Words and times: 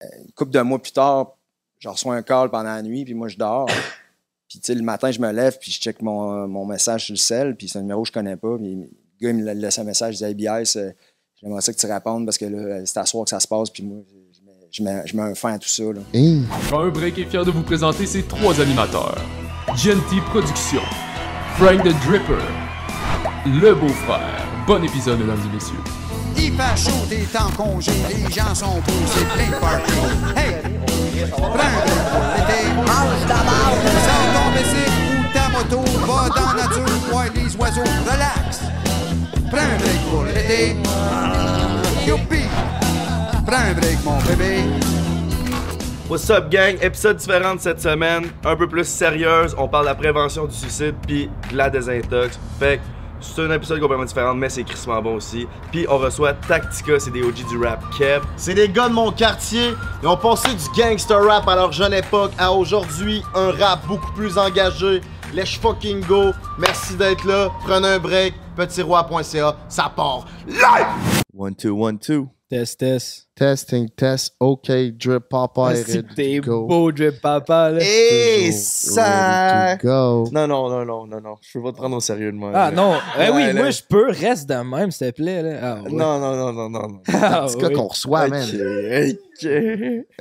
Une 0.00 0.32
couple 0.32 0.52
de 0.52 0.60
mois 0.60 0.80
plus 0.80 0.92
tard, 0.92 1.36
je 1.78 1.88
reçois 1.88 2.14
un 2.14 2.22
call 2.22 2.50
pendant 2.50 2.64
la 2.64 2.82
nuit, 2.82 3.04
puis 3.04 3.14
moi, 3.14 3.28
je 3.28 3.36
dors. 3.36 3.68
Puis, 4.48 4.60
tu 4.60 4.66
sais, 4.66 4.74
le 4.76 4.82
matin, 4.82 5.10
je 5.10 5.18
me 5.18 5.32
lève, 5.32 5.58
puis 5.60 5.72
je 5.72 5.80
check 5.80 6.00
mon, 6.00 6.44
euh, 6.44 6.46
mon 6.46 6.64
message 6.64 7.06
sur 7.06 7.14
le 7.14 7.18
sel, 7.18 7.56
puis 7.56 7.68
c'est 7.68 7.80
un 7.80 7.82
numéro 7.82 8.02
que 8.02 8.08
je 8.08 8.12
connais 8.12 8.36
pas. 8.36 8.56
Puis 8.56 8.76
le 8.76 8.88
gars, 9.20 9.30
il 9.30 9.36
me 9.38 9.52
laisse 9.52 9.76
un 9.80 9.82
message, 9.82 10.14
il 10.14 10.18
dit 10.18 10.46
Hey, 10.46 10.62
BS, 10.62 10.76
euh, 10.76 10.92
j'aimerais 11.34 11.60
ça 11.62 11.72
que 11.72 11.78
tu 11.78 11.86
répondes 11.86 12.24
parce 12.24 12.38
que 12.38 12.44
là, 12.44 12.86
c'est 12.86 12.96
à 13.00 13.06
soir 13.06 13.24
que 13.24 13.30
ça 13.30 13.40
se 13.40 13.48
passe, 13.48 13.70
puis 13.70 13.82
moi, 13.82 13.98
je 14.08 14.44
mets, 14.44 14.52
je 14.70 14.82
mets, 14.84 15.02
je 15.04 15.16
mets 15.16 15.22
un 15.24 15.34
fin 15.34 15.54
à 15.54 15.58
tout 15.58 15.68
ça. 15.68 15.82
Là. 15.82 16.00
Un 16.14 16.88
break 16.90 17.18
est 17.18 17.24
fier 17.24 17.44
de 17.44 17.50
vous 17.50 17.64
présenter 17.64 18.06
ses 18.06 18.22
trois 18.22 18.60
animateurs. 18.60 19.18
GNT 19.74 20.22
Productions, 20.30 20.78
Frank 21.56 21.82
the 21.82 21.92
Dripper, 22.06 22.44
Le 23.46 23.74
Beau-Frère. 23.74 24.46
Bon 24.68 24.80
épisode, 24.84 25.18
mesdames 25.18 25.42
et 25.50 25.54
messieurs. 25.54 26.05
Il 26.46 26.52
fait 26.52 26.76
chaud, 26.76 27.04
t'es 27.08 27.26
en 27.36 27.50
congé, 27.50 27.90
les 28.08 28.32
gens 28.32 28.54
sont 28.54 28.80
posés, 28.82 29.26
plein 29.34 29.48
de 29.48 29.60
party. 29.60 29.92
Hey! 30.36 30.54
Prends 31.28 31.42
un 31.42 31.80
break 31.82 32.04
pour 32.12 32.22
l'été. 32.36 32.60
Mange 32.76 33.22
ta 33.26 33.40
marde. 33.42 33.82
Sors 34.06 34.28
ton 34.32 34.46
bicycle 34.54 35.00
ou 35.10 35.22
ta 35.32 35.48
moto, 35.48 35.80
va 36.06 36.28
dans 36.28 36.52
la 36.52 36.62
nature, 36.62 36.96
voir 37.10 37.24
les 37.34 37.56
oiseaux, 37.56 37.90
relax. 38.04 38.60
Prends 39.50 39.58
un 39.58 39.76
break 39.76 40.00
pour 40.08 40.22
l'été. 40.22 40.76
Youpi! 42.06 42.44
Prends 43.44 43.56
un 43.56 43.72
break, 43.72 44.04
mon 44.04 44.18
bébé. 44.22 44.62
What's 46.08 46.30
up 46.30 46.48
gang? 46.48 46.76
Épisode 46.80 47.16
différent 47.16 47.56
de 47.56 47.60
cette 47.60 47.80
semaine, 47.80 48.26
un 48.44 48.54
peu 48.54 48.68
plus 48.68 48.86
sérieuse. 48.86 49.52
On 49.58 49.66
parle 49.66 49.86
de 49.86 49.88
la 49.88 49.94
prévention 49.96 50.46
du 50.46 50.54
suicide 50.54 50.94
puis 51.04 51.28
de 51.50 51.56
la 51.56 51.70
désintox. 51.70 52.38
Fait 52.60 52.76
que 52.76 52.82
c'est 53.20 53.42
un 53.42 53.50
épisode 53.50 53.80
complètement 53.80 54.04
différent, 54.04 54.34
mais 54.34 54.48
c'est 54.48 54.64
crissement 54.64 55.00
bon 55.02 55.16
aussi. 55.16 55.46
Puis 55.72 55.86
on 55.88 55.98
reçoit 55.98 56.34
Tactica, 56.34 56.98
c'est 56.98 57.10
des 57.10 57.22
OG 57.22 57.46
du 57.48 57.58
rap 57.58 57.82
Kev. 57.96 58.24
C'est 58.36 58.54
des 58.54 58.68
gars 58.68 58.88
de 58.88 58.94
mon 58.94 59.10
quartier. 59.12 59.72
Ils 60.02 60.08
ont 60.08 60.16
passé 60.16 60.48
du 60.54 60.80
gangster 60.80 61.24
rap 61.24 61.48
à 61.48 61.56
leur 61.56 61.72
jeune 61.72 61.94
époque 61.94 62.32
à 62.38 62.52
aujourd'hui 62.52 63.22
un 63.34 63.50
rap 63.50 63.86
beaucoup 63.86 64.12
plus 64.12 64.38
engagé. 64.38 65.00
Let's 65.34 65.56
fucking 65.56 66.04
go. 66.06 66.32
Merci 66.58 66.94
d'être 66.96 67.24
là. 67.24 67.50
Prenez 67.64 67.88
un 67.88 67.98
break. 67.98 68.34
Petitroi.ca. 68.56 69.56
Ça 69.68 69.92
part. 69.94 70.26
Live! 70.46 71.22
One, 71.34 71.54
two, 71.54 71.74
one, 71.74 71.98
two. 71.98 72.30
Test, 72.48 72.80
test. 72.80 73.25
Testing, 73.36 73.88
test. 73.94 74.34
OK. 74.40 74.70
Drip 74.96 75.28
papa 75.28 75.66
Ah, 75.68 75.72
est 75.74 75.84
c'est 75.84 75.96
ready 75.96 76.14
t'es 76.14 76.40
to 76.40 76.50
go. 76.50 76.66
beau, 76.66 76.90
drip 76.90 77.20
papa, 77.20 77.70
là. 77.70 77.80
Et 77.82 78.46
Toujours 78.48 78.58
ça. 78.94 79.66
ready 79.66 79.78
to 79.78 79.86
go. 79.86 80.28
Non, 80.32 80.46
non, 80.46 80.70
non, 80.70 80.84
non, 80.86 81.06
non, 81.06 81.20
non. 81.20 81.34
Je 81.42 81.52
peux 81.58 81.62
pas 81.64 81.72
te 81.72 81.76
prendre 81.76 81.96
au 81.96 82.00
sérieux 82.00 82.32
de 82.32 82.36
moi. 82.38 82.50
Ah 82.54 82.70
non, 82.70 82.94
eh 83.20 83.30
oui, 83.30 83.52
moi 83.52 83.70
je 83.70 83.82
peux, 83.86 84.08
reste 84.10 84.48
de 84.48 84.54
même, 84.54 84.90
s'il 84.90 85.12
te 85.12 85.16
plaît. 85.16 85.42
Là. 85.42 85.58
Ah, 85.62 85.82
ouais. 85.82 85.90
Non, 85.92 86.18
non, 86.18 86.34
non, 86.34 86.52
non, 86.54 86.70
non. 86.70 86.88
non. 86.88 87.02
Ah, 87.12 87.44
C'est 87.46 87.62
oui. 87.62 87.72
qu'on 87.74 87.86
reçoit, 87.88 88.26
man? 88.28 88.42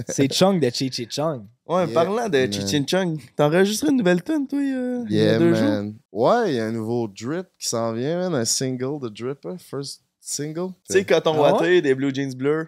C'est 0.07 0.33
Chung 0.33 0.59
de 0.59 0.69
Chi 0.69 0.91
Chi 0.91 1.07
Chung. 1.09 1.45
Ouais, 1.67 1.85
Yeah, 1.85 1.93
parlant 1.93 2.29
de 2.29 2.37
man. 2.37 2.51
Chichin 2.53 2.83
Chung, 2.87 3.17
t'as 3.35 3.47
enregistré 3.47 3.89
une 3.89 3.97
nouvelle 3.97 4.21
tune, 4.23 4.45
toi, 4.47 4.59
euh, 4.59 5.03
il 5.09 5.15
y 5.15 5.19
a 5.21 5.23
Yeah, 5.23 5.39
deux 5.39 5.53
jours? 5.55 5.63
man. 5.67 5.95
Ouais, 6.11 6.49
il 6.51 6.55
y 6.55 6.59
a 6.59 6.65
un 6.65 6.71
nouveau 6.71 7.07
drip 7.07 7.47
qui 7.59 7.67
s'en 7.69 7.91
vient, 7.93 8.17
man. 8.19 8.35
Un 8.35 8.45
single 8.45 8.99
de 9.01 9.09
drip, 9.09 9.43
hein. 9.45 9.55
First 9.57 10.01
single. 10.19 10.69
Tu 10.87 10.93
sais, 10.93 11.03
Coton 11.05 11.33
Ah 11.37 11.53
Watté 11.53 11.81
des 11.81 11.95
Blue 11.95 12.13
Jeans 12.13 12.35
bleus, 12.35 12.67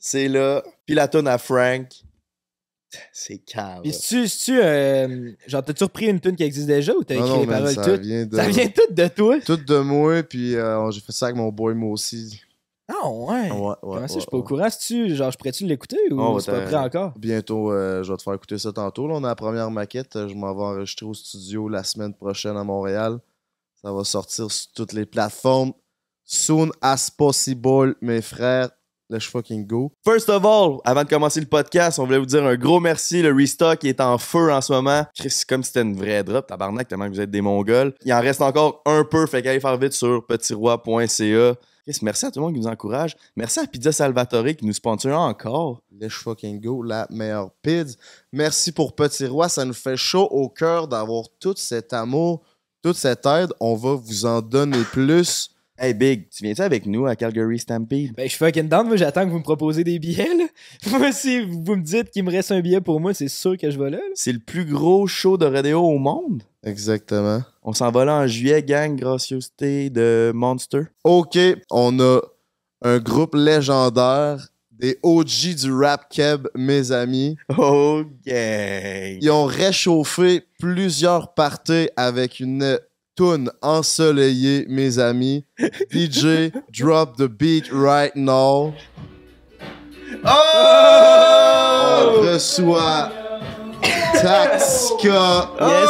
c'est 0.00 0.26
là. 0.26 0.64
Puis 0.86 0.96
la 0.96 1.06
tune 1.06 1.28
à 1.28 1.38
Frank, 1.38 1.86
c'est 3.12 3.38
calme. 3.38 3.82
Puis 3.82 3.92
si 3.92 4.24
tu, 4.24 4.28
tu 4.46 4.60
euh, 4.60 5.30
genre, 5.46 5.62
t'as-tu 5.62 5.84
repris 5.84 6.06
une 6.06 6.18
tune 6.18 6.34
qui 6.34 6.42
existe 6.42 6.66
déjà 6.66 6.92
ou 6.92 7.04
t'as 7.04 7.14
écrit 7.14 7.28
non, 7.28 7.40
les 7.40 7.46
man, 7.46 7.58
paroles 7.58 7.74
ça 7.74 7.84
toutes? 7.84 8.00
vient 8.00 8.26
de... 8.26 8.34
Ça 8.34 8.48
vient 8.48 8.68
tout 8.68 8.92
de 8.92 9.06
toi? 9.06 9.40
Tout 9.40 9.56
de 9.56 9.78
moi, 9.78 10.24
puis 10.24 10.56
euh, 10.56 10.90
j'ai 10.90 11.00
fait 11.00 11.12
ça 11.12 11.26
avec 11.26 11.36
mon 11.36 11.50
boy 11.50 11.74
moi 11.74 11.92
aussi. 11.92 12.40
Ah 12.88 13.08
ouais. 13.08 13.50
Ouais, 13.52 13.68
ouais. 13.68 13.74
Comment 13.80 14.08
ça, 14.08 14.14
je 14.14 14.20
suis 14.20 14.28
pas 14.28 14.36
au 14.36 14.42
courant? 14.42 14.68
Si-tu, 14.68 15.14
genre, 15.14 15.30
je 15.30 15.38
pourrais-tu 15.38 15.64
l'écouter 15.64 15.98
ou 16.10 16.20
Oh, 16.20 16.40
c'est 16.40 16.50
pas 16.50 16.62
prêt 16.62 16.74
encore? 16.74 17.12
Bientôt, 17.16 17.70
euh, 17.70 18.02
je 18.02 18.10
vais 18.10 18.16
te 18.16 18.22
faire 18.24 18.34
écouter 18.34 18.58
ça 18.58 18.72
tantôt. 18.72 19.06
Là, 19.06 19.14
on 19.14 19.22
a 19.22 19.28
la 19.28 19.36
première 19.36 19.70
maquette. 19.70 20.26
Je 20.26 20.34
m'en 20.34 20.52
vais 20.52 20.62
enregistrer 20.62 21.06
au 21.06 21.14
studio 21.14 21.68
la 21.68 21.84
semaine 21.84 22.12
prochaine 22.12 22.56
à 22.56 22.64
Montréal. 22.64 23.20
Ça 23.80 23.92
va 23.92 24.02
sortir 24.02 24.50
sur 24.50 24.72
toutes 24.72 24.92
les 24.92 25.06
plateformes. 25.06 25.72
Soon 26.24 26.70
as 26.82 27.10
possible, 27.10 27.94
mes 28.00 28.22
frères. 28.22 28.70
Let's 29.10 29.24
fucking 29.24 29.66
go. 29.66 29.90
First 30.04 30.28
of 30.28 30.44
all, 30.46 30.78
avant 30.84 31.02
de 31.02 31.08
commencer 31.08 31.40
le 31.40 31.46
podcast, 31.46 31.98
on 31.98 32.04
voulait 32.04 32.20
vous 32.20 32.26
dire 32.26 32.44
un 32.46 32.54
gros 32.54 32.78
merci. 32.78 33.22
Le 33.22 33.34
restock 33.34 33.84
est 33.84 34.00
en 34.00 34.18
feu 34.18 34.52
en 34.52 34.60
ce 34.60 34.72
moment. 34.72 35.04
C'est 35.14 35.44
comme 35.46 35.64
si 35.64 35.72
c'était 35.72 35.82
une 35.82 35.96
vraie 35.96 36.22
drop, 36.22 36.46
tabarnak, 36.46 36.86
tellement 36.86 37.06
que 37.06 37.14
vous 37.14 37.20
êtes 37.20 37.30
des 37.30 37.40
mongols. 37.40 37.92
Il 38.04 38.12
en 38.12 38.20
reste 38.20 38.40
encore 38.40 38.82
un 38.86 39.02
peu, 39.02 39.26
fait 39.26 39.42
qu'allez 39.42 39.58
faire 39.58 39.76
vite 39.78 39.94
sur 39.94 40.24
petitroi.ca. 40.24 41.54
Merci 42.02 42.26
à 42.26 42.30
tout 42.30 42.38
le 42.38 42.44
monde 42.44 42.54
qui 42.54 42.60
nous 42.60 42.68
encourage. 42.68 43.16
Merci 43.34 43.58
à 43.58 43.66
Pizza 43.66 43.90
Salvatore 43.90 44.54
qui 44.56 44.64
nous 44.64 44.72
sponsor 44.72 45.18
encore. 45.18 45.82
Let's 45.90 46.12
fucking 46.12 46.60
go, 46.60 46.80
la 46.80 47.08
meilleure 47.10 47.50
pids. 47.62 47.96
Merci 48.32 48.70
pour 48.70 48.94
Petit 48.94 49.26
Roi. 49.26 49.48
Ça 49.48 49.64
nous 49.64 49.74
fait 49.74 49.96
chaud 49.96 50.28
au 50.30 50.48
cœur 50.48 50.86
d'avoir 50.86 51.24
tout 51.40 51.54
cet 51.56 51.92
amour, 51.92 52.42
toute 52.80 52.96
cette 52.96 53.26
aide. 53.26 53.52
On 53.58 53.74
va 53.74 53.94
vous 53.94 54.24
en 54.24 54.40
donner 54.40 54.84
plus. 54.92 55.50
Hey 55.82 55.94
Big, 55.94 56.28
tu 56.28 56.44
viens-tu 56.44 56.60
avec 56.60 56.84
nous 56.84 57.06
à 57.06 57.16
Calgary 57.16 57.58
Stampede? 57.58 58.12
Ben, 58.14 58.24
je 58.24 58.28
suis 58.28 58.36
fucking 58.36 58.68
down. 58.68 58.86
Moi, 58.86 58.98
j'attends 58.98 59.24
que 59.24 59.30
vous 59.30 59.38
me 59.38 59.42
proposez 59.42 59.82
des 59.82 59.98
billets, 59.98 60.28
là. 60.36 60.44
Moi, 60.98 61.10
si 61.10 61.40
vous 61.40 61.74
me 61.74 61.82
dites 61.82 62.10
qu'il 62.10 62.22
me 62.22 62.30
reste 62.30 62.52
un 62.52 62.60
billet 62.60 62.82
pour 62.82 63.00
moi, 63.00 63.14
c'est 63.14 63.28
sûr 63.28 63.56
que 63.56 63.70
je 63.70 63.78
vais 63.78 63.88
là. 63.88 63.96
là. 63.96 64.02
C'est 64.14 64.34
le 64.34 64.40
plus 64.40 64.66
gros 64.66 65.06
show 65.06 65.38
de 65.38 65.46
rodéo 65.46 65.80
au 65.80 65.96
monde. 65.96 66.42
Exactement. 66.62 67.42
On 67.62 67.72
s'en 67.72 67.90
va 67.90 68.04
là 68.04 68.16
en 68.16 68.26
juillet, 68.26 68.62
gang, 68.62 68.94
gracieuseté 68.94 69.88
de 69.88 70.32
Monster. 70.34 70.82
OK, 71.04 71.38
on 71.70 71.98
a 71.98 72.20
un 72.82 72.98
groupe 72.98 73.34
légendaire, 73.34 74.48
des 74.70 74.98
OG 75.02 75.54
du 75.62 75.72
rap 75.72 76.10
keb, 76.10 76.46
mes 76.54 76.92
amis. 76.92 77.38
Oh, 77.56 78.02
gang! 78.26 79.18
Ils 79.22 79.30
ont 79.30 79.46
réchauffé 79.46 80.42
plusieurs 80.58 81.32
parties 81.32 81.88
avec 81.96 82.38
une 82.38 82.78
toune 83.14 83.50
ensoleillée, 83.62 84.66
mes 84.68 84.98
amis. 84.98 85.44
DJ, 85.90 86.52
drop 86.72 87.16
the 87.16 87.28
beat 87.28 87.70
right 87.72 88.14
now. 88.16 88.74
On 90.24 92.22
reçoit 92.22 93.10
Taxka. 94.20 95.48
Yes, 95.60 95.88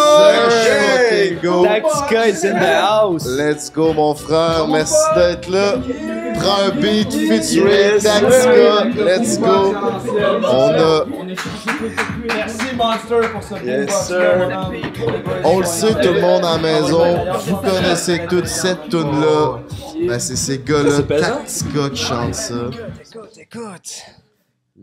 Let's 1.64 2.08
sir. 2.08 2.28
is 2.28 2.44
in 2.44 2.54
the 2.54 2.80
house. 2.80 3.26
Let's 3.26 3.70
go, 3.70 3.92
mon 3.92 4.14
frère. 4.14 4.68
Merci 4.68 4.94
d'être 5.14 5.48
là. 5.48 5.74
Prends 6.38 6.62
un 6.66 6.70
beat 6.80 7.12
featuring 7.12 7.70
Yes, 7.70 8.04
Taxka. 8.04 8.84
Let's 8.96 9.38
go. 9.38 9.74
On 9.74 10.74
a, 10.74 11.04
Merci 12.26 12.69
Monster 12.80 13.28
pour 13.32 13.42
ce 13.42 13.54
Yes, 13.64 14.12
on 15.44 15.60
le 15.60 15.66
sait, 15.66 15.92
tout 16.00 16.14
le 16.14 16.20
monde 16.20 16.44
à 16.44 16.56
la 16.56 16.58
maison. 16.58 17.38
Vous 17.40 17.56
connaissez 17.56 18.26
toute 18.26 18.46
cette 18.46 18.88
tune 18.88 19.20
là. 19.20 19.58
Ben, 20.06 20.18
c'est 20.18 20.36
ces 20.36 20.58
gars-là, 20.58 21.02
Taxka, 21.02 21.90
qui 21.90 22.02
chantent 22.02 22.34
ça. 22.34 22.70
Écoute, 23.04 23.38
écoute. 23.38 24.02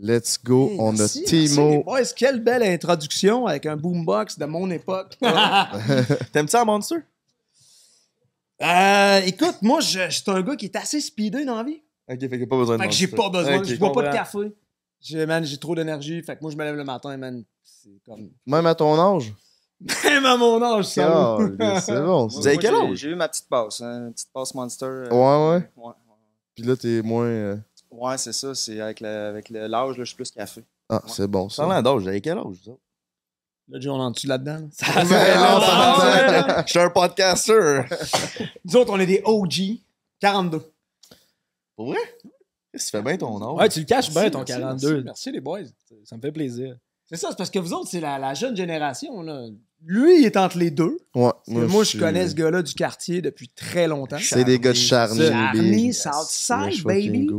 Let's 0.00 0.38
go. 0.42 0.70
On 0.78 0.96
a 1.00 1.08
Timo. 1.08 1.82
boys, 1.82 2.04
quelle 2.16 2.40
belle 2.40 2.62
introduction 2.62 3.46
avec 3.46 3.66
un 3.66 3.76
boombox 3.76 4.38
de 4.38 4.44
mon 4.44 4.70
époque. 4.70 5.16
T'aimes 6.32 6.46
ça, 6.46 6.64
Monster? 6.64 6.98
Euh, 8.62 9.20
écoute, 9.26 9.56
moi, 9.60 9.80
je, 9.80 9.98
je 10.08 10.22
suis 10.22 10.30
un 10.30 10.42
gars 10.42 10.54
qui 10.54 10.66
est 10.66 10.76
assez 10.76 11.00
speedé 11.00 11.44
dans 11.44 11.56
la 11.56 11.64
vie. 11.64 11.82
Ok, 12.08 12.20
fait 12.20 12.38
que 12.38 12.44
pas 12.44 12.56
besoin 12.56 12.76
de 12.76 12.82
Fait 12.82 12.88
que 12.88 12.94
j'ai 12.94 13.08
pas 13.08 13.28
besoin, 13.28 13.62
je 13.64 13.74
bois 13.76 13.92
pas 13.92 14.02
de 14.02 14.12
café. 14.12 14.52
J'ai, 15.00 15.26
man, 15.26 15.44
j'ai 15.44 15.58
trop 15.58 15.74
d'énergie. 15.74 16.22
Fait 16.22 16.36
que 16.36 16.42
moi, 16.42 16.50
je 16.50 16.56
me 16.56 16.64
lève 16.64 16.76
le 16.76 16.84
matin, 16.84 17.16
man. 17.16 17.44
C'est 17.94 18.04
comme. 18.10 18.30
Même 18.46 18.66
à 18.66 18.74
ton 18.74 18.98
âge? 18.98 19.32
Même 20.04 20.26
à 20.26 20.36
mon 20.36 20.60
âge, 20.62 20.86
ça. 20.86 21.36
Oh, 21.38 21.40
c'est 21.80 22.00
bon. 22.02 22.26
Vous 22.26 22.42
ça. 22.42 22.48
avez 22.48 22.58
quel 22.58 22.74
âge? 22.74 22.94
J'ai 22.96 23.10
eu 23.10 23.14
ma 23.14 23.28
petite 23.28 23.48
passe, 23.48 23.80
hein, 23.80 24.06
une 24.06 24.12
petite 24.12 24.30
passe 24.32 24.52
Monster. 24.54 24.84
euh, 24.86 25.08
Ouais, 25.10 25.56
ouais. 25.56 25.70
Ouais, 25.76 25.92
Puis 26.54 26.64
là, 26.64 26.76
t'es 26.76 27.00
moins. 27.02 27.24
euh, 27.26 27.56
ouais 27.92 28.18
c'est 28.18 28.32
ça. 28.32 28.54
C'est 28.54 28.80
avec 28.80 29.00
le- 29.00 29.08
avec 29.08 29.48
le- 29.50 29.66
l'âge, 29.68 29.96
là, 29.96 30.04
je 30.04 30.08
suis 30.08 30.16
plus 30.16 30.30
café. 30.32 30.64
Ah, 30.88 31.00
c'est 31.06 31.28
bon 31.28 31.48
ça. 31.48 31.62
Parlant 31.64 31.80
d'âge, 31.82 32.02
vous 32.02 32.08
avez 32.08 32.20
quel 32.20 32.38
âge, 32.38 32.44
autres? 32.66 32.80
Là, 33.68 33.78
Joe, 33.80 33.94
on 33.94 34.00
en 34.00 34.10
dessus 34.10 34.26
là-dedans. 34.26 34.54
là. 34.60 34.66
Ça 34.72 34.86
fait 34.86 35.04
ça 35.04 35.60
ça. 35.60 36.62
Je 36.66 36.70
suis 36.70 36.78
un 36.80 36.88
podcaster! 36.90 37.80
Nous 38.64 38.76
autres, 38.76 38.92
on 38.92 38.98
est 38.98 39.06
des 39.06 39.20
OG. 39.24 39.78
42. 40.20 40.62
Pour 41.76 41.88
vrai? 41.88 41.98
Tu 42.72 42.78
fais 42.80 43.02
bien 43.02 43.16
ton 43.18 43.36
âge? 43.42 43.56
Ouais, 43.60 43.68
tu 43.68 43.80
le 43.80 43.84
caches 43.84 44.10
bien, 44.10 44.30
ton 44.30 44.38
merci, 44.38 44.52
42. 44.54 44.88
Merci, 44.90 45.04
merci, 45.04 45.32
les 45.32 45.40
boys. 45.40 45.60
Ça 46.04 46.16
me 46.16 46.20
fait 46.22 46.32
plaisir. 46.32 46.76
C'est 47.10 47.16
ça, 47.16 47.28
c'est 47.30 47.38
parce 47.38 47.50
que 47.50 47.58
vous 47.58 47.72
autres, 47.72 47.88
c'est 47.90 48.00
la, 48.00 48.18
la 48.18 48.34
jeune 48.34 48.54
génération. 48.56 49.22
Là. 49.22 49.46
Lui, 49.86 50.20
il 50.20 50.26
est 50.26 50.36
entre 50.36 50.58
les 50.58 50.70
deux. 50.70 50.98
Ouais. 51.14 51.30
Moi, 51.46 51.84
je 51.84 51.98
connais 51.98 52.28
ce 52.28 52.34
gars-là 52.34 52.62
du 52.62 52.74
quartier 52.74 53.22
depuis 53.22 53.48
très 53.48 53.86
longtemps. 53.86 54.18
C'est 54.20 54.44
des 54.44 54.58
gars 54.58 54.72
de 54.72 54.76
Charny. 54.76 55.92
Southside, 55.92 56.84
baby. 56.84 57.30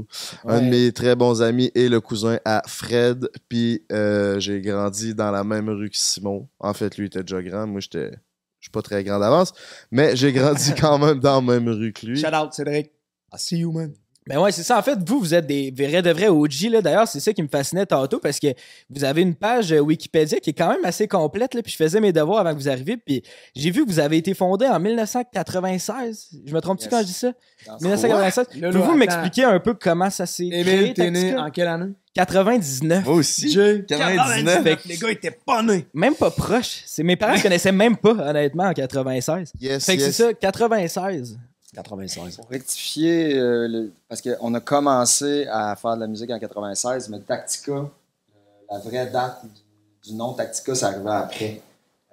Un 0.46 0.62
de 0.62 0.70
mes 0.70 0.92
très 0.92 1.16
bons 1.16 1.42
amis 1.42 1.70
est 1.76 1.90
le 1.90 2.00
cousin 2.00 2.40
à 2.46 2.64
Fred. 2.66 3.30
Puis 3.50 3.84
euh, 3.92 4.40
j'ai 4.40 4.62
grandi 4.62 5.14
dans 5.14 5.32
la 5.32 5.44
même 5.44 5.70
rue 5.70 5.90
que 5.90 5.98
Simon. 5.98 6.48
En 6.60 6.74
fait, 6.74 6.98
lui 6.98 7.08
était 7.08 7.24
déjà 7.24 7.42
grand. 7.44 7.68
Moi, 7.68 7.82
j'étais. 7.82 8.12
Je 8.60 8.66
suis 8.66 8.72
pas 8.72 8.82
très 8.82 9.04
grand 9.04 9.20
d'avance. 9.20 9.54
Mais 9.92 10.16
j'ai 10.16 10.32
grandi 10.34 10.74
quand 10.80 10.98
même 10.98 11.20
dans 11.20 11.42
la 11.46 11.60
même 11.60 11.70
rue 11.70 11.94
que 11.94 12.06
lui. 12.06 12.20
Shout 12.20 12.34
out, 12.34 12.54
Cédric. 12.54 12.88
I 13.34 13.38
see 13.38 13.58
you, 13.60 13.72
man. 13.72 13.94
Ben 14.30 14.40
ouais, 14.40 14.52
c'est 14.52 14.62
ça. 14.62 14.78
En 14.78 14.84
fait, 14.84 14.98
vous, 15.08 15.20
vous 15.20 15.34
êtes 15.34 15.48
des 15.48 15.72
vrais 15.76 16.04
de 16.04 16.12
vrais 16.12 16.28
OG. 16.28 16.70
Là. 16.70 16.82
D'ailleurs, 16.84 17.08
c'est 17.08 17.20
ça 17.20 17.34
qui 17.34 17.42
me 17.42 17.48
fascinait 17.48 17.88
tantôt 17.88 18.20
parce 18.20 18.40
que 18.40 18.48
vous 18.92 19.04
avez 19.04 19.24
une 19.24 19.34
page 19.34 19.72
euh, 19.74 19.80
Wikipédia 19.80 20.40
qui 20.40 20.52
est 20.52 20.54
quand 20.54 20.70
même 20.70 20.86
assez 20.86 21.08
complète. 21.08 21.56
Là, 21.56 21.64
puis 21.64 21.72
je 21.72 21.78
faisais 21.78 22.00
mes 22.00 22.14
devoirs 22.14 22.40
avant 22.42 22.52
que 22.54 22.60
vous 22.60 22.70
arriviez. 22.70 22.96
Puis 22.98 23.24
j'ai 23.56 23.72
vu 23.72 23.84
que 23.86 23.90
vous 23.92 24.00
avez 24.00 24.18
été 24.18 24.36
fondé 24.36 24.68
en 24.68 24.80
1996. 24.80 26.30
Je 26.46 26.54
me 26.54 26.62
trompe-tu 26.62 26.84
Yes. 26.86 26.92
quand 26.92 27.00
je 27.02 27.06
dis 27.06 27.14
ça? 27.14 27.32
Dans 27.66 27.80
ce 27.80 27.84
1996. 27.86 28.46
Là, 28.54 28.68
là, 28.68 28.72
Pouvez-vous 28.72 28.98
m'expliquer 28.98 29.44
un 29.46 29.60
peu 29.60 29.74
comment 29.74 30.12
ça 30.12 30.28
s'est 30.28 30.48
créé, 30.50 30.94
t'es 30.94 31.10
né 31.10 31.36
en 31.36 31.50
quelle 31.50 31.68
année? 31.68 31.92
99. 32.14 33.06
Moi 33.06 33.16
aussi. 33.16 33.52
Jay. 33.52 33.84
99. 33.88 34.64
Fait 34.64 34.76
que- 34.76 34.88
Les 34.88 34.98
gars 34.98 35.10
étaient 35.10 35.38
pas 35.44 35.64
nés. 35.64 35.88
Même 35.94 36.14
pas 36.14 36.30
proche. 36.30 36.82
C'est 36.86 37.02
mes 37.04 37.16
parents 37.16 37.40
connaissaient 37.42 37.72
même 37.72 37.98
pas, 37.98 38.12
honnêtement, 38.12 38.66
en 38.66 38.74
96. 38.74 39.54
Yes, 39.60 39.86
Fait 39.86 39.98
que 39.98 40.02
yes. 40.02 40.16
c'est 40.16 40.24
ça, 40.24 40.34
96. 40.34 41.40
96. 41.74 42.36
Pour 42.38 42.50
rectifier, 42.50 43.38
euh, 43.38 43.68
le- 43.68 43.92
parce 44.08 44.22
qu'on 44.22 44.54
a 44.54 44.60
commencé 44.60 45.46
à 45.48 45.76
faire 45.76 45.96
de 45.96 46.02
la 46.02 46.08
musique 46.08 46.30
en 46.32 46.40
96, 46.40 47.10
mais 47.10 47.20
Tactica, 47.20 47.72
euh, 47.74 47.84
la 48.72 48.80
vraie 48.80 49.08
date 49.10 49.46
du, 50.04 50.10
du 50.12 50.16
nom 50.16 50.34
Tactica, 50.34 50.74
ça 50.76 50.88
arrivait 50.88 51.10
après. 51.12 51.62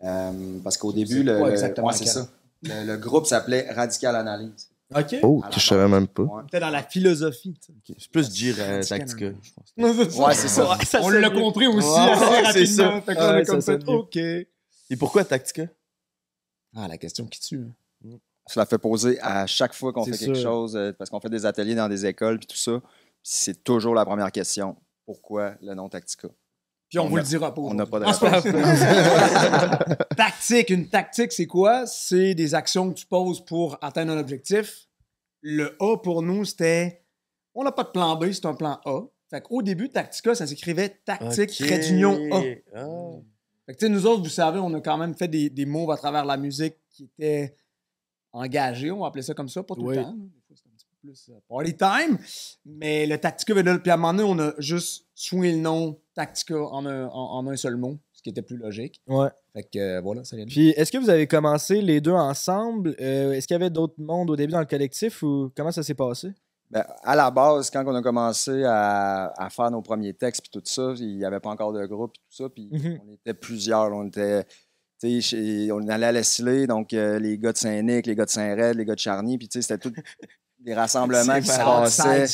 Euh, 0.05 0.59
parce 0.63 0.77
qu'au 0.77 0.93
début, 0.93 1.23
le, 1.23 1.39
pas 1.41 1.47
le- 1.47 1.53
exactement 1.53 1.87
ouais, 1.89 1.93
c'est 1.95 2.05
lequel? 2.05 2.23
ça. 2.25 2.29
Le, 2.63 2.87
le 2.87 2.97
groupe 2.99 3.27
s'appelait 3.27 3.71
Radical 3.73 4.15
Analyse. 4.17 4.69
OK. 4.95 5.17
Oh, 5.23 5.43
je 5.53 5.59
savais 5.59 5.89
même 5.89 6.07
pas. 6.07 6.23
Ouais. 6.23 6.43
Peut-être 6.51 6.63
dans 6.63 6.71
la 6.71 6.83
philosophie. 6.83 7.55
sais. 7.61 7.73
C'est 7.99 8.11
plus 8.11 8.29
dire 8.29 8.55
euh, 8.61 8.83
Tactica, 8.83 9.27
hein. 9.27 9.35
je 9.43 9.51
pense. 9.53 10.17
Ouais, 10.19 10.35
c'est 10.35 10.49
ça. 10.49 10.69
Ouais, 10.71 10.85
ça 10.85 11.01
On 11.03 11.09
l'a 11.09 11.31
compris 11.31 11.67
aussi 11.67 11.89
Ouais, 11.89 12.11
assez 12.45 12.67
c'est 12.67 12.83
rapidement. 12.83 13.01
ça. 13.01 13.01
Fait 13.03 13.15
qu'on 13.15 13.21
a 13.23 13.33
Ouais, 13.35 13.45
comme 13.45 13.61
ça 13.61 13.73
fait, 13.73 13.81
sonne 13.85 13.91
mieux. 13.95 14.01
OK. 14.01 14.17
Et 14.17 14.97
pourquoi 14.99 15.25
Tactica? 15.25 15.65
Ah, 16.77 16.87
la 16.89 16.99
question 16.99 17.27
qui 17.27 17.41
tue. 17.41 17.65
Je 18.53 18.59
la 18.61 18.67
fais 18.67 18.79
poser 18.79 19.19
à 19.21 19.47
chaque 19.47 19.75
fois 19.75 19.93
qu'on 19.93 20.05
fait 20.05 20.17
quelque 20.17 20.35
chose, 20.41 20.77
euh, 20.77 20.93
parce 20.93 21.11
qu'on 21.11 21.21
fait 21.21 21.29
des 21.31 21.45
ateliers 21.47 21.75
dans 21.75 21.89
des 21.89 22.07
écoles 22.07 22.39
puis 22.39 22.47
tout 22.47 22.57
ça. 22.57 22.81
C'est 23.23 23.65
toujours 23.65 23.95
la 23.95 24.05
première 24.05 24.31
question. 24.31 24.77
Pourquoi 25.05 25.55
le 25.63 25.75
nom 25.75 25.89
Tactica? 25.89 26.29
Puis 26.89 27.01
on, 27.01 27.07
On 27.07 27.09
vous 27.09 27.17
a- 27.17 27.21
le 27.21 27.27
dira 27.27 27.53
pas. 27.53 27.61
on 27.63 27.75
n'a 27.75 27.87
pas 27.87 27.99
de 27.99 28.05
Ah, 28.07 29.95
tactique. 30.17 30.71
Une 30.71 30.89
tactique, 30.89 31.33
c'est 31.33 31.47
quoi? 31.47 31.87
C'est 31.87 32.35
des 32.35 32.55
actions 32.55 32.89
que 32.91 32.95
tu 32.99 33.07
poses 33.07 33.45
pour 33.45 33.77
atteindre 33.83 34.13
un 34.13 34.19
objectif. 34.19 34.87
Le 35.43 35.77
A 35.81 35.97
pour 35.97 36.23
nous, 36.23 36.45
c'était. 36.45 37.03
On 37.55 37.65
n'a 37.65 37.73
pas 37.73 37.85
de 37.85 37.89
plan 37.91 38.15
B, 38.17 38.31
c'est 38.33 38.47
un 38.47 38.55
plan 38.55 38.79
A. 38.85 39.01
Fait 39.31 39.41
qu'au 39.41 39.63
début, 39.63 39.89
Tactica, 39.89 40.35
ça 40.37 40.47
s'écrivait 40.47 41.01
tactique, 41.05 41.51
trait 41.51 41.81
d'union 41.81 42.17
A. 42.33 42.43
Ah. 42.77 42.87
Fait 43.67 43.73
que, 43.75 43.79
tu 43.79 43.87
sais, 43.87 43.89
nous 43.89 44.07
autres, 44.07 44.23
vous 44.23 44.29
savez, 44.29 44.61
on 44.61 44.73
a 44.75 44.81
quand 44.81 44.97
même 44.99 45.15
fait 45.17 45.27
des, 45.27 45.51
des 45.51 45.67
moves 45.67 45.91
à 45.91 45.97
travers 45.97 46.25
la 46.25 46.37
musique 46.37 46.77
qui 46.91 47.05
étaient 47.05 47.57
engagés, 48.37 48.91
on 48.91 49.01
va 49.01 49.07
appeler 49.09 49.23
ça 49.23 49.35
comme 49.35 49.49
ça, 49.49 49.63
pas 49.63 49.75
tout 49.75 49.83
Oui. 49.83 49.97
le 49.97 50.03
temps. 50.03 50.13
Des 50.13 50.41
fois, 50.47 50.57
c'est 50.57 50.69
un 50.69 50.73
petit 50.77 50.87
peu 50.91 50.97
plus 51.09 51.31
euh, 51.31 51.39
party 51.49 51.77
time. 51.77 52.19
Mais 52.65 53.07
le 53.07 53.19
Tactica, 53.19 53.55
puis 53.55 53.91
à 53.91 53.95
un 53.95 53.97
moment 53.97 54.13
donné, 54.15 54.29
on 54.29 54.39
a 54.39 54.53
juste 54.59 55.07
swingé 55.15 55.53
le 55.53 55.59
nom 55.59 55.99
Tactica 56.15 56.57
en 56.59 56.85
un, 56.87 57.07
en, 57.07 57.11
en 57.39 57.47
un 57.49 57.57
seul 57.57 57.77
mot, 57.77 57.99
ce 58.13 58.23
qui 58.23 58.31
était 58.31 58.43
plus 58.43 58.57
logique. 58.57 59.01
Ouais. 59.07 59.29
Fait 59.55 59.63
que 59.65 59.79
euh, 59.79 60.01
voilà, 60.01 60.25
ça 60.25 60.37
vient 60.37 60.45
de- 60.45 60.51
Puis, 60.51 60.71
est-ce 60.71 60.91
que 60.93 60.99
vous 60.99 61.11
avez 61.11 61.27
commencé 61.27 61.81
les 61.81 62.01
deux 62.01 62.13
ensemble? 62.13 62.95
Euh, 63.01 63.33
est-ce 63.33 63.47
qu'il 63.47 63.55
y 63.55 63.61
avait 63.61 63.71
d'autres 63.71 63.95
mondes 63.99 64.31
au 64.31 64.37
début 64.37 64.53
dans 64.53 64.61
le 64.61 64.67
collectif 64.67 65.23
ou 65.23 65.51
comment 65.57 65.73
ça 65.73 65.83
s'est 65.83 65.95
passé? 65.95 66.29
Ben, 66.69 66.85
à 67.05 67.15
la 67.15 67.31
base, 67.31 67.71
quand 67.71 67.85
on 67.87 67.95
a 67.95 68.03
commencé 68.03 68.65
à, 68.65 69.33
à 69.37 69.49
faire 69.51 69.71
nos 69.71 69.83
premiers 69.83 70.15
textes 70.15 70.43
puis 70.43 70.51
tout 70.51 70.63
ça, 70.65 70.95
il 70.97 71.17
n'y 71.17 71.25
avait 71.25 71.39
pas 71.39 71.51
encore 71.51 71.73
de 71.73 71.87
groupe 71.87 72.13
et 72.17 72.19
tout 72.19 72.43
ça. 72.43 72.49
Puis 72.49 72.69
Mhm. 72.73 73.01
on 73.09 73.15
était 73.15 73.35
plusieurs. 73.35 73.89
là. 73.89 73.95
On 73.97 74.07
était. 74.09 74.45
On 75.03 75.89
allait 75.89 76.07
à 76.07 76.13
la 76.13 76.23
Scilé, 76.23 76.67
donc 76.67 76.93
euh, 76.93 77.19
les 77.19 77.39
gars 77.39 77.53
de 77.53 77.59
Saint-Nic, 77.59 78.07
les 78.07 78.15
gars 78.15 78.25
de 78.25 78.31
Saint-Red, 78.31 78.77
les 78.77 78.85
gars 78.85 78.95
de 78.95 78.99
Charny, 79.01 79.39
puis 79.39 79.49
tu 79.49 79.61
sais, 79.61 79.63
c'était 79.75 79.91
tous 79.91 79.95
des 80.61 80.75
rassemblements 80.75 81.39
qui 81.41 81.47
se 81.47 81.57
passaient 81.59 82.27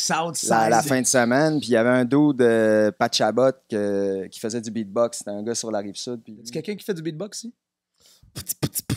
la, 0.48 0.68
la 0.70 0.82
fin 0.82 1.00
de 1.02 1.06
semaine. 1.06 1.58
Puis 1.58 1.68
il 1.68 1.72
y 1.72 1.76
avait 1.76 1.90
un 1.90 2.04
dude 2.04 2.36
de 2.38 2.90
Pat 2.98 3.12
Chabot 3.14 3.50
que- 3.68 4.26
qui 4.28 4.40
faisait 4.40 4.60
du 4.60 4.70
beatbox. 4.70 5.18
C'était 5.18 5.30
un 5.32 5.42
gars 5.42 5.54
sur 5.54 5.70
la 5.70 5.80
rive 5.80 5.96
sud. 5.96 6.20
Puis... 6.24 6.38
C'est 6.44 6.52
quelqu'un 6.52 6.76
qui 6.76 6.84
fait 6.84 6.94
du 6.94 7.02
beatbox 7.02 7.38
ici? 7.38 7.54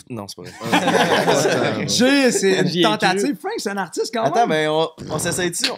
Non, 0.08 0.26
c'est 0.28 0.36
pas 0.36 0.42
vrai. 0.68 1.86
J'ai, 1.88 2.32
c'est 2.32 2.60
une 2.60 2.82
tentative. 2.82 3.36
Frank, 3.36 3.52
c'est 3.58 3.70
un 3.70 3.76
artiste 3.76 4.14
quand 4.14 4.22
Attends, 4.22 4.46
même. 4.46 4.48
mais 4.48 4.68
on, 4.68 4.88
on 5.10 5.18
s'essaye 5.18 5.50
dessus. 5.50 5.70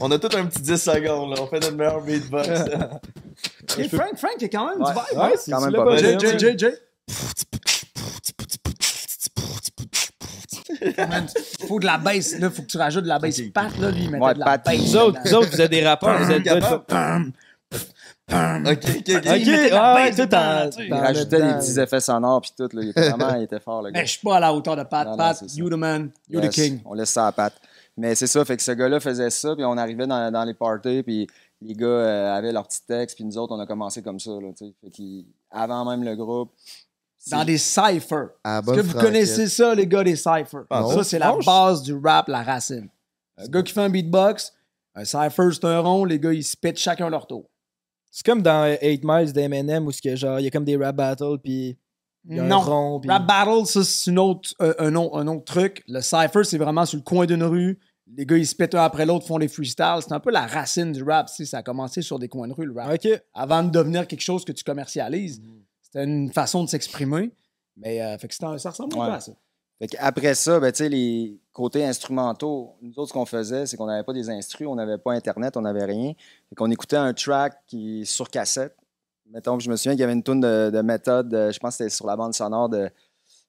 On... 0.00 0.10
a 0.10 0.18
tout 0.18 0.36
un 0.36 0.46
petit 0.46 0.62
10 0.62 0.76
secondes, 0.82 1.30
là. 1.30 1.36
On 1.42 1.46
fait 1.46 1.60
notre 1.60 1.76
meilleur 1.76 2.00
beatbox. 2.02 2.48
Et 3.78 3.88
Frank, 3.88 4.16
Frank, 4.16 4.32
il 4.38 4.42
y 4.42 4.44
a 4.44 4.48
quand 4.48 4.68
même 4.70 4.80
Ouais. 4.82 4.92
du 4.92 4.98
vibe. 5.10 5.18
Ouais, 5.18 5.24
hein? 5.24 5.30
c'est 5.38 5.50
quand 5.52 5.60
même 5.60 5.72
pas 5.72 5.84
mal. 5.84 6.38
Jay, 6.38 6.54
Jay. 6.58 6.74
Man, 10.98 11.26
faut 11.68 11.78
de 11.78 11.86
la 11.86 11.98
bass, 11.98 12.38
là, 12.38 12.50
faut 12.50 12.62
que 12.62 12.66
tu 12.66 12.76
rajoutes 12.78 13.04
de 13.04 13.08
la 13.08 13.18
bass. 13.18 13.40
Pat, 13.54 13.76
là, 13.78 13.90
lui, 13.90 14.04
il 14.04 14.10
mettait 14.10 14.24
Ouais, 14.24 14.34
de 14.34 14.38
la 14.40 14.44
Pat, 14.44 14.64
bass. 14.64 14.76
Vous 14.76 14.96
autres, 14.96 15.20
vous 15.24 15.34
autres, 15.34 15.50
vous 15.50 15.60
êtes 15.60 15.70
des 15.70 15.84
rappeurs, 15.86 16.18
vous 16.18 16.30
êtes 16.30 16.42
Capable? 16.42 16.84
Pam, 16.86 17.32
pam. 18.26 18.66
ok, 18.66 18.78
ok, 18.98 19.08
ok. 19.08 19.26
Ouais, 19.26 19.70
bass 19.70 20.16
tout 20.16 20.34
en. 20.34 20.70
Il 20.82 20.94
rajoutait 20.94 21.36
le 21.38 21.42
des 21.42 21.48
dedans. 21.48 21.58
petits 21.60 21.80
effets 21.80 22.00
sonores 22.00 22.40
puis 22.40 22.50
tout. 22.56 22.68
Là. 22.76 22.82
Il 22.82 22.88
était 22.90 23.10
vraiment 23.10 23.34
il 23.36 23.42
était 23.44 23.60
fort, 23.60 23.82
le 23.82 23.90
gars. 23.90 24.00
Mais 24.00 24.06
je 24.06 24.12
suis 24.12 24.20
pas 24.20 24.36
à 24.36 24.40
la 24.40 24.52
hauteur 24.52 24.76
de 24.76 24.82
Pat. 24.84 25.08
Pat, 25.16 25.42
you 25.54 25.68
the 25.68 25.74
man, 25.74 26.10
you 26.28 26.40
the 26.40 26.48
king. 26.48 26.80
On 26.84 26.94
laisse 26.94 27.10
ça 27.10 27.26
à 27.28 27.32
patte. 27.32 27.54
Mais 27.96 28.14
c'est 28.14 28.26
ça, 28.26 28.44
fait 28.44 28.56
que 28.56 28.62
ce 28.62 28.72
gars-là 28.72 29.00
faisait 29.00 29.30
ça, 29.30 29.54
puis 29.54 29.64
on 29.64 29.76
arrivait 29.76 30.06
dans, 30.06 30.30
dans 30.32 30.44
les 30.44 30.54
parties, 30.54 31.02
puis 31.02 31.26
les 31.60 31.74
gars 31.74 31.86
euh, 31.86 32.34
avaient 32.34 32.52
leur 32.52 32.66
petit 32.66 32.84
texte, 32.86 33.16
puis 33.16 33.24
nous 33.24 33.36
autres, 33.38 33.54
on 33.54 33.60
a 33.60 33.66
commencé 33.66 34.02
comme 34.02 34.18
ça. 34.18 34.30
Là, 34.30 34.48
tu 34.56 34.66
sais. 34.66 34.74
fait 34.82 35.24
avant 35.50 35.88
même 35.88 36.02
le 36.02 36.16
groupe. 36.16 36.52
Dans 37.30 37.44
des 37.44 37.58
cyphers. 37.58 38.30
Est-ce 38.44 38.74
que 38.74 38.80
vous 38.80 38.98
connaissez 38.98 39.46
ça, 39.46 39.74
les 39.74 39.86
gars, 39.86 40.02
des 40.02 40.16
cyphers? 40.16 40.64
Ah, 40.70 40.84
ça, 40.88 41.04
c'est 41.04 41.20
la 41.20 41.36
base 41.46 41.82
du 41.82 41.94
rap, 41.94 42.26
la 42.28 42.42
racine. 42.42 42.88
Un 43.36 43.46
gars 43.46 43.62
qui 43.62 43.72
fait 43.72 43.82
un 43.82 43.90
beatbox, 43.90 44.52
un 44.94 45.04
cypher, 45.04 45.50
c'est 45.52 45.64
un 45.64 45.78
rond, 45.78 46.04
les 46.04 46.18
gars, 46.18 46.32
ils 46.32 46.42
se 46.42 46.56
pitchent 46.56 46.82
chacun 46.82 47.08
leur 47.08 47.26
tour. 47.26 47.48
C'est 48.10 48.26
comme 48.26 48.42
dans 48.42 48.76
8 48.82 49.02
Miles 49.04 49.32
d'Eminem 49.32 49.86
où 49.86 49.92
ce 49.92 50.02
que, 50.02 50.16
genre, 50.16 50.40
il 50.40 50.44
y 50.44 50.46
a 50.48 50.50
comme 50.50 50.64
des 50.64 50.76
rap 50.76 50.96
battles, 50.96 51.38
puis 51.42 51.78
Non. 52.24 52.60
rond. 52.60 53.00
Rap 53.06 53.26
battle, 53.26 53.66
ça, 53.66 53.82
c'est 53.84 54.10
une 54.10 54.18
autre, 54.18 54.50
euh, 54.60 54.74
un, 54.78 54.94
autre, 54.94 55.16
un 55.18 55.26
autre 55.26 55.44
truc. 55.44 55.82
Le 55.88 56.00
cypher, 56.00 56.44
c'est 56.44 56.58
vraiment 56.58 56.86
sur 56.86 56.98
le 56.98 57.02
coin 57.02 57.26
d'une 57.26 57.42
rue. 57.42 57.78
Les 58.14 58.26
gars, 58.26 58.36
ils 58.36 58.46
se 58.46 58.54
pètent 58.54 58.74
un 58.74 58.82
après 58.84 59.06
l'autre, 59.06 59.26
font 59.26 59.38
des 59.38 59.48
freestyles. 59.48 59.98
C'est 60.02 60.12
un 60.12 60.20
peu 60.20 60.30
la 60.30 60.46
racine 60.46 60.92
du 60.92 61.02
rap. 61.02 61.28
Ça 61.28 61.58
a 61.58 61.62
commencé 61.62 62.02
sur 62.02 62.18
des 62.18 62.28
coins 62.28 62.46
de 62.48 62.52
rue, 62.52 62.66
le 62.66 62.74
rap. 62.74 62.92
Ok. 62.94 63.08
Avant 63.34 63.62
de 63.62 63.70
devenir 63.70 64.06
quelque 64.06 64.20
chose 64.20 64.44
que 64.44 64.52
tu 64.52 64.62
commercialises, 64.64 65.40
c'était 65.80 66.04
une 66.04 66.30
façon 66.32 66.62
de 66.62 66.68
s'exprimer. 66.68 67.32
Mais 67.76 68.02
euh, 68.02 68.18
fait 68.18 68.28
que 68.28 68.44
un- 68.44 68.58
ça 68.58 68.70
ressemble 68.70 68.94
un 68.94 68.98
peu 68.98 69.02
Ouais. 69.10 69.16
à 69.16 69.20
ça. 69.20 69.32
Fait 69.80 69.88
qu'après 69.88 70.34
ça, 70.34 70.60
ben, 70.60 70.70
tu 70.70 70.78
sais, 70.78 70.88
les 70.88 71.40
côtés 71.52 71.84
instrumentaux, 71.84 72.76
nous 72.82 72.92
autres, 72.98 73.08
ce 73.08 73.12
qu'on 73.14 73.24
faisait, 73.26 73.66
c'est 73.66 73.76
qu'on 73.76 73.86
n'avait 73.86 74.04
pas 74.04 74.12
des 74.12 74.30
instrus, 74.30 74.68
on 74.68 74.76
n'avait 74.76 74.98
pas 74.98 75.12
Internet, 75.12 75.56
on 75.56 75.62
n'avait 75.62 75.84
rien. 75.86 76.12
Fait 76.48 76.54
qu'on 76.54 76.70
écoutait 76.70 76.96
un 76.96 77.12
track 77.14 77.54
qui 77.66 78.02
est 78.02 78.04
sur 78.04 78.30
cassette. 78.30 78.76
Mettons, 79.32 79.58
je 79.58 79.70
me 79.70 79.76
souviens 79.76 79.92
qu'il 79.92 80.00
y 80.00 80.04
avait 80.04 80.12
une 80.12 80.22
tune 80.22 80.40
de, 80.40 80.70
de 80.70 80.80
méthode, 80.82 81.32
euh, 81.34 81.50
je 81.52 81.58
pense 81.58 81.70
que 81.76 81.84
c'était 81.84 81.90
sur 81.90 82.06
la 82.06 82.16
bande 82.16 82.34
sonore 82.34 82.68
de, 82.68 82.90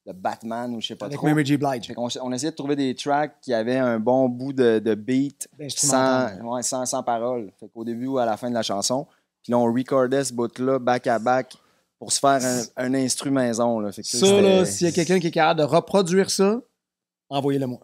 de 0.06 0.12
Batman 0.14 0.74
ou 0.76 0.82
je 0.82 0.88
sais 0.88 0.96
pas 0.96 1.06
Avec 1.08 1.18
trop. 1.18 1.28
Mary 1.28 1.46
J. 1.46 1.58
Blige. 1.58 1.92
On 1.98 2.32
essayait 2.32 2.52
de 2.52 2.56
trouver 2.56 2.76
des 2.76 2.96
tracks 2.96 3.36
qui 3.42 3.54
avaient 3.54 3.78
un 3.78 4.00
bon 4.00 4.30
bout 4.30 4.54
de, 4.54 4.80
de 4.80 4.96
beat 4.96 5.48
sans, 5.52 5.66
Instrumental. 5.66 6.46
ouais, 6.46 6.64
sans, 6.64 6.86
sans 6.86 7.04
parole. 7.04 7.52
Fait 7.60 7.68
qu'au 7.70 7.84
début 7.84 8.08
ou 8.08 8.18
à 8.18 8.26
la 8.26 8.38
fin 8.38 8.50
de 8.50 8.54
la 8.56 8.64
chanson. 8.64 9.08
Puis 9.44 9.52
là, 9.52 9.58
on 9.58 9.66
recordait 9.74 10.24
ce 10.24 10.34
bout-là 10.34 10.80
back 10.80 11.06
à 11.08 11.20
back 11.20 11.54
pour 12.00 12.12
se 12.14 12.20
faire 12.20 12.40
un, 12.44 12.62
un 12.78 12.94
instru 12.94 13.30
maison. 13.30 13.80
Là. 13.80 13.92
Fait 13.92 14.02
que 14.04 14.08
Ça, 14.08 14.42
là, 14.42 14.66
s'il 14.66 14.88
y 14.88 14.90
a 14.90 14.94
quelqu'un 14.94 15.20
qui 15.20 15.28
est 15.28 15.32
capable 15.32 15.60
de 15.60 15.66
reproduire 15.66 16.30
ça, 16.30 16.62
envoyez-le 17.30 17.68
moi. 17.68 17.80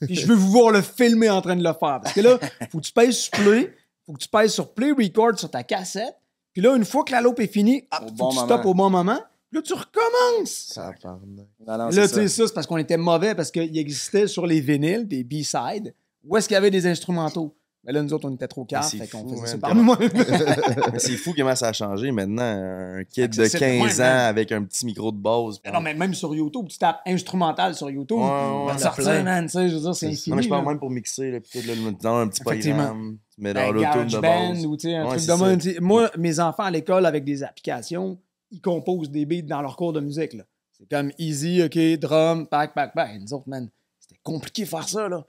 Puis 0.00 0.14
je 0.14 0.26
veux 0.26 0.34
vous 0.34 0.50
voir 0.50 0.70
le 0.70 0.82
filmer 0.82 1.30
en 1.30 1.40
train 1.40 1.56
de 1.56 1.62
le 1.64 1.72
faire. 1.72 2.00
Parce 2.02 2.12
que 2.12 2.20
là, 2.20 2.38
faut 2.70 2.78
que 2.78 2.84
tu 2.84 2.92
pèses 2.92 3.16
sur 3.16 3.30
play, 3.32 3.74
faut 4.06 4.12
que 4.12 4.18
tu 4.18 4.28
pèses 4.28 4.52
sur 4.52 4.72
play 4.72 4.92
record 4.92 5.38
sur 5.38 5.50
ta 5.50 5.62
cassette. 5.62 6.14
Puis 6.54 6.62
là, 6.62 6.74
une 6.76 6.84
fois 6.86 7.04
que 7.04 7.12
la 7.12 7.20
loupe 7.20 7.40
est 7.40 7.46
finie, 7.52 7.86
hop, 7.92 8.10
bon 8.12 8.28
tu 8.30 8.36
moment. 8.36 8.46
stoppes 8.46 8.64
au 8.64 8.72
bon 8.74 8.88
moment. 8.88 9.20
Puis 9.50 9.58
là, 9.58 9.62
tu 9.62 9.74
recommences. 9.74 10.72
Tabarnak. 10.74 11.46
Non, 11.66 11.76
non, 11.76 11.76
là, 11.76 11.90
c'est 11.90 12.00
tu 12.02 12.08
ça. 12.08 12.14
sais, 12.14 12.28
ça, 12.28 12.46
c'est 12.46 12.54
parce 12.54 12.66
qu'on 12.66 12.76
était 12.78 12.96
mauvais, 12.96 13.34
parce 13.34 13.50
qu'il 13.50 13.76
existait 13.76 14.26
sur 14.26 14.46
les 14.46 14.60
vinyles, 14.60 15.06
des 15.06 15.22
B-sides, 15.24 15.94
où 16.24 16.36
est-ce 16.36 16.48
qu'il 16.48 16.54
y 16.54 16.58
avait 16.58 16.70
des 16.70 16.86
instrumentaux? 16.86 17.54
Mais 17.86 17.92
là, 17.92 18.02
nous 18.02 18.12
autres, 18.14 18.28
on 18.28 18.34
était 18.34 18.48
trop 18.48 18.64
calmes, 18.64 18.82
c'est 18.82 18.96
fait 18.96 19.08
qu'on 19.08 19.28
fou, 19.28 19.36
faisait 19.36 19.46
ça 19.52 19.58
par. 19.58 19.74
Mais 20.92 20.98
c'est 20.98 21.16
fou 21.16 21.34
comment 21.36 21.54
ça 21.54 21.68
a 21.68 21.72
changé 21.72 22.10
maintenant. 22.12 22.42
Un 22.42 23.04
kid 23.04 23.30
de 23.36 23.42
Accessible, 23.42 23.60
15 23.60 23.98
ouais, 24.00 24.04
ans 24.06 24.26
avec 24.26 24.52
un 24.52 24.62
petit 24.64 24.86
micro 24.86 25.12
de 25.12 25.18
base. 25.18 25.60
Non, 25.70 25.80
mais 25.80 25.92
même 25.94 26.14
sur 26.14 26.34
YouTube, 26.34 26.66
tu 26.68 26.78
tapes 26.78 27.00
instrumental 27.06 27.74
sur 27.74 27.90
YouTube, 27.90 28.18
ouais, 28.18 28.66
va 28.66 28.78
sortir, 28.78 29.22
man, 29.22 29.44
tu 29.46 29.52
sais, 29.52 29.68
je 29.68 29.74
veux 29.74 29.82
dire, 29.82 29.94
c'est 29.94 30.06
infini. 30.06 30.30
Non, 30.30 30.36
mais 30.36 30.42
je 30.42 30.48
parle 30.48 30.66
même 30.66 30.78
pour 30.78 30.90
mixer, 30.90 31.30
là, 31.30 31.40
puis 31.40 31.60
tout, 31.60 31.66
là, 31.66 32.10
un 32.10 32.28
petit 32.28 32.42
programme. 32.42 33.18
Tu 33.34 33.40
mets 33.42 33.52
dans 33.52 33.60
Ben, 33.60 33.72
l'auto 33.72 34.04
de 34.04 34.20
base. 34.20 34.64
ou 34.66 34.74
un 34.74 35.16
truc 35.16 35.26
de 35.26 35.72
même. 35.72 35.80
Moi, 35.80 36.10
mes 36.16 36.40
enfants 36.40 36.62
à 36.62 36.70
l'école 36.70 37.04
avec 37.04 37.24
des 37.24 37.42
applications, 37.42 38.18
ils 38.50 38.60
composent 38.60 39.10
des 39.10 39.26
beats 39.26 39.42
dans 39.42 39.60
leur 39.60 39.76
cours 39.76 39.92
de 39.92 40.00
musique. 40.00 40.32
là. 40.34 40.44
C'est 40.72 40.88
comme 40.88 41.10
easy, 41.18 41.62
OK, 41.62 41.78
drum, 42.00 42.46
pack, 42.46 42.74
pack, 42.74 42.94
pack. 42.94 43.20
Nous 43.20 43.32
autres, 43.34 43.48
man, 43.48 43.68
c'était 44.00 44.20
compliqué 44.22 44.62
de 44.62 44.68
faire 44.68 44.88
ça, 44.88 45.08
là. 45.08 45.26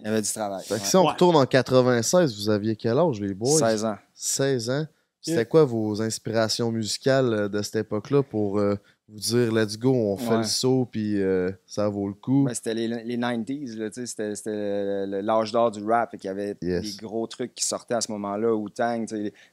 Il 0.00 0.06
y 0.06 0.08
avait 0.08 0.22
du 0.22 0.32
travail. 0.32 0.62
Fait 0.64 0.74
que 0.76 0.80
Ouais. 0.80 0.86
si 0.86 0.96
on 0.96 1.04
Ouais. 1.04 1.12
retourne 1.12 1.36
en 1.36 1.46
96, 1.46 2.36
vous 2.36 2.50
aviez 2.50 2.76
quel 2.76 2.98
âge, 2.98 3.20
les 3.20 3.34
boys? 3.34 3.58
16 3.58 3.84
ans. 3.84 3.96
16 4.14 4.70
ans. 4.70 4.86
C'était 5.22 5.44
quoi 5.44 5.64
vos 5.64 6.00
inspirations 6.00 6.72
musicales 6.72 7.32
euh, 7.34 7.48
de 7.48 7.60
cette 7.60 7.76
époque-là 7.76 8.22
pour 8.22 8.58
euh, 8.58 8.76
vous 9.06 9.18
dire 9.18 9.52
let's 9.52 9.76
go, 9.78 9.92
on 9.92 10.16
fait 10.16 10.30
Ouais. 10.30 10.36
le 10.38 10.42
saut, 10.44 10.88
puis 10.90 11.20
euh, 11.20 11.50
ça 11.66 11.88
vaut 11.90 12.08
le 12.08 12.14
coup? 12.14 12.44
Ben, 12.44 12.54
c'était 12.54 12.72
les, 12.72 12.88
les 12.88 13.18
90s, 13.18 13.76
là, 13.76 13.90
tu 13.90 14.06
sais, 14.06 14.34
c'était, 14.34 15.06
l'âge 15.20 15.52
d'or 15.52 15.70
du 15.72 15.84
rap. 15.84 16.14
Il 16.14 16.24
y 16.24 16.28
avait 16.28 16.56
Yes. 16.62 16.96
des 16.96 17.02
gros 17.06 17.26
trucs 17.26 17.54
qui 17.54 17.64
sortaient 17.66 17.94
à 17.94 18.00
ce 18.00 18.10
moment-là. 18.12 18.54
Wu-Tang, 18.54 19.04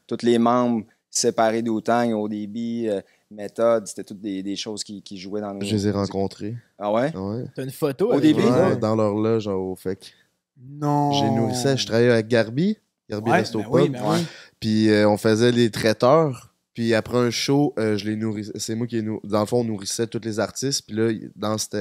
tous 0.08 0.18
les 0.24 0.39
membres 0.39 0.86
séparés 1.10 1.62
d'Wu-Tang, 1.63 2.13
ODB, 2.13 2.88
euh, 2.88 3.01
Method, 3.30 3.88
c'était 3.88 4.06
toutes 4.06 4.22
des, 4.22 4.42
des 4.44 4.56
choses 4.56 4.86
qui, 4.86 5.01
qui 5.01 5.18
jouaient 5.18 5.42
dans 5.42 5.54
nos. 5.54 5.60
Je 5.66 5.75
les 5.75 5.88
ai 5.88 5.92
rencontrés. 5.92 6.56
Ah 6.80 6.94
ouais? 6.94 7.13
Ouais. 7.13 7.44
T'as 7.54 7.63
une 7.63 7.72
photo 7.72 8.13
Au 8.13 8.20
début, 8.22 8.42
Ouais, 8.42 8.77
dans 8.77 8.96
leur 8.96 9.13
loge 9.16 9.48
au 9.48 9.75
FEC. 9.75 10.13
Non. 10.60 11.12
J'ai 11.14 11.30
nourrissais, 11.30 11.78
je 11.78 11.86
travaillais 11.86 12.12
avec 12.12 12.28
Garbi, 12.28 12.78
Garbi 13.10 13.32
Ouais, 13.32 13.38
Resto 13.38 13.60
ben 13.60 13.68
oui, 13.72 13.90
ben. 13.90 14.02
Puis 14.60 14.90
euh, 14.90 15.08
on 15.10 15.18
faisait 15.18 15.52
les 15.52 15.70
traiteurs. 15.72 16.54
Puis 16.74 16.94
après 16.94 17.18
un 17.18 17.32
show, 17.32 17.74
euh, 17.80 17.98
je 17.98 18.06
les 18.06 18.16
nourrissais. 18.16 18.52
C'est 18.58 18.76
moi 18.76 18.86
qui 18.86 19.02
nou- 19.02 19.20
Dans 19.24 19.40
le 19.40 19.46
fond, 19.48 19.62
on 19.62 19.64
nourrissait 19.64 20.06
tous 20.08 20.22
les 20.24 20.40
artistes. 20.40 20.86
Puis 20.88 20.96
là, 20.96 21.12
dans 21.36 21.58
cette, 21.58 21.76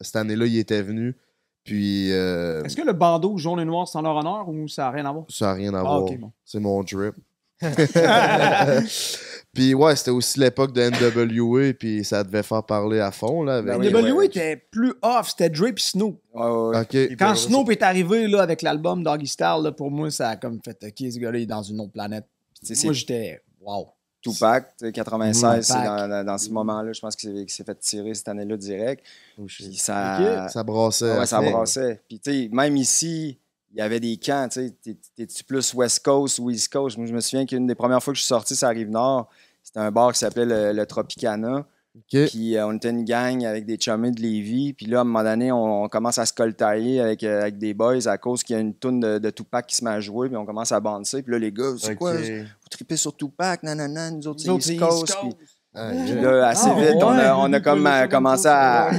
cette 0.00 0.16
année-là, 0.16 0.46
il 0.46 0.56
était 0.58 0.82
venu. 0.82 1.16
Puis 1.64 2.12
euh, 2.12 2.62
Est-ce 2.62 2.76
que 2.76 2.82
le 2.86 2.92
bandeau 2.92 3.36
jaune 3.38 3.58
et 3.58 3.64
noir, 3.64 3.88
c'est 3.88 3.98
en 3.98 4.02
leur 4.02 4.16
honneur 4.16 4.48
ou 4.48 4.68
ça 4.68 4.82
n'a 4.82 4.90
rien 4.92 5.06
à 5.06 5.12
voir? 5.12 5.24
ça 5.28 5.46
n'a 5.46 5.52
rien 5.54 5.74
à 5.74 5.80
Ah, 5.80 5.82
voir. 5.82 6.02
bon. 6.04 6.32
C'est 6.44 6.60
mon 6.60 6.80
drip. 6.84 7.14
puis 9.56 9.74
ouais, 9.74 9.96
c'était 9.96 10.10
aussi 10.10 10.38
l'époque 10.38 10.72
de 10.72 10.82
NWA. 10.82 11.72
Puis 11.72 12.04
ça 12.04 12.22
devait 12.22 12.42
faire 12.42 12.62
parler 12.62 13.00
à 13.00 13.10
fond. 13.10 13.42
Là, 13.42 13.56
avec... 13.56 13.92
NWA 13.92 14.12
ouais. 14.12 14.26
était 14.26 14.56
plus 14.56 14.92
off, 15.00 15.30
c'était 15.30 15.48
Dre 15.48 15.68
et 15.68 15.74
Snoop. 15.78 16.20
Ouais, 16.34 16.42
ouais, 16.42 16.68
ouais. 16.68 16.80
Ok. 16.80 17.16
Quand 17.18 17.34
Snoop 17.34 17.70
est 17.70 17.82
arrivé 17.82 18.28
là, 18.28 18.42
avec 18.42 18.60
l'album 18.60 19.02
Doggy 19.02 19.26
Style, 19.26 19.60
là, 19.62 19.72
pour 19.72 19.90
moi, 19.90 20.10
ça 20.10 20.30
a 20.30 20.36
comme 20.36 20.60
fait 20.62 20.76
OK, 20.84 21.10
ce 21.10 21.18
gars-là, 21.18 21.38
il 21.38 21.42
est 21.42 21.46
dans 21.46 21.62
une 21.62 21.80
autre 21.80 21.92
planète. 21.92 22.26
Puis, 22.62 22.78
Moi, 22.84 22.92
j'étais 22.92 23.40
wow. 23.60 23.88
Tupac, 24.20 24.76
tu 24.76 24.86
sais, 24.86 24.92
96, 24.92 25.66
c'est 25.66 25.72
Tupac. 25.72 25.86
dans, 25.86 26.08
dans, 26.08 26.24
dans 26.24 26.38
ce 26.38 26.50
moment-là, 26.50 26.92
je 26.92 27.00
pense 27.00 27.14
qu'il 27.14 27.48
s'est, 27.48 27.64
fait 27.64 27.78
tirer 27.78 28.14
cette 28.14 28.28
année-là 28.28 28.56
direct. 28.56 29.04
Oh, 29.38 29.44
Puis 29.46 29.76
ça. 29.76 30.48
Ça 30.48 30.62
brassait. 30.64 31.18
Ouais, 31.18 31.26
ça 31.26 31.40
brassait. 31.40 32.02
Puis, 32.08 32.18
tu 32.18 32.30
sais, 32.30 32.48
même 32.52 32.76
ici, 32.76 33.38
il 33.72 33.78
y 33.78 33.82
avait 33.82 34.00
des 34.00 34.16
camps, 34.16 34.48
tu 34.50 34.66
sais. 34.66 34.70
t'es- 34.82 34.96
T'es-tu 35.14 35.44
plus 35.44 35.74
West 35.74 36.02
Coast 36.02 36.38
ou 36.38 36.50
East 36.50 36.72
Coast? 36.72 36.96
Moi, 36.96 37.06
je 37.06 37.12
me 37.12 37.20
souviens 37.20 37.44
qu'une 37.44 37.66
des 37.66 37.74
premières 37.74 38.02
fois 38.02 38.12
que 38.12 38.16
je 38.16 38.22
suis 38.22 38.28
sorti 38.28 38.56
sur 38.56 38.66
la 38.66 38.72
Rive-Nord, 38.72 39.28
c'était 39.66 39.80
un 39.80 39.90
bar 39.90 40.12
qui 40.12 40.20
s'appelait 40.20 40.46
le, 40.46 40.72
le 40.72 40.86
Tropicana. 40.86 41.66
Puis, 42.10 42.56
euh, 42.56 42.66
on 42.66 42.74
était 42.76 42.90
une 42.90 43.04
gang 43.04 43.42
avec 43.46 43.64
des 43.64 43.78
chummés 43.80 44.10
de 44.10 44.20
Lévis. 44.20 44.74
Puis 44.74 44.84
là, 44.84 44.98
à 44.98 45.00
un 45.00 45.04
moment 45.04 45.24
donné, 45.24 45.50
on, 45.50 45.84
on 45.84 45.88
commence 45.88 46.18
à 46.18 46.26
se 46.26 46.32
coltailler 46.34 47.00
avec, 47.00 47.24
euh, 47.24 47.40
avec 47.40 47.56
des 47.58 47.72
boys 47.72 48.06
à 48.06 48.18
cause 48.18 48.42
qu'il 48.42 48.54
y 48.54 48.58
a 48.58 48.60
une 48.60 48.74
toune 48.74 49.00
de, 49.00 49.18
de 49.18 49.30
Tupac 49.30 49.66
qui 49.66 49.76
se 49.76 49.82
met 49.82 49.90
à 49.90 49.98
jouer. 50.00 50.28
Puis 50.28 50.36
on 50.36 50.44
commence 50.44 50.72
à 50.72 50.80
bouncer. 50.80 51.22
Puis 51.22 51.32
là, 51.32 51.38
les 51.38 51.50
gars, 51.50 51.72
c'est 51.78 51.96
quoi? 51.96 52.12
Vous 52.12 52.68
tripez 52.70 52.96
sur 52.98 53.16
Tupac? 53.16 53.62
Nanana, 53.62 54.10
nous 54.10 54.28
autres, 54.28 54.40
c'est 54.40 54.48
Nous 54.48 54.54
autres, 54.56 54.70
East 54.70 54.78
c'est 54.78 54.86
Coast. 54.86 55.02
East 55.08 55.18
Puis- 55.20 55.30
Coast. 55.30 55.52
Ah, 55.78 55.90
puis 56.06 56.14
là, 56.22 56.48
assez 56.48 56.68
Ah, 56.70 56.74
vite, 56.80 57.02
on 57.02 57.14
ouais. 57.14 57.20
a, 57.22 57.38
on 57.38 57.52
a 57.52 57.60
comme 57.60 57.86
euh, 57.86 58.06
commencé 58.08 58.46
à, 58.48 58.90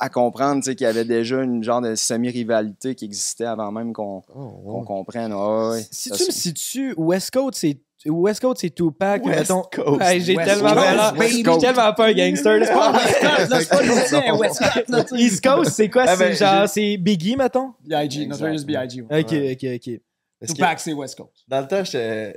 à 0.00 0.08
comprendre 0.08 0.56
tu 0.62 0.70
sais, 0.70 0.74
qu'il 0.74 0.84
y 0.84 0.90
avait 0.90 1.04
déjà 1.04 1.40
une 1.42 1.62
genre 1.62 1.80
de 1.80 1.94
semi-rivalité 1.94 2.96
qui 2.96 3.04
existait 3.04 3.44
avant 3.44 3.70
même 3.70 3.92
qu'on 3.92 4.22
Oh, 4.34 4.82
comprenne. 4.84 5.32
Ouais. 5.32 5.84
Si 5.92 6.08
Ça, 6.08 6.16
tu 6.16 6.26
me 6.26 6.30
situes, 6.32 6.94
West 6.96 7.30
Coast, 7.32 7.58
c'est 7.60 7.78
West 8.10 8.40
Coast, 8.40 8.60
c'est 8.60 8.74
Tupac. 8.74 9.24
West 9.24 9.38
mettons. 9.38 9.62
Coast. 9.62 10.02
Hey, 10.02 10.20
j'ai 10.20 10.36
West 10.36 10.48
tellement 10.48 10.74
pas 10.74 11.12
baby. 11.12 11.36
j'ai 11.36 11.42
tellement 11.58 11.92
pas 11.94 12.06
un 12.06 12.12
gangster. 12.12 12.58
là, 12.58 12.66
c'est 12.66 12.72
pas 12.72 13.46
C'est 13.48 13.68
pas 13.68 13.82
le 13.82 14.38
West 14.38 14.58
Coast, 14.58 14.84
tu 14.86 15.16
sais. 15.16 15.22
East 15.22 15.44
Coast, 15.44 15.70
c'est 15.72 15.90
quoi? 15.90 16.04
Ah, 16.06 16.16
c'est 16.16 16.28
ben, 16.28 16.36
genre, 16.36 16.68
c'est 16.68 16.96
Biggie, 16.96 17.36
mettons? 17.36 17.74
B.I.G., 17.84 18.26
Notorious 18.26 18.64
B.I.G. 18.64 19.02
ouais. 19.02 19.20
Ok, 19.20 19.32
ok, 19.32 19.70
ok. 19.76 20.00
Parce 20.40 20.52
Tupac, 20.52 20.80
c'est 20.80 20.92
West 20.92 21.16
Coast. 21.16 21.44
dans 21.48 21.60
le 21.60 21.66
temps, 21.66 21.82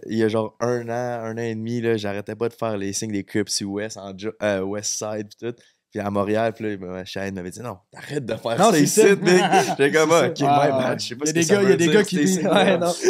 il 0.08 0.18
y 0.18 0.24
a 0.24 0.30
genre 0.30 0.56
un 0.62 0.88
an, 0.88 1.24
un 1.26 1.34
an 1.34 1.42
et 1.42 1.56
demi, 1.56 1.82
là, 1.82 1.98
j'arrêtais 1.98 2.36
pas 2.36 2.48
de 2.48 2.54
faire 2.54 2.78
les 2.78 2.94
signes 2.94 3.12
des 3.12 3.24
Crips 3.24 3.62
West 3.62 3.98
en 3.98 4.14
euh, 4.44 4.62
West 4.62 4.98
Side 4.98 5.28
pis 5.30 5.38
tout. 5.38 5.56
Puis 5.98 6.06
à 6.06 6.12
Montréal, 6.12 6.54
puis 6.54 6.78
là, 6.78 6.88
ma 6.88 7.06
chaîne 7.06 7.34
m'avait 7.34 7.50
dit 7.50 7.60
non, 7.60 7.78
t'arrêtes 7.92 8.24
de 8.24 8.36
faire 8.36 8.56
Non, 8.60 8.70
ça 8.72 8.78
ici, 8.78 9.02
mec. 9.20 9.44
J'étais 9.68 9.92
comme, 9.92 10.12
ah, 10.12 10.28
ok, 10.28 10.36
Ouais, 10.42 10.46
ouais, 10.46 10.52
ouais. 10.62 10.70
man, 10.72 11.00
je 11.00 11.08
sais 11.08 11.16
pas 11.16 11.26
Il 11.26 11.28
y 11.28 11.30
a 11.30 11.32
ce 11.32 11.34
des 11.34 11.40
que 11.42 11.48
ça 11.48 11.56
gars- 11.56 11.64
il 11.64 11.70
y 11.70 11.74
a 11.74 11.76
des 11.76 11.88
gars 11.88 12.04
qui 12.04 12.16
disent-. 12.18 12.46
Ouais, 12.46 12.78
non. 12.78 12.94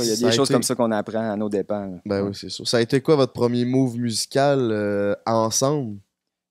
Il 0.00 0.06
y 0.06 0.12
a 0.12 0.16
des 0.30 0.32
choses 0.36 0.48
été- 0.48 0.54
comme 0.54 0.62
ça 0.62 0.74
qu'on 0.76 0.90
apprend 0.92 1.32
à 1.32 1.36
nos 1.36 1.48
dépens. 1.48 1.86
là. 1.86 1.96
Ben 2.06 2.22
oui, 2.22 2.30
c'est 2.34 2.48
sûr. 2.48 2.66
Ça 2.68 2.76
a 2.76 2.80
été 2.80 3.00
quoi 3.00 3.16
votre 3.16 3.32
premier 3.32 3.64
move 3.64 3.96
musical 3.98 4.68
euh, 4.70 5.14
ensemble? 5.26 5.98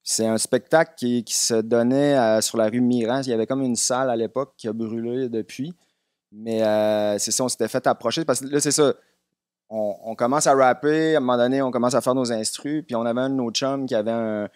C'est 0.03 0.25
un 0.27 0.37
spectacle 0.37 0.93
qui, 0.97 1.23
qui 1.23 1.35
se 1.35 1.53
donnait 1.55 2.17
euh, 2.17 2.41
sur 2.41 2.57
la 2.57 2.67
rue 2.67 2.81
Miran. 2.81 3.21
Il 3.23 3.29
y 3.29 3.33
avait 3.33 3.45
comme 3.47 3.61
une 3.61 3.75
salle 3.77 4.09
à 4.09 4.15
l'époque 4.15 4.53
qui 4.57 4.67
a 4.67 4.73
brûlé 4.73 5.29
depuis. 5.29 5.73
Mais 6.33 6.63
euh, 6.63 7.17
c'est 7.17 7.31
ça, 7.31 7.43
on 7.45 7.49
s'était 7.49 7.67
fait 7.69 7.85
approcher 7.87 8.25
parce 8.25 8.41
que 8.41 8.47
là, 8.47 8.59
c'est 8.59 8.71
ça. 8.71 8.93
On, 9.69 9.95
on 10.05 10.15
commence 10.15 10.47
à 10.47 10.53
rapper, 10.53 11.15
à 11.15 11.17
un 11.17 11.19
moment 11.21 11.37
donné, 11.37 11.61
on 11.61 11.71
commence 11.71 11.93
à 11.93 12.01
faire 12.01 12.15
nos 12.15 12.31
instrus. 12.31 12.83
Puis 12.85 12.95
on 12.95 13.05
avait 13.05 13.21
un 13.21 13.29
de 13.29 13.35
nos 13.35 13.51
chums 13.51 13.85
qui 13.85 13.95
avait 13.95 14.11
un. 14.11 14.47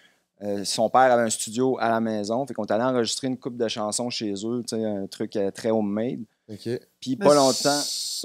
Euh, 0.43 0.63
son 0.65 0.89
père 0.89 1.01
avait 1.12 1.24
un 1.24 1.29
studio 1.29 1.77
à 1.79 1.89
la 1.89 2.00
maison. 2.00 2.45
Fait 2.48 2.53
qu'on 2.53 2.65
est 2.65 2.71
allé 2.71 2.83
enregistrer 2.83 3.27
une 3.27 3.38
coupe 3.38 3.57
de 3.57 3.67
chansons 3.67 4.10
chez 4.10 4.33
eux, 4.45 4.63
tu 4.67 4.75
sais, 4.75 4.83
un 4.83 5.05
truc 5.07 5.36
euh, 5.36 5.51
très 5.51 5.69
homemade. 5.71 6.21
Ok. 6.50 6.67
Puis 7.00 7.15
pas 7.15 7.36
longtemps. 7.36 7.79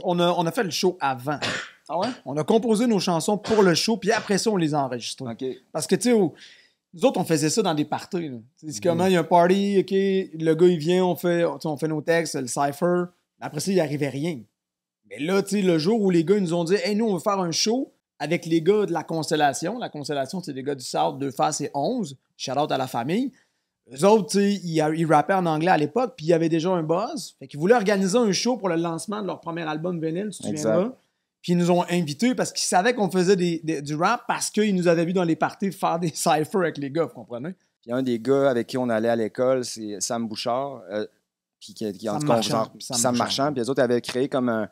On 0.05 0.19
a, 0.19 0.31
on 0.33 0.47
a 0.47 0.51
fait 0.53 0.65
le 0.65 0.71
show 0.71 0.97
avant. 1.01 1.39
Ah 1.89 1.97
ouais? 2.01 2.09
On 2.25 2.37
a 2.37 2.43
composé 2.43 2.89
nos 2.89 2.99
chansons 2.99 3.39
pour 3.39 3.63
le 3.63 3.73
show, 3.77 3.97
puis 3.97 4.11
après 4.11 4.39
ça, 4.39 4.51
on 4.51 4.57
les 4.57 4.75
a 4.75 4.81
enregistrées. 4.83 5.31
OK. 5.31 5.45
Parce 5.71 5.87
que, 5.87 5.95
tu 5.95 6.11
sais, 6.11 6.19
nous 6.19 7.05
autres, 7.05 7.21
on 7.21 7.25
faisait 7.25 7.49
ça 7.49 7.63
dans 7.63 7.75
des 7.75 7.85
parties. 7.85 8.29
là. 8.29 8.39
Tu 8.39 8.43
sais, 8.57 8.67
Mhm. 8.67 8.73
C'est 8.73 8.83
comment, 8.83 9.07
il 9.07 9.13
y 9.13 9.17
a 9.17 9.21
un 9.21 9.23
party, 9.23 9.77
OK, 9.79 9.91
le 9.93 10.53
gars, 10.55 10.67
il 10.67 10.79
vient, 10.79 11.05
on 11.05 11.15
fait, 11.15 11.45
on 11.45 11.77
fait 11.77 11.87
nos 11.87 12.01
textes, 12.01 12.35
le 12.35 12.49
cypher. 12.49 13.05
Après 13.41 13.61
ça, 13.61 13.71
il 13.71 13.79
arrivait 13.79 14.09
rien. 14.09 14.41
Mais 15.09 15.21
là, 15.21 15.45
tu 15.45 15.51
sais, 15.51 15.63
le 15.63 15.79
jour 15.79 16.01
où 16.03 16.11
les 16.11 16.25
gars 16.25 16.35
ils 16.37 16.43
nous 16.43 16.55
ont 16.55 16.65
dit, 16.65 16.75
hey, 16.75 16.97
nous, 16.97 17.07
on 17.07 17.15
veut 17.15 17.21
faire 17.21 17.39
un 17.39 17.53
show 17.53 17.93
avec 18.19 18.47
les 18.47 18.63
gars 18.63 18.87
de 18.87 18.93
la 18.93 19.03
Constellation. 19.03 19.79
La 19.79 19.89
Constellation, 19.89 20.43
c'est 20.43 20.53
des 20.53 20.63
gars 20.63 20.75
du 20.75 20.85
South, 20.85 21.19
deux 21.19 21.31
faces 21.31 21.61
et 21.61 21.71
11. 21.75 22.17
Shout 22.37 22.53
out 22.59 22.71
à 22.73 22.79
la 22.79 22.87
famille. 22.87 23.33
Eux 23.93 24.05
autres, 24.05 24.37
ils, 24.41 24.67
ils 24.97 25.05
rappaient 25.07 25.35
en 25.35 25.47
anglais 25.47 25.71
à 25.71 25.77
l'époque, 25.77 26.15
puis 26.17 26.27
il 26.27 26.29
y 26.31 26.33
avait 26.33 26.49
déjà 26.49 26.71
un 26.71 26.83
buzz. 26.83 27.37
Fait 27.39 27.47
qu'ils 27.47 27.61
voulaient 27.61 27.75
organiser 27.77 28.19
un 28.19 28.33
show 28.33 28.57
pour 28.57 28.69
le 28.69 28.77
lancement 28.77 29.23
de 29.23 29.27
leur 29.27 29.41
premier 29.41 29.63
album 29.63 30.05
Vinyl, 30.05 30.31
tu 30.31 30.43
te 30.43 30.49
Exact. 30.49 30.73
souviendras. 30.73 30.97
Puis 31.43 31.53
ils 31.53 31.59
nous 31.59 31.71
ont 31.71 31.85
invités 31.89 32.35
parce 32.35 32.51
qu'ils 32.53 32.65
savaient 32.67 32.95
qu'on 32.95 33.09
faisait 33.09 33.37
des- 33.37 33.61
des- 33.63 33.81
du 33.83 33.95
rap 33.95 34.23
parce 34.27 34.51
qu'ils 34.51 34.75
nous 34.75 34.89
avaient 34.89 35.05
vu 35.05 35.13
dans 35.13 35.23
les 35.23 35.37
parties 35.37 35.71
faire 35.71 36.01
des 36.01 36.09
cyphers 36.15 36.61
avec 36.61 36.79
les 36.79 36.91
gars, 36.91 37.05
vous 37.05 37.15
comprenez? 37.15 37.55
Puis 37.83 37.93
un 37.93 38.03
des 38.03 38.19
gars 38.19 38.51
avec 38.51 38.67
qui 38.67 38.77
on 38.79 38.89
allait 38.89 39.09
à 39.09 39.15
l'école, 39.15 39.65
c'est 39.65 40.01
Sam 40.01 40.27
Bouchard. 40.27 40.83
euh, 40.91 41.07
puis 41.61 41.73
qui, 41.73 41.93
qui 41.93 42.09
en 42.09 42.15
Sam 42.15 42.21
tout 42.23 42.27
cas, 42.27 42.33
on 42.33 42.37
Marchand. 42.37 42.65
faisait- 42.65 42.81
Sam 42.81 42.97
Sam, 42.97 43.17
Marchand. 43.17 43.19
Marchand. 43.45 43.53
Puis 43.53 43.63
les 43.63 43.71
autres 43.71 43.83
avaient 43.83 44.01
créé 44.01 44.29
comme 44.29 44.49
un, 44.49 44.69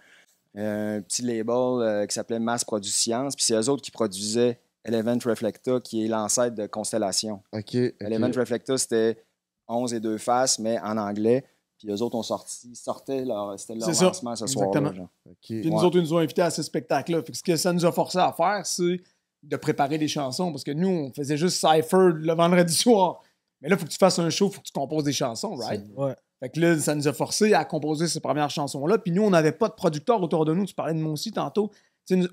un 0.56 1.00
petit 1.02 1.22
label 1.22 1.48
euh, 1.82 2.06
qui 2.06 2.14
s'appelait 2.14 2.38
Mass 2.38 2.64
Produit 2.64 2.90
Science. 2.90 3.34
Puis 3.34 3.44
c'est 3.44 3.54
eux 3.54 3.68
autres 3.68 3.82
qui 3.82 3.90
produisaient 3.90 4.58
Element 4.84 5.18
Reflecta, 5.24 5.80
qui 5.80 6.04
est 6.04 6.08
l'ancêtre 6.08 6.54
de 6.54 6.66
Constellation. 6.66 7.40
Ok. 7.52 7.74
ok. 7.74 7.94
Element 8.00 8.30
Reflecta, 8.36 8.76
c'était 8.78 9.22
11 9.68 9.94
et 9.94 10.00
deux 10.00 10.18
faces, 10.18 10.58
mais 10.58 10.78
en 10.80 10.96
anglais. 10.98 11.44
Puis 11.78 11.90
eux 11.90 12.02
autres 12.02 12.14
ont 12.16 12.22
sorti, 12.22 12.74
sortaient 12.76 13.24
leur, 13.24 13.58
c'était 13.58 13.74
leur 13.74 13.86
C'est 13.88 13.94
ça. 13.94 14.04
lancement 14.06 14.36
ce 14.36 14.46
soir-là. 14.46 14.78
Exactement. 14.80 15.08
Puis 15.42 15.66
nous 15.66 15.76
Ouais. 15.78 15.84
autres, 15.84 15.96
ils 15.96 16.02
nous 16.02 16.14
ont 16.14 16.18
invités 16.18 16.42
à 16.42 16.50
ce 16.50 16.62
spectacle-là. 16.62 17.22
Ce 17.32 17.42
que 17.42 17.56
ça 17.56 17.72
nous 17.72 17.84
a 17.84 17.90
forcé 17.92 18.18
à 18.18 18.32
faire, 18.32 18.64
c'est 18.64 19.00
de 19.42 19.56
préparer 19.56 19.98
des 19.98 20.08
chansons 20.08 20.52
parce 20.52 20.64
que 20.64 20.70
nous, 20.70 20.88
on 20.88 21.12
faisait 21.12 21.36
juste 21.36 21.56
cypher 21.58 22.10
le 22.14 22.32
vendredi 22.34 22.72
soir. 22.74 23.22
Mais 23.60 23.68
là, 23.68 23.76
il 23.76 23.78
faut 23.78 23.86
que 23.86 23.90
tu 23.90 23.98
fasses 23.98 24.18
un 24.18 24.30
show, 24.30 24.48
il 24.48 24.54
faut 24.54 24.60
que 24.60 24.66
tu 24.66 24.72
composes 24.72 25.04
des 25.04 25.12
chansons, 25.12 25.54
right? 25.56 25.82
Ouais. 25.96 26.14
Fait 26.44 26.50
que 26.50 26.60
là, 26.60 26.78
ça 26.78 26.94
nous 26.94 27.08
a 27.08 27.14
forcé 27.14 27.54
à 27.54 27.64
composer 27.64 28.06
ces 28.06 28.20
premières 28.20 28.50
chansons-là. 28.50 28.98
Puis 28.98 29.12
nous, 29.12 29.22
on 29.22 29.30
n'avait 29.30 29.52
pas 29.52 29.68
de 29.68 29.72
producteur 29.72 30.22
autour 30.22 30.44
de 30.44 30.52
nous. 30.52 30.66
Tu 30.66 30.74
parlais 30.74 30.92
de 30.92 30.98
moi 30.98 31.12
aussi 31.12 31.32
tantôt. 31.32 31.70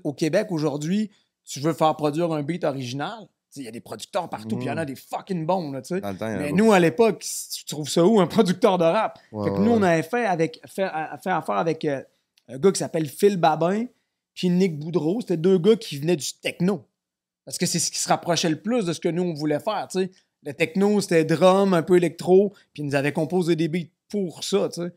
Au 0.04 0.12
Québec, 0.12 0.48
aujourd'hui, 0.50 1.10
tu 1.46 1.60
veux 1.60 1.72
faire 1.72 1.96
produire 1.96 2.30
un 2.30 2.42
beat 2.42 2.62
original. 2.64 3.26
Il 3.56 3.62
y 3.62 3.68
a 3.68 3.70
des 3.70 3.80
producteurs 3.80 4.28
partout, 4.28 4.56
puis 4.56 4.66
il 4.66 4.68
y 4.68 4.70
en 4.70 4.76
a 4.76 4.84
des 4.84 4.96
fucking 4.96 5.46
bons, 5.46 5.72
là, 5.72 5.80
Mais 6.20 6.52
nous, 6.52 6.72
à 6.72 6.78
l'époque, 6.78 7.24
tu 7.54 7.64
trouves 7.64 7.88
ça 7.88 8.04
où, 8.04 8.20
un 8.20 8.26
producteur 8.26 8.76
de 8.76 8.84
rap? 8.84 9.18
Ouais, 9.32 9.44
fait 9.44 9.54
que 9.54 9.58
ouais, 9.58 9.64
nous, 9.64 9.72
on 9.72 9.82
avait 9.82 10.02
fait, 10.02 10.26
avec, 10.26 10.60
fait, 10.66 10.82
affaire 10.82 11.56
avec 11.56 11.82
euh, 11.86 12.02
un 12.48 12.58
gars 12.58 12.70
qui 12.70 12.80
s'appelle 12.80 13.08
Phil 13.08 13.38
Babin 13.38 13.86
puis 14.34 14.50
Nick 14.50 14.78
Boudreau. 14.78 15.22
C'était 15.22 15.38
deux 15.38 15.56
gars 15.56 15.76
qui 15.76 15.96
venaient 15.96 16.16
du 16.16 16.34
techno. 16.34 16.84
Parce 17.46 17.56
que 17.56 17.64
c'est 17.64 17.78
ce 17.78 17.90
qui 17.90 17.98
se 17.98 18.10
rapprochait 18.10 18.50
le 18.50 18.60
plus 18.60 18.84
de 18.84 18.92
ce 18.92 19.00
que 19.00 19.08
nous, 19.08 19.22
on 19.22 19.32
voulait 19.32 19.60
faire. 19.60 19.88
Le 20.44 20.52
techno, 20.52 21.00
c'était 21.00 21.24
drum, 21.24 21.72
un 21.72 21.82
peu 21.82 21.96
électro, 21.96 22.52
puis 22.74 22.82
ils 22.82 22.86
nous 22.86 22.94
avaient 22.94 23.12
composé 23.12 23.56
des 23.56 23.68
beats 23.68 23.88
pour 24.12 24.44
ça, 24.44 24.68
tu 24.68 24.82
sais. 24.82 24.92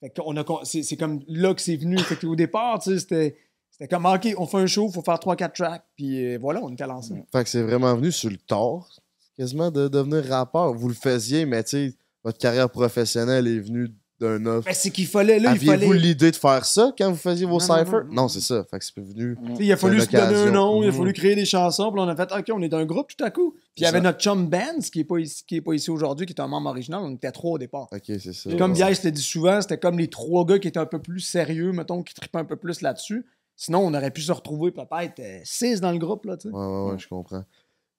Fait 0.00 0.10
qu'on 0.10 0.36
a, 0.36 0.44
c'est, 0.64 0.96
comme 0.96 1.22
là 1.28 1.54
que 1.54 1.60
c'est 1.60 1.76
venu. 1.76 1.98
Fait 1.98 2.18
départ, 2.36 2.80
tu 2.80 2.90
sais, 2.90 2.98
c'était, 2.98 3.36
c'était 3.70 3.88
comme, 3.88 4.06
OK, 4.06 4.28
on 4.36 4.46
fait 4.46 4.58
un 4.58 4.66
show, 4.66 4.90
faut 4.90 5.02
faire 5.02 5.14
3-4 5.14 5.52
tracks, 5.52 5.84
puis 5.96 6.34
euh, 6.34 6.38
voilà, 6.38 6.60
on 6.62 6.70
était 6.70 6.86
lancé. 6.86 7.14
Fait 7.32 7.44
que 7.44 7.48
c'est 7.48 7.62
vraiment 7.62 7.94
venu 7.94 8.12
sur 8.12 8.30
le 8.30 8.36
tard, 8.36 8.88
quasiment, 9.36 9.70
de 9.70 9.88
devenir 9.88 10.24
rappeur. 10.26 10.74
Vous 10.74 10.88
le 10.88 10.94
faisiez, 10.94 11.46
mais 11.46 11.62
tu 11.64 11.70
sais, 11.70 11.94
votre 12.24 12.38
carrière 12.38 12.68
professionnelle 12.68 13.46
est 13.46 13.60
venue 13.60 13.88
d'un 14.20 14.44
offre. 14.46 14.66
Ben, 14.66 14.74
c'est 14.74 14.90
qu'il 14.90 15.06
fallait, 15.06 15.38
là, 15.38 15.52
il 15.52 15.58
fallait... 15.58 15.72
Aviez-vous 15.72 15.92
l'idée 15.92 16.30
de 16.30 16.36
faire 16.36 16.64
ça 16.64 16.92
quand 16.96 17.10
vous 17.10 17.16
faisiez 17.16 17.44
vos 17.46 17.54
non, 17.54 17.60
cyphers? 17.60 18.04
non, 18.04 18.08
Non, 18.08 18.22
non. 18.22 18.28
c'est 18.28 18.40
ça. 18.40 18.64
Fait 18.70 18.78
que 18.78 18.84
c'est 18.84 18.98
venu. 18.98 19.36
Sais, 19.56 19.64
il 19.64 19.72
a 19.72 19.76
fallu 19.76 20.00
se 20.00 20.06
donner 20.10 20.34
un 20.36 20.50
nom, 20.50 20.82
il 20.82 20.88
a 20.88 20.92
fallu 20.92 21.12
créer 21.12 21.34
des 21.34 21.44
chansons, 21.44 21.92
puis 21.92 22.00
on 22.00 22.08
a 22.08 22.16
fait 22.16 22.30
OK, 22.32 22.46
on 22.52 22.62
est 22.62 22.72
un 22.72 22.84
groupe 22.86 23.08
tout 23.16 23.24
à 23.24 23.30
coup. 23.30 23.52
Puis 23.52 23.60
il 23.78 23.82
y 23.82 23.86
avait 23.86 23.98
ça. 23.98 24.02
notre 24.04 24.18
chum 24.20 24.48
Benz, 24.48 24.90
qui 24.90 24.98
n'est 24.98 25.04
pas, 25.04 25.18
ici- 25.18 25.44
qui 25.46 25.56
est 25.56 25.60
pas 25.60 25.74
ici 25.74 25.90
aujourd'hui, 25.90 26.24
qui 26.26 26.32
est 26.32 26.40
un 26.40 26.48
membre 26.48 26.70
original. 26.70 27.00
On 27.04 27.14
était 27.14 27.30
trois 27.32 27.52
au 27.52 27.58
départ. 27.58 27.88
Ok, 27.92 28.02
c'est 28.06 28.32
ça. 28.32 28.48
Puis 28.48 28.58
comme 28.58 28.72
Biaïs 28.72 29.02
l'a 29.02 29.10
dit 29.10 29.20
souvent, 29.22 29.60
c'était 29.60 29.78
comme 29.78 29.98
les 29.98 30.08
trois 30.08 30.44
gars 30.46 30.58
qui 30.58 30.68
étaient 30.68 30.78
un 30.80 30.86
peu 30.86 31.00
plus 31.00 31.20
sérieux, 31.20 31.72
mettons, 31.72 32.02
qui 32.02 32.14
trippaient 32.14 32.38
un 32.38 32.44
peu 32.44 32.56
plus 32.56 32.80
là-dessus. 32.80 33.26
Sinon, 33.58 33.80
on 33.86 33.94
aurait 33.94 34.10
pu 34.10 34.20
se 34.20 34.32
retrouver 34.32 34.70
peut-être 34.70 35.18
euh, 35.20 35.40
six 35.44 35.80
dans 35.80 35.90
le 35.90 35.96
groupe, 35.98 36.26
là, 36.26 36.36
tu 36.36 36.48
sais. 36.50 36.54
Ouais, 36.54 36.60
ouais, 36.66 36.90
ouais, 36.92 36.98
je 36.98 37.08
comprends. 37.08 37.42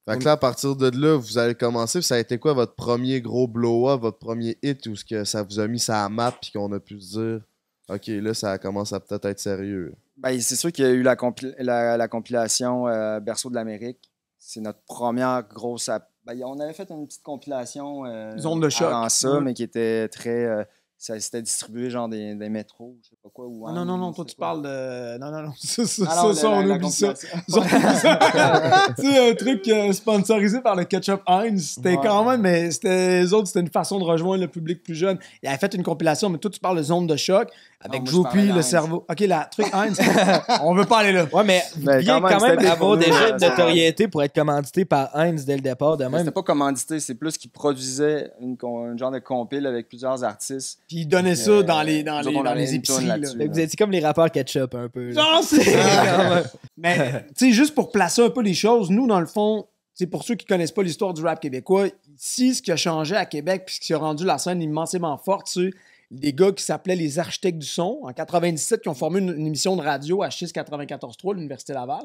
Fait 0.09 0.17
que 0.19 0.23
là, 0.23 0.31
à 0.33 0.37
partir 0.37 0.75
de 0.75 0.89
là, 0.89 1.17
vous 1.17 1.37
allez 1.37 1.53
commencer. 1.55 2.01
Ça 2.01 2.15
a 2.15 2.19
été 2.19 2.37
quoi 2.37 2.53
votre 2.53 2.75
premier 2.75 3.19
gros 3.21 3.47
blow-up, 3.47 4.01
votre 4.01 4.19
premier 4.19 4.57
hit 4.63 4.85
où 4.87 4.95
ce 4.95 5.03
que 5.03 5.23
ça 5.23 5.43
vous 5.43 5.59
a 5.59 5.67
mis 5.67 5.79
ça 5.79 6.05
à 6.05 6.09
map 6.09 6.31
puis 6.41 6.51
qu'on 6.51 6.71
a 6.71 6.79
pu 6.79 6.99
se 7.01 7.19
dire 7.19 7.41
OK, 7.89 8.07
là, 8.07 8.33
ça 8.33 8.57
commence 8.57 8.93
à 8.93 8.99
peut-être 8.99 9.25
être 9.25 9.39
sérieux? 9.39 9.93
Ben, 10.17 10.39
c'est 10.41 10.55
sûr 10.55 10.71
qu'il 10.71 10.85
y 10.85 10.87
a 10.87 10.91
eu 10.91 11.03
la, 11.03 11.15
compil- 11.15 11.55
la, 11.59 11.95
la 11.97 12.07
compilation 12.07 12.87
euh, 12.87 13.19
Berceau 13.19 13.49
de 13.49 13.55
l'Amérique. 13.55 13.99
C'est 14.39 14.61
notre 14.61 14.79
première 14.87 15.43
grosse. 15.47 15.89
Ben, 16.25 16.41
on 16.43 16.59
avait 16.59 16.73
fait 16.73 16.89
une 16.89 17.05
petite 17.07 17.23
compilation 17.23 18.05
euh, 18.05 18.37
Zone 18.37 18.59
de 18.59 18.69
choc. 18.69 18.87
avant 18.87 19.09
ça, 19.09 19.39
mais 19.41 19.53
qui 19.53 19.63
était 19.63 20.07
très. 20.09 20.45
euh, 20.45 20.63
ça 20.99 21.19
c'était 21.19 21.41
distribué 21.43 21.89
genre 21.91 22.09
des, 22.09 22.33
des 22.35 22.49
métros, 22.49 22.95
je 23.03 23.09
sais 23.09 23.15
pas 23.21 23.29
quoi. 23.31 23.45
Ou 23.47 23.67
Ah 23.67 23.71
non, 23.71 23.85
non, 23.85 23.97
non, 23.97 24.13
toi, 24.13 24.23
c'est 24.27 24.31
tu 24.33 24.37
quoi? 24.37 24.47
parles 24.47 24.61
de. 24.63 25.17
Non, 25.19 25.31
non, 25.31 25.41
non. 25.43 25.53
Ça, 25.59 25.85
ça, 25.85 26.03
Ah 26.07 26.15
ça, 26.15 26.23
non, 26.23 26.33
ça, 26.33 26.49
la- 26.49 26.57
on 26.57 26.65
la 26.65 26.75
oublie 26.75 26.91
ça. 26.91 27.13
sais, 28.97 29.29
un 29.31 29.35
truc 29.35 29.67
euh, 29.67 29.91
sponsorisé 29.93 30.61
par 30.61 30.75
le 30.75 30.83
Ketchup 30.85 31.21
Heinz. 31.27 31.73
C'était 31.75 31.95
Ouais. 31.97 31.99
quand 32.03 32.25
même, 32.29 32.41
mais 32.41 32.71
c'était 32.71 33.21
les 33.21 33.33
autres, 33.33 33.47
c'était 33.47 33.59
une 33.61 33.69
façon 33.69 33.99
de 33.99 34.03
rejoindre 34.03 34.41
le 34.41 34.47
public 34.47 34.83
plus 34.83 34.95
jeune. 34.95 35.17
Il 35.43 35.49
avait 35.49 35.57
fait 35.57 35.73
une 35.75 35.83
compilation, 35.83 36.29
mais 36.29 36.37
toi, 36.37 36.49
tu 36.51 36.59
parles 36.59 36.77
de 36.77 36.83
zone 36.83 37.07
de 37.07 37.15
choc 37.15 37.49
avec 37.79 38.03
Droopy, 38.03 38.23
parlais 38.37 38.53
le 38.53 38.61
cerveau. 38.61 39.05
Ok, 39.09 39.19
la 39.21 39.45
truc 39.45 39.67
Heinz. 39.73 39.99
on 40.63 40.73
veut 40.73 40.85
pas 40.85 40.99
aller 40.99 41.11
là. 41.13 41.25
Ouais, 41.31 41.43
mais 41.43 41.61
Mais 41.77 41.95
deviez 41.97 42.07
quand 42.07 42.41
même, 42.41 42.59
avoir 42.65 42.97
déjà 42.97 43.29
une 43.29 43.37
notoriété 43.37 44.07
pour 44.07 44.23
être 44.23 44.33
commandité 44.33 44.83
par 44.85 45.15
Heinz 45.15 45.45
dès 45.45 45.55
le 45.55 45.61
départ 45.61 45.95
de 45.97 46.05
même. 46.05 46.19
C'était 46.19 46.31
pas 46.31 46.43
commandité, 46.43 46.99
c'est 46.99 47.15
plus 47.15 47.37
qu'ils 47.37 47.51
produisaient 47.51 48.31
une, 48.41 48.57
genre 48.97 49.11
de 49.11 49.19
compile 49.19 49.67
avec 49.67 49.87
plusieurs 49.87 50.23
artistes. 50.23 50.79
Puis 50.87 50.97
il 50.99 51.05
donnait 51.07 51.35
ça 51.35 51.51
Euh, 51.51 51.63
dans 51.63 51.81
les, 51.81 52.01
dans 52.03 52.21
les, 52.21 52.33
dans 52.33 52.53
les 52.53 52.73
épiceries. 52.75 53.05
là. 53.07 53.17
vous 53.17 53.59
étiez 53.59 53.75
comme 53.77 53.91
les 53.91 53.99
rappeurs 53.99 54.31
ketchup 54.31 54.73
un 54.75 54.87
peu. 54.87 55.09
là. 55.11 55.21
Non, 55.21 55.41
c'est. 55.41 55.75
Mais, 56.77 57.25
tu 57.37 57.47
sais, 57.47 57.51
juste 57.51 57.75
pour 57.75 57.91
placer 57.91 58.21
un 58.23 58.29
peu 58.29 58.41
les 58.41 58.53
choses, 58.53 58.89
nous, 58.89 59.05
dans 59.07 59.19
le 59.19 59.25
fond, 59.25 59.67
c'est 59.93 60.07
pour 60.07 60.23
ceux 60.23 60.35
qui 60.35 60.45
connaissent 60.45 60.71
pas 60.71 60.83
l'histoire 60.83 61.13
du 61.13 61.23
rap 61.23 61.39
québécois, 61.41 61.87
ici, 62.17 62.55
ce 62.55 62.61
qui 62.61 62.71
a 62.71 62.77
changé 62.77 63.15
à 63.15 63.25
Québec, 63.25 63.63
puis 63.65 63.75
ce 63.75 63.79
qui 63.81 63.93
a 63.93 63.97
rendu 63.97 64.23
la 64.25 64.37
scène 64.37 64.61
immensément 64.61 65.17
forte, 65.17 65.47
c'est 65.47 65.71
des 66.11 66.31
gars 66.31 66.51
qui 66.53 66.63
s'appelaient 66.63 66.95
les 66.95 67.19
architectes 67.19 67.57
du 67.59 67.67
son, 67.67 67.99
en 68.03 68.13
97, 68.13 68.81
qui 68.81 68.87
ont 68.89 68.93
formé 68.93 69.19
une, 69.19 69.29
une 69.35 69.47
émission 69.47 69.75
de 69.75 69.81
radio 69.81 70.21
à 70.23 70.31
6 70.31 70.53
94.3 70.53 71.35
l'Université 71.35 71.73
Laval. 71.73 72.03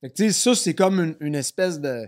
Fait 0.00 0.10
que, 0.10 0.14
tu 0.14 0.26
sais, 0.26 0.32
ça, 0.32 0.54
c'est 0.54 0.74
comme 0.74 1.00
une, 1.00 1.16
une 1.20 1.34
espèce 1.34 1.80
de. 1.80 2.06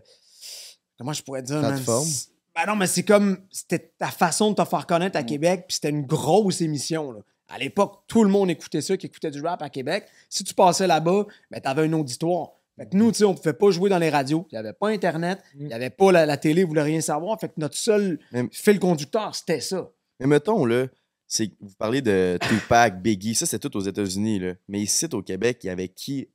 Comment 0.99 1.13
je 1.13 1.23
pourrais 1.25 1.43
dire? 1.43 1.59
Plateforme. 1.59 2.07
Ben 2.55 2.67
non, 2.67 2.77
mais 2.77 2.87
c'est 2.87 3.03
comme. 3.03 3.39
C'était 3.51 3.93
ta 3.99 4.09
façon 4.09 4.51
de 4.51 4.57
te 4.57 4.65
faire 4.65 4.87
connaître 4.87 5.17
à 5.19 5.23
Québec, 5.23 5.65
puis 5.69 5.75
c'était 5.77 5.91
une 5.91 6.07
grosse 6.07 6.61
émission, 6.61 7.13
là. 7.13 7.21
À 7.49 7.59
l'époque, 7.59 8.03
tout 8.09 8.25
le 8.25 8.31
monde 8.31 8.51
écoutait 8.51 8.81
ça, 8.81 8.97
qui 8.97 9.07
écoutait 9.07 9.31
du 9.31 9.43
rap 9.43 9.61
à 9.63 9.69
Québec. 9.69 10.07
Si 10.31 10.45
tu 10.45 10.55
passais 10.55 10.87
là-bas, 10.87 11.27
ben, 11.51 11.61
t'avais 11.61 11.83
un 11.83 11.93
auditoire. 11.93 12.53
Fait 12.77 12.87
que 12.89 12.97
nous, 12.97 13.13
tu 13.13 13.19
sais, 13.19 13.25
on 13.25 13.35
pouvait 13.35 13.53
pas 13.53 13.71
jouer 13.71 13.91
dans 13.91 13.99
les 13.99 14.09
radios. 14.11 14.47
Il 14.51 14.55
n'y 14.55 14.59
avait 14.59 14.73
pas 14.73 14.89
Internet. 14.89 15.41
Il 15.55 15.67
n'y 15.67 15.75
avait 15.75 15.91
pas 15.91 16.11
la, 16.11 16.27
la 16.27 16.37
télé, 16.39 16.63
vous 16.63 16.71
voulez 16.71 16.83
rien 16.83 17.01
savoir. 17.03 17.39
Fait 17.39 17.49
que 17.49 17.55
notre 17.59 17.77
seul 17.77 18.19
Mais- 18.33 18.49
fil 18.51 18.81
conducteur, 18.81 19.35
c'était 19.35 19.61
ça. 19.61 19.91
Mais 20.21 20.27
mettons, 20.27 20.65
là, 20.65 20.87
c'est 21.27 21.53
vous 21.61 21.75
parlez 21.79 22.01
de 22.03 22.39
Tupac, 22.49 23.01
Biggie, 23.03 23.35
ça 23.35 23.47
c'est 23.47 23.59
tout 23.59 23.77
aux 23.77 23.81
États-Unis, 23.83 24.39
là. 24.41 24.55
Mais 24.69 24.81
ici, 24.81 25.07
au 25.13 25.23
Québec, 25.23 25.59
il 25.63 25.67
y 25.67 25.71
avait 25.71 25.89
qui 25.89 26.29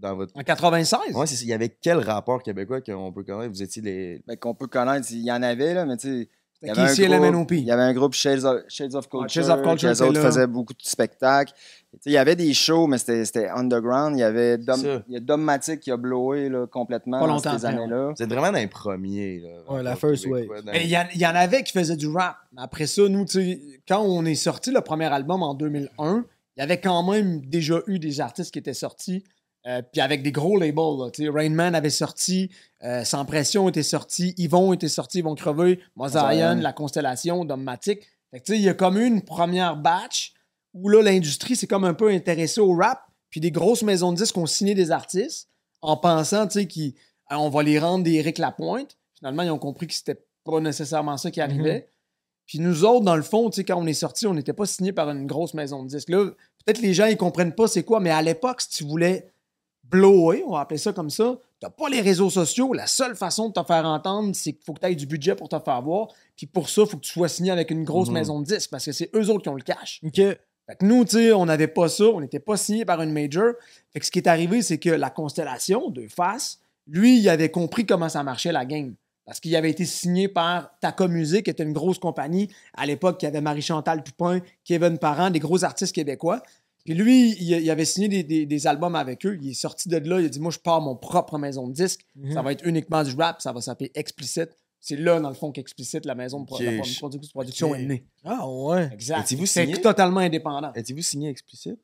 dans 0.00 0.16
votre. 0.16 0.32
En 0.36 0.42
96. 0.42 1.14
Ouais, 1.14 1.26
c'est 1.26 1.36
ça. 1.36 1.42
Il 1.42 1.48
y 1.48 1.52
avait 1.52 1.68
quel 1.68 1.98
rapport 1.98 2.42
québécois 2.42 2.80
qu'on 2.80 3.12
peut 3.12 3.24
connaître? 3.24 3.50
Vous 3.52 3.62
étiez 3.62 3.82
les. 3.82 4.22
Ben, 4.26 4.36
qu'on 4.36 4.54
peut 4.54 4.66
connaître, 4.66 5.06
il 5.10 5.22
y 5.24 5.32
en 5.32 5.42
avait, 5.42 5.74
là, 5.74 5.84
mais 5.84 5.96
tu 5.96 6.22
sais. 6.22 6.28
Il 6.60 6.66
y, 6.66 6.70
avait 6.72 6.80
un 6.80 6.86
Casey 6.86 7.04
et 7.04 7.06
groupe- 7.08 7.52
il 7.52 7.60
y 7.64 7.70
avait 7.70 7.82
un 7.82 7.92
groupe 7.92 8.14
Shades 8.14 8.42
of, 8.44 8.62
Shades 8.66 8.96
of 8.96 9.08
Culture. 9.08 9.30
Shades 9.30 9.48
of 9.48 9.62
Culture 9.62 9.90
était 9.92 10.02
autres 10.02 10.14
là. 10.14 10.22
faisaient 10.22 10.46
beaucoup 10.48 10.72
de 10.72 10.82
spectacles. 10.82 11.52
Il 12.04 12.10
y 12.10 12.16
avait 12.16 12.34
des 12.34 12.52
shows, 12.52 12.88
mais 12.88 12.98
c'était 12.98 13.24
c'était 13.24 13.48
underground. 13.48 14.16
Il 14.16 14.20
y 14.22 14.24
avait 14.24 14.58
Dom, 14.58 14.80
il 15.06 15.14
y 15.14 15.16
a 15.16 15.20
Dommatic 15.20 15.78
qui 15.78 15.92
a 15.92 15.96
blowé 15.96 16.48
là, 16.48 16.66
complètement 16.66 17.20
Pas 17.20 17.28
dans 17.28 17.34
longtemps 17.34 17.56
ces 17.56 17.64
après, 17.64 17.78
années-là. 17.80 18.12
Vous 18.16 18.20
êtes 18.20 18.28
vraiment 18.28 18.50
dans 18.50 18.58
les 18.58 18.66
premiers, 18.66 19.38
là. 19.38 19.72
Ouais, 19.72 19.84
la 19.84 19.94
first 19.94 20.26
wave. 20.26 20.46
il 20.74 20.88
y, 20.90 20.96
en- 20.98 21.06
il 21.14 21.20
y 21.20 21.26
en 21.26 21.34
avait 21.36 21.62
qui 21.62 21.70
faisaient 21.70 21.94
du 21.96 22.08
rap. 22.08 22.34
Mais 22.52 22.62
Après 22.62 22.88
ça, 22.88 23.02
nous, 23.08 23.24
tu 23.24 23.30
sais, 23.40 23.60
quand 23.86 24.00
on 24.02 24.24
est 24.24 24.34
sorti 24.34 24.72
le 24.72 24.80
premier 24.80 25.06
album 25.06 25.44
en 25.44 25.54
2001, 25.54 26.24
il 26.56 26.60
y 26.60 26.62
avait 26.64 26.80
quand 26.80 27.08
même 27.08 27.40
déjà 27.46 27.78
eu 27.86 28.00
des 28.00 28.20
artistes 28.20 28.52
qui 28.52 28.58
étaient 28.58 28.74
sortis. 28.74 29.22
Euh, 29.68 29.82
puis 29.82 30.00
avec 30.00 30.22
des 30.22 30.32
gros 30.32 30.56
labels. 30.56 30.98
là, 30.98 31.10
tu 31.10 31.24
sais. 31.24 31.28
Rain 31.28 31.50
Man 31.50 31.74
avait 31.74 31.90
sorti, 31.90 32.50
euh, 32.82 33.04
Sans 33.04 33.24
Pression 33.24 33.68
était 33.68 33.82
sorti, 33.82 34.34
Yvon 34.38 34.72
était 34.72 34.88
sorti, 34.88 35.18
Yvon 35.18 35.34
Crevé, 35.34 35.80
Mosaïen, 35.94 36.22
Mosaïen. 36.22 36.60
La 36.60 36.72
Constellation, 36.72 37.44
Dommatic. 37.44 38.06
Fait 38.30 38.40
que, 38.40 38.52
il 38.52 38.62
y 38.62 38.68
a 38.68 38.74
comme 38.74 38.98
eu 38.98 39.06
une 39.06 39.22
première 39.22 39.76
batch 39.76 40.32
où 40.74 40.88
là, 40.88 41.02
l'industrie 41.02 41.56
s'est 41.56 41.66
comme 41.66 41.84
un 41.84 41.94
peu 41.94 42.08
intéressée 42.08 42.60
au 42.60 42.74
rap. 42.74 43.00
Puis 43.30 43.40
des 43.40 43.50
grosses 43.50 43.82
maisons 43.82 44.12
de 44.12 44.16
disques 44.16 44.38
ont 44.38 44.46
signé 44.46 44.74
des 44.74 44.90
artistes 44.90 45.48
en 45.82 45.96
pensant, 45.96 46.48
qu'on 46.48 47.50
va 47.50 47.62
les 47.62 47.78
rendre 47.78 48.04
des 48.04 48.14
Eric 48.14 48.38
Lapointe. 48.38 48.96
Finalement, 49.18 49.42
ils 49.42 49.50
ont 49.50 49.58
compris 49.58 49.86
que 49.86 49.94
c'était 49.94 50.24
pas 50.44 50.60
nécessairement 50.60 51.16
ça 51.18 51.30
qui 51.30 51.40
arrivait. 51.40 51.90
Puis 52.46 52.58
nous 52.58 52.84
autres, 52.86 53.04
dans 53.04 53.16
le 53.16 53.22
fond, 53.22 53.50
quand 53.50 53.76
on 53.76 53.86
est 53.86 53.92
sortis, 53.92 54.26
on 54.26 54.32
n'était 54.32 54.54
pas 54.54 54.64
signé 54.64 54.92
par 54.92 55.10
une 55.10 55.26
grosse 55.26 55.52
maison 55.52 55.82
de 55.82 55.88
disques. 55.88 56.08
Là, 56.08 56.24
peut-être 56.64 56.80
les 56.80 56.94
gens, 56.94 57.04
ils 57.04 57.18
comprennent 57.18 57.54
pas 57.54 57.68
c'est 57.68 57.82
quoi, 57.82 58.00
mais 58.00 58.10
à 58.10 58.22
l'époque, 58.22 58.62
si 58.62 58.70
tu 58.70 58.84
voulais 58.84 59.30
blower, 59.90 60.44
on 60.46 60.52
va 60.52 60.60
appeler 60.60 60.78
ça 60.78 60.92
comme 60.92 61.10
ça, 61.10 61.38
t'as 61.60 61.70
pas 61.70 61.88
les 61.88 62.00
réseaux 62.00 62.30
sociaux. 62.30 62.72
La 62.72 62.86
seule 62.86 63.16
façon 63.16 63.48
de 63.48 63.52
te 63.54 63.62
faire 63.64 63.84
entendre, 63.86 64.34
c'est 64.34 64.52
qu'il 64.52 64.62
faut 64.64 64.72
que 64.74 64.80
tu 64.80 64.86
aies 64.86 64.94
du 64.94 65.06
budget 65.06 65.34
pour 65.34 65.48
te 65.48 65.58
faire 65.58 65.82
voir. 65.82 66.08
Puis 66.36 66.46
pour 66.46 66.68
ça, 66.68 66.82
il 66.82 66.88
faut 66.88 66.96
que 66.96 67.02
tu 67.02 67.10
sois 67.12 67.28
signé 67.28 67.50
avec 67.50 67.70
une 67.70 67.84
grosse 67.84 68.08
Mhm. 68.08 68.14
maison 68.14 68.40
de 68.40 68.44
disques 68.46 68.70
parce 68.70 68.84
que 68.84 68.92
c'est 68.92 69.10
eux 69.16 69.28
autres 69.30 69.42
qui 69.42 69.48
ont 69.48 69.54
le 69.54 69.62
cash. 69.62 70.00
Ok. 70.04 70.14
Fait 70.16 70.76
que 70.78 70.84
nous, 70.84 71.04
tu 71.04 71.12
sais, 71.16 71.32
on 71.32 71.46
n'avait 71.46 71.66
pas 71.68 71.88
ça, 71.88 72.04
on 72.04 72.20
n'était 72.20 72.40
pas 72.40 72.56
signé 72.58 72.84
par 72.84 73.00
une 73.00 73.12
major. 73.12 73.54
Fait 73.92 74.00
que 74.00 74.06
ce 74.06 74.10
qui 74.10 74.18
est 74.18 74.28
arrivé, 74.28 74.60
c'est 74.60 74.76
que 74.78 74.90
la 74.90 75.08
constellation 75.08 75.88
de 75.88 76.06
face, 76.08 76.58
lui, 76.86 77.18
il 77.18 77.28
avait 77.30 77.50
compris 77.50 77.86
comment 77.86 78.08
ça 78.10 78.22
marchait 78.22 78.52
la 78.52 78.66
game. 78.66 78.94
Parce 79.24 79.40
qu'il 79.40 79.54
avait 79.56 79.70
été 79.70 79.84
signé 79.84 80.26
par 80.28 80.70
Taco 80.80 81.06
Music, 81.06 81.44
qui 81.44 81.50
était 81.50 81.62
une 81.62 81.74
grosse 81.74 81.98
compagnie 81.98 82.48
à 82.74 82.86
l'époque 82.86 83.18
qui 83.20 83.26
avait 83.26 83.42
Marie-Chantal 83.42 84.02
Toupin, 84.02 84.40
Kevin 84.64 84.96
Parent, 84.98 85.28
des 85.30 85.38
gros 85.38 85.64
artistes 85.64 85.94
québécois. 85.94 86.42
Puis 86.88 86.96
lui, 86.96 87.32
il, 87.38 87.50
il 87.50 87.70
avait 87.70 87.84
signé 87.84 88.08
des, 88.08 88.22
des- 88.22 88.46
des 88.46 88.66
albums 88.66 88.94
avec 88.94 89.26
eux. 89.26 89.38
Il 89.42 89.50
est 89.50 89.52
sorti 89.52 89.90
de 89.90 89.98
là, 89.98 90.20
il 90.20 90.24
a 90.24 90.28
dit 90.30 90.40
Moi, 90.40 90.50
je 90.50 90.58
pars 90.58 90.80
mon 90.80 90.96
propre 90.96 91.36
maison 91.36 91.68
de 91.68 91.74
disques. 91.74 92.00
Mhm. 92.16 92.32
Ça 92.32 92.40
va 92.40 92.52
être 92.52 92.64
uniquement 92.66 93.02
du 93.04 93.14
rap, 93.14 93.42
ça 93.42 93.52
va 93.52 93.60
s'appeler 93.60 93.90
Explicit. 93.94 94.48
C'est 94.80 94.96
là, 94.96 95.20
dans 95.20 95.28
le 95.28 95.34
fond, 95.34 95.52
qu'Explicit, 95.52 96.06
la 96.06 96.14
maison 96.14 96.40
de 96.40 96.46
pro- 96.46 96.56
la 96.62 96.70
production, 96.78 97.74
est 97.74 97.84
née. 97.84 98.06
Ah 98.24 98.48
ouais. 98.48 98.88
Exact. 98.92 99.18
C'est 99.66 99.66
totalement 99.82 100.20
indépendant. 100.20 100.72
Étiez-vous 100.72 101.02
signé 101.02 101.28
explicite? 101.28 101.78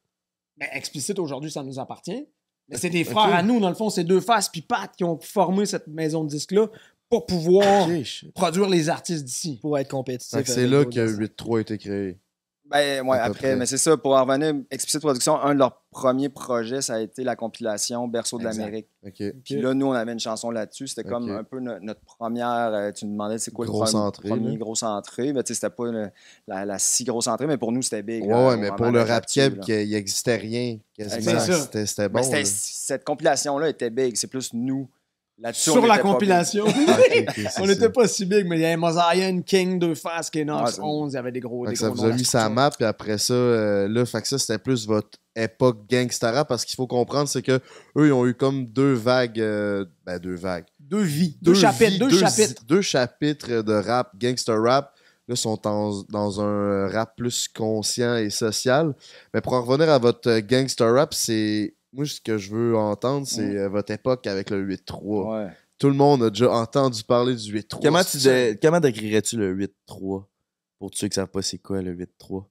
Ben, 0.57 0.69
explicite 0.73 1.19
aujourd'hui, 1.19 1.51
ça 1.51 1.63
nous 1.63 1.79
appartient. 1.79 2.25
Mais 2.71 2.79
c'est 2.79 2.89
des 2.89 3.05
frères 3.05 3.35
à 3.35 3.43
nous, 3.43 3.61
dans 3.61 3.69
le 3.69 3.75
fond, 3.75 3.91
c'est 3.91 4.05
deux 4.05 4.23
faces 4.23 4.49
puis 4.49 4.63
Pat 4.63 4.91
qui 4.97 5.05
ont 5.05 5.19
formé 5.21 5.67
cette 5.67 5.87
maison 5.87 6.25
de 6.25 6.31
disques-là 6.31 6.69
pour 7.11 7.27
pouvoir 7.27 7.87
produire 8.35 8.71
les 8.71 8.89
artistes 8.89 9.25
d'ici. 9.25 9.59
Pour 9.61 9.77
être 9.79 9.91
compétitif. 9.91 10.39
C'est 10.47 10.67
là 10.67 10.87
que 10.87 11.07
gens. 11.07 11.19
8-3 11.19 11.59
a 11.59 11.61
été 11.61 11.77
créé. 11.77 12.19
Ben, 12.75 13.07
ouais, 13.07 13.19
après, 13.19 13.39
près. 13.39 13.57
mais 13.57 13.67
c'est 13.67 13.79
ça, 13.79 13.97
pour 13.97 14.15
en 14.17 14.25
revenir, 14.25 14.53
Explicit 14.71 15.01
Production, 15.01 15.41
un 15.41 15.55
de 15.55 15.61
leurs 15.61 15.81
premiers 15.93 16.29
projets, 16.29 16.83
ça 16.83 16.95
a 16.95 17.01
été 17.01 17.23
la 17.23 17.37
compilation 17.37 18.09
Berceau 18.09 18.37
de 18.39 18.45
l'Amérique. 18.59 18.89
Puis 19.45 19.61
là, 19.63 19.75
nous, 19.75 19.87
on 19.87 19.93
avait 19.93 20.13
une 20.13 20.19
chanson 20.19 20.51
là-dessus. 20.51 20.89
C'était 20.89 21.05
comme 21.09 21.29
un 21.37 21.45
peu 21.45 21.61
no- 21.61 21.79
notre 21.81 22.01
première. 22.01 22.73
euh, 22.75 22.91
tu 22.91 23.05
nous 23.07 23.13
demandais 23.13 23.39
c'est 23.39 23.53
quoi 23.53 23.65
Grosse 23.67 23.91
le 23.91 23.93
premier, 23.93 24.07
entrée, 24.07 24.29
premier 24.29 24.57
grosse 24.57 24.83
entrée. 24.83 25.33
Ben, 25.33 25.43
tu 25.45 25.55
sais, 25.55 25.61
c'était 25.61 25.75
pas 25.75 25.85
le- 25.91 26.11
la, 26.49 26.65
la 26.65 26.79
si 26.81 27.05
grosse 27.05 27.29
entrée, 27.29 27.47
mais 27.47 27.59
pour 27.59 27.71
nous, 27.71 27.83
c'était 27.83 28.03
big. 28.03 28.23
Ouais, 28.25 28.29
là, 28.31 28.49
ouais, 28.49 28.57
mais 28.57 28.69
pour 28.77 28.87
le 28.91 29.03
rap 29.03 29.25
keb, 29.27 29.61
qu'il 29.61 29.91
n'existait 29.91 30.37
rien. 30.37 30.79
C'était 31.87 32.09
bon. 32.09 32.19
Cette 32.45 33.05
compilation-là 33.05 33.69
était 33.69 33.91
big. 33.91 34.17
C'est 34.17 34.27
plus 34.27 34.53
nous. 34.53 34.89
Sur 35.53 35.87
la 35.87 35.99
compilation. 35.99 36.65
Ah, 37.47 37.61
on 37.61 37.67
n'était 37.67 37.91
pas 37.91 38.07
si 38.09 38.25
big, 38.25 38.47
mais 38.47 38.57
il 38.57 38.63
y 38.63 38.65
avait 38.65 38.77
Mosaïen, 38.77 39.43
King, 39.43 39.79
Deux 39.79 39.95
Faces, 39.95 40.31
Kenox, 40.31 40.63
Ouais, 40.71 40.77
ça- 40.77 40.83
11, 40.83 41.13
il 41.13 41.17
y 41.17 41.19
avait 41.19 41.33
des 41.33 41.41
gros. 41.41 41.65
Fait 41.65 41.71
Des 41.71 41.77
ça 41.77 41.87
gros 41.89 41.97
vous 41.97 42.05
a 42.05 42.13
mis 42.13 42.25
sa 42.25 42.49
map, 42.49 42.71
puis 42.71 42.85
après 42.85 43.19
ça, 43.19 43.35
euh, 43.35 43.89
là, 43.89 44.05
fait 44.07 44.23
que 44.23 44.29
ça, 44.29 44.39
c'était 44.39 44.59
plus 44.59 44.87
votre 44.87 45.19
époque 45.37 45.89
gangsta 45.91 46.31
rap, 46.31 46.49
parce 46.49 46.65
qu'il 46.65 46.77
faut 46.77 46.87
comprendre, 46.87 47.29
c'est 47.29 47.43
que 47.43 47.61
eux, 47.99 48.07
ils 48.07 48.13
ont 48.13 48.27
eu 48.27 48.35
comme 48.35 48.67
deux 48.67 48.95
vagues, 48.95 49.41
euh, 49.41 49.85
ben 50.07 50.19
deux 50.19 50.37
vagues. 50.37 50.67
Deux 50.81 51.03
vies. 51.03 51.37
Deux, 51.43 51.55
chapitres. 51.55 51.91
vies, 51.91 51.99
deux, 51.99 52.11
chapitres. 52.11 52.63
Deux 52.67 52.83
chapitres 52.83 53.63
de 53.63 53.73
rap, 53.75 54.13
gangster 54.19 54.61
rap. 54.63 54.93
Là, 55.27 55.37
sont 55.37 55.67
en- 55.67 56.03
dans 56.11 56.41
un 56.43 56.87
rap 56.89 57.17
plus 57.17 57.49
conscient 57.49 58.17
et 58.17 58.29
social. 58.29 58.95
Mais 59.33 59.41
pour 59.41 59.55
en 59.55 59.63
revenir 59.63 59.89
à 59.91 59.99
votre 59.99 60.39
gangster 60.41 60.93
rap, 60.95 61.15
c'est. 61.15 61.75
Moi, 61.95 62.07
ce 62.07 62.21
que 62.21 62.37
je 62.39 62.51
veux 62.55 62.77
entendre, 62.77 63.27
c'est 63.27 63.47
Mm. 63.55 63.57
euh, 63.57 63.69
votre 63.69 63.93
époque 63.93 64.27
avec 64.27 64.51
le 64.51 64.61
8-3. 64.61 65.45
Ouais. 65.45 65.51
Tout 65.79 65.89
le 65.89 65.95
monde 65.95 66.23
a 66.25 66.31
déjà 66.31 66.51
entendu 66.53 67.03
parler 67.05 67.35
du 67.37 67.53
8-3. 67.53 67.81
Comment, 67.83 68.03
tu 68.03 68.11
c'est 68.11 68.19
ça? 68.21 68.31
dé- 68.53 68.59
comment 68.61 68.81
décrirais-tu 68.81 69.37
le 69.37 69.53
8-3 69.55 70.29
Pour 70.79 70.91
ceux 70.93 71.09
qui 71.09 71.15
savent 71.15 71.29
pas 71.29 71.43
c'est 71.43 71.59
quoi 71.59 71.83
le 71.83 71.93
8-3 71.93 72.49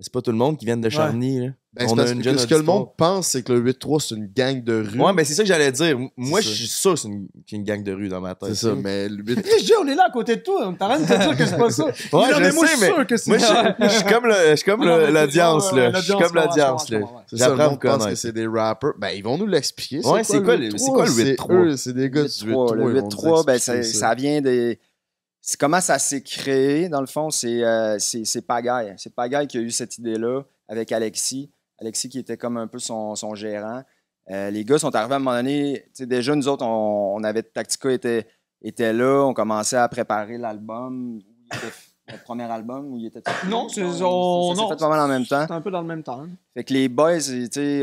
C'est 0.00 0.12
pas 0.12 0.22
tout 0.22 0.30
le 0.30 0.36
monde 0.38 0.56
qui 0.58 0.64
vient 0.66 0.76
de 0.76 0.88
Charny, 0.88 1.40
là. 1.40 1.46
Ben, 1.72 1.86
On 1.88 1.96
a 1.98 2.10
une 2.10 2.20
jeune 2.20 2.36
ce 2.36 2.48
que 2.48 2.54
le 2.56 2.64
monde 2.64 2.88
pense, 2.96 3.28
c'est 3.28 3.44
que 3.44 3.52
le 3.52 3.60
8-3, 3.60 4.00
c'est 4.00 4.16
une 4.16 4.26
gang 4.26 4.60
de 4.64 4.82
rue. 4.90 4.98
Ouais, 5.00 5.12
mais 5.12 5.22
c'est 5.24 5.34
ça 5.34 5.42
que 5.44 5.48
j'allais 5.48 5.70
dire. 5.70 5.96
Moi, 6.16 6.40
je 6.40 6.48
ça. 6.48 6.54
suis 6.56 6.66
sûr 6.66 6.94
que 6.94 6.98
c'est 6.98 7.06
une, 7.06 7.28
qu'il 7.46 7.52
y 7.52 7.54
a 7.54 7.58
une 7.58 7.64
gang 7.64 7.84
de 7.84 7.92
rue 7.92 8.08
dans 8.08 8.20
ma 8.20 8.34
tête. 8.34 8.48
C'est 8.54 8.66
ça, 8.66 8.74
mais 8.74 9.08
le 9.08 9.22
8 9.22 9.40
Chris, 9.40 9.64
Jay, 9.64 9.74
on 9.80 9.86
est 9.86 9.94
là 9.94 10.06
à 10.08 10.10
côté 10.10 10.34
de 10.34 10.40
toi. 10.40 10.66
On 10.66 10.74
t'arrête 10.74 11.02
de 11.02 11.06
te 11.06 11.16
dire 11.16 11.36
que 11.36 11.46
c'est 11.46 11.56
pas 11.56 11.70
ça. 11.70 11.84
Ouais, 11.84 11.92
Non, 12.12 12.24
je 12.34 12.40
mais 12.42 12.50
moi, 12.52 12.66
sais, 12.66 12.72
je 12.72 12.76
suis 12.76 12.80
mais 12.80 12.86
sûr 12.96 13.06
que 13.06 13.16
c'est 13.16 13.28
Moi, 13.30 13.38
je 13.38 13.44
ça. 13.44 13.76
je 13.82 13.88
suis 13.88 14.02
comme 14.04 14.26
le- 14.26 14.34
je 14.50 14.54
suis 14.56 14.64
comme 14.64 14.84
Non, 14.84 14.96
le- 14.96 15.12
mais 15.12 15.20
l'audience, 15.20 15.72
là. 15.72 15.92
Je 15.94 16.00
suis 16.02 16.12
comme 16.12 16.34
l'audience, 16.34 16.86
je 16.88 16.94
là. 16.96 17.00
C'est 17.28 17.36
ça, 17.36 17.48
le 17.50 17.56
monde 17.56 17.80
pense 17.80 18.06
que 18.06 18.14
c'est 18.16 18.32
des 18.32 18.46
rappers. 18.48 18.92
Ben, 18.98 19.10
ils 19.14 19.22
vont 19.22 19.38
nous 19.38 19.46
l'expliquer. 19.46 20.00
Ouais, 20.04 20.24
c'est 20.24 20.42
quoi 20.42 20.56
le- 20.56 20.76
c'est 20.76 20.90
quoi 20.90 21.04
le 21.04 21.12
8-3? 21.12 21.36
8-3? 21.36 21.54
eux, 21.54 21.76
C'est 21.76 21.92
des 21.92 22.10
gars 22.10 22.22
du 22.24 22.28
8-3. 22.28 22.74
Le 22.74 22.80
ils 22.80 22.84
vont 22.84 22.88
nous 22.88 23.08
8-3, 23.10 23.44
ben, 23.46 23.58
ça 23.60 24.14
vient 24.16 24.40
des. 24.40 24.80
C'est 25.40 25.58
comment 25.58 25.80
ça 25.80 25.98
s'est 25.98 26.22
créé, 26.22 26.88
dans 26.88 27.00
le 27.00 27.06
fond, 27.06 27.30
c'est 27.30 27.64
euh, 27.64 27.98
Pagaille. 28.46 28.94
C'est 28.98 29.14
Pagaille 29.14 29.46
qui 29.46 29.58
a 29.58 29.60
eu 29.60 29.70
cette 29.70 29.98
idée-là 29.98 30.42
avec 30.68 30.92
Alexis. 30.92 31.50
Alexis 31.78 32.08
qui 32.10 32.18
était 32.18 32.36
comme 32.36 32.58
un 32.58 32.66
peu 32.66 32.78
son, 32.78 33.14
son 33.14 33.34
gérant. 33.34 33.82
Euh, 34.30 34.50
les 34.50 34.64
gars 34.64 34.78
sont 34.78 34.94
arrivés 34.94 35.14
à 35.14 35.16
un 35.16 35.20
moment 35.20 35.36
donné. 35.36 35.86
Déjà, 35.98 36.34
nous 36.34 36.46
autres, 36.46 36.64
on, 36.64 37.14
on 37.16 37.24
avait 37.24 37.42
Tactica 37.42 37.90
était, 37.90 38.26
était 38.62 38.92
là. 38.92 39.24
On 39.24 39.32
commençait 39.32 39.76
à 39.76 39.88
préparer 39.88 40.36
l'album. 40.36 41.20
Notre 42.12 42.24
premier 42.24 42.44
album 42.44 42.92
où 42.92 42.96
il 42.98 43.06
était. 43.06 43.22
Non, 43.48 43.68
c'est- 43.68 43.82
on- 43.82 44.54
non, 44.54 44.68
fait 44.68 44.76
pas 44.76 44.88
mal 44.88 45.00
en 45.00 45.08
même 45.08 45.26
temps. 45.26 45.44
C'est 45.46 45.52
un 45.52 45.60
peu 45.60 45.70
dans 45.70 45.80
le 45.82 45.86
même 45.86 46.02
temps. 46.02 46.26
Fait 46.54 46.64
que 46.64 46.72
les 46.72 46.88
boys, 46.88 47.18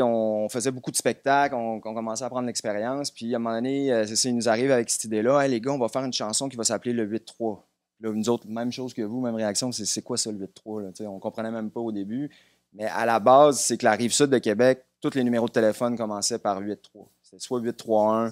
on 0.02 0.48
faisait 0.50 0.72
beaucoup 0.72 0.92
de 0.92 0.96
spectacles, 0.96 1.56
on, 1.56 1.76
on 1.76 1.80
commençait 1.94 2.24
à 2.24 2.30
prendre 2.30 2.48
l'expérience. 2.48 3.12
Puis 3.12 3.34
à 3.34 3.38
un 3.38 3.40
moment 3.40 3.56
donné, 3.56 3.92
euh, 3.92 4.06
c'est 4.06 4.16
ça, 4.16 4.30
ils 4.30 4.36
nous 4.36 4.50
arrivent 4.50 4.72
avec 4.72 4.90
cette 4.90 5.04
idée-là. 5.06 5.40
Hey, 5.42 5.52
les 5.52 5.62
gars, 5.62 5.72
on 5.72 5.80
va 5.80 5.88
faire 5.90 6.04
une 6.04 6.13
chanson 6.13 6.50
qui 6.50 6.58
va 6.58 6.63
s'appeler 6.63 6.94
le 6.94 7.06
8-3. 7.06 7.63
Là, 8.02 8.12
nous 8.12 8.30
autres, 8.30 8.48
même 8.48 8.72
chose 8.72 8.94
que 8.94 9.02
vous, 9.02 9.22
même 9.22 9.36
réaction, 9.36 9.72
c'est 9.72 9.86
c'est 9.86 10.02
quoi 10.02 10.18
ça 10.18 10.32
le 10.32 10.38
8-3? 10.38 10.82
Là? 10.84 10.90
Tu 10.90 10.98
sais, 11.04 11.08
On 11.08 11.20
comprenait 11.20 11.52
même 11.52 11.72
pas 11.72 11.80
au 11.80 11.92
début. 11.92 12.30
Mais 12.74 12.86
à 12.86 13.06
la 13.06 13.20
base, 13.20 13.60
c'est 13.60 13.78
que 13.78 13.86
la 13.86 13.94
rive 13.94 14.12
sud 14.13 14.28
de 14.30 14.38
Québec, 14.38 14.84
tous 15.02 15.16
les 15.16 15.24
numéros 15.24 15.48
de 15.48 15.52
téléphone 15.52 15.98
commençaient 15.98 16.38
par 16.38 16.60
8-3. 16.62 17.08
C'était 17.24 17.40
soit 17.40 17.60
8-3-1, 17.60 18.26
euh, 18.28 18.30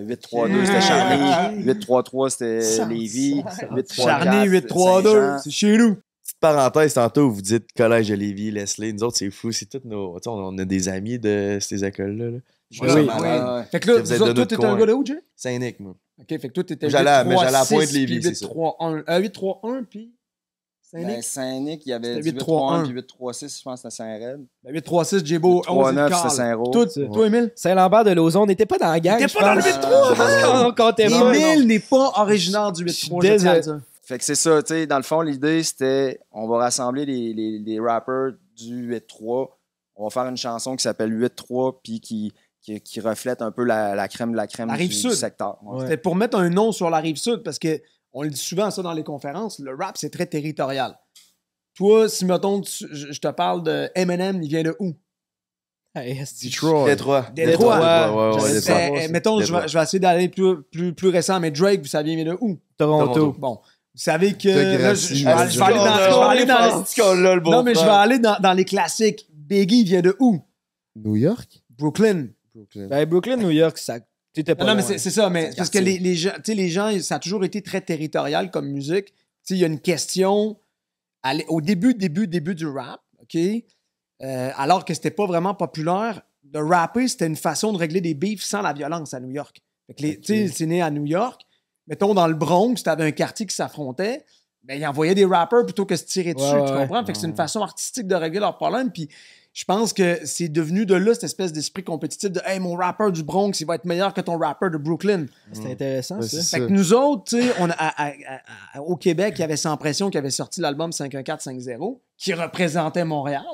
8-3-2, 0.00 0.64
c'était 0.66 0.80
Charny, 0.80 1.64
8-3-3, 1.64 2.30
c'était 2.30 2.86
Lévis, 2.94 3.42
8-3-4. 3.70 3.94
Charny 3.94 4.50
c'était 4.50 4.66
8-3-2, 4.68 5.02
Saint-Jean. 5.02 5.38
c'est 5.38 5.50
chez 5.50 5.76
nous. 5.78 5.94
Petite 6.22 6.38
parenthèse, 6.40 6.94
tantôt, 6.94 7.30
vous 7.30 7.42
dites 7.42 7.66
collège 7.76 8.08
de 8.08 8.14
Lévis, 8.14 8.50
Leslie. 8.50 8.94
Nous 8.94 9.02
autres, 9.04 9.16
c'est 9.18 9.30
fou. 9.30 9.52
C'est 9.52 9.66
toutes 9.66 9.84
nos. 9.84 10.14
tu 10.18 10.24
sais, 10.24 10.30
on 10.30 10.56
a 10.56 10.64
des 10.64 10.88
amis 10.88 11.18
de 11.18 11.58
ces 11.60 11.84
écoles-là. 11.84 12.30
là. 12.30 12.38
Oui, 12.80 12.88
oui. 12.92 13.06
Fait 13.70 13.78
que 13.80 13.90
là, 13.90 14.00
vous 14.00 14.12
autres, 14.22 14.32
toi, 14.32 14.46
t'étais 14.46 14.64
un 14.64 14.76
gars 14.76 14.86
de 14.86 14.92
où, 14.94 15.04
Jay? 15.04 15.18
Saint-Nic, 15.36 15.80
moi. 15.80 15.94
OK, 16.18 16.26
fait 16.28 16.38
que 16.48 16.52
toi, 16.52 16.64
t'étais 16.64 16.88
J'allais 16.88 17.10
à- 17.10 17.24
mais 17.24 17.34
8-3-6, 17.34 17.44
j'allais 17.44 17.56
à 17.56 17.64
Pointe-Lévis, 17.66 18.20
puis 18.20 18.24
c'est 18.24 18.34
ça. 18.34 18.46
8-3-1. 18.46 19.04
Euh, 19.08 19.20
8-3-1, 19.20 19.84
puis 19.84 20.13
Saint-Nic? 21.02 21.22
Saint-Nic, 21.24 21.86
il 21.86 21.88
y 21.88 21.92
avait 21.92 22.14
C'était 22.16 22.32
du 22.32 22.38
8-3-1. 22.38 22.82
8-3-1 22.84 22.84
puis 22.84 22.92
8-3-6, 23.00 23.58
je 23.58 23.62
pense 23.62 23.82
que 23.82 23.90
c'était 23.90 24.02
Saint-Red. 24.02 24.40
Ben, 24.62 24.74
8-3-6, 24.74 25.24
J-Bo, 25.24 25.62
11 25.68 25.90
et 25.90 25.94
3-9, 25.94 26.08
Carl. 26.08 26.14
c'était 26.22 26.34
Saint-Roch. 26.36 26.70
Toi, 26.72 26.84
Ouais. 26.96 27.08
toi, 27.12 27.26
Émile? 27.26 27.52
Saint-Lambert 27.56 28.04
de 28.04 28.10
Lauson 28.12 28.46
n'était 28.46 28.66
pas 28.66 28.78
dans 28.78 28.90
la 28.90 29.00
gang. 29.00 29.18
T'es 29.18 29.28
je 29.28 29.34
pas 29.38 29.44
dans 29.44 29.54
le 29.54 29.60
pense. 29.60 29.70
8-3, 29.70 30.08
Je 30.08 30.14
pense 30.14 30.64
qu'on 30.74 30.84
comptait 30.84 31.08
pas. 31.08 31.34
Émile 31.34 31.66
n'est 31.66 31.78
pas 31.80 32.12
originaire 32.16 32.72
du 32.72 32.84
8-3, 32.84 33.22
je 33.22 33.36
tiens 33.38 33.50
à 33.50 33.54
le 33.56 33.60
dire. 33.60 33.80
Fait 34.02 34.18
que 34.18 34.24
c'est 34.24 34.34
ça, 34.34 34.62
tu 34.62 34.74
sais, 34.74 34.86
dans 34.86 34.98
le 34.98 35.02
fond, 35.02 35.22
l'idée, 35.22 35.62
c'était 35.62 36.20
on 36.30 36.46
va 36.46 36.58
rassembler 36.58 37.06
les, 37.06 37.32
les, 37.32 37.58
les 37.58 37.80
rappers 37.80 38.32
du 38.56 38.94
8-3. 38.94 39.48
On 39.96 40.04
va 40.04 40.10
faire 40.10 40.26
une 40.26 40.36
chanson 40.36 40.76
qui 40.76 40.82
s'appelle 40.82 41.10
8-3 41.10 41.78
puis 41.82 42.00
qui, 42.00 42.32
qui, 42.60 42.80
qui 42.82 43.00
reflète 43.00 43.40
un 43.40 43.50
peu 43.50 43.64
la, 43.64 43.94
la 43.94 44.06
crème 44.08 44.32
de 44.32 44.36
la 44.36 44.46
crème 44.46 44.68
La 44.68 44.74
du, 44.74 44.80
rive 44.82 44.90
du 44.90 44.94
sud. 44.96 45.10
secteur. 45.12 45.56
Ouais. 45.62 45.80
C'était 45.82 45.96
pour 45.96 46.16
mettre 46.16 46.36
un 46.36 46.50
nom 46.50 46.70
sur 46.72 46.90
la 46.90 46.98
rive 46.98 47.16
sud, 47.16 47.42
parce 47.42 47.58
que 47.58 47.80
on 48.14 48.22
le 48.22 48.30
dit 48.30 48.40
souvent 48.40 48.70
ça 48.70 48.80
dans 48.82 48.92
les 48.94 49.04
conférences, 49.04 49.58
le 49.58 49.74
rap, 49.74 49.96
c'est 49.98 50.10
très 50.10 50.26
territorial. 50.26 50.98
Toi, 51.76 52.08
si, 52.08 52.24
mettons, 52.24 52.60
tu- 52.60 52.86
je 52.92 53.12
je 53.12 53.20
te 53.20 53.28
parle 53.28 53.62
de 53.64 53.90
Eminem, 53.94 54.42
il 54.42 54.48
vient 54.48 54.62
de 54.62 54.74
où? 54.78 54.94
Detroit. 55.96 56.86
Détroit. 56.86 57.26
Détroit. 57.34 57.78
Ouais, 57.78 58.16
ouais, 58.16 58.34
ouais, 58.34 58.40
J'avais 58.40 58.54
Détroit. 58.54 58.76
pas. 59.00 59.08
Mettons, 59.12 59.34
je 59.36 59.40
vais, 59.40 59.46
Détroit. 59.46 59.66
je 59.68 59.78
vais 59.78 59.84
essayer 59.84 60.00
d'aller 60.00 60.28
plus, 60.28 60.62
plus, 60.64 60.92
plus 60.94 61.08
récent, 61.08 61.38
mais 61.38 61.50
Drake, 61.52 61.80
vous 61.82 61.86
saviez, 61.86 62.14
il 62.14 62.24
vient 62.24 62.32
de 62.32 62.38
où? 62.40 62.58
Toronto. 62.76 63.14
Toronto. 63.14 63.38
Bon, 63.38 63.60
vous 63.62 64.00
savez 64.00 64.32
que... 64.34 64.48
Je, 65.14 65.24
vais, 65.24 65.30
aller- 65.30 65.78
dans, 65.78 65.84
je 65.84 66.18
vais 66.18 66.24
aller 66.24 66.44
dans 66.46 66.64
les- 66.78 66.84
Non, 67.50 67.62
mais 67.62 67.74
je 67.74 67.80
vais 67.84 67.90
aller 67.90 68.18
dans, 68.18 68.36
dans 68.40 68.52
les 68.52 68.64
classiques. 68.64 69.28
Biggie 69.32 69.80
il 69.82 69.86
vient 69.86 70.00
de 70.02 70.16
où? 70.20 70.40
New 70.96 71.16
York? 71.16 71.62
Brooklyn. 71.70 72.28
Brooklyn. 72.54 72.86
Ben, 72.88 73.04
Brooklyn, 73.08 73.36
New 73.36 73.50
York, 73.50 73.78
ça. 73.78 73.98
T'étais 74.34 74.54
pas 74.54 74.64
Non, 74.64 74.70
non, 74.70 74.76
mais 74.76 74.98
c'est 74.98 75.10
ça, 75.10 75.30
mais 75.30 75.50
parce 75.56 75.70
que 75.70 75.78
les, 75.78 75.98
les 75.98 76.14
gens, 76.16 76.32
tu 76.44 76.52
les 76.54 76.68
gens, 76.68 76.90
ça 77.00 77.16
a 77.16 77.18
toujours 77.20 77.44
été 77.44 77.62
très 77.62 77.80
territorial 77.80 78.50
comme 78.50 78.66
musique. 78.68 79.14
Tu 79.46 79.54
il 79.54 79.60
y 79.60 79.64
a 79.64 79.68
une 79.68 79.80
question 79.80 80.58
à 81.22 81.34
au 81.48 81.60
début, 81.60 81.94
début, 81.94 82.26
début 82.26 82.54
du 82.54 82.66
rap, 82.66 83.00
OK? 83.22 83.38
Euh, 84.22 84.50
alors 84.56 84.84
que 84.84 84.92
c'était 84.92 85.10
pas 85.10 85.26
vraiment 85.26 85.54
populaire, 85.54 86.22
de 86.42 86.58
rapper, 86.58 87.08
c'était 87.08 87.26
une 87.26 87.36
façon 87.36 87.72
de 87.72 87.78
régler 87.78 88.00
des 88.00 88.14
beefs 88.14 88.42
sans 88.42 88.60
la 88.62 88.72
violence 88.72 89.14
à 89.14 89.20
New 89.20 89.30
York. 89.30 89.60
Tu 89.96 90.18
sais, 90.22 90.48
c'est 90.48 90.66
né 90.66 90.82
à 90.82 90.90
New 90.90 91.04
York. 91.06 91.42
Mettons, 91.86 92.14
dans 92.14 92.26
le 92.26 92.34
Bronx, 92.34 92.82
t'avais 92.82 93.04
un 93.04 93.10
quartier 93.12 93.46
qui 93.46 93.54
s'affrontait. 93.54 94.24
Ben, 94.62 94.80
ils 94.80 94.86
envoyaient 94.86 95.14
des 95.14 95.26
rappers 95.26 95.64
plutôt 95.64 95.84
que 95.84 95.94
se 95.96 96.04
tirer 96.04 96.32
dessus, 96.32 96.46
Ouais, 96.54 96.64
tu 96.64 96.72
ouais. 96.72 96.78
comprends? 96.86 97.04
Fait 97.04 97.12
que 97.12 97.18
c'est 97.18 97.26
une 97.26 97.36
façon 97.36 97.60
artistique 97.60 98.06
de 98.06 98.14
régler 98.14 98.40
leurs 98.40 98.56
problèmes. 98.56 98.90
Puis 98.90 99.08
je 99.54 99.64
pense 99.64 99.92
que 99.92 100.18
c'est 100.24 100.48
devenu 100.48 100.84
de 100.84 100.94
là 100.94 101.14
cette 101.14 101.24
espèce 101.24 101.52
d'esprit 101.52 101.84
compétitif 101.84 102.30
de 102.30 102.40
Hey, 102.44 102.58
mon 102.60 102.74
rappeur 102.74 103.12
du 103.12 103.22
Bronx, 103.22 103.52
il 103.60 103.66
va 103.66 103.76
être 103.76 103.84
meilleur 103.84 104.12
que 104.12 104.20
ton 104.20 104.36
rappeur 104.36 104.70
de 104.70 104.76
Brooklyn. 104.76 105.26
C'est 105.52 105.70
intéressant, 105.70 106.16
Ouais, 106.18 106.26
ça. 106.26 106.42
Fait 106.58 106.66
que 106.66 106.70
nous 106.72 106.92
autres, 106.92 107.24
tu 107.24 107.40
sais, 107.40 107.52
on 107.60 107.70
a- 107.70 107.74
à- 107.74 108.04
à- 108.08 108.12
à- 108.26 108.40
à- 108.74 108.82
au 108.82 108.96
Québec, 108.96 109.34
il 109.38 109.40
y 109.40 109.44
avait 109.44 109.56
Sans 109.56 109.76
Pression 109.76 110.10
qui 110.10 110.18
avait 110.18 110.30
sorti 110.30 110.60
l'album 110.60 110.92
51450 110.92 111.98
qui 112.18 112.34
représentait 112.34 113.04
Montréal. 113.04 113.44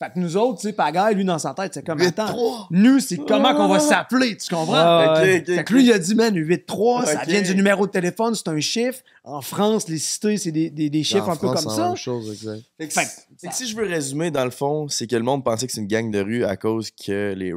Fait 0.00 0.10
que 0.12 0.18
nous 0.20 0.36
autres, 0.36 0.60
tu 0.60 0.68
sais, 0.68 0.72
Pagaille, 0.72 1.16
lui, 1.16 1.24
dans 1.24 1.40
sa 1.40 1.54
tête, 1.54 1.74
c'est 1.74 1.84
comme, 1.84 2.00
attends, 2.00 2.68
nous, 2.70 3.00
c'est 3.00 3.16
comment 3.16 3.52
qu'on 3.54 3.66
va 3.66 3.80
s'appeler, 3.80 4.36
tu 4.36 4.54
comprends? 4.54 5.06
Ok, 5.16 5.24
Fait 5.44 5.64
que 5.64 5.72
lui, 5.74 5.86
il 5.86 5.92
a 5.92 5.98
dit, 5.98 6.14
man, 6.14 6.32
8-3, 6.36 7.04
ça 7.06 7.24
vient 7.24 7.42
du 7.42 7.54
numéro 7.56 7.84
de 7.86 7.90
téléphone, 7.90 8.34
c'est 8.36 8.46
un 8.46 8.60
chiffre. 8.60 9.00
En 9.24 9.40
France, 9.40 9.88
les 9.88 9.98
cités, 9.98 10.36
c'est 10.36 10.52
des, 10.52 10.70
des- 10.70 10.88
des 10.88 11.02
chiffres 11.02 11.28
En 11.28 11.32
un 11.32 11.36
peu 11.36 11.48
comme 11.48 11.56
c'est 11.56 11.68
ça. 11.70 11.80
la 11.82 11.86
même 11.88 11.96
chose, 11.96 12.30
exact. 12.30 12.62
Fait 12.78 12.86
que, 12.86 12.94
Fait 12.94 13.04
si- 13.06 13.20
fait 13.40 13.48
que 13.48 13.54
si 13.54 13.66
je 13.66 13.76
veux 13.76 13.86
résumer, 13.86 14.30
dans 14.30 14.44
le 14.44 14.52
fond, 14.52 14.86
c'est 14.88 15.08
que 15.08 15.16
le 15.16 15.22
monde 15.24 15.42
pensait 15.42 15.66
que 15.66 15.72
c'est 15.72 15.80
une 15.80 15.88
gang 15.88 16.10
de 16.12 16.20
rue 16.20 16.44
à 16.44 16.56
cause 16.56 16.92
que 16.92 17.34
les, 17.36 17.52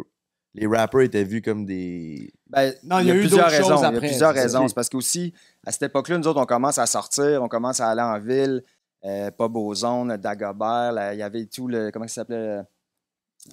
les 0.55 0.65
rappers 0.65 1.01
étaient 1.01 1.23
vus 1.23 1.43
comme 1.43 1.65
des. 1.67 2.33
Ben, 2.49 2.73
Non, 2.83 2.97
il 2.99 3.07
y 3.07 3.11
a 3.11 3.15
eu 3.15 3.19
plusieurs 3.19 3.49
raisons. 3.49 3.77
Il 3.77 3.81
y 3.83 3.85
a 3.85 3.91
plusieurs 3.99 4.33
raisons. 4.33 4.67
C'est 4.67 4.73
parce 4.73 4.89
qu'aussi, 4.89 5.31
à 5.65 5.71
cette 5.71 5.83
époque-là, 5.83 6.17
nous 6.17 6.27
autres, 6.27 6.41
on 6.41 6.45
commence 6.47 6.79
à 6.79 6.87
sortir, 6.87 7.43
on 7.43 7.47
commence 7.47 7.79
à 7.79 7.89
aller 7.89 8.01
en 8.01 8.19
ville, 8.19 8.63
euh, 9.05 9.31
pas 9.31 9.47
Beauzone, 9.47 10.17
Dagobert, 10.17 10.91
là, 10.91 11.13
il 11.13 11.19
y 11.19 11.23
avait 11.23 11.45
tout 11.45 11.67
le. 11.67 11.89
Comment 11.91 12.07
ça 12.07 12.15
s'appelait 12.15 12.61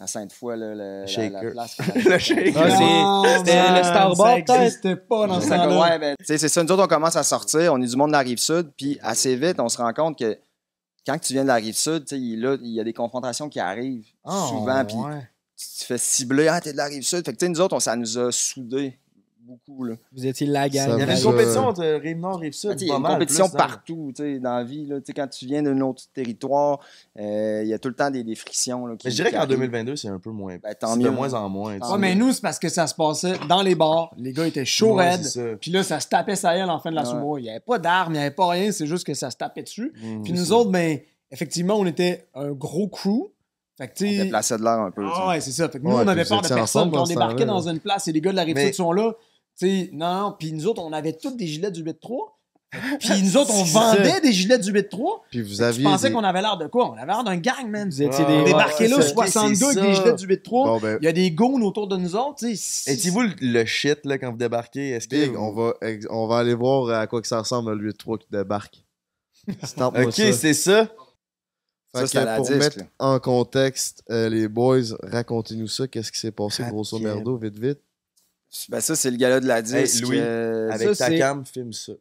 À 0.01 0.07
Sainte-Foy, 0.07 0.55
le, 0.59 1.05
Shaker. 1.07 1.43
La, 1.43 1.51
place. 1.53 1.79
Le 1.95 2.19
shaker. 2.19 2.55
Ah, 2.57 3.23
c'était 3.39 3.71
le 3.79 3.83
Starboard, 3.85 4.19
Ça 4.19 4.35
peut-être? 4.45 4.59
n'existait 4.61 4.97
pas 4.97 5.27
dans 5.27 5.41
ce 5.41 5.49
C'est 5.49 5.57
temps-là. 5.57 5.81
ouais, 5.81 5.99
ben, 5.99 6.15
c'est 6.23 6.39
ça. 6.39 6.63
Nous 6.63 6.71
autres, 6.73 6.85
on 6.85 6.89
commence 6.89 7.17
à 7.17 7.23
sortir. 7.23 7.73
On 7.73 7.81
est 7.81 7.87
du 7.87 7.97
monde 7.97 8.09
de 8.09 8.13
la 8.13 8.19
rive 8.21 8.39
sud. 8.39 8.71
Puis 8.77 8.99
assez 9.03 9.35
vite, 9.37 9.59
on 9.61 9.69
se 9.69 9.79
rend 9.79 9.93
compte 9.95 10.19
que 10.19 10.39
quand 11.07 11.19
tu 11.19 11.33
viens 11.33 11.43
de 11.43 11.49
la 11.49 11.55
rive 11.55 11.75
sud, 11.77 12.05
il 12.13 12.41
là, 12.43 12.57
il 12.61 12.69
y 12.75 12.81
a 12.81 12.85
des 12.85 12.93
confrontations 12.93 13.49
qui 13.49 13.61
arrivent 13.61 14.07
Ah, 14.25 14.47
souvent. 14.51 14.85
Puis 14.85 14.97
ouais. 14.97 15.27
tu 15.57 15.67
te 15.81 15.85
fais 15.87 15.97
cibler. 15.99 16.49
Ah, 16.49 16.61
t'es 16.61 16.73
de 16.73 16.77
la 16.77 16.85
rive 16.85 17.03
sud. 17.03 17.25
Fait 17.25 17.33
que, 17.35 17.47
nous 17.47 17.61
autres, 17.63 17.75
on- 17.77 17.81
ça 17.81 17.97
nous 17.97 18.19
a 18.19 18.31
soudés 18.31 18.99
beaucoup. 19.49 19.85
Là. 19.85 19.95
Vous 20.13 20.27
étiez 20.27 20.47
la 20.47 20.69
gang. 20.69 20.89
Ça 20.89 20.95
Il 20.97 21.01
y 21.01 21.03
avait 21.03 21.17
une 21.17 21.23
compétition 21.25 21.67
entre 21.67 21.85
Rive-Nord 21.85 22.39
et 22.43 22.47
Rive-Sud. 22.47 22.71
Ah, 22.73 22.77
Il 22.81 22.87
y 22.87 22.91
a 22.93 22.97
une 22.97 23.03
mal, 23.03 23.13
compétition 23.15 23.49
plus, 23.49 23.57
partout, 23.57 24.13
tu 24.15 24.23
sais, 24.23 24.39
dans 24.39 24.57
la 24.57 24.65
vie. 24.65 24.87
Là, 24.87 24.97
Tu 25.01 25.07
sais, 25.07 25.13
quand 25.15 25.27
tu 25.29 25.47
viens 25.47 25.63
d'un 25.63 25.81
autre 25.81 26.03
territoire, 26.15 26.81
euh, 27.19 27.63
il 27.65 27.69
y 27.69 27.75
a 27.75 27.79
tout 27.79 27.89
le 27.89 27.95
temps 27.95 28.11
des, 28.11 28.23
des 28.23 28.35
frictions. 28.35 28.87
Là, 28.87 28.97
qui- 28.97 29.07
Mais 29.07 29.11
je 29.11 29.17
dirais 29.17 29.31
qu'en 29.31 29.39
arrivent. 29.39 29.51
2022, 29.51 29.97
c'est 29.97 30.09
un 30.09 30.19
peu 30.19 30.31
moins. 30.31 30.57
Ben, 30.63 30.75
tant 30.79 30.97
de 30.97 31.09
moins 31.09 31.33
en 31.35 31.49
moins. 31.49 31.79
Ouais, 31.79 31.99
mais 31.99 32.15
nous, 32.15 32.33
c'est 32.33 32.43
parce 32.43 32.59
que 32.59 32.69
ça 32.69 32.87
se 32.87 32.95
passait 32.95 33.35
dans 33.49 33.63
les 33.63 33.75
bars. 33.75 34.13
Les 34.17 34.33
gars 34.33 34.47
étaient 34.47 34.65
chauds 34.65 34.97
Ouais, 34.97 35.11
raides. 35.11 35.59
Puis 35.61 35.71
là, 35.71 35.83
ça 35.83 36.01
se 36.01 36.09
tapait 36.09 36.37
sa 36.37 36.55
gueule 36.57 36.71
en 36.71 36.79
fin 36.79 36.91
de 36.91 36.97
la 36.97 37.03
Ouais. 37.03 37.09
soirée. 37.09 37.41
Il 37.41 37.45
n'y 37.45 37.51
avait 37.51 37.61
pas 37.61 37.79
d'armes, 37.79 38.13
il 38.15 38.19
n'y 38.19 38.23
avait 38.25 38.35
pas 38.35 38.49
rien. 38.51 38.71
C'est 38.73 38.87
juste 38.87 39.07
que 39.07 39.15
ça 39.15 39.31
se 39.31 39.37
tapait 39.37 39.63
dessus. 39.63 39.93
Mm, 40.03 40.23
Puis 40.23 40.33
nous 40.33 40.45
ça. 40.47 40.55
autres, 40.55 40.71
ben, 40.71 40.99
effectivement, 41.31 41.75
on 41.77 41.87
était 41.87 42.27
un 42.35 42.53
gros 42.53 42.89
crew. 42.89 43.31
Fait 43.77 43.87
que, 43.87 43.95
tu 43.95 44.07
On 44.09 44.25
déplaçait 44.25 44.59
de 44.59 44.63
l'air 44.65 44.73
un 44.81 44.91
peu. 44.91 45.05
Ah 45.07 45.29
ouais, 45.29 45.41
c'est 45.41 45.53
ça. 45.53 45.69
Fait 45.69 45.79
que 45.79 45.85
nous, 45.85 45.91
Ouais, 45.91 46.03
on 46.05 46.09
avait 46.09 46.25
peur 46.25 46.39
de 46.43 46.49
personne. 46.49 46.61
ensemble 46.61 46.93
Quand 46.93 47.03
on 47.03 47.07
débarquait 47.07 47.45
dans 47.45 47.69
une 47.69 47.79
place 47.79 48.09
et 48.09 48.13
les 48.13 48.21
gars 48.21 48.33
de 48.33 48.37
la 48.37 48.43
rive 48.43 48.57
Mais- 48.57 48.67
sud 48.67 48.75
sont 48.75 48.93
là. 48.93 49.13
Non, 49.93 50.35
puis 50.39 50.53
nous 50.53 50.67
autres, 50.67 50.83
on 50.83 50.93
avait 50.93 51.13
tous 51.15 51.37
des 51.37 51.47
gilets 51.47 51.71
du 51.71 51.83
8-3. 51.83 52.35
Puis 53.01 53.23
nous 53.23 53.39
autres, 53.39 53.51
on 53.55 53.65
ça. 53.65 53.95
vendait 53.97 54.21
des 54.21 54.31
gilets 54.31 54.59
du 54.59 54.71
8-3. 54.71 55.23
Puis 55.31 55.41
vous 55.41 55.55
Tu 55.57 55.63
aviez. 55.63 55.85
pensais 55.85 56.09
des- 56.09 56.15
qu'on 56.15 56.23
avait 56.23 56.43
l'air 56.43 56.59
de 56.59 56.67
quoi? 56.67 56.91
On 56.91 56.99
avait 56.99 57.07
l'air 57.07 57.25
d'un 57.25 57.37
gang, 57.39 57.67
man. 57.67 57.89
Vous 57.89 58.03
étiez 58.03 58.27
des. 58.27 58.45
Là, 58.53 58.69
ça. 58.69 59.03
60 59.03 59.57
C'est 59.57 59.61
gars 59.63 59.69
avec 59.71 59.83
des 59.83 59.95
ça. 59.95 60.03
gilets 60.03 60.15
du 60.17 60.27
8-3. 60.27 60.67
Bon, 60.67 60.79
ben, 60.79 60.99
Il 61.01 61.07
y 61.07 61.09
a 61.09 61.13
des 61.13 61.31
goons 61.31 61.63
autour 61.63 61.89
de 61.89 61.97
nous 61.97 62.15
autres. 62.15 62.41
tu 62.41 62.55
sais. 62.57 62.93
Étiez-vous 62.93 63.23
le, 63.23 63.31
le 63.41 63.65
shit 63.65 64.05
là, 64.05 64.19
quand 64.19 64.31
vous 64.33 64.37
débarquez? 64.37 64.91
Est-ce 64.91 65.09
que. 65.09 65.35
On 65.39 65.53
va, 65.53 65.73
on 66.11 66.27
va 66.27 66.37
aller 66.41 66.53
voir 66.53 66.91
à 67.01 67.07
quoi 67.07 67.23
que 67.23 67.27
ça 67.27 67.39
ressemble 67.39 67.73
le 67.73 67.91
8-3 67.91 68.19
qui 68.19 68.27
débarque. 68.31 68.85
Ok, 69.49 70.13
ça. 70.13 70.33
c'est 70.35 70.53
ça. 70.53 70.89
Ça, 71.95 72.05
que 72.07 72.19
la 72.27 72.37
pour 72.37 72.45
disque, 72.45 72.59
mettre 72.59 72.79
là. 72.81 72.85
en 72.99 73.19
contexte, 73.19 74.03
euh, 74.11 74.29
les 74.29 74.47
boys, 74.47 74.83
racontez-nous 75.05 75.69
ça. 75.69 75.89
Qu'est-ce 75.89 76.13
qui 76.13 76.19
s'est 76.19 76.33
passé, 76.33 76.65
grosso 76.69 76.99
merdo, 76.99 77.39
vite, 77.39 77.59
vite. 77.59 77.81
Ben, 78.69 78.81
ça, 78.81 78.97
c'est 78.97 79.11
le 79.11 79.17
gala 79.17 79.41
de 79.41 79.47
la 79.47 79.63
disque. 79.63 80.05
Louis, 80.05 80.19
euh, 80.21 80.71
Avec 80.71 80.95
ça, 80.95 81.09
ta 81.09 81.17
cam, 81.19 81.45
filme 81.45 81.73
ça. 81.73 81.93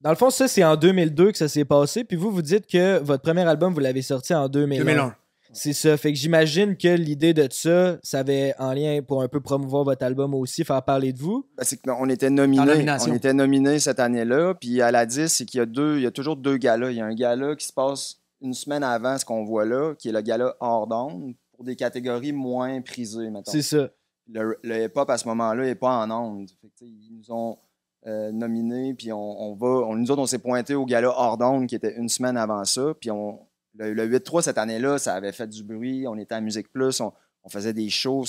Dans 0.00 0.10
le 0.10 0.16
fond, 0.16 0.30
ça, 0.30 0.48
c'est 0.48 0.64
en 0.64 0.76
2002 0.76 1.32
que 1.32 1.38
ça 1.38 1.48
s'est 1.48 1.64
passé. 1.64 2.04
Puis 2.04 2.16
vous, 2.16 2.30
vous 2.30 2.42
dites 2.42 2.66
que 2.66 2.98
votre 2.98 3.22
premier 3.22 3.42
album, 3.42 3.72
vous 3.72 3.80
l'avez 3.80 4.02
sorti 4.02 4.34
en 4.34 4.48
2001. 4.48 4.78
2001. 4.78 5.14
C'est 5.54 5.74
ça. 5.74 5.96
Fait 5.98 6.12
que 6.12 6.18
j'imagine 6.18 6.76
que 6.76 6.88
l'idée 6.88 7.34
de 7.34 7.46
ça, 7.50 7.98
ça 8.02 8.20
avait 8.20 8.54
en 8.58 8.72
lien 8.72 9.00
pour 9.06 9.22
un 9.22 9.28
peu 9.28 9.40
promouvoir 9.40 9.84
votre 9.84 10.02
album 10.04 10.34
aussi, 10.34 10.64
faire 10.64 10.82
parler 10.82 11.12
de 11.12 11.18
vous. 11.18 11.46
Ben, 11.56 11.64
c'est 11.64 11.76
qu'on 11.80 12.08
était 12.08 12.28
En 12.28 12.30
nominés. 12.30 12.64
nomination. 12.64 13.12
On 13.12 13.16
était 13.16 13.34
nominés 13.34 13.78
cette 13.78 14.00
année-là. 14.00 14.54
Puis 14.54 14.80
à 14.80 14.90
la 14.90 15.04
10, 15.06 15.28
c'est 15.28 15.44
qu'il 15.44 15.58
y 15.58 15.60
a 15.62 15.66
deux, 15.66 15.98
il 15.98 16.02
y 16.02 16.06
a 16.06 16.10
toujours 16.10 16.36
deux 16.36 16.56
galas. 16.56 16.90
Il 16.90 16.96
y 16.96 17.00
a 17.00 17.04
un 17.04 17.14
gala 17.14 17.54
qui 17.54 17.66
se 17.66 17.72
passe 17.72 18.16
une 18.40 18.54
semaine 18.54 18.82
avant 18.82 19.18
ce 19.18 19.24
qu'on 19.24 19.44
voit 19.44 19.64
là, 19.66 19.94
qui 19.98 20.08
est 20.08 20.12
le 20.12 20.20
gala 20.22 20.56
hors 20.58 20.86
d'onde, 20.86 21.34
pour 21.52 21.64
des 21.64 21.76
catégories 21.76 22.32
moins 22.32 22.80
prisées, 22.80 23.30
mettons. 23.30 23.52
C'est 23.52 23.62
ça. 23.62 23.88
Le, 24.28 24.58
hip-hop 24.64 25.10
à 25.10 25.18
ce 25.18 25.26
moment-là 25.28 25.64
n'est 25.64 25.74
pas 25.74 26.04
en 26.04 26.10
onde. 26.10 26.48
Ils 26.80 27.18
nous 27.18 27.32
ont 27.32 27.58
euh, 28.06 28.32
nominés, 28.32 28.94
puis 28.94 29.12
on, 29.12 29.54
va. 29.54 29.66
On, 29.66 29.96
nous 29.96 30.10
autres, 30.10 30.22
on 30.22 30.26
s'est 30.26 30.38
pointé 30.38 30.74
au 30.74 30.84
gala 30.84 31.08
hors 31.08 31.36
d'onde 31.36 31.66
qui 31.66 31.74
était 31.74 31.94
une 31.96 32.08
semaine 32.08 32.36
avant 32.36 32.64
ça. 32.64 32.94
Puis 33.00 33.10
on, 33.10 33.40
le, 33.76 33.92
le 33.92 34.18
8-3 34.18 34.42
cette 34.42 34.58
année-là, 34.58 34.98
ça 34.98 35.14
avait 35.14 35.32
fait 35.32 35.46
du 35.46 35.62
bruit. 35.62 36.06
On 36.06 36.16
était 36.16 36.34
à 36.34 36.40
Musique 36.40 36.72
Plus, 36.72 37.00
on, 37.00 37.12
faisait 37.48 37.72
des 37.72 37.90
shows. 37.90 38.24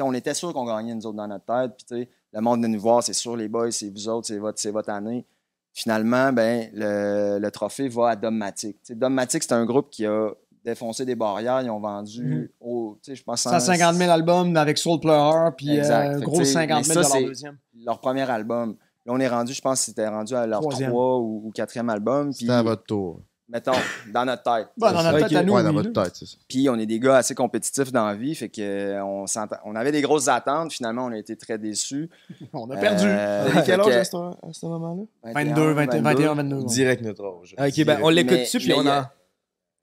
On 0.00 0.14
était 0.14 0.34
sûr 0.34 0.52
qu'on 0.52 0.64
gagnait, 0.64 0.94
nous 0.94 1.06
autres, 1.06 1.16
dans 1.16 1.28
notre 1.28 1.44
tête. 1.44 1.72
Puis, 1.88 2.08
le 2.32 2.40
monde 2.40 2.62
venait 2.62 2.68
nous 2.68 2.80
voir, 2.80 3.02
c'est 3.02 3.14
sûr, 3.14 3.36
les 3.36 3.48
boys, 3.48 3.70
c'est 3.70 3.90
vous 3.90 4.08
autres, 4.08 4.26
c'est 4.26 4.38
votre, 4.38 4.68
votre 4.68 4.90
année. 4.90 5.24
Finalement, 5.72 6.32
ben, 6.32 6.70
le, 6.74 7.38
le 7.38 7.50
trophée 7.50 7.88
va 7.88 8.10
à 8.10 8.16
Dommatic. 8.16 8.78
Dommatic, 8.90 9.42
c'est 9.42 9.52
un 9.52 9.64
groupe 9.64 9.90
qui 9.90 10.06
a 10.06 10.30
défoncé 10.68 11.04
des 11.04 11.14
barrières. 11.14 11.60
Ils 11.62 11.70
ont 11.70 11.80
vendu, 11.80 12.22
Mhm. 12.24 12.48
au, 12.60 12.98
tu 13.02 13.10
sais, 13.10 13.16
je 13.16 13.24
pense, 13.24 13.42
150 13.42 13.96
000 13.96 14.10
albums 14.10 14.56
avec 14.56 14.78
Soul 14.78 15.00
Pleurer, 15.00 15.50
puis 15.56 15.78
euh, 15.80 16.18
gros 16.20 16.38
tu 16.38 16.44
sais, 16.44 16.52
50 16.52 16.86
mais 16.88 16.94
000 16.94 17.02
ça, 17.02 17.08
de 17.16 17.20
leur 17.22 17.28
deuxième. 17.28 17.56
leur 17.84 18.00
premier 18.00 18.28
album. 18.30 18.76
Là, 19.06 19.12
on 19.14 19.20
est 19.20 19.28
rendu, 19.28 19.52
je 19.54 19.60
pense 19.62 19.80
que 19.80 19.86
c'était 19.86 20.08
rendu 20.08 20.34
à 20.34 20.46
leur 20.46 20.60
Troisième. 20.60 20.90
trois 20.90 21.16
ou, 21.18 21.42
ou 21.46 21.50
quatrième 21.54 21.88
album. 21.90 22.32
C'était 22.32 22.52
à 22.52 22.62
votre 22.62 22.84
tour. 22.84 23.20
mettons, 23.50 23.72
dans 24.12 24.26
notre 24.26 24.42
tête. 24.42 24.68
Bon, 24.76 24.92
dans 24.92 25.02
notre 25.02 25.26
tête 25.26 25.38
à 25.38 25.42
nous, 25.42 25.54
ouais, 25.54 25.62
dans 25.62 25.72
votre 25.72 25.90
tête, 25.90 26.14
c'est 26.14 26.26
ça. 26.26 26.36
Puis 26.46 26.68
on 26.68 26.74
est 26.78 26.84
des 26.84 27.00
gars 27.00 27.16
assez 27.16 27.34
compétitifs 27.34 27.90
dans 27.90 28.04
la 28.06 28.14
vie, 28.14 28.34
fait 28.34 28.50
que 28.50 29.00
on, 29.00 29.26
s'entend- 29.26 29.56
on 29.64 29.74
avait 29.74 29.90
des 29.92 30.02
grosses 30.02 30.28
attentes. 30.28 30.70
Finalement, 30.74 31.06
on 31.06 31.12
a 31.12 31.16
été 31.16 31.34
très 31.34 31.56
déçus. 31.56 32.10
On 32.52 32.68
a 32.70 32.76
perdu. 32.76 33.06
Euh, 33.06 33.46
T'avais 33.48 33.62
quel 33.64 33.80
âge 33.80 33.86
à 33.96 34.04
ce, 34.04 34.16
à 34.18 34.52
ce 34.52 34.66
moment-là? 34.66 35.32
22, 35.32 35.72
21, 35.72 36.02
21, 36.02 36.34
22. 36.34 36.56
ouais. 36.56 36.64
Direct 36.64 37.02
notre 37.02 37.24
âge. 37.24 37.56
Ok, 37.58 37.86
ben 37.86 38.00
on 38.02 38.10
l'écoute 38.10 38.40
dessus, 38.40 38.58
puis 38.58 38.74
on 38.74 38.86
a-. 38.86 39.10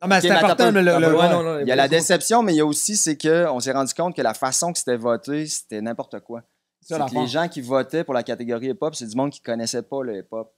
Ah, 0.01 0.07
mais 0.07 0.21
c'est 0.21 0.27
important, 0.31 0.71
le. 0.71 0.81
le- 0.81 1.15
ouais, 1.15 1.29
non, 1.29 1.43
non, 1.43 1.59
Il 1.59 1.67
y 1.67 1.71
a 1.71 1.75
la 1.75 1.87
déception, 1.87 2.43
mais 2.43 2.53
il 2.53 2.57
y 2.57 2.61
a 2.61 2.65
aussi, 2.65 2.95
c'est 2.97 3.17
qu'on 3.17 3.59
s'est 3.59 3.71
rendu 3.71 3.93
compte 3.93 4.15
que 4.15 4.21
la 4.21 4.33
façon 4.33 4.71
que 4.73 4.77
c'était 4.79 4.97
voté, 4.97 5.45
c'était 5.47 5.81
n'importe 5.81 6.19
quoi. 6.19 6.41
C'est 6.81 6.93
que 7.09 7.15
les 7.21 7.27
gens 7.27 7.47
qui 7.47 7.61
votaient 7.61 8.03
pour 8.03 8.13
la 8.13 8.21
catégorie 8.23 8.67
hip-hop, 8.69 8.93
c'est 8.93 9.07
du 9.07 9.15
monde 9.15 9.31
qui 9.31 9.41
connaissait 9.41 9.81
pas 9.81 10.03
le 10.03 10.17
hip-hop. 10.17 10.53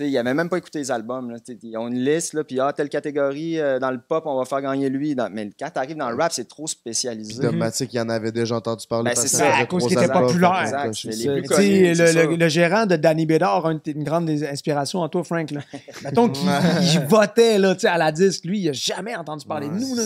Ils 0.00 0.12
n'avaient 0.12 0.34
même 0.34 0.48
pas 0.48 0.56
écouté 0.58 0.78
les 0.78 0.90
albums. 0.90 1.30
Là. 1.30 1.36
Ils 1.62 1.76
ont 1.76 1.86
une 1.88 1.98
liste, 2.02 2.32
là, 2.32 2.42
puis 2.44 2.58
ah, 2.58 2.72
telle 2.72 2.88
catégorie, 2.88 3.60
euh, 3.60 3.78
dans 3.78 3.90
le 3.90 4.00
pop, 4.00 4.24
on 4.26 4.36
va 4.38 4.44
faire 4.44 4.60
gagner 4.62 4.88
lui. 4.88 5.14
Dans- 5.14 5.30
Mais 5.30 5.50
quand 5.58 5.68
tu 5.72 5.78
arrives 5.78 5.96
dans 5.96 6.10
le 6.10 6.16
rap, 6.16 6.32
c'est 6.32 6.48
trop 6.48 6.66
spécialisé. 6.66 7.40
Dogmatic, 7.42 7.92
il 7.94 8.00
en 8.00 8.08
avait 8.08 8.32
déjà 8.32 8.56
entendu 8.56 8.86
parler. 8.88 9.10
Ben, 9.10 9.16
c'est 9.20 9.28
ça, 9.28 9.54
à 9.54 9.66
cause 9.66 9.86
qu'il 9.86 9.96
était 9.98 10.08
populaire. 10.12 10.62
Exact, 10.62 11.04
les 11.04 11.40
plus 11.40 11.48
connus, 11.48 11.94
le, 11.94 12.28
le- 12.30 12.36
le 12.36 12.48
gérant 12.48 12.86
de 12.86 12.96
Danny 12.96 13.26
Bédard 13.26 13.66
a 13.66 13.72
une, 13.72 13.80
une 13.86 14.02
grande 14.04 14.28
inspiration 14.30 15.00
en 15.00 15.08
toi, 15.08 15.22
Frank. 15.24 15.50
Là. 15.50 15.60
Mettons 16.02 16.28
qu'il 16.30 16.48
il 16.82 17.00
votait 17.06 17.58
là, 17.58 17.76
à 17.84 17.98
la 17.98 18.12
disque. 18.12 18.44
Lui, 18.44 18.60
il 18.60 18.68
a 18.70 18.72
jamais 18.72 19.14
entendu 19.14 19.46
parler 19.46 19.68
de 19.68 19.74
nous. 19.74 19.96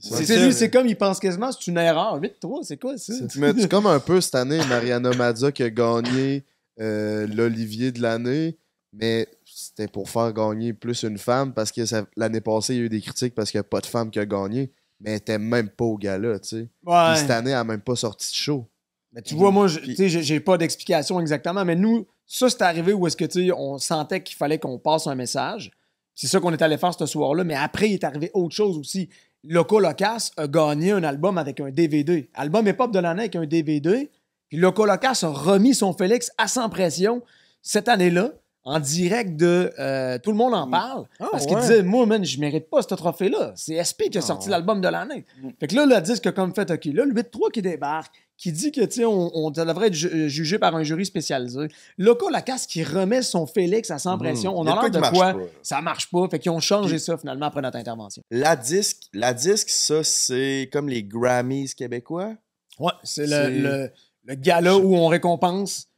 c'est 0.00 0.36
lui, 0.44 0.52
c'est 0.52 0.70
comme 0.70 0.86
il 0.86 0.96
pense 0.96 1.20
quasiment 1.20 1.52
c'est 1.52 1.66
une 1.70 1.78
erreur. 1.78 2.18
8-3, 2.20 2.64
c'est 2.64 2.76
quoi 2.78 2.96
ça? 2.98 3.12
C'est 3.28 3.68
comme 3.70 3.86
un 3.86 4.00
peu 4.00 4.20
cette 4.20 4.34
année, 4.34 4.58
Mariana 4.68 5.10
Mazza 5.10 5.52
qui 5.52 5.62
a 5.62 5.70
gagné 5.70 6.44
euh, 6.80 7.26
l'Olivier 7.26 7.92
de 7.92 8.00
l'année, 8.00 8.56
mais 8.92 9.28
c'était 9.44 9.88
pour 9.88 10.08
faire 10.08 10.32
gagner 10.32 10.72
plus 10.72 11.02
une 11.02 11.18
femme 11.18 11.52
parce 11.52 11.72
que 11.72 11.82
l'année 12.16 12.40
passée, 12.40 12.74
il 12.74 12.78
y 12.78 12.82
a 12.82 12.84
eu 12.84 12.88
des 12.88 13.00
critiques 13.00 13.34
parce 13.34 13.50
qu'il 13.50 13.58
n'y 13.58 13.62
a 13.62 13.64
pas 13.64 13.80
de 13.80 13.86
femme 13.86 14.10
qui 14.10 14.18
a 14.18 14.26
gagné, 14.26 14.72
mais 15.00 15.10
elle 15.10 15.16
était 15.16 15.38
même 15.38 15.68
pas 15.68 15.84
au 15.84 15.96
gala, 15.96 16.38
tu 16.38 16.48
sais. 16.48 16.68
Ouais. 16.84 17.12
Puis 17.12 17.20
cette 17.20 17.30
année, 17.30 17.50
elle 17.50 17.56
n'a 17.56 17.64
même 17.64 17.80
pas 17.80 17.96
sorti 17.96 18.30
de 18.30 18.36
show. 18.36 18.66
Mais 19.12 19.22
tu 19.22 19.34
vois, 19.34 19.50
moi, 19.50 19.68
tu 19.68 19.94
sais, 19.94 20.08
j'ai 20.08 20.22
j'ai 20.22 20.40
pas 20.40 20.58
d'explication 20.58 21.18
exactement, 21.20 21.64
mais 21.64 21.76
nous, 21.76 22.06
ça, 22.26 22.50
c'est 22.50 22.62
arrivé 22.62 22.92
où 22.92 23.06
est-ce 23.06 23.16
que, 23.16 23.24
tu 23.24 23.46
sais, 23.46 23.52
on 23.52 23.78
sentait 23.78 24.22
qu'il 24.22 24.36
fallait 24.36 24.58
qu'on 24.58 24.78
passe 24.78 25.06
un 25.06 25.14
message. 25.14 25.70
C'est 26.14 26.26
ça 26.26 26.40
qu'on 26.40 26.52
est 26.52 26.62
allé 26.62 26.76
faire 26.76 26.92
ce 26.92 27.06
soir-là, 27.06 27.44
mais 27.44 27.54
après, 27.54 27.88
il 27.88 27.94
est 27.94 28.04
arrivé 28.04 28.30
autre 28.34 28.54
chose 28.54 28.76
aussi. 28.76 29.08
Loco 29.44 29.78
Locas 29.78 30.32
a 30.36 30.46
gagné 30.46 30.92
un 30.92 31.04
album 31.04 31.38
avec 31.38 31.60
un 31.60 31.70
DVD. 31.70 32.28
Album 32.34 32.66
hip-hop 32.66 32.92
de 32.92 32.98
l'année 32.98 33.22
avec 33.22 33.36
un 33.36 33.46
DVD. 33.46 34.10
Puis 34.48 34.58
Loco 34.58 34.84
Locas 34.84 35.20
a 35.22 35.28
remis 35.28 35.74
son 35.74 35.92
Félix 35.92 36.30
à 36.36 36.48
Sans 36.48 36.68
Pression 36.68 37.22
cette 37.62 37.88
année-là, 37.88 38.32
en 38.70 38.80
direct 38.80 39.36
de 39.36 39.72
euh, 39.78 40.18
Tout 40.18 40.30
le 40.30 40.36
monde 40.36 40.52
en 40.54 40.68
parle. 40.68 41.06
Ah, 41.20 41.28
parce 41.32 41.46
qu'il 41.46 41.54
ouais. 41.56 41.60
disait, 41.62 41.82
moi, 41.82 42.04
man, 42.04 42.24
je 42.24 42.38
mérite 42.38 42.68
pas 42.68 42.82
ce 42.82 42.88
trophée-là. 42.94 43.52
C'est 43.56 43.82
SP 43.82 44.10
qui 44.12 44.18
a 44.18 44.20
sorti 44.20 44.48
l'album 44.50 44.80
de 44.80 44.88
l'année. 44.88 45.24
Fait 45.58 45.66
que 45.68 45.74
là, 45.74 45.86
le 45.86 46.00
disque 46.02 46.26
a 46.26 46.32
comme 46.32 46.54
fait, 46.54 46.70
OK, 46.70 46.84
là, 46.86 47.04
le 47.06 47.14
8-3 47.14 47.50
qui 47.50 47.62
débarque, 47.62 48.14
qui 48.36 48.52
dit 48.52 48.70
que, 48.70 48.84
tu 48.84 49.04
on, 49.04 49.30
on 49.34 49.50
devrait 49.50 49.88
être 49.88 49.94
ju- 49.94 50.10
euh, 50.12 50.28
jugé 50.28 50.58
par 50.58 50.76
un 50.76 50.82
jury 50.84 51.04
spécialisé. 51.06 51.68
Loco 51.96 52.28
Lacasse 52.28 52.66
qui 52.66 52.84
remet 52.84 53.22
son 53.22 53.46
Félix 53.46 53.90
à 53.90 53.98
sans 53.98 54.16
pression. 54.18 54.52
On 54.56 54.66
a 54.66 54.80
l'air 54.80 54.90
de 54.90 54.98
quoi 55.00 55.32
pas, 55.32 55.36
ça 55.62 55.80
marche 55.80 56.10
pas. 56.10 56.28
Fait 56.30 56.38
qu'ils 56.38 56.52
ont 56.52 56.60
changé 56.60 56.96
Puis- 56.96 57.00
ça, 57.00 57.16
finalement, 57.16 57.46
après 57.46 57.62
notre 57.62 57.78
intervention. 57.78 58.22
La 58.30 58.54
disque, 58.54 59.04
la 59.12 59.32
disque, 59.34 59.70
ça, 59.70 60.04
c'est 60.04 60.68
comme 60.72 60.88
les 60.88 61.02
Grammys 61.02 61.74
québécois? 61.74 62.34
Ouais, 62.78 62.92
c'est 63.02 63.26
le, 63.26 63.48
le, 63.60 63.90
le 64.26 64.34
gala 64.34 64.76
où 64.76 64.94
on 64.94 65.08
récompense 65.08 65.88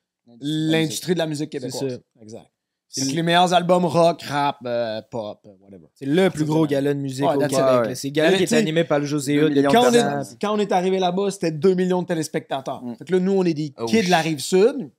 l'industrie 0.40 1.14
de 1.14 1.18
la 1.18 1.26
musique 1.26 1.50
québécoise. 1.50 1.94
ça. 1.94 2.22
Exact. 2.22 2.46
C'est 2.92 3.05
les 3.12 3.22
meilleurs 3.22 3.55
albums 3.55 3.85
rock, 3.85 4.20
rap, 4.22 4.59
euh, 4.66 5.00
pop, 5.11 5.40
euh, 5.46 5.50
whatever. 5.61 5.87
C'est 5.94 6.07
le 6.07 6.29
plus 6.29 6.44
gros 6.44 6.66
gala 6.66 6.92
de 6.92 6.98
musique 6.98 7.24
Ouais, 7.24 7.37
au 7.37 7.38
Québec. 7.38 7.57
là. 7.59 7.94
C'est 7.94 8.09
le 8.09 8.12
gala 8.12 8.37
qui 8.37 8.42
est 8.42 8.53
animé 8.53 8.83
par 8.83 8.98
le 8.98 9.07
José 9.07 9.38
Quand 9.70 9.92
quand 10.40 10.55
on 10.55 10.59
est 10.59 10.72
arrivé 10.72 10.98
là-bas, 10.98 11.31
c'était 11.31 11.53
2 11.53 11.74
millions 11.74 12.03
de 12.03 12.09
téléspectateurs. 12.09 12.83
Mm. 12.83 12.96
Fait 12.96 13.05
que 13.05 13.12
là, 13.12 13.20
nous, 13.20 13.33
on 13.33 13.44
est 13.44 13.55
des 13.55 13.72
Oh, 13.79 13.87
kids 13.87 14.03
de 14.07 14.11
la 14.11 14.20
rive 14.20 14.40
sud, 14.40 14.90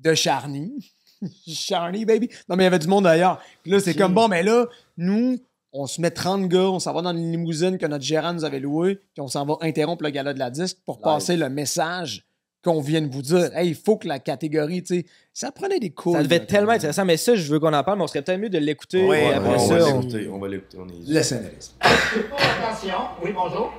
de 0.00 0.14
Charny. 0.14 0.90
Charny, 1.46 2.04
baby. 2.06 2.28
Non, 2.48 2.56
mais 2.56 2.62
il 2.62 2.64
y 2.64 2.68
avait 2.68 2.78
du 2.78 2.88
monde 2.88 3.04
d'ailleurs. 3.04 3.38
Là, 3.66 3.78
c'est 3.78 3.94
comme 3.94 4.14
bon, 4.14 4.28
mais 4.28 4.42
là, 4.42 4.66
nous, 4.96 5.38
on 5.74 5.86
se 5.86 6.00
met 6.00 6.10
30 6.10 6.48
gars, 6.48 6.70
on 6.70 6.78
s'en 6.78 6.92
va 6.94 7.02
dans 7.02 7.12
une 7.12 7.30
limousine 7.30 7.76
que 7.78 7.86
notre 7.86 8.04
gérant 8.04 8.32
nous 8.32 8.44
avait 8.44 8.58
louée, 8.60 8.96
puis 8.96 9.20
on 9.20 9.28
s'en 9.28 9.44
va 9.44 9.56
interrompre 9.60 10.02
le 10.02 10.10
gala 10.10 10.32
de 10.34 10.38
la 10.38 10.50
disque 10.50 10.78
pour 10.86 10.96
Live. 10.96 11.04
passer 11.04 11.36
le 11.36 11.48
message 11.50 12.26
qu'on 12.64 12.80
vient 12.80 13.00
de 13.02 13.12
vous 13.12 13.22
dire. 13.22 13.50
Hey, 13.56 13.68
il 13.70 13.74
faut 13.74 13.96
que 13.96 14.06
la 14.08 14.18
catégorie, 14.18 14.82
tu 14.82 15.00
sais, 15.00 15.06
ça 15.34 15.50
prenait 15.52 15.78
des 15.80 15.90
coups. 15.90 16.16
Ça 16.16 16.22
devait 16.22 16.36
être 16.36 16.46
tellement 16.46 16.72
intéressant, 16.72 17.04
mais 17.04 17.16
ça, 17.16 17.34
je 17.34 17.52
veux 17.52 17.58
qu'on 17.60 17.72
en 17.72 17.82
parle, 17.82 17.98
mais 17.98 18.04
on 18.04 18.06
serait 18.06 18.22
peut-être 18.22 18.40
mieux 18.40 18.50
de 18.50 18.58
l'écouter. 18.58 19.06
Ouais, 19.06 19.24
et 19.24 19.28
ouais, 19.28 19.34
après 19.34 19.54
on, 19.54 19.58
ça, 19.58 19.78
va 19.78 19.84
on- 19.86 20.00
l'écouter, 20.00 20.28
on 20.32 20.38
va 20.38 20.48
l'écouter. 20.48 20.78
On 20.80 20.88
est... 20.88 20.92
Laisse 21.12 21.32
analyse. 21.32 21.74
Attention. 21.80 22.94
Oui, 23.22 23.32
bonjour. 23.34 23.72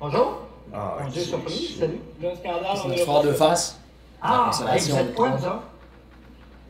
Bonjour. 0.00 0.42
Ah, 0.72 0.98
Bonjour, 1.02 1.22
surprise. 1.22 1.78
Salut. 1.78 1.98
Le 2.22 2.28
scandale, 2.34 2.76
on 2.84 2.90
est 2.90 3.24
de 3.24 3.32
ça. 3.32 3.34
face. 3.34 3.78
Ah, 4.20 4.50
êtes 4.74 5.14
quoi, 5.14 5.34
autres? 5.34 5.62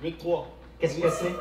8-3. 0.03 0.45
Qu'est-ce 0.79 0.99
que 1.01 1.09
c'est? 1.11 1.33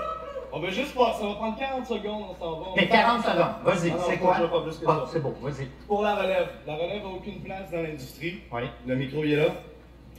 On 0.57 0.59
veut 0.59 0.71
juste 0.71 0.95
pas, 0.95 1.13
ça 1.19 1.27
va 1.27 1.33
prendre 1.33 1.57
40 1.59 1.85
secondes, 1.85 2.23
on 2.29 2.35
s'en 2.39 2.59
va. 2.61 2.67
On 2.71 2.75
Mais 2.77 2.85
va- 2.85 2.95
40 2.95 3.23
secondes. 3.25 3.45
Vas-y, 3.65 3.93
c'est 4.09 4.17
quoi? 4.17 4.33
pas 4.35 4.61
plus 4.61 4.77
que 4.77 4.85
Ah, 4.87 5.03
ça. 5.05 5.09
c'est 5.11 5.19
bon, 5.21 5.33
vas-y. 5.41 5.65
Pour 5.85 6.01
la 6.01 6.15
relève. 6.15 6.47
La 6.65 6.75
relève 6.75 7.03
n'a 7.03 7.09
aucune 7.09 7.41
place 7.41 7.69
dans 7.71 7.81
l'industrie. 7.81 8.39
Oui. 8.53 8.61
Le 8.87 8.95
micro, 8.95 9.23
il 9.25 9.33
est 9.33 9.35
là. 9.35 9.47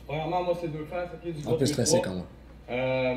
Premièrement, 0.06 0.42
moi, 0.42 0.54
c'est 0.60 0.68
deux 0.70 0.84
faces, 0.84 1.08
ok, 1.14 1.32
du 1.32 1.40
Un 1.40 1.42
groupe 1.42 1.58
peu 1.58 1.64
stressé 1.66 1.96
8-3. 1.96 2.02
quand 2.04 2.10
même. 2.14 2.24
Euh, 2.68 3.14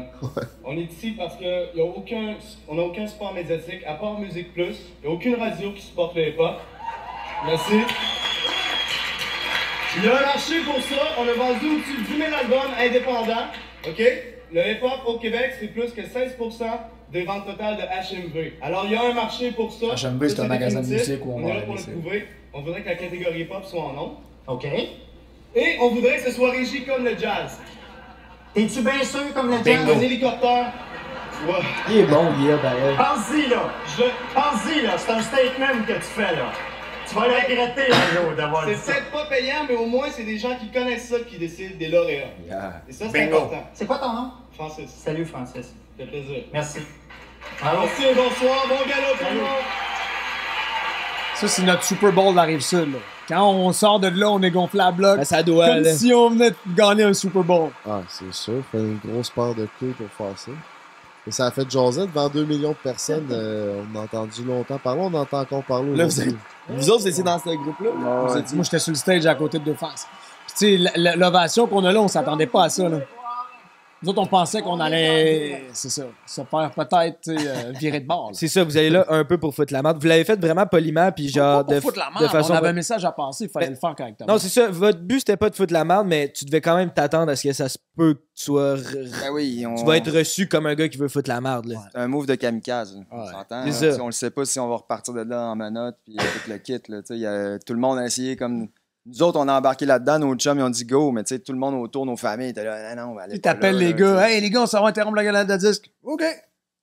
on 0.63 0.77
est 0.77 0.81
ici 0.83 1.11
parce 1.17 1.35
que 1.35 1.75
y 1.75 1.81
a 1.81 1.83
aucun, 1.83 2.35
on 2.69 2.75
n'a 2.75 2.83
aucun 2.83 3.05
support 3.07 3.33
médiatique, 3.33 3.83
à 3.85 3.95
part 3.95 4.17
Musique 4.17 4.53
Plus. 4.53 4.77
Il 5.03 5.07
n'y 5.07 5.13
a 5.13 5.15
aucune 5.15 5.35
radio 5.35 5.71
qui 5.73 5.81
supporte 5.81 6.15
le 6.15 6.29
hip-hop. 6.29 6.55
Merci. 7.45 7.73
Il 9.97 10.05
y 10.05 10.07
a 10.07 10.17
un 10.17 10.21
marché 10.21 10.61
pour 10.63 10.79
ça. 10.81 10.95
On 11.17 11.27
a 11.27 11.33
vendu 11.33 11.65
au-dessus 11.65 11.97
de 11.97 12.03
10 12.07 12.17
000 12.17 12.33
albums 12.33 12.71
indépendants. 12.79 13.47
OK? 13.87 14.01
Le 14.53 14.71
hip-hop 14.71 14.99
au 15.07 15.17
Québec, 15.17 15.53
c'est 15.59 15.67
plus 15.67 15.91
que 15.93 16.05
16 16.05 16.37
des 17.11 17.23
ventes 17.23 17.45
totales 17.45 17.77
de 17.77 17.81
HMV. 17.81 18.53
Alors, 18.61 18.85
il 18.85 18.91
y 18.91 18.95
a 18.95 19.03
un 19.03 19.13
marché 19.13 19.51
pour 19.51 19.71
ça. 19.71 19.87
HMV, 19.95 20.27
c'est 20.29 20.39
un 20.41 20.47
magasin 20.47 20.81
de 20.81 20.87
musique 20.87 21.25
où 21.25 21.33
on 21.33 21.43
on 21.43 21.47
est 21.47 21.53
là 21.55 21.61
pour 21.61 21.75
le 21.75 21.81
prouver. 21.81 22.27
On 22.53 22.61
voudrait 22.61 22.81
que 22.81 22.89
la 22.89 22.95
catégorie 22.95 23.41
hip-hop 23.41 23.63
soit 23.65 23.81
en 23.83 23.93
nombre. 23.93 24.21
OK. 24.47 24.65
Et 25.55 25.77
on 25.81 25.89
voudrait 25.89 26.17
que 26.17 26.23
ce 26.25 26.31
soit 26.31 26.51
régi 26.51 26.83
comme 26.85 27.03
le 27.05 27.17
jazz. 27.17 27.59
T'es-tu 28.53 28.81
bien 28.81 29.03
sûr 29.03 29.33
comme 29.33 29.49
le 29.49 29.55
Un 29.55 29.63
jazz? 29.63 30.03
hélicoptère. 30.03 30.71
Ouais. 31.47 31.53
Il 31.89 31.97
est 31.99 32.03
bon, 32.05 32.31
Guilla, 32.33 32.57
d'ailleurs. 32.57 32.97
Pense-y, 32.97 33.47
là. 33.49 33.69
Je... 33.97 34.03
Pense-y, 34.33 34.81
là. 34.81 34.97
C'est 34.97 35.11
un 35.11 35.21
statement 35.21 35.85
que 35.87 35.93
tu 35.93 36.01
fais, 36.01 36.35
là. 36.35 36.51
Tu 37.07 37.15
vas 37.15 37.27
le 37.27 37.33
regretter 37.33 37.91
un 37.91 38.21
jour 38.21 38.35
d'avoir 38.35 38.67
dit 38.67 38.73
C'est 38.75 38.91
peut-être 38.93 39.11
pas 39.11 39.25
payant, 39.25 39.65
mais 39.67 39.75
au 39.75 39.85
moins, 39.87 40.07
c'est 40.11 40.25
des 40.25 40.37
gens 40.37 40.55
qui 40.59 40.67
connaissent 40.69 41.07
ça 41.09 41.15
qui 41.27 41.37
décident 41.37 41.75
des 41.77 41.87
lauréats. 41.87 42.25
Yeah. 42.47 42.81
Et 42.87 42.91
ça, 42.91 43.05
c'est 43.11 43.23
important. 43.23 43.63
C'est 43.73 43.87
quoi 43.87 43.97
ton 43.97 44.13
nom? 44.13 44.31
Francis, 44.53 44.89
Salut, 44.91 45.25
Francis. 45.25 45.67
ça 45.67 45.73
fait 45.97 46.05
plaisir. 46.05 46.43
Merci. 46.53 46.79
Bravo. 47.61 47.77
Merci 47.81 48.03
et 48.03 48.13
bonsoir. 48.15 48.65
Bon 48.69 48.75
tout 48.77 49.25
le 49.33 49.35
monde. 49.41 49.47
Ça, 51.35 51.47
c'est 51.47 51.63
notre 51.63 51.83
Super 51.83 52.11
Bowl 52.11 52.31
de 52.31 52.35
la 52.35 52.43
rive 52.43 52.61
sud. 52.61 52.91
là. 52.93 52.99
Quand 53.27 53.49
on 53.49 53.71
sort 53.71 53.99
de 53.99 54.07
là, 54.07 54.29
on 54.29 54.41
est 54.41 54.51
gonflé 54.51 54.81
à 54.81 54.91
bloc. 54.91 55.17
Ben, 55.17 55.23
ça 55.23 55.41
doit, 55.43 55.67
comme 55.67 55.83
là. 55.83 55.93
si 55.93 56.13
on 56.13 56.29
venait 56.31 56.49
de 56.49 56.55
gagner 56.75 57.03
un 57.03 57.13
Super 57.13 57.43
Bowl. 57.43 57.69
Ah, 57.87 57.99
c'est 58.09 58.33
sûr. 58.33 58.55
Fait 58.71 58.79
une 58.79 58.99
grosse 59.05 59.29
paire 59.29 59.53
de 59.55 59.67
couilles 59.77 59.93
pour 59.93 60.07
faire 60.17 60.37
ça. 60.37 60.51
Et 61.27 61.31
ça 61.31 61.45
a 61.45 61.51
fait 61.51 61.69
jaser 61.69 62.07
devant 62.07 62.27
2 62.27 62.43
millions 62.43 62.71
de 62.71 62.75
personnes. 62.75 63.27
euh, 63.31 63.83
on 63.93 63.99
a 63.99 64.03
entendu 64.03 64.43
longtemps 64.43 64.79
parler, 64.79 65.01
on 65.03 65.13
entend 65.13 65.41
encore 65.41 65.63
parler. 65.63 65.95
Là, 65.95 66.05
vous 66.69 66.89
autres, 66.89 67.01
vous 67.01 67.07
étiez 67.07 67.23
dans 67.23 67.37
ce 67.37 67.49
groupe-là? 67.49 67.89
Ouais. 67.91 68.41
Moi, 68.53 68.63
j'étais 68.63 68.79
sur 68.79 68.91
le 68.91 68.97
stage 68.97 69.25
à 69.25 69.35
côté 69.35 69.59
de 69.59 69.65
deux 69.65 69.75
faces. 69.75 70.07
Puis, 70.47 70.77
tu 70.77 70.83
sais, 70.83 71.15
l'ovation 71.15 71.67
qu'on 71.67 71.85
a 71.85 71.91
là, 71.93 72.01
on 72.01 72.07
s'attendait 72.07 72.47
pas 72.47 72.63
à 72.63 72.69
ça. 72.69 72.89
Là. 72.89 72.97
Nous 74.01 74.09
autres, 74.11 74.21
on 74.21 74.25
pensait 74.27 74.61
qu'on 74.61 74.79
allait, 74.79 75.63
c'est 75.73 75.89
ça, 75.89 76.03
se 76.25 76.41
faire 76.41 76.71
peut-être 76.71 77.27
euh, 77.27 77.73
virer 77.77 77.99
de 77.99 78.07
bord. 78.07 78.27
là. 78.27 78.33
C'est 78.33 78.47
ça, 78.47 78.63
vous 78.63 78.77
allez 78.77 78.89
là 78.89 79.05
un 79.09 79.25
peu 79.25 79.37
pour 79.37 79.53
foutre 79.53 79.73
la 79.73 79.81
merde. 79.81 79.97
Vous 80.01 80.07
l'avez 80.07 80.23
fait 80.23 80.39
vraiment 80.39 80.65
poliment, 80.65 81.11
puis 81.11 81.27
genre 81.27 81.65
Pas 81.65 81.73
de, 81.75 81.79
pour 81.81 81.89
foutre 81.89 81.99
la 81.99 82.07
de 82.07 82.19
merde, 82.23 82.31
façon. 82.31 82.53
on 82.53 82.55
avait 82.55 82.69
un 82.69 82.73
message 82.73 83.03
à 83.03 83.11
passer, 83.11 83.45
il 83.45 83.49
fallait 83.49 83.65
Ben, 83.67 83.73
le 83.73 83.77
faire 83.79 83.95
correctement. 83.95 84.31
Non, 84.33 84.39
c'est 84.39 84.47
ça. 84.49 84.67
Votre 84.69 84.99
but, 84.99 85.19
c'était 85.19 85.35
pas 85.35 85.49
de 85.49 85.55
foutre 85.55 85.73
la 85.73 85.83
merde, 85.83 86.07
mais 86.07 86.31
tu 86.31 86.45
devais 86.45 86.61
quand 86.61 86.77
même 86.77 86.91
t'attendre 86.91 87.29
à 87.31 87.35
ce 87.35 87.43
que 87.47 87.53
ça 87.53 87.67
se 87.67 87.77
peut 87.97 88.13
que 88.13 88.19
tu 88.35 88.43
sois. 88.45 88.75
re- 88.77 89.11
Ben 89.21 89.31
oui, 89.33 89.65
on... 89.67 89.75
Tu 89.75 89.83
vas 89.83 89.97
être 89.97 90.11
reçu 90.11 90.47
comme 90.47 90.65
un 90.67 90.75
gars 90.75 90.87
qui 90.87 90.97
veut 90.97 91.09
foutre 91.09 91.29
la 91.29 91.41
merde, 91.41 91.65
là. 91.65 91.75
C'est 91.91 91.99
un 91.99 92.07
move 92.07 92.25
de 92.25 92.35
kamikaze. 92.35 92.95
là. 92.95 93.01
On 93.11 93.19
Ouais. 93.19 93.31
s'entend. 93.31 93.63
C'est 93.65 93.67
là. 93.67 93.73
ça. 93.73 93.87
Tu 93.89 93.93
sais, 93.95 94.01
On 94.01 94.05
le 94.05 94.11
sait 94.13 94.31
pas 94.31 94.45
si 94.45 94.59
on 94.61 94.69
va 94.69 94.77
repartir 94.77 95.13
de 95.13 95.21
là 95.23 95.47
en 95.47 95.55
menottes 95.57 95.97
puis 96.05 96.15
avec 96.17 96.47
le 96.47 96.57
kit. 96.59 96.81
Là. 96.87 97.01
Tu 97.01 97.07
sais, 97.07 97.15
il 97.15 97.19
y 97.21 97.25
a- 97.27 97.59
tout 97.59 97.73
le 97.73 97.79
monde 97.79 97.97
a 97.99 98.05
essayé 98.05 98.37
comme. 98.37 98.69
Nous 99.05 99.23
autres, 99.23 99.39
on 99.39 99.47
a 99.47 99.57
embarqué 99.57 99.85
là-dedans, 99.85 100.19
nos 100.19 100.35
chums, 100.35 100.59
ils 100.59 100.63
ont 100.63 100.69
dit 100.69 100.85
go, 100.85 101.11
mais 101.11 101.23
tu 101.23 101.35
sais, 101.35 101.39
tout 101.39 101.51
le 101.53 101.57
monde 101.57 101.75
autour, 101.75 102.05
nos 102.05 102.17
familles 102.17 102.49
étaient 102.49 102.63
là, 102.63 102.95
non, 102.95 103.01
non, 103.03 103.11
on 103.11 103.15
va 103.15 103.23
aller. 103.23 103.31
Puis 103.33 103.39
pas 103.41 103.53
t'appelles 103.53 103.77
les 103.77 103.93
gars, 103.93 104.29
hey 104.29 104.41
les 104.41 104.49
gars, 104.49 104.61
on 104.63 104.65
s'en 104.67 104.81
va 104.81 104.89
interrompre 104.89 105.15
la 105.15 105.23
galette 105.23 105.47
de 105.47 105.55
disque. 105.57 105.89
OK. 106.03 106.23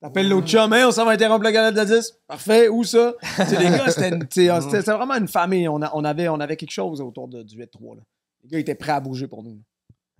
T'appelles 0.00 0.28
l'autre 0.28 0.46
chum, 0.48 0.72
hey, 0.74 0.84
on 0.84 0.90
s'en 0.90 1.04
va 1.04 1.12
interrompre 1.12 1.44
la 1.44 1.52
galette 1.52 1.74
de 1.74 1.94
disque. 1.96 2.14
Parfait, 2.26 2.68
où 2.68 2.84
ça? 2.84 3.14
Les 3.38 3.70
gars, 3.70 3.88
c'était 3.90 4.92
vraiment 4.92 5.14
une 5.14 5.28
famille. 5.28 5.68
On, 5.68 5.80
a- 5.82 5.90
on 5.94 6.04
avait, 6.04 6.28
on 6.28 6.38
avait 6.40 6.56
quelque 6.56 6.70
chose 6.72 7.00
autour 7.00 7.28
de, 7.28 7.42
du 7.42 7.56
8-3. 7.58 7.96
là. 7.96 8.02
Les 8.44 8.50
gars 8.50 8.58
étaient 8.58 8.74
prêts 8.74 8.92
à 8.92 9.00
bouger 9.00 9.26
pour 9.26 9.42
nous. 9.42 9.58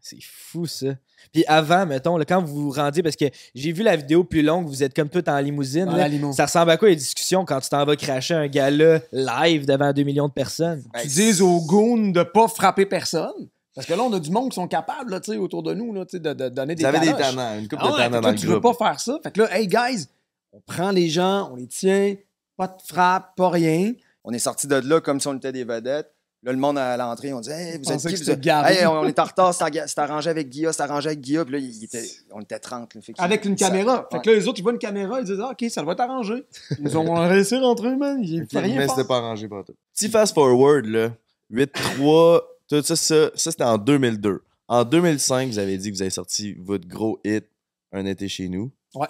C'est 0.09 0.23
fou, 0.23 0.66
ça. 0.66 0.87
Puis 1.33 1.45
avant, 1.49 1.85
mettons, 1.85 2.16
là, 2.16 2.25
quand 2.25 2.40
vous 2.40 2.66
vous 2.66 2.71
rendiez, 2.71 3.03
parce 3.03 3.16
que 3.16 3.25
j'ai 3.57 3.73
vu 3.73 3.83
la 3.83 3.97
vidéo 3.97 4.23
plus 4.23 4.42
longue, 4.42 4.69
vous 4.69 4.85
êtes 4.85 4.95
comme 4.95 5.09
tout 5.09 5.29
en 5.29 5.38
limousine. 5.40 5.87
Là. 5.87 6.07
limo. 6.07 6.33
Ça 6.33 6.47
ressemble 6.47 6.71
à 6.71 6.77
quoi 6.77 6.88
les 6.90 6.95
discussions 6.97 7.45
quand 7.45 7.59
tu 7.59 7.69
t'en 7.69 7.85
vas 7.85 7.97
cracher 7.97 8.35
un 8.35 8.47
gars-là 8.47 9.01
live 9.11 9.66
devant 9.66 9.92
2 9.92 10.05
millions 10.05 10.29
de 10.29 10.33
personnes? 10.33 10.85
Ben, 10.95 11.01
tu 11.01 11.09
dises 11.09 11.42
aux 11.42 11.61
goons 11.62 12.12
de 12.12 12.23
pas 12.23 12.47
frapper 12.47 12.87
personne. 12.87 13.49
Parce 13.75 13.87
que 13.88 13.95
là, 13.95 14.03
on 14.05 14.12
a 14.12 14.21
du 14.21 14.31
monde 14.31 14.51
qui 14.51 14.55
sont 14.55 14.69
capables, 14.69 15.11
là, 15.11 15.19
tu 15.19 15.33
sais, 15.33 15.38
autour 15.38 15.64
de 15.64 15.75
nous, 15.75 15.92
là, 15.92 16.05
de, 16.11 16.19
de 16.19 16.49
donner 16.51 16.77
des 16.77 16.83
Vous 16.85 16.88
avez 16.88 17.01
des 17.01 17.07
taloches. 17.07 17.21
tannants, 17.35 17.59
une 17.59 17.69
couple 17.69 17.83
Ah 17.85 17.88
de 17.88 18.14
ouais, 18.14 18.21
dans 18.21 18.31
le 18.31 18.37
tu 18.37 18.47
veux 18.47 18.61
pas 18.61 18.75
faire 18.75 19.01
ça. 19.01 19.19
Fait 19.25 19.33
que 19.33 19.40
là, 19.42 19.59
hey 19.59 19.66
guys, 19.66 20.07
on 20.53 20.61
prend 20.61 20.92
les 20.92 21.09
gens, 21.09 21.51
on 21.53 21.57
les 21.57 21.66
tient, 21.66 22.14
pas 22.57 22.69
de 22.69 22.81
frappe, 22.87 23.35
pas 23.37 23.51
rien. 23.51 23.92
On 24.23 24.33
est 24.33 24.38
sortis 24.38 24.69
de 24.69 24.77
là 24.77 25.01
comme 25.01 25.19
si 25.21 25.27
on 25.27 25.35
était 25.35 25.53
des 25.53 25.64
vedettes. 25.64 26.12
Là, 26.46 26.52
le 26.52 26.59
monde 26.59 26.78
à 26.78 26.96
l'entrée, 26.96 27.32
on 27.32 27.40
dit 27.40 27.50
Hey, 27.50 27.76
vous 27.76 27.90
êtes 27.92 28.06
qui 28.06 28.14
vous 28.22 28.30
êtes-. 28.30 28.46
Hey, 28.46 28.87
on 28.87 29.04
est 29.04 29.18
en 29.18 29.24
retard, 29.24 29.52
c'est 29.52 29.98
arrangé 29.98 30.30
avec 30.30 30.48
Guilla, 30.48 30.72
c'est 30.72 30.82
arrangé 30.82 31.09
avec 31.09 31.20
Guilla. 31.20 31.44
Puis 31.44 31.52
là, 31.54 31.59
il 31.59 31.85
était- 31.85 32.09
on 32.32 32.40
était 32.40 32.61
30. 32.61 32.94
là. 32.94 33.00
Fait 33.00 33.12
que 33.14 33.20
Avec 33.20 33.44
une 33.46 33.59
ça- 33.59 33.66
caméra. 33.68 34.06
Fait 34.12 34.20
que 34.22 34.30
là, 34.30 34.37
les 34.37 34.46
autres, 34.46 34.61
ils 34.61 34.62
voient 34.62 34.70
une 34.72 34.78
caméra, 34.78 35.18
ils 35.18 35.24
disent 35.26 35.40
ah, 35.42 35.50
OK, 35.50 35.68
ça 35.68 35.82
va 35.82 35.96
t'arranger. 35.96 36.46
Ils 36.78 36.96
ont 36.96 37.28
laissé 37.28 37.59
rentrer, 37.59 37.96
man. 37.96 38.22
Ils 38.22 38.42
Ok, 38.44 38.52
fait 38.52 38.61
rien 38.61 38.76
mais 38.78 38.87
c'était 38.87 39.02
pas 39.04 39.16
arrangé 39.18 39.48
pour 39.48 39.64
tout. 39.64 39.74
Petit 39.92 40.09
fast 40.09 40.35
forward, 40.35 40.85
là. 40.87 41.11
8-3, 41.50 42.40
tout 42.68 42.80
ça, 42.82 42.94
ça, 42.94 43.30
ça 43.35 43.50
c'était 43.50 43.64
en 43.64 43.76
2002. 43.78 44.42
En 44.68 44.85
2005, 44.85 45.48
vous 45.48 45.59
avez 45.59 45.76
dit 45.78 45.90
que 45.90 45.96
vous 45.96 46.02
avez 46.02 46.11
sorti 46.11 46.54
votre 46.54 46.87
gros 46.87 47.20
hit, 47.24 47.44
Un 47.92 48.06
été 48.06 48.28
chez 48.28 48.48
nous. 48.48 48.70
Ouais. 48.94 49.06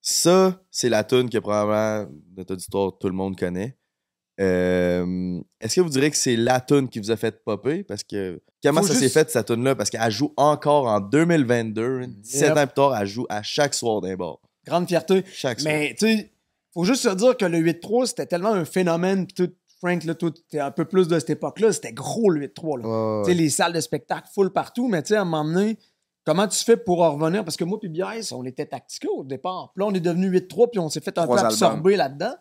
Ça, 0.00 0.58
c'est 0.70 0.88
la 0.88 1.04
tune 1.04 1.28
que 1.28 1.36
probablement, 1.38 2.10
notre 2.36 2.54
auditoire, 2.54 2.92
tout 2.98 3.08
le 3.08 3.14
monde 3.14 3.38
connaît. 3.38 3.76
Euh, 4.40 5.40
Est-ce 5.60 5.76
que 5.76 5.80
vous 5.80 5.88
direz 5.90 6.10
que 6.10 6.16
c'est 6.16 6.36
la 6.36 6.60
tune 6.60 6.88
qui 6.88 6.98
vous 6.98 7.10
a 7.10 7.16
fait 7.16 7.44
popper? 7.44 7.82
Parce 7.84 8.02
que 8.02 8.40
comment 8.62 8.80
Faut 8.80 8.88
ça 8.88 8.94
s'est 8.94 9.08
fait, 9.08 9.30
cette 9.30 9.46
tune-là? 9.46 9.74
Parce 9.74 9.90
qu'elle 9.90 10.10
joue 10.10 10.32
encore 10.36 10.86
en 10.86 11.00
2022, 11.00 12.06
17 12.06 12.48
Yep. 12.48 12.56
ans 12.56 12.66
plus 12.66 12.74
tard, 12.74 12.96
elle 13.00 13.06
joue 13.06 13.26
à 13.28 13.42
chaque 13.42 13.74
soir 13.74 14.00
d'un 14.00 14.16
bar. 14.16 14.38
Grande 14.66 14.88
fierté. 14.88 15.24
Chaque. 15.32 15.62
Mais, 15.62 15.94
tu 15.98 16.06
sais, 16.06 16.30
faut 16.72 16.84
juste 16.84 17.02
se 17.02 17.14
dire 17.14 17.36
que 17.36 17.44
le 17.44 17.58
8-3, 17.58 18.06
c'était 18.06 18.26
tellement 18.26 18.52
un 18.52 18.64
phénomène. 18.64 19.26
Puis 19.26 19.46
tout, 19.46 19.52
Frank, 19.80 20.04
là, 20.04 20.14
tout, 20.14 20.30
t'es 20.50 20.60
un 20.60 20.70
peu 20.70 20.84
plus 20.84 21.08
de 21.08 21.18
cette 21.18 21.30
époque-là. 21.30 21.72
C'était 21.72 21.92
gros, 21.92 22.30
le 22.30 22.40
8-3. 22.46 22.78
Là. 22.82 22.88
Ouais, 22.88 23.18
ouais, 23.18 23.24
Tu 23.24 23.30
sais, 23.32 23.36
les 23.36 23.50
salles 23.50 23.72
de 23.72 23.80
spectacle 23.80 24.28
full 24.32 24.52
partout, 24.52 24.88
mais 24.88 25.02
tu 25.02 25.08
sais, 25.08 25.16
à 25.16 25.22
un 25.22 25.24
moment 25.24 25.44
donné, 25.44 25.78
comment 26.24 26.46
tu 26.46 26.62
fais 26.62 26.76
pour 26.76 27.02
en 27.02 27.12
revenir? 27.16 27.44
Parce 27.44 27.56
que 27.56 27.64
moi 27.64 27.78
puis 27.80 27.88
Bias, 27.88 28.32
on 28.34 28.44
était 28.44 28.66
tacticaux 28.66 29.18
au 29.20 29.24
départ. 29.24 29.72
Puis 29.74 29.80
là, 29.82 29.86
on 29.88 29.94
est 29.94 30.00
devenu 30.00 30.30
8-3, 30.30 30.70
puis 30.70 30.78
on 30.78 30.88
s'est 30.88 31.00
fait 31.00 31.16
un 31.18 31.24
Trois 31.24 31.36
peu 31.38 31.44
absorber 31.46 31.96
là-dedans. 31.96 32.34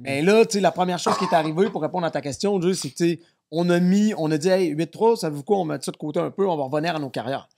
Mais 0.00 0.22
là, 0.22 0.44
tu 0.44 0.54
sais, 0.54 0.60
la 0.60 0.72
première 0.72 0.98
chose 0.98 1.16
qui 1.18 1.24
est 1.24 1.34
arrivée 1.34 1.70
pour 1.70 1.82
répondre 1.82 2.06
à 2.06 2.10
ta 2.10 2.20
question, 2.20 2.60
c'est 2.74 2.90
que, 2.90 2.94
tu 2.96 3.10
sais, 3.10 3.20
on 3.50 3.68
a 3.70 3.78
mis, 3.78 4.12
on 4.18 4.30
a 4.30 4.38
dit, 4.38 4.48
hey, 4.48 4.74
8-3, 4.74 5.16
ça 5.16 5.30
vous 5.30 5.42
quoi? 5.42 5.58
On 5.58 5.64
met 5.64 5.78
ça 5.80 5.92
de 5.92 5.96
côté 5.96 6.18
un 6.20 6.30
peu, 6.30 6.48
on 6.48 6.56
va 6.56 6.64
revenir 6.64 6.96
à 6.96 6.98
nos 6.98 7.10
carrières. 7.10 7.48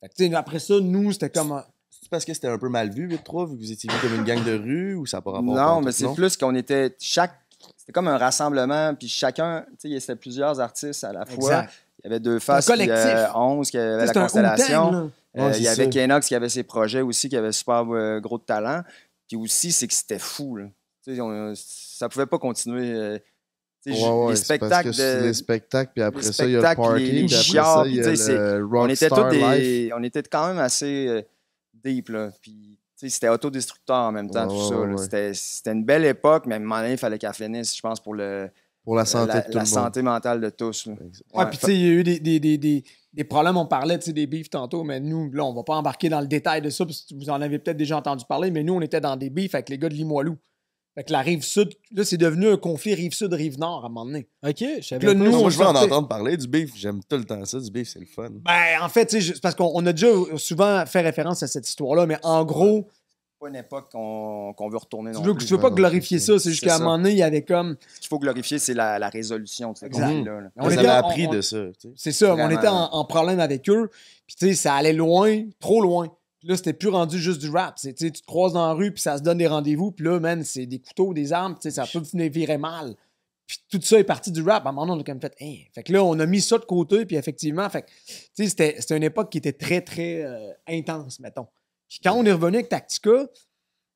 Fait 0.00 0.08
que, 0.08 0.14
tu 0.14 0.28
sais, 0.28 0.34
après 0.34 0.58
ça, 0.58 0.74
nous, 0.80 1.12
c'était 1.12 1.30
comme. 1.30 1.62
C'est 1.90 2.08
parce 2.10 2.24
que 2.24 2.34
c'était 2.34 2.48
un 2.48 2.58
peu 2.58 2.68
mal 2.68 2.90
vu, 2.90 3.08
8-3, 3.08 3.48
vu 3.50 3.56
que 3.56 3.60
vous 3.62 3.72
étiez 3.72 3.88
vu 3.90 3.96
comme 4.00 4.14
une 4.16 4.24
gang 4.24 4.42
de 4.44 4.54
rue 4.58 4.94
ou 4.96 5.06
ça 5.06 5.18
n'a 5.18 5.22
pas 5.22 5.30
rapport 5.32 5.54
Non, 5.54 5.80
mais 5.80 5.92
c'est 5.92 6.12
plus 6.14 6.36
qu'on 6.36 6.54
était. 6.54 6.94
Chaque. 7.00 7.32
C'était 7.76 7.92
comme 7.92 8.08
un 8.08 8.18
rassemblement, 8.18 8.94
puis 8.94 9.08
chacun. 9.08 9.64
Tu 9.80 9.90
sais, 9.90 10.00
c'était 10.00 10.16
plusieurs 10.16 10.58
artistes 10.60 11.04
à 11.04 11.12
la 11.12 11.24
fois. 11.26 11.34
Exact. 11.36 11.72
Il 12.04 12.08
y 12.08 12.10
avait 12.12 12.20
deux 12.20 12.38
faces, 12.40 12.68
Un 12.68 12.76
puis, 12.76 12.86
collectif. 12.86 13.14
euh, 13.14 13.32
11 13.34 13.70
qui 13.70 13.78
avait 13.78 14.06
la 14.06 14.12
constellation. 14.12 14.94
Euh, 14.94 15.08
Ouais, 15.34 15.56
il 15.56 15.62
y 15.62 15.68
avait. 15.68 15.88
Kenox 15.88 16.26
qui 16.28 16.34
avait 16.34 16.48
ses 16.50 16.62
projets 16.62 17.00
aussi, 17.00 17.28
qui 17.30 17.36
avait 17.36 17.52
super 17.52 17.84
euh, 17.90 18.20
gros 18.20 18.36
de 18.38 18.42
talent. 18.42 18.82
Puis 19.28 19.36
aussi, 19.36 19.72
c'est 19.72 19.86
que 19.86 19.94
c'était 19.94 20.18
fou. 20.18 20.56
Là. 20.56 20.66
On- 21.18 21.52
ça 21.56 22.08
pouvait 22.08 22.26
pas 22.26 22.38
continuer. 22.38 22.92
euh, 22.92 23.18
Ouais, 23.84 23.92
ouais, 23.94 24.30
les 24.30 24.36
spectacles 24.36 24.90
que 24.90 24.92
c'est 24.94 25.20
de. 25.20 25.26
les 25.26 25.34
spectacles, 25.34 25.90
puis 25.92 26.02
après 26.04 26.22
ça, 26.22 26.44
il 26.44 26.52
y 26.52 26.56
a 26.56 26.58
le 26.58 26.62
party, 26.76 27.02
les- 27.04 27.10
les 27.22 27.26
puis 27.26 27.34
après 27.34 27.42
chiards, 27.42 27.82
ça, 27.82 27.88
il 27.88 27.94
y 27.96 28.00
a 28.00 28.58
le 28.58 28.76
on 28.76 28.86
était 28.88 29.08
tous 29.08 29.30
Life. 29.32 29.58
des. 29.58 29.90
On 29.96 30.02
était 30.04 30.22
quand 30.22 30.46
même 30.46 30.58
assez 30.58 31.06
euh, 31.08 31.22
deep. 31.82 32.10
Là. 32.10 32.30
Puis, 32.40 32.78
c'était 32.96 33.28
autodestructeur 33.28 33.96
en 33.96 34.12
même 34.12 34.30
temps, 34.30 34.46
Ouais, 34.48 34.68
tout 34.68 34.74
ouais, 34.92 34.96
ça. 34.98 35.02
C'était, 35.02 35.34
c'était 35.34 35.72
une 35.72 35.84
belle 35.84 36.04
époque, 36.04 36.44
mais 36.46 36.54
à 36.54 36.58
un 36.58 36.60
moment 36.60 36.76
donné, 36.80 36.92
il 36.92 36.96
fallait 36.98 37.18
qu'elle 37.18 37.32
finisse, 37.34 37.74
je 37.76 37.80
pense, 37.80 37.98
pour 37.98 38.14
le, 38.14 38.48
Pour 38.84 38.94
la 38.94 39.04
santé 39.04 39.32
la, 39.34 39.40
de 39.40 39.46
tout 39.46 39.48
la 39.56 39.64
le 39.64 39.68
monde. 39.68 39.74
santé 39.74 40.02
mentale 40.02 40.40
de 40.40 40.50
tous. 40.50 40.86
là. 40.86 40.94
Ouais, 41.34 41.46
puis 41.48 41.58
tu 41.58 41.66
sais, 41.66 41.74
il 41.74 41.80
y 41.82 41.88
a 41.88 41.90
eu 41.90 42.04
des, 42.04 42.20
des, 42.20 42.38
des, 42.38 42.58
des, 42.58 42.84
des 43.12 43.24
problèmes, 43.24 43.56
on 43.56 43.66
parlait 43.66 43.98
tu 43.98 44.04
sais, 44.04 44.12
des 44.12 44.28
beefs 44.28 44.48
tantôt, 44.50 44.84
mais 44.84 45.00
nous, 45.00 45.28
là, 45.32 45.44
on 45.44 45.52
va 45.52 45.64
pas 45.64 45.74
embarquer 45.74 46.08
dans 46.08 46.20
le 46.20 46.28
détail 46.28 46.62
de 46.62 46.70
ça, 46.70 46.86
parce 46.86 47.00
que 47.02 47.16
vous 47.16 47.28
en 47.30 47.40
avez 47.42 47.58
peut-être 47.58 47.76
déjà 47.76 47.96
entendu 47.96 48.24
parler, 48.28 48.52
mais 48.52 48.62
nous, 48.62 48.74
on 48.74 48.80
était 48.80 49.00
dans 49.00 49.16
des 49.16 49.28
beefs 49.30 49.56
avec 49.56 49.68
les 49.70 49.78
gars 49.78 49.88
de 49.88 49.94
Limoilou. 49.94 50.36
Fait 50.94 51.04
que 51.04 51.12
la 51.12 51.20
rive 51.20 51.42
sud, 51.42 51.70
là, 51.92 52.04
c'est 52.04 52.18
devenu 52.18 52.48
un 52.50 52.58
conflit 52.58 52.92
rive 52.94 53.14
sud, 53.14 53.32
rive 53.32 53.58
nord 53.58 53.82
à 53.84 53.86
un 53.86 53.88
moment 53.88 54.04
donné. 54.04 54.28
Ok, 54.46 54.62
je 54.80 54.86
savais 54.86 55.06
Là, 55.06 55.12
pas. 55.14 55.18
nous, 55.18 55.30
Moi, 55.30 55.38
on 55.40 55.48
je 55.50 55.58
veux 55.58 55.64
en 55.64 55.74
entendre 55.74 56.06
parler 56.06 56.36
du 56.36 56.46
beef. 56.46 56.72
J'aime 56.76 57.00
tout 57.08 57.16
le 57.16 57.24
temps 57.24 57.42
ça. 57.46 57.58
Du 57.60 57.70
beef, 57.70 57.88
c'est 57.88 57.98
le 58.00 58.04
fun. 58.06 58.28
Ben, 58.44 58.82
en 58.82 58.88
fait, 58.90 59.06
tu 59.06 59.22
c'est 59.22 59.40
parce 59.40 59.54
qu'on 59.54 59.70
on 59.74 59.86
a 59.86 59.92
déjà 59.92 60.08
souvent 60.36 60.84
fait 60.84 61.00
référence 61.00 61.42
à 61.42 61.46
cette 61.46 61.66
histoire-là, 61.66 62.04
mais 62.06 62.18
en 62.22 62.44
gros, 62.44 62.88
pas 63.40 63.48
une 63.48 63.56
époque 63.56 63.90
qu'on, 63.90 64.54
veut 64.70 64.76
retourner 64.76 65.10
tu 65.12 65.16
non 65.16 65.22
veux, 65.24 65.34
plus. 65.34 65.46
tu 65.46 65.54
veux 65.54 65.60
pas 65.60 65.70
glorifier 65.70 66.18
ça, 66.20 66.38
c'est 66.38 66.50
juste 66.50 66.62
qu'à 66.62 66.76
un 66.76 66.78
moment 66.78 66.98
donné, 66.98 67.10
il 67.12 67.16
y 67.18 67.22
avait 67.22 67.42
comme. 67.42 67.76
Ce 67.94 68.00
qu'il 68.00 68.08
faut 68.08 68.18
glorifier, 68.18 68.58
c'est 68.58 68.74
la, 68.74 68.98
la 68.98 69.08
résolution 69.08 69.72
de 69.72 69.78
ce 69.78 69.86
conflit-là. 69.86 70.40
là. 70.42 70.48
On 70.56 70.66
avez 70.68 70.88
en- 70.88 70.92
appris 70.92 71.26
on- 71.26 71.30
de 71.32 71.40
ça. 71.40 71.58
tu. 71.80 71.88
C'est 71.96 72.12
ça, 72.12 72.34
on 72.36 72.50
était 72.50 72.68
en, 72.68 72.90
en 72.92 73.04
problème 73.06 73.40
avec 73.40 73.68
eux. 73.70 73.88
Puis 74.26 74.36
tu 74.36 74.46
sais, 74.48 74.54
ça 74.54 74.74
allait 74.74 74.92
loin, 74.92 75.42
trop 75.58 75.80
loin. 75.80 76.08
Là, 76.44 76.56
c'était 76.56 76.72
plus 76.72 76.88
rendu 76.88 77.18
juste 77.18 77.40
du 77.40 77.50
rap. 77.50 77.76
Tu 77.76 77.94
te 77.94 78.26
croises 78.26 78.52
dans 78.52 78.66
la 78.66 78.72
rue, 78.72 78.92
puis 78.92 79.00
ça 79.00 79.18
se 79.18 79.22
donne 79.22 79.38
des 79.38 79.46
rendez-vous. 79.46 79.92
Puis 79.92 80.04
là, 80.04 80.18
man, 80.18 80.42
c'est 80.44 80.66
des 80.66 80.80
couteaux, 80.80 81.14
des 81.14 81.32
armes. 81.32 81.56
Ça 81.60 81.86
peut 81.86 82.00
venir 82.00 82.30
virer 82.30 82.58
mal. 82.58 82.94
Puis 83.46 83.58
tout 83.70 83.80
ça 83.82 83.98
est 83.98 84.04
parti 84.04 84.32
du 84.32 84.42
rap. 84.42 84.66
À 84.66 84.70
un 84.70 84.72
moment 84.72 84.86
donné, 84.86 84.98
on 84.98 85.00
a 85.02 85.04
comme 85.04 85.20
fait, 85.20 85.34
Hein. 85.40 85.56
Fait 85.74 85.82
que 85.82 85.92
là, 85.92 86.02
on 86.02 86.18
a 86.18 86.26
mis 86.26 86.40
ça 86.40 86.58
de 86.58 86.64
côté. 86.64 87.06
Puis 87.06 87.16
effectivement, 87.16 87.68
fait 87.68 87.82
que, 87.82 87.86
tu 88.06 88.14
sais, 88.34 88.48
c'était, 88.48 88.76
c'était 88.80 88.96
une 88.96 89.02
époque 89.02 89.30
qui 89.30 89.38
était 89.38 89.52
très, 89.52 89.82
très 89.82 90.24
euh, 90.24 90.52
intense, 90.68 91.20
mettons. 91.20 91.46
Puis 91.88 92.00
quand 92.02 92.14
on 92.14 92.24
est 92.24 92.32
revenu 92.32 92.56
avec 92.56 92.68
Tactica, 92.70 93.26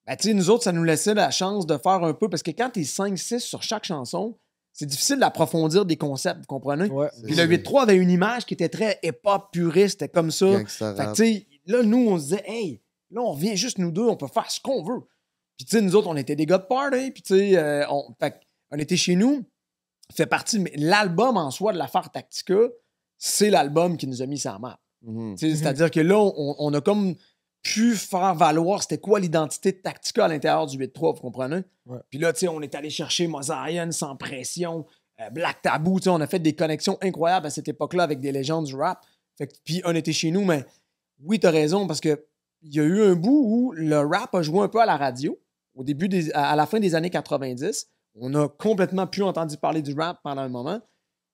ben, 0.07 0.17
tu 0.17 0.29
sais, 0.29 0.35
nous 0.35 0.51
autres, 0.51 0.65
ça 0.65 0.73
nous 0.73 0.85
laissait 0.85 1.15
la 1.15 1.31
chance 1.31 1.67
de 1.67 1.79
faire 1.79 2.05
un 2.05 2.15
peu. 2.15 2.29
Parce 2.29 2.43
que 2.43 2.51
quand 2.53 2.71
t'es 2.71 2.83
5-6 2.83 3.41
sur 3.41 3.63
chaque 3.63 3.85
chanson, 3.85 4.39
c'est 4.73 4.87
difficile 4.87 5.19
d'approfondir 5.19 5.87
des 5.87 5.97
concepts, 5.97 6.41
vous 6.41 6.47
comprenez? 6.47 6.91
Ouais. 6.91 7.09
Puis 7.25 7.35
le 7.35 7.45
8-3 7.45 7.85
avait 7.85 7.97
une 7.97 8.11
image 8.11 8.45
qui 8.45 8.53
était 8.53 8.69
très 8.69 8.99
hip-hop 9.03 9.49
puriste, 9.51 10.01
c'était 10.01 10.11
comme 10.11 10.31
ça. 10.31 10.47
Gangsta 10.47 10.95
Fait 10.95 11.07
que, 11.07 11.13
tu 11.13 11.25
sais, 11.25 11.47
là, 11.67 11.83
nous, 11.83 12.09
on 12.09 12.19
se 12.19 12.25
disait, 12.25 12.45
hey, 12.47 12.83
là, 13.11 13.21
on 13.21 13.33
revient 13.33 13.57
juste 13.57 13.79
nous 13.79 13.91
deux, 13.91 14.05
on 14.05 14.17
peut 14.17 14.29
faire 14.29 14.51
ce 14.51 14.61
qu'on 14.61 14.83
veut. 14.83 15.01
Puis, 15.57 15.67
tu 15.67 15.77
sais, 15.77 15.83
nous 15.83 15.97
autres, 15.97 16.09
on 16.09 16.17
était 16.17 16.37
des 16.37 16.47
gars 16.47 16.59
de 16.59 16.65
party, 16.67 17.11
puis, 17.11 17.23
tu 17.23 17.37
sais, 17.37 17.57
euh, 17.57 17.85
on, 17.91 18.79
était 18.79 18.97
chez 18.97 19.17
nous, 19.17 19.45
fait 20.15 20.27
partie, 20.27 20.59
mais 20.59 20.73
l'album 20.77 21.37
en 21.37 21.51
soi 21.51 21.73
de 21.73 21.79
l'affaire 21.79 22.11
Tactica, 22.11 22.59
c'est 23.19 23.51
l'album 23.51 23.97
qui 23.97 24.07
nous 24.07 24.23
a 24.23 24.27
mis 24.27 24.39
sur 24.39 24.53
la 24.53 24.59
map. 24.59 24.81
Mhm. 25.03 25.37
Sais, 25.37 25.55
C'est-à-dire 25.57 25.91
que 25.91 26.01
là, 26.01 26.19
on, 26.19 26.57
on 26.59 26.75
a 26.75 26.81
comme 26.81 27.15
pu 27.63 27.97
faire 27.97 28.35
valoir 28.35 28.83
c'était 28.83 28.99
quoi 28.99 29.19
l'identité 29.19 29.73
de 29.73 29.79
Tactica 29.79 30.27
à 30.27 30.29
l'intérieur 30.29 30.67
du 30.67 30.79
8-3, 30.79 31.15
vous 31.17 31.21
comprenez? 31.21 31.63
Ouais. 31.87 31.99
Puis 32.11 32.19
là, 32.19 32.33
tu 32.33 32.41
sais, 32.41 32.49
on 32.49 32.61
est 32.61 32.75
allé 32.75 32.91
chercher 32.91 33.27
Mosaïen 33.27 33.91
sans 33.91 34.15
pression, 34.15 34.87
euh, 35.21 35.31
Black 35.31 35.63
Taboo, 35.63 35.99
tu 35.99 36.05
sais, 36.05 36.11
on 36.11 36.21
a 36.21 36.27
fait 36.27 36.39
des 36.39 36.55
connexions 36.55 36.99
incroyables 37.01 37.47
à 37.47 37.51
cette 37.51 37.67
époque-là 37.69 38.05
avec 38.05 38.21
des 38.21 38.31
légendes 38.31 38.67
du 38.67 38.75
rap. 38.77 39.05
Fait 39.37 39.47
que- 39.49 39.55
puis 39.65 39.83
on 39.85 39.95
était 39.95 40.13
chez 40.13 40.31
nous, 40.31 40.45
mais 40.45 40.65
oui, 41.23 41.39
t'as 41.41 41.51
raison, 41.51 41.87
parce 41.87 42.01
que 42.01 42.27
il 42.63 42.75
y 42.75 42.81
a 42.81 42.85
eu 42.85 43.03
un 43.03 43.15
bout 43.15 43.43
où 43.47 43.73
le 43.73 43.99
rap 43.99 44.35
a 44.35 44.43
joué 44.43 44.61
un 44.61 44.69
peu 44.69 44.81
à 44.81 44.87
la 44.87 44.97
radio, 44.97 45.39
au 45.75 45.85
début 45.85 46.09
à 46.35 46.57
la 46.57 46.67
fin 46.67 46.81
des 46.81 46.95
années 46.95 47.11
90. 47.11 47.87
On 48.19 48.35
a 48.35 48.49
complètement 48.49 49.07
pu 49.07 49.23
entendu 49.23 49.57
parler 49.57 49.83
du 49.83 49.95
rap 49.95 50.21
pendant 50.23 50.43
un 50.43 50.49
moment. 50.49 50.81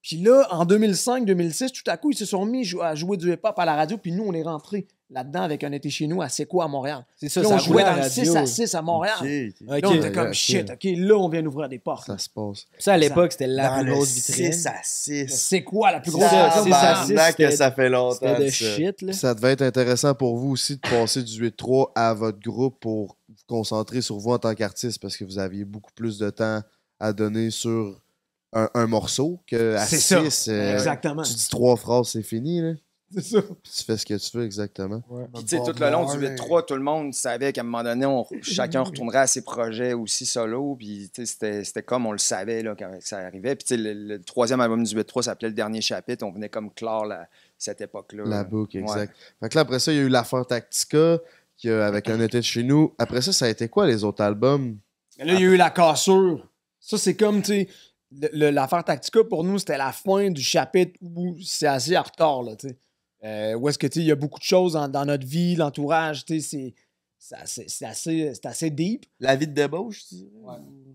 Puis 0.01 0.17
là, 0.17 0.47
en 0.51 0.65
2005-2006, 0.65 1.71
tout 1.71 1.89
à 1.89 1.95
coup, 1.95 2.11
ils 2.11 2.17
se 2.17 2.25
sont 2.25 2.45
mis 2.45 2.69
à 2.81 2.93
jouer 2.93 3.15
du 3.15 3.31
hip-hop 3.31 3.57
à 3.57 3.65
la 3.65 3.75
radio, 3.75 3.97
puis 3.97 4.11
nous, 4.11 4.23
on 4.25 4.33
est 4.33 4.43
rentrés 4.43 4.87
là-dedans 5.13 5.43
avec 5.43 5.63
un 5.63 5.71
été 5.71 5.89
chez 5.89 6.07
nous 6.07 6.21
à 6.21 6.29
C'est 6.29 6.45
quoi 6.45 6.65
à 6.65 6.67
Montréal? 6.67 7.05
C'est 7.15 7.29
ça, 7.29 7.41
Là, 7.41 7.49
ça 7.49 7.55
on 7.55 7.57
jouait 7.59 7.83
à 7.83 7.95
dans 7.95 8.03
le 8.03 8.09
6 8.09 8.19
radio. 8.29 8.35
à 8.37 8.45
6 8.45 8.75
à 8.75 8.81
Montréal. 8.81 9.15
Ok, 9.21 9.27
ok. 9.27 9.67
Ok. 9.75 9.81
Là, 9.81 9.89
on 9.89 9.93
était 9.95 10.11
comme 10.11 10.33
shit, 10.33 10.69
OK, 10.71 10.83
là, 10.83 11.15
on 11.17 11.29
vient 11.29 11.43
d'ouvrir 11.43 11.69
des 11.69 11.79
portes. 11.79 12.07
Ça 12.07 12.17
se 12.17 12.29
passe. 12.29 12.65
Ça, 12.79 12.93
à 12.93 12.97
l'époque, 12.97 13.31
c'était 13.31 13.47
la 13.47 13.69
Dans 13.69 13.83
plus 13.83 13.91
grosse 13.93 14.13
vitrine. 14.15 14.51
6 14.53 14.67
à 14.67 14.73
6. 14.83 15.27
C'est 15.29 15.63
quoi 15.63 15.91
la 15.91 15.99
plus 15.99 16.11
C'est 16.11 16.17
grosse 16.17 16.29
ça, 16.29 16.45
vitrine? 16.47 16.63
six 16.63 16.73
à 16.73 16.75
Montréal? 16.75 16.97
six. 17.05 17.13
Tabarnak 17.13 17.35
que 17.37 17.51
ça 17.51 17.71
fait 17.71 17.89
longtemps. 17.89 18.39
De 18.39 18.47
ça. 18.47 18.51
shit, 18.75 19.01
là. 19.01 19.13
Ça 19.13 19.33
devait 19.33 19.51
être 19.51 19.61
intéressant 19.61 20.13
pour 20.15 20.37
vous 20.37 20.51
aussi 20.51 20.75
de 20.75 20.81
passer 20.81 21.21
du 21.23 21.49
8-3 21.49 21.91
à 21.95 22.13
votre 22.13 22.39
groupe 22.39 22.79
pour 22.79 23.17
vous 23.29 23.35
concentrer 23.47 24.01
sur 24.01 24.17
vous 24.17 24.31
en 24.31 24.39
tant 24.39 24.53
qu'artiste 24.55 24.99
parce 25.01 25.15
que 25.17 25.23
vous 25.25 25.39
aviez 25.39 25.65
beaucoup 25.65 25.91
plus 25.95 26.17
de 26.17 26.29
temps 26.29 26.61
à 26.99 27.13
donner 27.13 27.49
sur 27.49 27.99
un, 28.53 28.69
un 28.75 28.85
morceau 28.87 29.39
que 29.47 29.75
à 29.75 29.85
C'est 29.85 29.97
ça. 29.97 30.21
6. 30.29 30.47
euh, 30.49 30.73
Exactement. 30.73 31.23
tu 31.23 31.33
dis 31.33 31.47
trois 31.49 31.75
phrases, 31.75 32.09
c'est 32.09 32.21
fini. 32.23 32.61
Là. 32.61 32.73
C'est 33.13 33.21
ça. 33.21 33.41
Puis 33.41 33.71
tu 33.77 33.83
fais 33.83 33.97
ce 33.97 34.05
que 34.05 34.13
tu 34.15 34.37
veux 34.37 34.43
exactement. 34.45 35.01
Puis, 35.33 35.43
tu 35.43 35.49
sais, 35.49 35.57
tout 35.63 35.79
le 35.79 35.89
long 35.91 36.05
du 36.05 36.17
8-3, 36.25 36.65
tout 36.65 36.73
le 36.75 36.81
monde 36.81 37.13
savait 37.13 37.53
qu'à 37.53 37.61
un 37.61 37.63
moment 37.63 37.83
donné, 37.83 38.05
on- 38.05 38.25
chacun 38.41 38.81
retournerait 38.83 39.19
à 39.19 39.27
ses 39.27 39.41
projets 39.43 39.93
aussi 39.93 40.25
solo. 40.25 40.75
Puis, 40.77 41.09
tu 41.13 41.21
sais, 41.21 41.25
c'était- 41.31 41.63
c'était 41.63 41.83
comme 41.83 42.05
on 42.05 42.11
le 42.11 42.17
savait 42.17 42.63
là, 42.63 42.75
quand 42.77 42.89
ça 43.01 43.19
arrivait. 43.19 43.55
Puis, 43.55 43.65
tu 43.65 43.75
sais, 43.75 43.77
le, 43.81 43.93
le 43.93 44.21
troisième 44.21 44.61
album 44.61 44.83
du 44.83 44.95
8-3 44.95 45.23
s'appelait 45.23 45.49
Le 45.49 45.53
Dernier 45.55 45.81
Chapitre. 45.81 46.25
On 46.25 46.31
venait 46.31 46.49
comme 46.49 46.71
clore 46.73 47.05
la- 47.05 47.27
cette 47.57 47.81
époque-là. 47.81 48.23
La 48.23 48.29
là. 48.37 48.43
boucle, 48.43 48.77
Ouais. 48.77 48.83
exact. 48.83 49.15
Fait 49.39 49.49
que 49.49 49.55
là, 49.55 49.61
après 49.61 49.79
ça, 49.79 49.91
il 49.91 49.97
y 49.97 50.01
a 50.01 50.03
eu 50.03 50.09
l'affaire 50.09 50.45
Tactica 50.45 51.19
qui, 51.55 51.69
a- 51.69 51.85
avec 51.85 52.09
un 52.09 52.19
été 52.19 52.37
de 52.37 52.43
chez 52.43 52.63
nous. 52.63 52.93
Après 52.97 53.21
ça, 53.21 53.31
ça 53.31 53.45
a 53.45 53.49
été 53.49 53.69
quoi 53.69 53.85
les 53.87 54.03
autres 54.03 54.23
albums? 54.23 54.77
Mais 55.19 55.25
là, 55.25 55.33
il 55.33 55.39
y 55.39 55.43
a 55.43 55.49
eu 55.49 55.55
la 55.57 55.69
cassure. 55.69 56.47
Ça, 56.79 56.97
c'est 56.97 57.15
comme, 57.15 57.41
tu 57.41 57.67
sais, 57.67 57.69
l'affaire 58.33 58.83
Tactica, 58.83 59.23
pour 59.23 59.43
nous, 59.43 59.57
c'était 59.59 59.77
la 59.77 59.91
fin 59.91 60.29
du 60.29 60.41
chapitre 60.41 60.99
où 61.01 61.35
c'est 61.43 61.67
assez 61.67 61.97
en 61.97 62.03
retard, 62.03 62.43
là, 62.43 62.55
tu 62.55 62.67
sais. 62.69 62.77
Euh, 63.23 63.53
où 63.55 63.69
est-ce 63.69 63.77
que, 63.77 63.87
tu 63.87 63.95
sais, 63.95 63.99
il 64.01 64.07
y 64.07 64.11
a 64.11 64.15
beaucoup 64.15 64.39
de 64.39 64.43
choses 64.43 64.73
dans, 64.73 64.87
dans 64.87 65.05
notre 65.05 65.25
vie, 65.25 65.55
l'entourage, 65.55 66.25
tu 66.25 66.39
sais, 66.41 66.47
c'est- 66.57 66.73
c'est 67.19 67.35
assez, 67.35 67.65
c'est 67.69 67.85
assez, 67.85 68.33
c'est 68.33 68.45
assez 68.45 68.69
deep. 68.69 69.05
La 69.19 69.35
vie 69.37 69.47
de 69.47 69.53
débauche, 69.53 70.03
tu? 70.07 70.15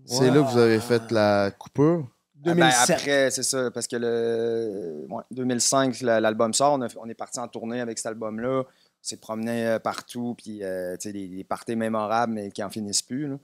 C'est 0.05 0.29
là 0.31 0.43
que 0.43 0.51
vous 0.51 0.57
avez 0.57 0.79
fait 0.79 1.11
la 1.11 1.51
coupure? 1.51 2.07
Ah, 2.45 2.53
ben, 2.53 2.69
2007. 2.69 2.89
après, 2.91 3.31
c'est 3.31 3.43
ça, 3.43 3.69
parce 3.71 3.87
que 3.87 3.95
le 3.97 5.05
ouais, 5.09 5.23
2005, 5.31 6.01
la- 6.01 6.19
l'album 6.21 6.53
sort, 6.53 6.73
on, 6.73 6.81
a- 6.81 6.87
on 7.01 7.09
est 7.09 7.13
parti 7.15 7.39
en 7.39 7.47
tournée 7.47 7.81
avec 7.81 7.97
cet 7.97 8.07
album-là. 8.07 8.61
On 8.61 8.65
s'est 9.01 9.17
promené 9.17 9.65
euh, 9.65 9.79
partout, 9.79 10.35
puis 10.37 10.63
euh, 10.63 10.95
tu 10.97 11.09
sais, 11.09 11.13
des, 11.13 11.27
des 11.27 11.43
parties 11.43 11.75
mémorables, 11.75 12.33
mais 12.33 12.51
qui 12.51 12.63
en 12.63 12.69
finissent 12.69 13.01
plus. 13.01 13.27
là. 13.27 13.37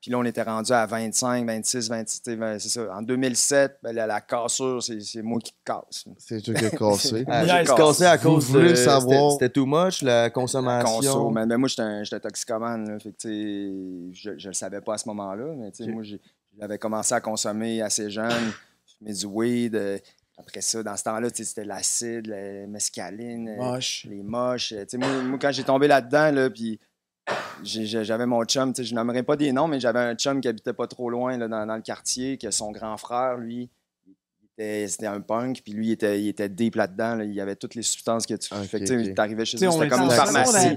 Puis 0.00 0.10
là, 0.10 0.18
on 0.18 0.24
était 0.24 0.42
rendu 0.42 0.72
à 0.72 0.86
25, 0.86 1.46
26, 1.46 1.88
26, 1.88 2.22
tu 2.22 2.30
sais, 2.30 2.36
ben, 2.36 2.58
c'est 2.58 2.68
ça. 2.68 2.94
En 2.96 3.02
2007, 3.02 3.78
ben, 3.82 3.92
la, 3.92 4.06
la 4.06 4.20
cassure, 4.20 4.82
c'est 4.82 5.00
c'est 5.00 5.20
moi 5.22 5.40
qui 5.40 5.52
casse. 5.64 6.04
C'est 6.18 6.40
toi 6.40 6.54
qui 6.54 6.64
as 6.66 6.70
cassé. 6.70 7.24
Ah, 7.28 7.44
j'ai 7.44 7.64
cassé 7.74 8.04
à 8.04 8.16
cause 8.18 8.52
de. 8.52 8.74
savoir- 8.74 9.32
C'était 9.32 9.44
c'était 9.46 9.52
too 9.52 9.66
much, 9.66 10.02
la 10.02 10.30
consommation? 10.30 10.90
Conso. 10.96 11.30
Mais, 11.30 11.44
mais 11.46 11.56
moi, 11.56 11.68
j'étais 11.68 11.82
un, 11.82 12.04
j'étais 12.04 12.20
toxicomane. 12.20 12.88
Là, 12.88 12.98
fait 13.00 13.10
que, 13.12 13.18
je 14.12 14.30
ne 14.30 14.46
le 14.46 14.52
savais 14.52 14.80
pas 14.80 14.94
à 14.94 14.98
ce 14.98 15.08
moment-là. 15.08 15.54
Mais 15.56 15.86
moi, 15.92 16.02
j'ai- 16.02 16.20
j'avais 16.58 16.78
commencé 16.78 17.14
à 17.14 17.20
consommer 17.20 17.82
assez 17.82 18.10
jeune. 18.10 18.52
Je 19.06 19.12
du 19.12 19.26
weed. 19.26 19.74
euh, 19.74 19.98
après 20.38 20.60
ça, 20.60 20.82
dans 20.82 20.96
ce 20.96 21.04
temps-là, 21.04 21.28
c'était 21.32 21.64
l'acide, 21.64 22.26
la 22.26 22.66
mescaline, 22.66 23.48
euh, 23.48 23.56
Moche. 23.56 24.06
les 24.08 24.22
moches. 24.22 24.72
moi, 24.94 25.08
moi, 25.22 25.38
quand 25.40 25.52
j'ai 25.52 25.62
tombé 25.64 25.86
là-dedans, 25.88 26.30
là, 26.32 26.50
puis 26.50 26.78
j'avais 27.62 28.26
mon 28.26 28.44
chum, 28.44 28.72
je 28.76 28.94
nommerai 28.94 29.22
pas 29.22 29.36
des 29.36 29.52
noms, 29.52 29.68
mais 29.68 29.80
j'avais 29.80 30.00
un 30.00 30.14
chum 30.14 30.40
qui 30.40 30.48
habitait 30.48 30.72
pas 30.72 30.86
trop 30.86 31.08
loin 31.10 31.36
là, 31.38 31.48
dans, 31.48 31.66
dans 31.66 31.76
le 31.76 31.82
quartier, 31.82 32.36
que 32.38 32.50
son 32.50 32.70
grand 32.70 32.96
frère, 32.96 33.36
lui, 33.38 33.70
était- 34.56 34.86
c'était 34.86 35.06
un 35.06 35.20
punk, 35.20 35.62
puis 35.64 35.72
lui, 35.72 35.88
il 35.88 35.92
était, 35.92 36.20
il 36.22 36.28
était 36.28 36.48
deep 36.48 36.76
là-dedans. 36.76 37.16
là, 37.16 37.24
il 37.24 37.32
y 37.34 37.40
avait 37.40 37.56
toutes 37.56 37.74
les 37.74 37.82
substances 37.82 38.24
que 38.24 38.34
tu 38.34 38.54
Ok, 38.54 38.60
fait 38.66 38.80
que, 38.80 39.12
t'arrivais 39.12 39.44
chez 39.44 39.56
eux, 39.56 39.68
c'était 39.70 39.88
comme 39.88 40.02
une 40.02 40.10
pharmacie. 40.10 40.68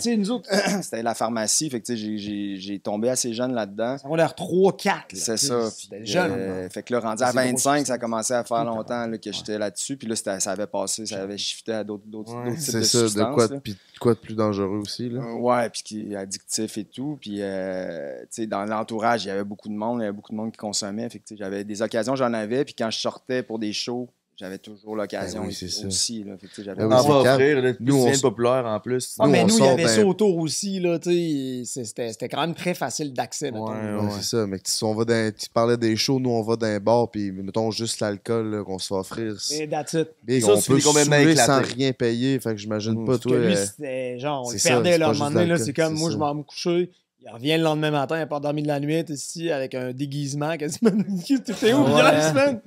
C'était 0.82 1.04
la 1.04 1.14
pharmacie. 1.14 1.70
Fait 1.70 1.80
que, 1.82 1.86
tu 1.86 1.96
sais, 1.96 2.58
j'ai- 2.60 2.80
tombé 2.80 3.10
assez 3.10 3.34
jeune 3.34 3.54
là-dedans. 3.54 3.98
on 4.06 4.18
a 4.18 4.28
3-4. 4.30 4.94
C'est 5.14 5.38
ça. 5.38 5.70
C'était 5.70 6.04
jeune. 6.06 6.32
euh, 6.32 6.70
fait 6.70 6.82
que 6.82 6.94
là, 6.94 7.02
rendu 7.02 7.22
à 7.22 7.28
C'est 7.28 7.34
gros 7.38 7.44
25, 7.52 7.86
ça 7.86 7.98
commençait 8.00 8.34
à 8.36 8.44
faire 8.44 8.64
longtemps 8.64 9.06
là, 9.06 9.18
que 9.18 9.32
j'étais 9.32 9.58
là-dessus. 9.60 9.96
Puis 9.98 10.08
là, 10.08 10.16
ça 10.16 10.52
avait 10.52 10.66
passé, 10.68 11.06
ça 11.06 11.22
avait 11.22 11.38
shifté 11.38 11.74
à 11.74 11.84
d'autres 11.84 12.04
Ouais, 12.34 12.54
types 12.56 12.60
C'est 12.60 12.78
de 12.80 12.82
ça, 12.84 13.02
de 13.02 13.08
substances. 13.10 13.36
quoi, 13.36 13.44
là. 13.48 13.56
de- 13.56 13.60
puis 13.60 13.74
de 13.74 13.78
quoi 14.00 14.14
de 14.14 14.20
plus 14.20 14.36
dangereux 14.36 14.78
aussi. 14.78 15.10
Là? 15.10 15.22
Euh, 15.22 15.34
Ouais, 15.38 15.70
puis 15.70 15.82
qui 15.84 16.12
est 16.14 16.16
addictif 16.16 16.78
et 16.78 16.86
tout. 16.86 17.18
Puis, 17.22 17.38
euh, 17.42 18.22
tu 18.22 18.28
sais, 18.32 18.48
dans 18.48 18.66
l'entourage, 18.66 19.26
il 19.26 19.28
y 19.28 19.32
avait 19.32 19.44
beaucoup 19.44 19.70
de 19.70 19.74
monde. 19.74 20.00
Il 20.00 20.04
y 20.04 20.06
avait 20.06 20.16
beaucoup 20.16 20.32
de 20.32 20.38
monde 20.38 20.52
qui 20.52 20.58
consommait. 20.58 21.10
Fait 21.10 21.20
que, 21.20 21.36
j'avais 21.36 21.64
des 21.64 21.82
occasions, 21.82 22.16
j'en 22.16 22.34
avais. 22.34 22.66
Puis 22.66 22.74
quand 22.74 22.90
je 22.90 23.00
sortais 23.00 23.44
pour 23.44 23.60
des 23.60 23.74
shows, 23.74 24.10
j'avais 24.40 24.60
toujours 24.60 24.96
l'occasion 24.96 25.42
Ben 25.42 25.48
oui, 25.48 25.54
c'est 25.54 25.68
ça. 25.68 25.88
aussi. 25.88 26.24
Là. 26.24 26.38
Fait 26.38 26.46
que, 26.48 26.52
tu 26.52 26.56
sais, 26.58 26.64
j'avais 26.64 26.78
Ben 26.84 26.88
oui, 26.88 26.94
En 26.94 27.02
c'est 27.02 27.08
va 27.10 27.34
offrir, 27.34 27.62
là, 27.62 27.72
Nous, 27.80 27.96
nous, 27.96 27.96
on 28.04 28.06
on 28.08 28.12
s- 28.12 28.22
populaire 28.22 28.66
en 28.68 28.80
plus. 28.80 29.16
Ah, 29.20 29.26
Nous, 29.26 29.32
mais 29.32 29.42
on 29.44 29.48
nous, 29.48 29.58
il 29.58 29.64
y 29.66 29.68
avait 29.68 29.84
d'un- 29.84 29.90
ça 29.90 30.06
autour 30.06 30.38
aussi, 30.38 30.80
là, 30.80 31.00
tu 31.00 31.10
sais. 31.12 31.62
c'est- 31.66 31.86
C'était 31.86 32.12
c'était 32.12 32.30
quand 32.30 32.42
même 32.42 32.54
très 32.54 32.74
facile 32.76 33.14
d'accès, 33.14 33.50
mettons. 33.52 33.70
Ouais, 33.72 33.76
Ouais, 33.96 34.06
ouais. 34.06 34.12
c'est 34.20 34.24
ça, 34.38 34.46
mais 34.48 34.60
si 34.64 34.84
on 34.84 34.94
va 34.94 35.06
dans, 35.06 35.34
tu 35.36 35.50
parlais 35.50 35.78
des 35.78 35.96
shows, 35.96 36.20
nous 36.20 36.30
on 36.30 36.44
va 36.44 36.56
dans 36.56 36.68
un 36.68 36.80
bar, 36.80 37.10
puis 37.10 37.32
mettons 37.32 37.72
juste 37.72 38.00
l'alcool 38.00 38.52
là, 38.52 38.64
qu'on 38.64 38.78
se 38.78 38.88
fait 38.88 38.94
offrir. 38.94 39.36
Et 39.52 39.68
that's 39.68 39.94
it. 39.94 40.10
Big, 40.24 40.42
Ça, 40.44 40.52
on 40.54 40.62
peut 40.62 40.80
saouler 40.80 41.36
sans 41.36 41.62
rien 41.62 41.92
payer, 41.94 42.40
fait 42.40 42.52
que 42.52 42.58
j'imagine 42.58 42.94
Mm. 42.94 43.06
pas, 43.06 43.12
Parce 43.14 43.22
toi. 43.22 43.32
que 43.32 43.38
lui, 43.38 43.54
euh, 43.56 43.66
c'était 43.66 44.20
genre, 44.20 44.46
on 44.48 44.52
le 44.52 44.58
perdait, 44.64 44.98
là, 44.98 45.08
à 45.08 45.10
un 45.10 45.14
moment 45.14 45.32
donné, 45.32 45.46
là, 45.48 45.58
c'est 45.58 45.74
comme, 45.74 45.94
moi, 45.96 46.12
je 46.12 46.18
m'en 46.18 46.32
vais 46.34 46.38
me 46.40 46.44
coucher, 46.44 46.92
il 47.30 47.34
revient 47.34 47.58
le 47.58 47.64
lendemain 47.64 47.92
matin, 47.92 48.18
il 48.18 48.22
a 48.22 48.26
pas 48.26 48.40
dormi 48.40 48.64
de 48.64 48.68
la 48.68 48.80
nuit, 48.80 49.04
ici, 49.10 49.52
avec 49.52 49.76
un 49.76 49.92
déguisement, 49.92 50.56
quasiment. 50.58 50.92
T'es 51.60 51.74
où, 51.74 51.84
Ouais. 51.84 51.92
hier, 52.02 52.30
semaine? 52.30 52.62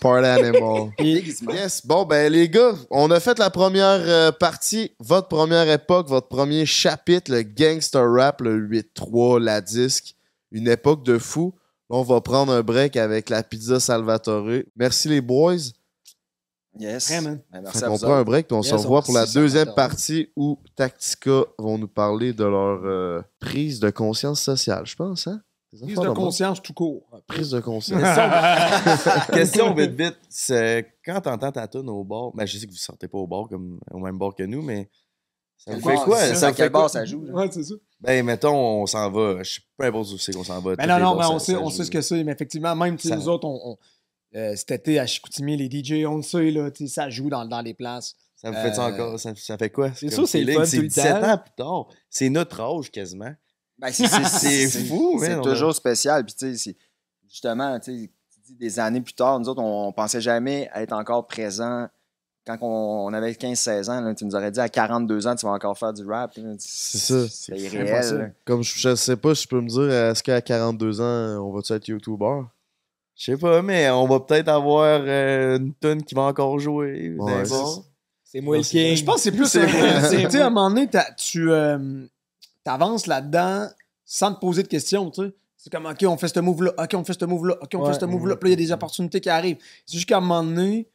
Party 0.00 0.26
animal. 0.26 0.90
yes, 0.98 1.86
bon, 1.86 2.04
ben 2.04 2.32
les 2.32 2.48
gars, 2.48 2.72
on 2.90 3.10
a 3.10 3.20
fait 3.20 3.38
la 3.38 3.50
première 3.50 4.00
euh, 4.00 4.32
partie, 4.32 4.92
votre 5.00 5.28
première 5.28 5.68
époque, 5.70 6.08
votre 6.08 6.28
premier 6.28 6.64
chapitre, 6.64 7.30
le 7.30 7.42
gangster 7.42 8.10
rap, 8.10 8.40
le 8.40 8.58
8-3, 8.58 9.42
la 9.42 9.60
disque, 9.60 10.14
une 10.50 10.68
époque 10.68 11.04
de 11.04 11.18
fou. 11.18 11.54
On 11.90 12.02
va 12.02 12.20
prendre 12.20 12.52
un 12.52 12.62
break 12.62 12.96
avec 12.96 13.28
la 13.30 13.42
pizza 13.42 13.78
Salvatore. 13.78 14.48
Merci 14.76 15.08
les 15.08 15.20
boys. 15.20 15.56
Yes. 16.78 17.08
Vraiment. 17.10 17.38
Ben, 17.52 17.60
merci 17.62 17.78
Fait 17.78 17.84
à 17.84 17.88
qu'on 17.88 17.94
vous 17.94 18.00
prend 18.04 18.14
un 18.14 18.24
break, 18.24 18.46
puis 18.48 18.56
on 18.56 18.62
Yes, 18.62 18.70
se 18.70 18.74
revoit 18.76 19.00
on- 19.00 19.02
pour 19.02 19.14
la 19.14 19.26
deuxième 19.26 19.72
partie 19.74 20.28
où 20.36 20.58
Tactica 20.74 21.42
vont 21.58 21.78
nous 21.78 21.88
parler 21.88 22.32
de 22.32 22.44
leur 22.44 22.80
euh, 22.84 23.22
prise 23.40 23.80
de 23.80 23.90
conscience 23.90 24.40
sociale, 24.42 24.86
je 24.86 24.94
pense, 24.96 25.26
hein? 25.26 25.40
Prise 25.82 25.98
de 25.98 26.08
conscience 26.10 26.62
tout 26.62 26.72
court. 26.72 27.02
Prise 27.26 27.50
de 27.50 27.60
conscience. 27.60 28.00
Question 29.32 29.74
vite 29.74 29.92
vite, 29.92 30.16
c'est 30.28 30.86
quand 31.04 31.20
t'entends 31.20 31.52
ta 31.52 31.66
tune 31.68 31.88
au 31.90 32.04
bar, 32.04 32.30
ben 32.34 32.46
je 32.46 32.56
sais 32.58 32.66
que 32.66 32.70
vous 32.72 32.78
sortez 32.78 33.08
pas 33.08 33.18
au 33.18 33.26
bar 33.26 33.46
comme 33.48 33.78
au 33.90 33.98
même 33.98 34.16
bar 34.18 34.34
que 34.34 34.42
nous, 34.44 34.62
mais 34.62 34.88
ça 35.58 35.74
vous 35.74 35.80
fait 35.86 35.96
quoi? 35.96 36.18
c'est 36.18 36.28
ça, 36.28 36.34
Ça 36.34 36.46
à 36.46 36.50
vous 36.50 36.56
quel 36.56 36.66
fait 36.66 36.70
quoi? 36.72 36.80
bar 36.82 36.90
ça 36.90 37.04
joue? 37.04 37.24
là? 37.24 37.32
Ouais, 37.34 37.48
c'est 37.50 37.62
ça. 37.64 37.74
Ben 38.00 38.24
mettons, 38.24 38.54
on 38.82 38.86
s'en 38.86 39.10
va, 39.10 39.42
je 39.42 39.54
sais 39.54 39.60
importe 39.86 40.12
où 40.12 40.18
c'est 40.18 40.32
qu'on 40.32 40.44
s'en 40.44 40.60
va. 40.60 40.76
Ben 40.76 40.86
non, 40.86 40.98
non, 40.98 41.20
ça- 41.20 41.30
on 41.30 41.38
sait, 41.38 41.56
on 41.56 41.70
ce 41.70 41.90
que 41.90 42.00
c'est. 42.00 42.22
Mais 42.24 42.32
effectivement, 42.32 42.74
même 42.76 42.98
Ça- 42.98 43.16
nous 43.16 43.28
autres, 43.28 43.46
on, 43.46 43.60
on- 43.72 43.76
euh, 44.36 44.54
cet 44.54 44.70
été 44.70 44.98
à 45.00 45.06
Chicoutimi, 45.06 45.56
les 45.56 45.70
DJ, 45.70 46.04
on 46.06 46.16
le 46.18 46.22
sait, 46.22 46.50
là, 46.50 46.70
tu 46.70 46.86
sais, 46.86 46.94
ça 46.94 47.08
joue 47.10 47.28
dans, 47.30 47.44
dans 47.46 47.62
les 47.62 47.74
places. 47.74 48.14
Ça 48.36 48.50
vous 48.50 48.56
fait 48.56 48.74
ça 48.74 48.84
encore? 48.86 49.18
Ça, 49.18 49.32
ça 49.34 49.56
fait 49.56 49.70
quoi? 49.70 49.90
c'est 49.94 50.10
sûr, 50.10 50.28
c'est 50.28 50.42
le 50.44 50.52
fun 50.52 50.64
C'est 50.66 50.76
tout 50.76 50.82
le 50.82 50.88
17 50.88 51.20
temps. 51.20 51.28
ans 51.32 51.38
plus 51.38 51.54
tard. 51.56 51.86
C'est 52.10 52.28
notre 52.28 52.60
âge 52.60 52.90
quasiment. 52.90 53.32
Ben, 53.78 53.90
c'est- 53.92 54.06
c'est- 54.06 54.24
C'est 54.24 54.68
c'est- 54.68 54.84
fou, 54.84 55.18
C'est 55.20 55.40
toujours 55.40 55.74
spécial. 55.74 56.24
Puis, 56.24 56.34
tu 56.34 56.52
sais, 56.52 56.56
c'est- 56.56 56.76
justement, 57.30 57.78
tu 57.80 57.92
dis 58.46 58.54
des 58.54 58.78
années 58.78 59.00
plus 59.00 59.14
tard, 59.14 59.40
nous 59.40 59.48
autres, 59.48 59.62
on, 59.62 59.88
on 59.88 59.92
pensait 59.92 60.20
jamais 60.20 60.68
être 60.74 60.92
encore 60.92 61.26
présent. 61.26 61.88
Quand 62.46 62.58
on, 62.60 63.06
on 63.06 63.12
avait 63.12 63.32
15-16 63.34 63.88
ans, 63.90 64.00
là, 64.00 64.14
tu 64.14 64.24
nous 64.24 64.36
aurais 64.36 64.52
dit 64.52 64.60
à 64.60 64.68
42 64.68 65.26
ans, 65.26 65.34
tu 65.34 65.46
vas 65.46 65.52
encore 65.52 65.76
faire 65.76 65.92
du 65.92 66.06
rap. 66.06 66.32
C'est 66.58 66.98
ça. 66.98 67.28
C'est 67.28 67.58
irréel. 67.58 68.34
Comme 68.44 68.62
je, 68.62 68.78
je 68.78 68.94
sais 68.94 69.16
pas, 69.16 69.34
je 69.34 69.46
peux 69.48 69.60
me 69.60 69.68
dire, 69.68 69.90
est-ce 69.90 70.22
qu'à 70.22 70.40
42 70.40 71.00
ans, 71.00 71.44
on 71.44 71.52
va-tu 71.52 71.72
être 71.72 71.88
YouTuber? 71.88 72.42
Je 73.16 73.24
sais 73.32 73.36
pas, 73.38 73.62
mais 73.62 73.88
on 73.90 74.06
va 74.06 74.20
peut-être 74.20 74.48
avoir 74.48 75.00
euh, 75.06 75.56
une 75.58 75.72
tune 75.80 76.02
qui 76.02 76.14
va 76.14 76.22
encore 76.22 76.58
jouer. 76.58 77.16
c'est 78.24 78.40
moi 78.42 78.58
le 78.58 78.62
king. 78.62 78.94
Je 78.96 79.04
pense 79.04 79.16
que 79.16 79.20
c'est 79.22 79.32
plus. 79.32 79.46
C'est 79.46 79.66
c'est- 79.68 80.24
Tu 80.24 80.30
sais, 80.32 80.40
à 80.40 80.46
un 80.46 80.50
moment 80.50 80.68
donné, 80.68 80.86
t'as- 80.88 81.12
tu 81.12 81.50
euh, 81.50 82.04
avances 82.66 83.06
là-dedans 83.06 83.68
sans 84.04 84.34
te 84.34 84.40
poser 84.40 84.62
de 84.62 84.68
questions, 84.68 85.10
tu 85.10 85.22
sais. 85.24 85.32
C'est 85.56 85.70
comme, 85.72 85.86
OK, 85.86 86.04
on 86.06 86.16
fait 86.16 86.28
ce 86.28 86.38
move-là, 86.40 86.72
OK, 86.78 86.90
on 86.94 87.04
fait 87.04 87.18
ce 87.18 87.24
move-là, 87.24 87.56
OK, 87.60 87.70
on 87.74 87.80
Ouais. 87.84 87.92
fait 87.92 87.98
ce 88.00 88.04
move-là. 88.04 88.36
Puis 88.36 88.50
là, 88.50 88.54
il 88.54 88.60
y 88.60 88.62
a 88.62 88.66
des 88.66 88.72
opportunités 88.72 89.20
qui 89.20 89.30
arrivent. 89.30 89.56
C'est 89.84 89.96
juste 89.96 90.08
qu'à 90.08 90.18
un 90.18 90.20
moment 90.20 90.44
donné, 90.44 90.88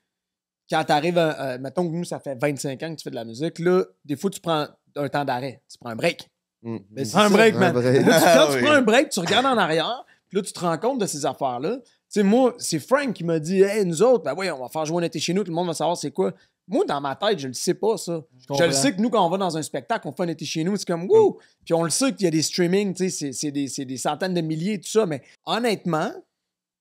quand 0.69 0.81
t'arrives, 0.85 1.17
à- 1.17 1.31
à- 1.31 1.57
mettons 1.57 1.85
que 1.89 1.93
nous, 1.93 2.05
ça 2.05 2.19
fait 2.19 2.35
25 2.39 2.81
ans 2.83 2.91
que 2.91 2.95
tu 2.99 3.03
fais 3.03 3.09
de 3.09 3.15
la 3.15 3.25
musique, 3.25 3.59
là, 3.59 3.83
des 4.05 4.15
fois, 4.15 4.29
tu 4.29 4.39
prends 4.39 4.67
un 4.95 5.09
temps 5.09 5.25
d'arrêt. 5.25 5.61
Tu 5.69 5.77
prends 5.77 5.89
un 5.89 5.95
break. 5.95 6.29
Mm. 6.61 6.77
Mais 6.91 7.03
c'est 7.05 7.11
Prends 7.13 7.21
un 7.23 7.29
ça. 7.29 7.33
break, 7.35 7.55
un 7.55 7.59
man. 7.59 7.73
break. 7.73 8.05
Là, 8.05 8.19
tu- 8.19 8.25
Ah 8.25 8.33
quand 8.37 8.51
tu 8.51 8.57
oui. 8.59 8.63
prends 8.63 8.73
un 8.75 8.81
break, 8.81 9.09
tu 9.09 9.19
regardes 9.19 9.45
en 9.47 9.57
arrière, 9.57 10.05
puis 10.29 10.37
là, 10.37 10.43
tu 10.43 10.53
te 10.53 10.59
rends 10.59 10.77
compte 10.77 10.99
de 10.99 11.05
ces 11.07 11.25
affaires-là. 11.25 11.77
Tu 12.13 12.19
sais, 12.19 12.23
moi, 12.23 12.53
c'est 12.57 12.79
Frank 12.79 13.13
qui 13.13 13.23
m'a 13.23 13.39
dit, 13.39 13.61
hey, 13.61 13.85
nous 13.85 14.01
autres, 14.03 14.23
ben 14.25 14.33
oui, 14.37 14.51
on 14.51 14.59
va 14.59 14.67
faire 14.67 14.85
jouer 14.85 15.01
un 15.01 15.05
été 15.05 15.17
chez 15.19 15.33
nous, 15.33 15.43
tout 15.43 15.51
le 15.51 15.55
monde 15.55 15.67
va 15.67 15.73
savoir 15.73 15.95
c'est 15.95 16.11
quoi. 16.11 16.33
Moi, 16.67 16.83
dans 16.85 16.99
ma 16.99 17.15
tête, 17.15 17.39
je 17.39 17.47
le 17.47 17.53
sais 17.53 17.73
pas, 17.73 17.97
ça. 17.97 18.21
Je, 18.57 18.63
le 18.65 18.71
sais 18.73 18.93
que 18.95 19.01
nous, 19.01 19.09
quand 19.09 19.25
on 19.25 19.29
va 19.29 19.37
dans 19.37 19.57
un 19.57 19.61
spectacle, 19.61 20.07
on 20.07 20.11
fait 20.11 20.23
un 20.23 20.27
été 20.27 20.43
chez 20.45 20.63
nous, 20.65 20.75
c'est 20.75 20.85
comme, 20.85 21.09
wouh! 21.09 21.37
Puis 21.63 21.73
on 21.73 21.83
le 21.83 21.89
sait 21.89 22.13
qu'il 22.13 22.25
y 22.25 22.27
a 22.27 22.31
des 22.31 22.41
streamings, 22.41 22.93
tu 22.93 23.09
sais, 23.09 23.31
c'est- 23.31 23.51
des, 23.51 23.67
des 23.85 23.97
centaines 23.97 24.33
de 24.33 24.41
milliers, 24.41 24.79
tout 24.79 24.89
ça. 24.89 25.05
Mais 25.05 25.21
honnêtement, 25.45 26.11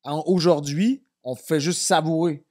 en- 0.03 0.22
aujourd'hui, 0.26 1.03
on 1.22 1.35
fait 1.37 1.61
juste 1.61 1.81
savourer. 1.83 2.43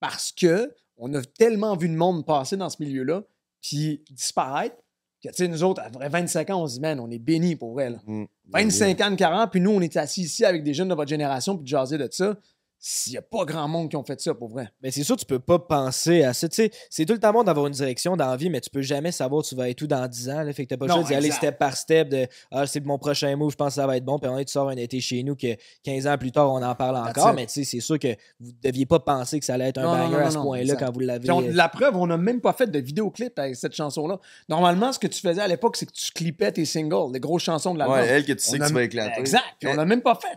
Parce 0.00 0.32
que 0.32 0.74
on 0.96 1.12
a 1.14 1.22
tellement 1.22 1.76
vu 1.76 1.88
de 1.88 1.94
monde 1.94 2.24
passer 2.24 2.56
dans 2.56 2.68
ce 2.70 2.76
milieu-là, 2.82 3.24
puis 3.60 4.02
disparaître, 4.10 4.76
Que, 5.22 5.28
tu 5.28 5.36
sais, 5.36 5.48
nous 5.48 5.62
autres, 5.62 5.82
après 5.84 6.08
25 6.08 6.50
ans, 6.50 6.62
on 6.62 6.66
se 6.66 6.74
dit, 6.74 6.80
man, 6.80 6.98
on 6.98 7.10
est 7.10 7.18
bénis 7.18 7.54
pour 7.54 7.72
vrai. 7.72 7.90
là. 7.90 7.98
Mm. 8.06 8.24
25 8.52 9.00
ans 9.00 9.10
de 9.10 9.16
carrière, 9.16 9.48
puis 9.50 9.60
nous, 9.60 9.70
on 9.70 9.80
est 9.80 9.96
assis 9.96 10.22
ici 10.22 10.44
avec 10.44 10.62
des 10.64 10.74
jeunes 10.74 10.88
de 10.88 10.94
votre 10.94 11.08
génération, 11.08 11.56
puis 11.56 11.62
de 11.62 11.68
jaser 11.68 11.96
de 11.96 12.08
ça. 12.10 12.36
S'il 12.84 13.12
n'y 13.12 13.16
a 13.16 13.22
pas 13.22 13.44
grand 13.44 13.68
monde 13.68 13.88
qui 13.90 13.94
ont 13.96 14.02
fait 14.02 14.20
ça, 14.20 14.34
pour 14.34 14.48
vrai. 14.48 14.68
Mais 14.82 14.90
c'est 14.90 15.04
sûr, 15.04 15.16
tu 15.16 15.24
peux 15.24 15.38
pas 15.38 15.60
penser 15.60 16.24
à 16.24 16.32
ça. 16.34 16.48
Tu 16.48 16.56
sais, 16.56 16.70
c'est 16.90 17.04
tout 17.06 17.12
le 17.12 17.20
temps 17.20 17.32
bon 17.32 17.44
d'avoir 17.44 17.68
une 17.68 17.72
direction 17.72 18.16
dans 18.16 18.26
la 18.26 18.36
vie, 18.36 18.50
mais 18.50 18.60
tu 18.60 18.70
peux 18.70 18.82
jamais 18.82 19.12
savoir 19.12 19.44
tu 19.44 19.54
vas 19.54 19.68
être 19.70 19.80
où 19.82 19.86
dans 19.86 20.04
10 20.08 20.28
ans. 20.30 20.42
Là. 20.42 20.52
Fait 20.52 20.64
que 20.64 20.70
t'as 20.70 20.76
pas 20.76 20.86
le 20.86 20.92
choix 20.92 21.02
d'y 21.04 21.14
aller 21.14 21.30
step 21.30 21.58
par 21.60 21.76
step 21.76 22.08
de 22.08 22.26
Ah, 22.50 22.66
c'est 22.66 22.84
mon 22.84 22.98
prochain 22.98 23.36
move, 23.36 23.52
je 23.52 23.56
pense 23.56 23.68
que 23.68 23.74
ça 23.74 23.86
va 23.86 23.96
être 23.96 24.04
bon. 24.04 24.18
Puis 24.18 24.28
on 24.28 24.36
est, 24.36 24.44
tu 24.46 24.50
sors 24.50 24.68
un 24.68 24.76
été 24.76 25.00
chez 25.00 25.22
nous 25.22 25.36
que 25.36 25.54
15 25.84 26.08
ans 26.08 26.18
plus 26.18 26.32
tard, 26.32 26.52
on 26.52 26.60
en 26.60 26.74
parle 26.74 26.96
encore. 26.96 27.32
Mais 27.34 27.46
tu 27.46 27.52
sais, 27.52 27.64
c'est 27.64 27.78
sûr 27.78 28.00
que 28.00 28.16
vous 28.40 28.50
deviez 28.60 28.84
pas 28.84 28.98
penser 28.98 29.38
que 29.38 29.44
ça 29.46 29.54
allait 29.54 29.68
être 29.68 29.78
un 29.78 29.82
Non, 29.82 29.92
banger 29.92 30.12
non, 30.16 30.26
à 30.26 30.30
ce 30.32 30.38
point-là 30.38 30.74
quand 30.74 30.92
vous 30.92 31.00
l'avez. 31.00 31.30
On- 31.30 31.40
la 31.40 31.68
preuve, 31.68 31.96
on 31.96 32.08
n'a 32.08 32.16
même 32.16 32.40
pas 32.40 32.52
fait 32.52 32.66
de 32.68 32.80
vidéoclip 32.80 33.38
avec 33.38 33.54
cette 33.54 33.76
chanson-là. 33.76 34.18
Normalement, 34.48 34.92
ce 34.92 34.98
que 34.98 35.06
tu 35.06 35.20
faisais 35.20 35.40
à 35.40 35.46
l'époque, 35.46 35.76
c'est 35.76 35.86
que 35.86 35.92
tu 35.92 36.10
clippais 36.10 36.50
tes 36.50 36.64
singles, 36.64 37.12
les 37.12 37.20
grosses 37.20 37.44
chansons 37.44 37.74
de 37.74 37.78
l'album. 37.78 37.96
Ouais, 38.00 38.08
elle 38.08 38.24
que 38.24 38.32
tu 38.32 38.40
sais 38.40 38.56
On 38.56 38.58
que 38.58 38.64
a- 38.64 38.66
tu 38.66 38.74
vas 38.74 38.82
éclater. 38.82 39.20
Exact. 39.20 39.44
Puis 39.60 39.68
on 39.68 39.74
l'a 39.74 39.84
même 39.84 40.02
pas 40.02 40.16
fait. 40.16 40.36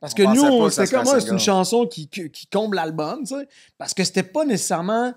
Parce 0.00 0.12
On 0.12 0.16
que 0.16 0.22
nous, 0.34 0.42
on- 0.42 0.70
c'était 0.70 0.94
comme 0.96 1.04
c'est 1.06 1.28
une 1.28 1.38
chanson 1.38 1.86
qui, 1.86 2.08
qui, 2.08 2.30
qui 2.30 2.46
comble 2.46 2.76
l'album, 2.76 3.20
tu 3.20 3.34
sais. 3.34 3.48
Parce 3.78 3.94
que 3.94 4.04
c'était 4.04 4.22
pas 4.22 4.44
nécessairement 4.44 5.12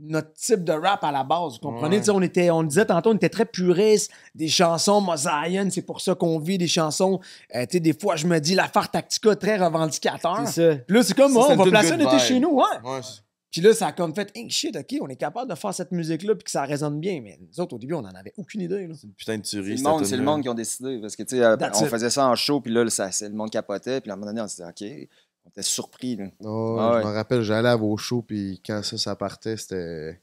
notre 0.00 0.32
type 0.34 0.62
de 0.62 0.72
rap 0.72 1.02
à 1.02 1.10
la 1.10 1.24
base. 1.24 1.54
Vous 1.54 1.58
comprenez? 1.70 1.98
Ouais. 1.98 2.10
On, 2.10 2.22
était, 2.22 2.50
on 2.50 2.62
disait 2.62 2.86
tantôt, 2.86 3.10
on 3.10 3.14
était 3.16 3.28
très 3.28 3.44
puriste, 3.44 4.12
des 4.36 4.46
chansons 4.48 5.00
mosaïennes, 5.00 5.72
c'est 5.72 5.82
pour 5.82 6.00
ça 6.00 6.14
qu'on 6.14 6.38
vit, 6.38 6.56
des 6.58 6.68
chansons. 6.68 7.18
euh, 7.56 7.62
tu 7.66 7.72
sais, 7.72 7.80
des 7.80 7.92
fois, 7.92 8.14
je 8.14 8.26
me 8.28 8.38
dis 8.38 8.54
l'affaire 8.54 8.88
Tactica 8.90 9.34
très 9.34 9.56
revendicateur. 9.56 10.42
C'est 10.46 10.72
ça. 10.74 10.76
Puis 10.86 10.96
là, 10.96 11.02
c'est 11.02 11.14
comme, 11.16 11.32
Ça, 11.32 11.38
oh, 11.40 11.44
c'est 11.48 11.52
on 11.54 11.56
va 11.56 11.64
placer 11.70 11.94
été 11.94 12.06
vibe. 12.06 12.18
chez 12.20 12.38
nous, 12.38 12.50
ouais. 12.50 12.62
Ouais, 12.84 13.00
c'est- 13.02 13.22
Puis 13.50 13.62
là, 13.62 13.72
ça 13.72 13.86
a 13.88 13.92
comme 13.92 14.14
fait, 14.14 14.30
hey, 14.34 14.50
shit, 14.50 14.76
OK, 14.76 14.96
on 15.00 15.08
est 15.08 15.16
capable 15.16 15.50
de 15.50 15.56
faire 15.56 15.72
cette 15.72 15.90
musique-là 15.90 16.34
puis 16.34 16.44
que 16.44 16.50
ça 16.50 16.64
résonne 16.64 17.00
bien. 17.00 17.20
Mais 17.22 17.38
nous 17.40 17.60
autres, 17.60 17.74
au 17.76 17.78
début, 17.78 17.94
on 17.94 18.02
n'en 18.02 18.10
avait 18.10 18.34
aucune 18.36 18.60
idée. 18.60 18.86
Là. 18.86 18.94
putain 19.16 19.38
de 19.38 19.44
C'est 19.46 19.56
tuerie. 19.56 19.70
le, 19.70 19.76
c'est 19.78 19.84
le 19.84 20.04
tune-là. 20.06 20.22
monde 20.22 20.42
qui 20.42 20.48
ont 20.50 20.54
décidé. 20.54 20.98
Parce 21.00 21.16
que, 21.16 21.22
tu 21.22 21.38
sais, 21.38 21.46
on 21.46 21.56
it. 21.56 21.88
faisait 21.90 22.10
ça 22.10 22.26
en 22.28 22.34
show, 22.34 22.60
puis 22.60 22.72
là, 22.72 22.88
ça, 22.90 23.10
c'est- 23.10 23.28
le 23.28 23.34
monde 23.34 23.50
capotait. 23.50 24.00
Puis 24.02 24.10
à 24.10 24.14
un 24.14 24.16
moment 24.16 24.26
donné, 24.30 24.42
on 24.42 24.48
s'est 24.48 24.62
dit, 24.62 24.68
OK, 24.68 25.08
on 25.46 25.48
était 25.50 25.62
surpris. 25.62 26.16
Là. 26.16 26.26
Oh, 26.44 26.76
Ah 26.78 26.96
ouais. 26.96 27.02
Je 27.02 27.06
me 27.08 27.12
rappelle, 27.14 27.42
j'allais 27.42 27.68
à 27.70 27.76
vos 27.76 27.96
shows, 27.96 28.20
puis 28.22 28.60
quand 28.66 28.82
ça, 28.82 28.98
ça 28.98 29.16
partait, 29.16 29.56
c'était. 29.56 30.20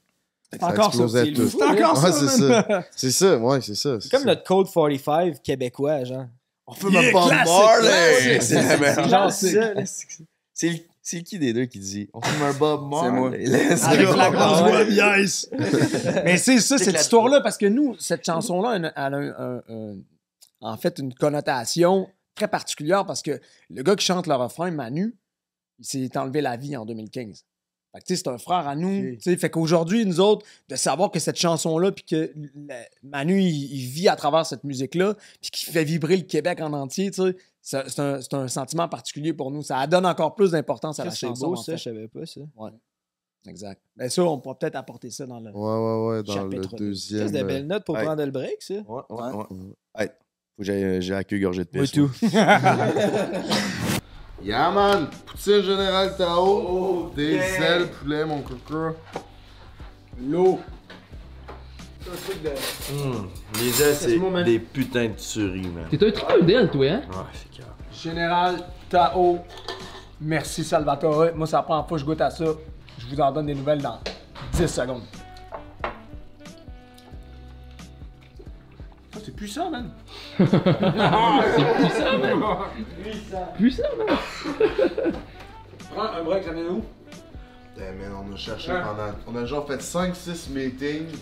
C'est 0.52 0.60
Ça 0.60 0.66
encore 0.68 0.94
ça. 0.94 1.02
explosait 1.02 1.24
C'est 1.24 1.32
tout. 1.32 1.48
c'est 1.48 1.64
encore 1.64 2.04
Ouais, 2.04 2.12
ça, 2.12 2.28
c'est. 2.28 2.86
C'est 2.94 3.10
ça, 3.10 3.36
ouais, 3.38 3.60
c'est 3.60 3.74
ça. 3.74 3.98
C'est 4.00 4.08
comme 4.12 4.24
notre 4.24 4.44
Code 4.44 4.68
45 4.72 5.42
québécois, 5.42 6.04
genre. 6.04 6.26
On 6.68 6.72
fait 6.74 6.88
Yeah, 6.90 7.00
même 7.02 7.12
pas. 7.12 7.28
C'est. 8.20 8.40
C'est 8.40 9.08
là. 9.08 9.84
C'est 10.54 10.70
le- 10.70 10.78
c'est 11.08 11.22
qui 11.22 11.38
des 11.38 11.52
deux 11.52 11.66
qui 11.66 11.78
dit 11.78 12.08
On 12.12 12.20
fume 12.20 12.42
un 12.42 12.52
Bob 12.52 12.80
C'est 13.02 13.10
moi. 13.10 13.10
Marley? 13.30 13.44
Let's 13.46 13.84
Avec 13.84 14.06
go. 14.08 14.16
la 14.16 14.30
grosse 14.30 14.58
Ah 14.60 14.64
ouais. 14.64 14.84
voix, 14.84 14.94
yes! 15.16 15.48
Mais 16.24 16.36
c'est 16.36 16.58
ça, 16.60 16.78
cette 16.78 16.98
histoire-là, 17.00 17.40
parce 17.40 17.56
que 17.56 17.66
nous, 17.66 17.96
cette 17.98 18.24
chanson-là, 18.24 18.74
elle 18.76 18.84
a, 18.86 18.92
elle 19.06 19.14
a 19.14 19.16
un- 19.16 19.34
un- 19.38 19.62
un- 19.68 19.96
en 20.62 20.76
fait 20.76 20.98
une 20.98 21.14
connotation 21.14 22.08
très 22.34 22.48
particulière 22.48 23.06
parce 23.06 23.22
que 23.22 23.40
le 23.70 23.82
gars 23.84 23.94
qui 23.94 24.04
chante 24.04 24.26
le 24.26 24.34
refrain, 24.34 24.70
Manu, 24.72 25.14
il 25.78 25.84
s'est 25.84 26.18
enlevé 26.18 26.40
la 26.40 26.56
vie 26.56 26.76
en 26.76 26.84
2015. 26.84 27.44
Fait 27.92 28.00
que, 28.00 28.04
tu 28.06 28.16
sais, 28.16 28.22
c'est 28.24 28.28
un 28.28 28.36
frère 28.38 28.66
à 28.66 28.74
nous. 28.74 29.14
tu 29.16 29.20
sais, 29.22 29.36
Fait 29.36 29.48
qu'aujourd'hui, 29.48 30.04
nous 30.04 30.18
autres, 30.20 30.44
de 30.68 30.76
savoir 30.76 31.10
que 31.10 31.18
cette 31.20 31.38
chanson-là, 31.38 31.92
puis 31.92 32.04
que 32.04 32.32
le- 32.34 32.66
Manu, 33.04 33.40
il, 33.40 33.72
il 33.74 33.88
vit 33.90 34.08
à 34.08 34.16
travers 34.16 34.44
cette 34.44 34.64
musique-là, 34.64 35.14
puis 35.40 35.50
qu'il 35.50 35.72
fait 35.72 35.84
vibrer 35.84 36.16
le 36.16 36.24
Québec 36.24 36.60
en 36.60 36.72
entier, 36.72 37.10
tu 37.10 37.22
sais, 37.22 37.36
c'est 37.68 37.88
c'est 37.88 38.00
un, 38.00 38.20
c'est 38.20 38.34
un 38.34 38.46
sentiment 38.46 38.88
particulier 38.88 39.32
pour 39.32 39.50
nous. 39.50 39.60
Ça 39.62 39.84
donne 39.88 40.06
encore 40.06 40.36
plus 40.36 40.52
d'importance 40.52 41.00
à 41.00 41.04
la 41.04 41.10
C'est 41.10 41.26
chanson. 41.26 41.46
beau, 41.48 41.52
en 41.54 41.56
ça, 41.56 41.72
fait. 41.72 41.78
je 41.78 41.82
savais 41.82 42.06
pas 42.08 42.24
ça. 42.24 42.40
Exact. 43.48 43.80
Mais 43.96 44.08
ça, 44.08 44.22
on 44.24 44.38
pourra 44.38 44.56
peut-être 44.58 44.76
apporter 44.76 45.10
ça 45.10 45.26
dans 45.26 45.40
le. 45.40 45.50
Ouais, 45.50 45.52
ouais, 45.52 46.16
ouais, 46.16 46.22
dans 46.22 46.32
Chapitre 46.32 46.68
le 46.72 46.78
deux. 46.78 46.84
deuxième. 46.86 47.30
De 47.30 47.38
euh, 47.38 47.44
belles 47.44 47.66
notes 47.66 47.84
pour 47.84 47.94
Ouais. 47.96 48.04
prendre 48.04 48.24
le 48.24 48.30
break, 48.30 48.56
ça? 48.62 48.74
Ouais, 48.74 49.02
ouais, 49.10 49.32
ouais. 49.32 49.44
Hey, 49.96 50.06
faut 50.08 50.58
que 50.58 50.64
j'aille 50.64 50.84
euh, 50.84 51.00
j'ai 51.00 51.12
la 51.14 51.24
queue 51.24 51.38
gorgée 51.38 51.64
de 51.64 51.68
pisse. 51.70 51.90
tout. 51.92 52.10
Yeah, 54.42 54.70
man! 54.70 55.08
Poutine 55.24 55.62
Général 55.62 56.14
Tao. 56.16 57.10
des 57.16 57.36
ailes 57.36 57.88
poulet, 57.90 58.24
mon 58.24 58.42
coco. 58.42 58.94
L'eau. 60.20 60.60
Les 63.58 63.82
ailes, 63.82 63.94
c'est 63.94 64.44
des 64.44 64.58
putains 64.58 65.08
de 65.08 65.14
tueries, 65.14 65.68
man. 65.68 65.86
T'es 65.90 66.06
un 66.06 66.10
tripeux 66.10 66.42
d'elle, 66.42 66.70
toi, 66.70 66.86
hein? 66.86 67.02
Ouais, 67.10 67.16
c'est 67.32 67.50
clair. 67.50 67.68
Général 67.92 68.56
Tao. 68.88 69.40
Merci 70.20 70.64
Salvatore. 70.64 71.28
Moi, 71.34 71.46
première 71.46 71.86
fois 71.86 71.96
que 71.96 71.98
je 71.98 72.04
goûte 72.04 72.20
à 72.20 72.30
ça. 72.30 72.44
Je 72.98 73.06
vous 73.06 73.20
en 73.20 73.32
donne 73.32 73.46
des 73.46 73.54
nouvelles 73.54 73.82
dans 73.82 73.98
10 74.52 74.66
secondes. 74.66 75.02
Ça, 79.12 79.20
c'est 79.24 79.34
puissant, 79.34 79.70
man. 79.70 79.90
C'est 80.38 80.46
puissant, 80.46 82.18
man! 82.18 82.42
Puissant, 83.56 83.82
man! 83.98 84.16
Prends 85.94 86.02
un 86.02 86.22
break, 86.22 86.44
ça 86.44 86.52
vient 86.52 86.64
d'où? 86.64 86.82
Eh, 87.78 87.80
man, 87.80 88.12
on 88.26 88.32
a 88.32 88.36
cherché 88.36 88.72
pendant. 88.72 89.12
On 89.26 89.36
a 89.36 89.44
genre 89.44 89.66
fait 89.66 89.80
5-6 89.80 90.50
meetings. 90.50 91.16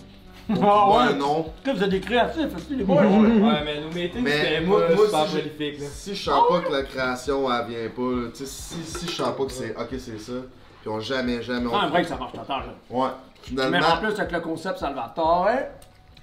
Ah 0.49 0.53
trouver 0.55 0.97
ouais? 0.97 1.03
un 1.03 1.13
nom. 1.13 1.45
Vous 1.65 1.83
êtes 1.83 1.89
des 1.89 1.99
créatifs, 1.99 2.55
aussi, 2.55 2.75
les 2.75 2.83
boys. 2.83 3.01
Ouais, 3.03 3.63
mais 3.65 3.81
nous 3.81 3.91
mettons 3.93 4.21
Mais 4.21 4.61
moi, 4.61 4.81
moi 4.95 5.25
si, 5.27 5.37
je- 5.37 5.85
si 5.85 6.15
je 6.15 6.23
sens 6.23 6.43
pas 6.49 6.59
que 6.59 6.71
la 6.71 6.83
création 6.83 7.51
elle 7.51 7.67
vient 7.67 7.89
pas, 7.89 8.01
là, 8.01 8.27
tu 8.33 8.37
sais, 8.37 8.45
si, 8.45 8.83
si 8.83 9.07
je 9.07 9.11
sens 9.11 9.35
pas 9.35 9.45
que 9.45 9.51
c'est 9.51 9.75
ok, 9.75 9.87
c'est 9.97 10.19
ça, 10.19 10.33
puis 10.81 10.89
on 10.89 10.99
jamais, 10.99 11.41
jamais. 11.41 11.73
Un 11.73 11.87
On... 11.87 11.89
break, 11.89 12.05
ça 12.07 12.15
marche 12.17 12.33
total. 12.33 12.59
là. 12.67 12.73
Ouais, 12.89 13.07
Mais 13.53 13.61
en 13.61 13.65
finalement, 13.69 13.97
plus, 14.01 14.19
avec 14.19 14.31
le 14.31 14.39
concept 14.41 14.77
Salvatore, 14.79 15.47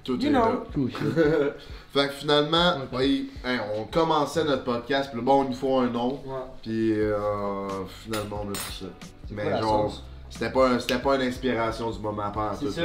tout 0.05 0.18
you 0.20 0.29
est 0.29 0.31
know. 0.31 0.64
là. 0.77 1.51
fait 1.93 2.09
que 2.09 2.12
finalement, 2.14 2.75
oui, 2.93 3.31
hein, 3.45 3.59
on 3.77 3.85
commençait 3.85 4.45
notre 4.45 4.64
podcast, 4.64 5.11
puis 5.11 5.18
là, 5.20 5.25
bon, 5.25 5.45
il 5.45 5.51
nous 5.51 5.57
faut 5.57 5.79
un 5.79 5.89
nom, 5.89 6.20
puis 6.62 6.93
euh, 6.93 7.68
finalement, 8.05 8.43
on 8.45 8.51
a 8.51 8.53
tout 8.53 8.73
ça. 8.81 8.87
Mais 9.31 9.59
genre, 9.61 9.93
c'était 10.31 10.51
pas, 10.51 10.68
un- 10.68 10.79
c'était 10.79 10.99
pas 10.99 11.16
une 11.16 11.23
inspiration 11.23 11.91
du 11.91 11.99
moment 12.01 12.31
pas 12.31 12.51
en 12.53 12.55
C'est 12.55 12.64
tout, 12.66 12.70
ça. 12.73 12.83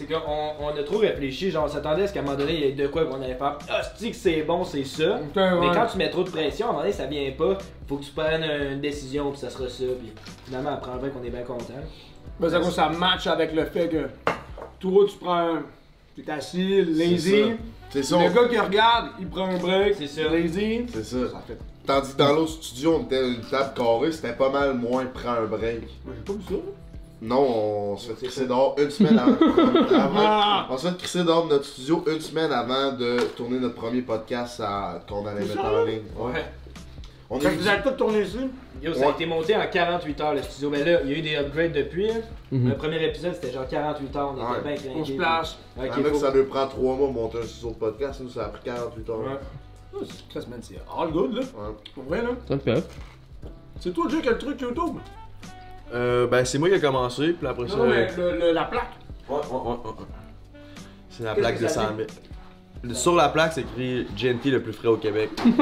C'est 0.00 0.06
qu'on 0.06 0.54
on 0.58 0.68
a 0.68 0.82
trop 0.82 0.96
réfléchi, 0.96 1.50
genre 1.50 1.66
on 1.66 1.68
s'attendait 1.68 2.04
à 2.04 2.06
ce 2.06 2.14
qu'à 2.14 2.20
un 2.20 2.22
moment 2.22 2.34
donné, 2.34 2.54
il 2.54 2.60
y 2.60 2.64
ait 2.64 2.72
de 2.72 2.86
quoi 2.86 3.04
qu'on 3.04 3.20
allait 3.20 3.34
faire. 3.34 3.58
Ah, 3.68 3.82
tu 3.98 4.08
que 4.08 4.16
c'est 4.16 4.40
bon, 4.40 4.64
c'est 4.64 4.84
ça? 4.84 5.20
Mais 5.36 5.66
quand 5.74 5.88
tu 5.92 5.98
mets 5.98 6.08
trop 6.08 6.24
de 6.24 6.30
pression, 6.30 6.68
à 6.68 6.68
un 6.70 6.72
moment 6.72 6.84
donné, 6.84 6.94
ça 6.94 7.04
vient 7.04 7.30
pas. 7.32 7.58
Faut 7.86 7.96
que 7.98 8.04
tu 8.04 8.10
prennes 8.12 8.42
une 8.42 8.80
décision, 8.80 9.30
puis 9.30 9.38
ça 9.38 9.50
sera 9.50 9.68
ça. 9.68 9.84
Puis 9.84 10.10
finalement, 10.46 10.70
après 10.70 10.92
un 10.92 10.96
break, 10.96 11.12
on 11.20 11.22
est 11.22 11.28
bien 11.28 11.42
content. 11.42 11.74
Ben, 12.38 12.48
ça, 12.48 12.62
ça 12.70 12.88
match 12.88 13.26
avec 13.26 13.52
le 13.52 13.66
fait 13.66 13.88
que 13.88 14.08
toi, 14.78 15.04
tu 15.06 15.18
prends 15.18 15.56
un. 15.56 15.62
T'es 16.16 16.32
assis, 16.32 16.80
lazy. 16.80 17.52
C'est 17.90 18.02
ça, 18.02 18.16
Le 18.16 18.32
gars 18.32 18.48
qui 18.48 18.58
regarde, 18.58 19.08
il 19.20 19.28
prend 19.28 19.50
un 19.50 19.58
break. 19.58 19.96
C'est 19.98 20.06
ça. 20.06 20.30
Lazy. 20.30 20.86
c'est 20.94 21.04
ça. 21.04 21.28
Ça 21.30 21.42
fait. 21.46 21.58
Tandis 21.86 22.12
que 22.12 22.16
dans 22.16 22.32
l'autre 22.32 22.52
studio, 22.52 23.00
on 23.00 23.04
était 23.04 23.28
une 23.28 23.42
table 23.42 23.74
carrée, 23.76 24.12
c'était 24.12 24.32
pas 24.32 24.48
mal 24.48 24.72
moins 24.78 25.04
prends 25.04 25.32
un 25.32 25.44
break. 25.44 25.82
Moi, 26.06 26.14
j'ai 26.16 26.24
pas 26.24 26.32
vu 26.32 26.44
ça. 26.48 26.54
Non, 27.22 27.92
on 27.92 27.96
se 27.98 28.12
fait 28.12 28.26
crisser 28.26 28.46
dehors 28.46 28.74
une 28.78 28.90
semaine 28.90 29.18
avant. 29.18 29.36
avant- 29.94 30.66
on 30.74 30.78
se 30.78 30.88
fait 30.88 30.96
crisser 30.96 31.22
dehors 31.24 31.44
de 31.44 31.50
notre 31.50 31.64
studio 31.66 32.02
une 32.10 32.20
semaine 32.20 32.50
avant 32.50 32.92
de 32.92 33.18
tourner 33.36 33.58
notre 33.58 33.74
premier 33.74 34.00
podcast 34.02 34.60
à- 34.60 35.02
qu'on 35.08 35.26
allait 35.26 35.44
mettre 35.44 35.64
en 35.64 35.84
ligne. 35.84 36.02
Ouais. 36.18 36.44
On 37.32 37.38
Fait 37.38 37.48
est 37.48 37.50
que 37.52 37.58
vous 37.60 37.68
avez 37.68 37.82
tout 37.82 37.90
tourné 37.90 38.22
ici? 38.22 38.38
Yo, 38.82 38.92
ça 38.94 39.08
a 39.08 39.10
été 39.10 39.26
monté 39.26 39.54
en 39.54 39.64
48 39.70 40.20
heures 40.20 40.34
le 40.34 40.42
studio. 40.42 40.70
Mais 40.70 40.82
là, 40.82 41.00
il 41.04 41.10
y 41.10 41.14
a 41.14 41.18
eu 41.18 41.22
des 41.22 41.36
upgrades 41.36 41.72
depuis. 41.72 42.10
hein. 42.10 42.20
Le 42.50 42.74
premier 42.74 43.04
épisode, 43.04 43.34
c'était 43.34 43.52
genre 43.52 43.68
48 43.68 44.16
heures. 44.16 44.34
On 44.36 44.58
était 44.58 44.68
Ouais. 44.68 44.74
bien. 44.82 44.92
On 44.96 45.04
se 45.04 45.12
place. 45.12 45.58
Ok, 45.78 45.84
Avec 45.92 46.06
faut- 46.08 46.18
ça 46.18 46.30
lui 46.32 46.42
prend 46.44 46.66
3 46.66 46.96
mois 46.96 47.10
monter 47.10 47.38
un 47.38 47.42
studio 47.46 47.70
de 47.70 47.74
podcast, 47.76 48.20
nous 48.24 48.30
ça 48.30 48.46
a 48.46 48.48
pris 48.48 48.62
48 48.64 49.08
heures. 49.10 49.18
Ouais. 49.20 49.38
Oh, 49.94 49.98
c'est- 50.02 50.80
all 50.98 51.12
good, 51.12 51.34
là. 51.34 51.40
Ouais. 51.42 51.74
Pour 51.94 52.04
vrai, 52.04 52.22
là. 52.22 52.30
Ça 52.48 52.54
le 52.54 52.60
fait. 52.60 52.84
C'est 53.78 53.92
toi, 53.92 54.06
Jay, 54.08 54.20
qui 54.22 54.28
a 54.28 54.32
le 54.32 54.38
truc 54.38 54.60
YouTube? 54.60 54.96
Euh, 55.92 56.26
ben, 56.26 56.44
c'est 56.44 56.58
moi 56.58 56.68
qui 56.68 56.74
ai 56.76 56.80
commencé, 56.80 57.32
puis 57.32 57.46
après 57.46 57.68
ça. 57.68 57.76
Non, 57.76 57.86
mais 57.86 58.08
le- 58.16 58.38
le- 58.38 58.52
la 58.52 58.64
plaque. 58.64 58.90
Ouais, 59.28 59.36
ouais, 59.36 59.42
ouais, 59.50 59.70
ouais, 59.70 59.76
ouais. 59.86 60.06
C'est 61.10 61.24
la 61.24 61.34
plaque 61.34 61.58
que 61.58 61.62
de 61.62 61.68
ça 61.68 61.88
100 61.88 61.96
000. 61.96 62.08
Sur 62.94 63.14
la 63.14 63.28
plaque, 63.28 63.52
c'est 63.52 63.60
écrit 63.62 64.06
GNT 64.16 64.50
le 64.52 64.62
plus 64.62 64.72
frais 64.72 64.88
au 64.88 64.96
Québec. 64.96 65.28
c'est 65.44 65.56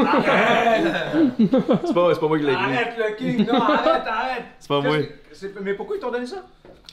pas, 1.95 2.14
c'est 2.14 2.20
pas 2.20 2.29
moi 2.29 2.39
qui 2.39 2.45
l'ai 2.45 2.53
écrit. 2.53 2.64
Arrête 2.64 2.95
le 2.97 3.14
king, 3.16 3.45
non, 3.47 3.61
arrête, 3.61 4.07
arrête. 4.07 4.45
C'est 4.61 4.68
pas 4.68 4.81
moi. 4.81 4.97
Mais 5.62 5.74
pourquoi 5.74 5.97
ils 5.97 6.01
t'ont 6.01 6.11
donné 6.12 6.26
ça? 6.26 6.45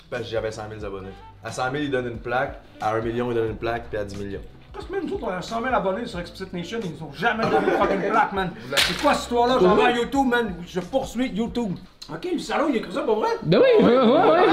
Parce 0.10 0.24
que 0.24 0.30
j'avais 0.30 0.52
100 0.52 0.64
000 0.80 0.84
abonnés. 0.86 1.10
À 1.44 1.52
100 1.52 1.64
000, 1.72 1.76
ils 1.84 1.92
donnent 1.92 2.08
une 2.08 2.18
plaque. 2.20 2.60
À 2.82 2.96
1 2.96 3.02
million, 3.02 3.30
ils 3.32 3.36
donnent 3.36 3.50
une 3.52 3.58
plaque. 3.58 3.86
Puis 3.90 3.98
à 4.00 4.04
10 4.06 4.18
millions. 4.18 4.42
Parce 4.76 4.88
que 4.88 4.92
même 4.92 5.06
nous 5.06 5.14
autres, 5.14 5.24
on 5.26 5.30
a 5.30 5.42
100 5.42 5.62
000 5.62 5.74
abonnés 5.74 6.06
sur 6.06 6.20
Explicit 6.20 6.52
Nation, 6.52 6.80
ils 6.84 6.92
nous 6.92 7.04
ont 7.08 7.14
jamais 7.14 7.44
donné 7.44 7.68
une 7.68 7.78
fucking 7.78 8.10
plaque, 8.10 8.34
man. 8.34 8.52
C'est 8.76 9.02
quoi 9.02 9.14
cette 9.14 9.24
histoire-là? 9.24 9.58
J'en 9.62 9.76
vais 9.76 9.84
à 9.84 9.92
YouTube, 9.92 10.28
man. 10.28 10.54
Je 10.68 10.82
poursuis 10.82 11.30
YouTube. 11.34 11.78
Ok, 12.12 12.28
le 12.34 12.40
salaud, 12.40 12.68
il 12.70 12.76
a 12.76 12.78
écrit 12.80 12.92
ça 12.94 13.02
pour 13.02 13.20
vrai? 13.20 13.30
Ben 13.42 13.60
oui, 13.60 13.84
ouais, 13.86 13.98
ouais, 13.98 14.30
ouais. 14.30 14.46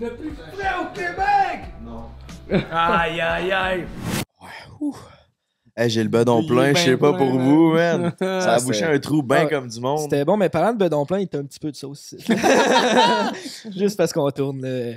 Le 0.00 0.08
plus 0.10 0.30
frais 0.30 0.74
au 0.80 0.94
Québec! 0.94 1.74
Non. 1.84 2.04
Aïe, 2.72 3.20
aïe, 3.20 3.52
aïe. 3.52 3.86
Hey, 5.76 5.88
j'ai 5.88 6.02
le 6.02 6.08
bedon 6.10 6.44
plein, 6.46 6.74
je 6.74 6.78
sais 6.80 6.96
pas 6.96 7.12
plein, 7.12 7.18
pour 7.18 7.34
man. 7.34 7.48
vous, 7.48 7.72
man. 7.72 8.12
Ça 8.18 8.54
a 8.54 8.60
bouché 8.60 8.84
un 8.84 8.98
trou 8.98 9.22
bien 9.22 9.42
Ah, 9.44 9.46
comme 9.46 9.68
du 9.68 9.80
monde. 9.80 10.00
C'était 10.00 10.24
bon, 10.24 10.36
mais 10.36 10.48
parlant 10.48 10.72
de 10.72 10.78
bedon 10.78 11.06
plein, 11.06 11.20
il 11.20 11.24
était 11.24 11.38
un 11.38 11.44
petit 11.44 11.58
peu 11.60 11.70
de 11.70 11.76
sauce. 11.76 12.14
Juste 13.76 13.96
parce 13.96 14.12
qu'on 14.12 14.30
tourne 14.30 14.60
le. 14.62 14.96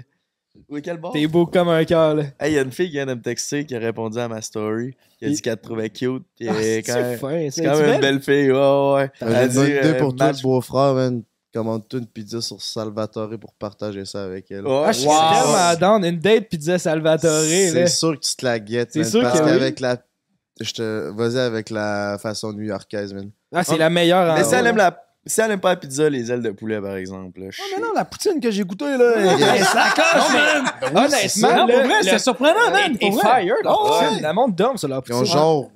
Oui, 0.69 0.81
quel 0.81 0.97
bord? 0.97 1.13
T'es 1.13 1.25
beau 1.27 1.45
comme 1.47 1.69
un 1.69 1.83
cœur, 1.83 2.15
là. 2.15 2.23
Hey, 2.39 2.53
y 2.53 2.59
a 2.59 2.61
une 2.61 2.71
fille 2.71 2.85
qui 2.87 2.93
vient 2.93 3.05
de 3.07 3.13
me 3.15 3.21
texter 3.21 3.65
qui 3.65 3.75
a 3.75 3.79
répondu 3.79 4.19
à 4.19 4.27
ma 4.27 4.41
story. 4.41 4.95
Qui 5.17 5.25
a 5.25 5.29
dit 5.29 5.41
qu'elle 5.41 5.57
te 5.57 5.63
trouvait 5.63 5.89
cute. 5.89 6.23
Puis 6.37 6.47
Ah, 6.47 6.53
elle 6.57 6.63
est 6.63 6.85
c'est 6.85 6.93
quand 7.19 7.27
fin, 7.27 7.49
c'est 7.49 7.63
quand 7.63 7.77
même 7.79 7.95
une 7.95 8.01
belle? 8.01 8.21
fille. 8.21 8.51
Ouais, 8.51 8.93
ouais. 8.95 9.11
Elle 9.21 9.35
a 9.35 9.47
dit, 9.47 9.57
idée 9.59 9.79
euh, 9.83 9.99
pour 9.99 10.15
toi, 10.15 10.31
beau-frère, 10.43 10.93
man. 10.93 11.23
Commande-toi 11.53 11.99
une 11.99 12.07
pizza 12.07 12.41
sur 12.41 12.59
Salvatore 12.61 13.29
pour 13.39 13.53
partager 13.53 14.05
ça 14.05 14.23
avec 14.23 14.49
elle. 14.51 14.65
Ouais, 14.65 14.83
Ah, 14.87 14.91
je 14.91 14.99
suis 14.99 15.07
wow. 15.07 15.13
tellement 15.13 15.79
down. 15.99 16.05
Une 16.05 16.19
date 16.19 16.49
pizza 16.49 16.77
Salvatore, 16.79 17.29
là. 17.41 17.45
C'est 17.71 17.87
sûr 17.87 18.19
que 18.19 18.25
tu 18.25 18.35
te 18.35 18.45
la 18.45 18.59
guettes, 18.59 18.89
C'est 18.93 18.99
man, 18.99 19.09
sûr 19.09 19.21
parce 19.21 19.39
que 19.39 19.45
oui. 19.45 19.51
qu'avec 19.51 19.79
la... 19.79 19.97
Je 20.61 20.71
te... 20.71 21.09
Vas-y 21.15 21.39
avec 21.39 21.69
la 21.71 22.17
façon 22.21 22.53
new-yorkaise, 22.53 23.13
man. 23.13 23.29
Ah, 23.53 23.63
c'est 23.63 23.77
la 23.77 23.89
meilleure 23.89 24.31
en 24.31 24.35
Mais 24.35 24.43
si 24.43 24.53
elle, 24.55 24.65
aime 24.67 24.77
la... 24.77 25.02
si 25.25 25.39
elle 25.41 25.51
aime 25.51 25.59
pas 25.59 25.69
la 25.69 25.75
pizza, 25.77 26.09
les 26.09 26.31
ailes 26.31 26.41
de 26.41 26.51
poulet, 26.51 26.81
par 26.81 26.95
exemple. 26.95 27.39
là, 27.39 27.47
je- 27.49 27.61
Mais 27.75 27.81
non, 27.81 27.89
la 27.95 28.03
poutine 28.05 28.39
que 28.41 28.51
j'ai 28.51 28.63
goûtée, 28.63 28.97
là, 28.97 29.13
elle- 29.17 29.63
s'accroche, 29.63 30.33
man! 30.33 30.65
Honnêtement, 31.05 31.55
Non, 31.55 31.67
pour 31.73 31.83
vrai, 31.83 32.03
c'est 32.03 32.19
surprenant, 32.19 32.71
man! 32.71 32.95
Et 32.99 33.09
Pour 33.09 33.19
vrai. 33.21 33.41
fire, 33.43 33.55
là. 33.63 33.73
Oh, 33.77 33.89
ouais. 34.01 34.21
Le 34.21 34.33
monde 34.33 34.53
dorme 34.55 34.77
sur 34.77 34.87
leur 34.87 35.01
Ils 35.07 35.13
ont 35.13 35.19
poutine. 35.19 35.33
genre 35.33 35.71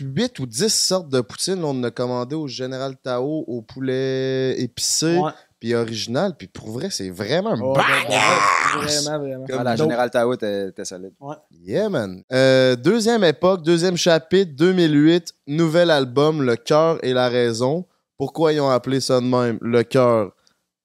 8 0.00 0.38
ou 0.38 0.46
10 0.46 0.72
sortes 0.72 1.08
de 1.08 1.20
poutine. 1.20 1.62
On 1.64 1.82
a 1.84 1.90
commandé 1.90 2.36
au 2.36 2.46
Général 2.46 2.96
Tao, 2.96 3.44
au 3.46 3.62
poulet 3.62 4.54
épicé, 4.60 5.16
Ouais. 5.18 5.30
puis 5.58 5.74
original. 5.74 6.34
Puis 6.38 6.46
pour 6.48 6.70
vrai, 6.70 6.88
c'est 6.90 7.10
vraiment 7.10 7.50
un 7.54 7.60
Oh, 7.60 7.72
bang! 7.74 7.84
Vraiment, 8.82 9.18
vraiment. 9.18 9.44
Ah, 9.58 9.62
la 9.64 9.74
Dope. 9.76 9.86
Générale 9.86 10.10
Tao 10.10 10.32
était 10.34 10.68
était 10.68 10.84
solide. 10.84 11.12
Yeah, 11.64 11.88
man. 11.88 12.22
Euh, 12.32 12.76
deuxième 12.76 13.24
époque, 13.24 13.62
deuxième 13.62 13.96
chapitre, 13.96 14.52
2008, 14.54 15.32
nouvel 15.46 15.90
album, 15.90 16.42
Le 16.42 16.56
cœur 16.56 16.98
et 17.02 17.12
la 17.12 17.28
raison. 17.28 17.84
Pourquoi 18.18 18.52
ils 18.52 18.60
ont 18.60 18.70
appelé 18.70 19.00
ça 19.00 19.20
de 19.20 19.26
même? 19.26 19.58
Le 19.60 19.82
cœur, 19.82 20.32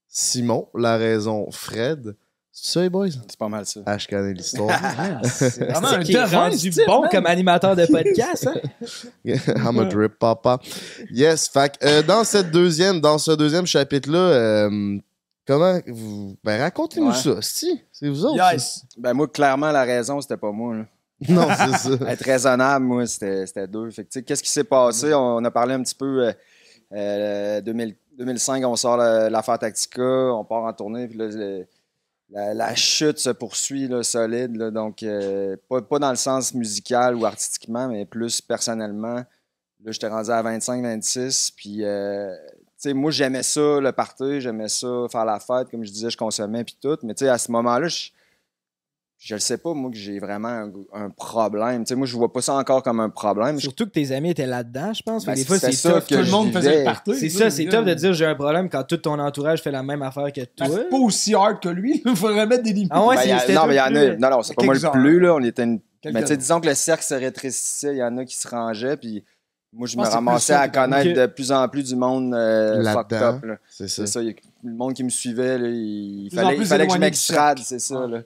Simon. 0.07 0.67
La 0.75 0.97
raison, 0.97 1.49
Fred. 1.51 2.15
C'est 2.53 2.73
ça, 2.73 2.81
les 2.81 2.89
boys? 2.89 3.07
C'est 3.11 3.37
pas 3.39 3.47
mal 3.47 3.65
ça. 3.65 3.79
Ah, 3.85 3.97
je 3.97 4.07
connais 4.07 4.33
l'histoire. 4.33 4.69
C'est 5.23 5.63
vraiment 5.69 5.87
un 5.87 6.03
qui 6.03 6.13
est 6.13 6.23
rendu 6.25 6.57
type, 6.69 6.83
bon 6.85 7.01
man. 7.01 7.09
comme 7.09 7.25
animateur 7.25 7.75
de 7.77 7.85
podcast, 7.85 8.47
hein? 8.47 8.55
I'm 9.25 9.79
a 9.79 9.85
drip 9.85 10.19
papa. 10.19 10.59
Yes, 11.09 11.47
fait 11.47 11.77
que, 11.77 11.85
euh, 11.85 12.03
dans 12.03 12.25
cette 12.25 12.51
deuxième, 12.51 12.99
dans 12.99 13.17
ce 13.17 13.31
deuxième 13.31 13.65
chapitre-là, 13.65 14.17
euh, 14.19 14.97
comment 15.47 15.79
vous. 15.87 16.35
Ben, 16.43 16.59
racontez-nous 16.59 17.07
Ouais. 17.11 17.15
ça, 17.15 17.41
si. 17.41 17.81
C'est 17.93 18.09
vous 18.09 18.25
autres. 18.25 18.35
Yes! 18.51 18.83
Ben 18.97 19.13
moi, 19.13 19.29
clairement, 19.29 19.71
la 19.71 19.83
raison, 19.83 20.19
c'était 20.19 20.35
pas 20.37 20.51
moi. 20.51 20.75
là. 20.75 20.85
Non, 21.29 21.47
c'est 21.55 21.77
ça. 21.97 22.09
Être 22.11 22.25
raisonnable, 22.25 22.83
moi, 22.83 23.05
c'était 23.05 23.45
c'était 23.47 23.67
deux. 23.67 23.89
Fait 23.91 24.03
qu'est-ce 24.23 24.43
qui 24.43 24.49
s'est 24.49 24.63
passé? 24.65 25.13
On 25.13 25.43
a 25.45 25.51
parlé 25.51 25.73
un 25.75 25.81
petit 25.83 25.95
peu. 25.95 26.25
euh, 26.27 26.33
euh, 26.93 27.61
2000 27.61 27.95
2005, 28.17 28.63
on 28.65 28.75
sort 28.75 28.97
l'affaire 28.97 29.59
Tactica, 29.59 30.01
on 30.01 30.43
part 30.43 30.63
en 30.63 30.73
tournée, 30.73 31.07
puis 31.07 31.17
la, 32.29 32.75
chute 32.75 33.17
se 33.17 33.29
poursuit 33.29 33.89
solide. 34.03 34.57
donc, 34.71 35.03
euh, 35.03 35.55
pas, 35.69 35.99
dans 35.99 36.09
le 36.09 36.15
sens 36.15 36.53
musical 36.53 37.15
ou 37.15 37.25
artistiquement, 37.25 37.87
mais 37.87 38.05
plus 38.05 38.41
personnellement. 38.41 39.23
Là, 39.83 39.91
j'étais 39.91 40.07
rendu 40.07 40.29
à 40.29 40.43
25-26, 40.43 41.53
puis, 41.55 41.83
euh, 41.83 42.35
moi, 42.93 43.11
j'aimais 43.11 43.43
ça, 43.43 43.79
le 43.79 43.91
party, 43.91 44.41
j'aimais 44.41 44.69
ça, 44.69 45.07
faire 45.11 45.25
la 45.25 45.39
fête, 45.39 45.69
comme 45.69 45.83
je 45.83 45.91
disais, 45.91 46.09
je 46.09 46.17
consommais, 46.17 46.63
puis 46.63 46.77
tout. 46.79 46.97
Mais, 47.03 47.19
à 47.23 47.37
ce 47.37 47.51
moment-là, 47.51 47.87
je 47.87 48.09
je 49.23 49.35
le 49.35 49.39
sais 49.39 49.59
pas, 49.59 49.75
moi, 49.75 49.91
que 49.91 49.97
j'ai 49.97 50.17
vraiment 50.17 50.47
un, 50.47 50.71
un 50.93 51.09
problème. 51.11 51.83
Tu 51.83 51.89
sais, 51.89 51.95
moi, 51.95 52.07
je 52.07 52.17
vois 52.17 52.33
pas 52.33 52.41
ça 52.41 52.55
encore 52.55 52.81
comme 52.81 52.99
un 52.99 53.09
problème. 53.11 53.59
Surtout 53.59 53.85
que 53.85 53.91
tes 53.91 54.11
amis 54.11 54.31
étaient 54.31 54.47
là-dedans, 54.47 54.93
je 54.93 55.03
pense. 55.03 55.25
Ben, 55.25 55.35
des 55.35 55.45
fois, 55.45 55.59
c'est 55.59 55.69
tough. 55.79 56.07
que 56.07 56.15
Tout 56.15 56.21
le 56.21 56.31
monde 56.31 56.51
faisait 56.51 56.83
party. 56.83 57.15
C'est 57.15 57.29
ça, 57.29 57.51
c'est 57.51 57.65
tough 57.65 57.85
de 57.85 57.93
dire 57.93 58.13
j'ai 58.13 58.25
un 58.25 58.33
problème 58.33 58.67
quand 58.67 58.83
tout 58.83 58.97
ton 58.97 59.19
entourage 59.19 59.61
fait 59.61 59.69
la 59.69 59.83
même 59.83 60.01
affaire 60.01 60.33
que 60.33 60.41
Ben, 60.41 60.47
toi. 60.55 60.67
c'est 60.75 60.89
pas 60.89 60.97
aussi 60.97 61.35
hard 61.35 61.59
que 61.61 61.69
lui. 61.69 62.01
Il 62.03 62.15
faudrait 62.15 62.47
mettre 62.47 62.63
des 62.63 62.73
limites. 62.73 62.91
Ah 62.95 63.05
ouais, 63.05 63.15
Ben, 63.15 63.37
a- 63.37 63.53
non, 63.53 63.67
mais 63.67 63.75
il 63.75 63.77
y 63.77 63.81
en 63.81 63.95
a. 63.95 64.15
Non, 64.17 64.29
non, 64.37 64.41
c'est 64.41 64.55
pas 64.55 64.63
moi 64.63 64.73
le 64.73 64.91
plus, 64.91 65.19
là. 65.19 65.35
On 65.35 65.43
était 65.43 65.63
une. 65.65 65.79
Mais 66.03 66.21
tu 66.21 66.27
sais, 66.29 66.37
disons 66.37 66.59
que 66.59 66.67
le 66.67 66.73
cercle 66.73 67.03
se 67.03 67.13
rétrécissait, 67.13 67.91
il 67.93 67.97
y 67.99 68.03
en 68.03 68.17
a 68.17 68.25
qui 68.25 68.35
se 68.35 68.47
rangeaient, 68.47 68.97
puis 68.97 69.23
moi, 69.71 69.85
je 69.87 69.95
Ah, 69.99 70.01
me 70.01 70.07
ramassais 70.09 70.53
à 70.53 70.67
connaître 70.67 71.13
de 71.15 71.27
plus 71.27 71.51
en 71.51 71.69
plus 71.69 71.83
du 71.83 71.95
monde 71.95 72.33
euh, 72.33 72.83
fucked 72.91 73.11
Là-dedans. 73.11 73.39
up. 73.53 73.59
C'est 73.69 73.87
ça. 73.87 74.07
C'est 74.07 74.11
ça. 74.11 74.19
Le 74.19 74.73
monde 74.73 74.95
qui 74.95 75.03
me 75.03 75.09
suivait, 75.09 75.59
là, 75.59 75.67
il 75.69 76.29
fallait, 76.33 76.55
plus 76.55 76.65
il 76.65 76.67
fallait 76.67 76.87
que 76.87 76.93
je 76.93 76.97
m'extrade, 76.97 77.59
c'est 77.59 77.77
ça. 77.79 78.01
Ah. 78.03 78.07
là. 78.07 78.17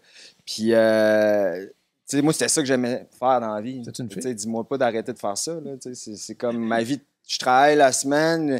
Puis, 0.45 0.73
euh, 0.73 1.65
tu 2.07 2.17
sais, 2.17 2.21
moi, 2.21 2.33
c'était 2.33 2.47
ça 2.47 2.61
que 2.61 2.67
j'aimais 2.67 3.07
faire 3.19 3.39
dans 3.41 3.55
la 3.55 3.61
vie. 3.61 3.81
C'est 3.85 3.99
une 3.99 4.07
Tu 4.07 4.13
fille? 4.15 4.23
sais, 4.23 4.33
Dis-moi 4.33 4.63
pas 4.67 4.77
d'arrêter 4.77 5.11
de 5.13 5.17
faire 5.19 5.37
ça. 5.37 5.53
là, 5.55 5.71
tu 5.81 5.93
sais, 5.95 6.15
C'est 6.15 6.35
comme 6.35 6.57
ma 6.57 6.83
vie. 6.83 7.01
Je 7.27 7.37
travaille 7.39 7.75
la 7.75 7.91
semaine, 7.91 8.59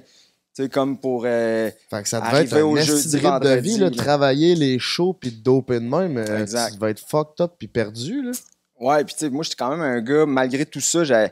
tu 0.55 0.63
sais, 0.63 0.69
comme 0.69 0.97
pour. 0.99 1.23
euh, 1.25 1.69
Fait 1.91 2.01
que 2.01 2.09
ça 2.09 2.19
devait 2.19 2.43
être 2.43 2.61
au 2.63 2.75
un 2.75 2.81
jeudi, 2.81 2.99
esti 2.99 3.09
de 3.09 3.15
rythme 3.17 3.27
de 3.27 3.29
vendredi, 3.29 3.69
vie, 3.69 3.77
là, 3.77 3.89
là. 3.89 3.95
travailler 3.95 4.55
les 4.55 4.79
shows 4.79 5.13
puis 5.13 5.31
de 5.31 5.43
doper 5.43 5.75
de 5.79 5.85
même. 5.87 6.17
euh, 6.17 6.41
Exact. 6.41 6.71
Tu 6.71 6.79
devais 6.79 6.91
être 6.91 6.99
fucked 7.07 7.39
up 7.41 7.53
puis 7.59 7.67
perdu, 7.67 8.23
là. 8.23 8.31
Ouais, 8.79 9.03
puis 9.05 9.13
tu 9.13 9.19
sais, 9.19 9.29
moi, 9.29 9.43
j'étais 9.43 9.55
quand 9.57 9.69
même 9.69 9.81
un 9.81 10.01
gars, 10.01 10.25
malgré 10.25 10.65
tout 10.65 10.81
ça, 10.81 11.03
j'étais 11.03 11.31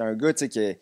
un 0.00 0.14
gars, 0.14 0.32
tu 0.34 0.38
sais, 0.40 0.48
que 0.48 0.76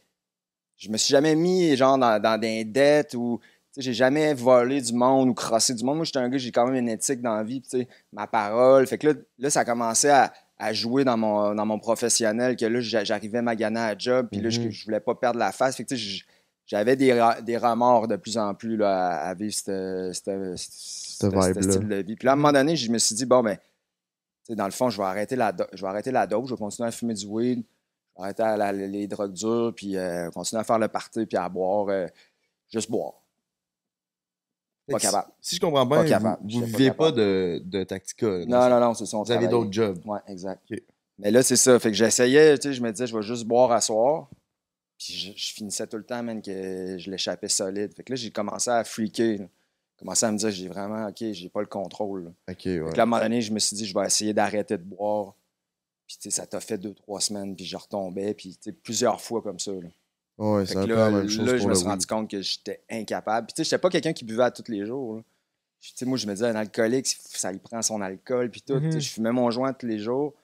je 0.76 0.88
me 0.90 0.96
suis 0.96 1.12
jamais 1.12 1.34
mis, 1.36 1.74
genre, 1.76 1.96
dans, 1.96 2.20
dans 2.20 2.38
des 2.40 2.64
dettes 2.64 3.14
ou, 3.14 3.38
j'ai 3.76 3.92
jamais 3.92 4.34
volé 4.34 4.80
du 4.80 4.92
monde 4.92 5.28
ou 5.28 5.34
crossé 5.34 5.74
du 5.74 5.84
monde. 5.84 5.96
Moi, 5.96 6.04
j'étais 6.04 6.18
un 6.18 6.28
gars, 6.28 6.38
j'ai 6.38 6.50
quand 6.52 6.66
même 6.66 6.74
une 6.76 6.88
éthique 6.88 7.20
dans 7.22 7.36
la 7.36 7.44
vie, 7.44 7.60
puis 7.60 7.70
tu 7.70 7.78
sais, 7.80 7.88
ma 8.12 8.26
parole. 8.26 8.86
Fait 8.86 8.98
que 8.98 9.08
là, 9.08 9.14
là 9.38 9.50
ça 9.50 9.60
a 9.60 9.64
commencé 9.64 10.08
à, 10.08 10.32
à 10.58 10.72
jouer 10.72 11.04
dans 11.04 11.16
mon, 11.16 11.54
dans 11.54 11.64
mon 11.66 11.78
professionnel, 11.78 12.56
que 12.56 12.66
là, 12.66 12.80
j'a- 12.80 13.04
j'arrivais 13.04 13.38
à 13.46 13.54
gagner 13.56 13.78
à 13.80 13.96
job, 13.96 14.28
puis 14.30 14.40
là, 14.40 14.50
je, 14.50 14.60
Mhm. 14.60 14.70
je 14.70 14.84
voulais 14.84 15.00
pas 15.00 15.14
perdre 15.14 15.38
la 15.38 15.52
face. 15.52 15.76
Fait 15.76 15.84
que 15.84 15.88
tu 15.88 15.96
sais, 15.96 16.00
j- 16.02 16.24
j'avais 16.66 16.96
des, 16.96 17.18
des 17.42 17.56
remords 17.56 18.06
de 18.08 18.16
plus 18.16 18.36
en 18.38 18.54
plus 18.54 18.76
là, 18.76 19.08
à, 19.08 19.28
à 19.30 19.34
vivre 19.34 19.54
ce 19.54 20.10
style 20.14 21.88
de 21.88 21.96
vie. 21.96 22.16
Puis 22.16 22.26
là, 22.26 22.32
à 22.32 22.34
un 22.34 22.36
moment 22.36 22.52
donné, 22.52 22.76
je 22.76 22.90
me 22.90 22.98
suis 22.98 23.14
dit, 23.14 23.24
bon, 23.26 23.42
ben, 23.42 23.56
tu 23.56 23.62
sais, 24.48 24.54
dans 24.54 24.64
le 24.66 24.70
fond, 24.70 24.90
je 24.90 24.98
vais 24.98 25.04
arrêter 25.04 25.36
la, 25.36 25.52
je 25.72 25.80
vais 25.82 25.88
arrêter 25.88 26.10
la 26.10 26.26
dope, 26.26 26.46
je 26.46 26.54
vais 26.54 26.58
continuer 26.58 26.88
à 26.88 26.92
fumer 26.92 27.14
du 27.14 27.26
weed, 27.26 27.58
je 27.60 28.20
vais 28.20 28.24
arrêter 28.24 28.42
à 28.42 28.56
la- 28.56 28.72
les 28.72 29.06
drogues 29.06 29.32
dures, 29.32 29.72
puis 29.74 29.96
euh, 29.96 30.30
continuer 30.30 30.60
à 30.60 30.64
faire 30.64 30.78
le 30.78 30.88
party, 30.88 31.26
puis 31.26 31.36
à 31.38 31.48
boire, 31.48 31.88
euh, 31.88 32.06
juste 32.72 32.90
boire. 32.90 33.14
Pas 34.92 34.98
capable. 34.98 35.28
Si 35.40 35.56
je 35.56 35.60
comprends 35.60 35.86
bien, 35.86 36.04
Pas 36.18 36.38
vous, 36.42 36.60
vous 36.60 36.66
J'étais 36.66 36.90
pas 36.92 37.12
de, 37.12 37.62
de 37.64 37.84
Tactica. 37.84 38.26
là, 38.26 38.44
Non, 38.46 38.68
non, 38.68 38.80
non, 38.80 38.94
c'est 38.94 39.06
ça. 39.06 39.16
on 39.16 39.22
Vous 39.22 39.32
avez 39.32 39.48
d'autres 39.48 39.72
jobs. 39.72 39.98
Ouais, 40.06 40.20
exact. 40.26 40.62
Mais 41.18 41.30
là, 41.30 41.42
c'est 41.42 41.56
ça. 41.56 41.78
Fait 41.78 41.90
que 41.90 41.96
j'essayais, 41.96 42.56
tu 42.58 42.68
sais, 42.68 42.74
je 42.74 42.82
me 42.82 42.90
disais, 42.90 43.06
je 43.06 43.14
vais 43.16 43.22
juste 43.22 43.44
boire 43.44 43.72
à 43.72 43.80
soir. 43.80 44.28
Puis 44.98 45.12
je, 45.14 45.32
je 45.36 45.52
finissais 45.54 45.86
tout 45.86 45.96
le 45.96 46.04
temps, 46.04 46.22
man, 46.22 46.40
que 46.42 46.96
je 46.98 47.10
l'échappais 47.10 47.48
solide. 47.48 47.94
Fait 47.94 48.02
que 48.02 48.12
là, 48.12 48.16
j'ai 48.16 48.30
commencé 48.30 48.70
à 48.70 48.82
freaker. 48.84 49.38
là. 49.38 49.46
commencé 49.98 50.26
à 50.26 50.32
me 50.32 50.38
dire, 50.38 50.50
j'ai 50.50 50.68
vraiment, 50.68 51.06
OK, 51.08 51.16
j'ai 51.32 51.48
pas 51.48 51.60
le 51.60 51.66
contrôle. 51.66 52.24
là. 52.24 52.30
Ok, 52.50 52.60
ouais. 52.66 52.84
Fait 52.86 52.90
que 52.92 52.96
là, 52.96 53.02
à 53.02 53.02
un 53.02 53.06
moment 53.06 53.22
donné, 53.22 53.40
je 53.42 53.52
me 53.52 53.58
suis 53.58 53.76
dit, 53.76 53.86
je 53.86 53.94
vais 53.94 54.04
essayer 54.06 54.32
d'arrêter 54.34 54.76
de 54.78 54.82
boire. 54.82 55.34
Puis, 56.06 56.16
tu 56.20 56.30
sais, 56.30 56.36
ça 56.36 56.46
t'a 56.46 56.58
fait 56.60 56.76
deux, 56.78 56.92
trois 56.94 57.20
semaines, 57.20 57.54
puis 57.54 57.64
je 57.64 57.76
retombais, 57.76 58.34
puis, 58.34 58.50
tu 58.56 58.70
sais, 58.70 58.72
plusieurs 58.72 59.20
fois 59.20 59.40
comme 59.42 59.58
ça. 59.58 59.72
là. 59.72 59.88
Ouais, 60.40 60.64
Fait 60.64 60.68
c'est 60.68 60.74
que 60.74 60.78
un 60.80 60.86
peu 60.86 60.94
là, 60.94 61.10
la 61.10 61.16
même 61.18 61.28
chose 61.28 61.46
là, 61.46 61.56
je 61.58 61.68
me 61.68 61.74
suis 61.74 61.86
rendu 61.86 62.06
compte 62.06 62.30
que 62.30 62.40
j'étais 62.40 62.82
incapable. 62.90 63.46
Puis, 63.48 63.54
tu 63.54 63.60
sais, 63.60 63.64
j'étais 63.64 63.78
pas 63.78 63.90
quelqu'un 63.90 64.12
qui 64.14 64.24
buvait 64.24 64.44
à 64.44 64.50
tous 64.50 64.70
les 64.70 64.86
jours. 64.86 65.16
là. 65.16 65.22
Tu 65.80 65.92
sais, 65.94 66.04
moi, 66.06 66.16
je 66.18 66.26
me 66.26 66.32
disais, 66.32 66.46
un 66.46 66.54
alcoolique, 66.56 67.06
ça 67.06 67.52
lui 67.52 67.58
prend 67.58 67.80
son 67.82 68.00
alcool, 68.00 68.50
puis 68.50 68.62
tout. 68.62 68.78
Tu 68.80 68.90
sais, 68.90 68.96
Mhm. 68.96 69.00
Je 69.02 69.10
fumais 69.10 69.32
mon 69.32 69.50
joint 69.50 69.72
tous 69.74 69.86
les 69.86 69.98
jours. 69.98 70.34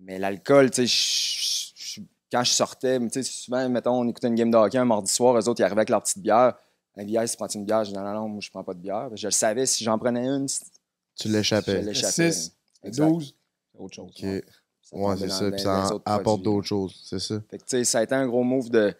Mais 0.00 0.18
l'alcool, 0.18 0.70
tu 0.70 0.86
sais, 0.86 2.02
quand 2.30 2.44
je 2.44 2.50
sortais, 2.52 2.98
tu 3.00 3.08
sais, 3.10 3.22
souvent, 3.22 3.68
mettons, 3.68 4.00
on 4.00 4.08
écoutait 4.08 4.28
une 4.28 4.34
game 4.34 4.50
de 4.50 4.56
hockey 4.56 4.78
un 4.78 4.84
mardi 4.84 5.12
soir, 5.12 5.36
eux 5.38 5.48
autres, 5.48 5.60
ils 5.60 5.64
arrivaient 5.64 5.80
avec 5.80 5.90
leur 5.90 6.02
petite 6.02 6.18
bière. 6.18 6.54
Un 6.96 7.04
bière, 7.04 7.24
tu 7.28 7.36
prends 7.36 7.46
une 7.48 7.64
bière? 7.64 7.84
Je 7.84 7.90
dis, 7.90 7.96
non, 7.96 8.02
non, 8.04 8.12
non, 8.14 8.28
moi, 8.28 8.40
je 8.40 8.50
prends 8.50 8.64
pas 8.64 8.74
de 8.74 8.80
bière. 8.80 9.08
Je 9.14 9.26
le 9.28 9.30
savais, 9.32 9.66
si 9.66 9.82
j'en 9.84 9.98
prenais 9.98 10.26
une, 10.26 10.46
Tu 10.46 11.28
je 11.28 11.28
l'échappais. 11.32 11.80
l'échappais. 11.82 12.32
6, 12.32 12.52
Exact. 12.84 13.08
12, 13.08 13.34
autre 13.78 13.94
chose. 13.94 14.12
Ouais. 14.22 15.16
C'est 15.18 15.28
ça. 15.28 15.50
Puis 15.50 15.60
ça 15.60 15.88
apporte 16.04 16.42
d'autres 16.42 16.66
choses, 16.66 17.00
c'est 17.04 17.18
ça. 17.18 17.40
Fait 17.50 17.58
que, 17.58 17.64
tu 17.64 17.70
sais, 17.70 17.84
ça 17.84 17.98
a 18.00 18.02
été 18.02 18.14
un 18.14 18.26
gros 18.26 18.42
move 18.44 18.70
de. 18.70 18.94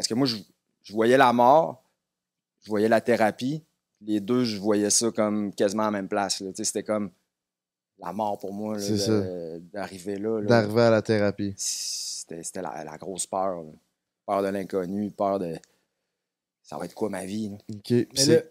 Parce 0.00 0.08
que 0.08 0.14
moi, 0.14 0.26
je, 0.26 0.36
je 0.82 0.92
voyais 0.94 1.18
la 1.18 1.30
mort, 1.30 1.84
je 2.62 2.70
voyais 2.70 2.88
la 2.88 3.02
thérapie. 3.02 3.62
Les 4.00 4.18
deux, 4.18 4.44
je 4.44 4.58
voyais 4.58 4.88
ça 4.88 5.10
comme 5.10 5.52
quasiment 5.54 5.82
à 5.82 5.86
la 5.88 5.90
même 5.90 6.08
place. 6.08 6.42
C'était 6.54 6.82
comme 6.82 7.10
la 7.98 8.14
mort 8.14 8.38
pour 8.38 8.54
moi 8.54 8.78
d'arriver 9.74 10.16
là. 10.16 10.40
là. 10.40 10.46
D'arriver 10.46 10.80
à 10.80 10.90
la 10.90 11.02
thérapie. 11.02 11.52
C'était 11.58 12.42
c'était 12.42 12.62
la, 12.62 12.82
la 12.82 12.96
grosse 12.96 13.26
peur. 13.26 13.56
là. 13.62 13.72
Peur 14.24 14.42
de 14.42 14.48
l'inconnu, 14.48 15.10
peur 15.10 15.38
de. 15.38 15.54
Ça 16.62 16.78
va 16.78 16.86
être 16.86 16.94
quoi 16.94 17.10
ma 17.10 17.26
vie? 17.26 17.50
là? 17.50 17.56
Ok. 17.74 17.90
Mais 17.90 18.06
c'est- 18.14 18.34
là, 18.36 18.42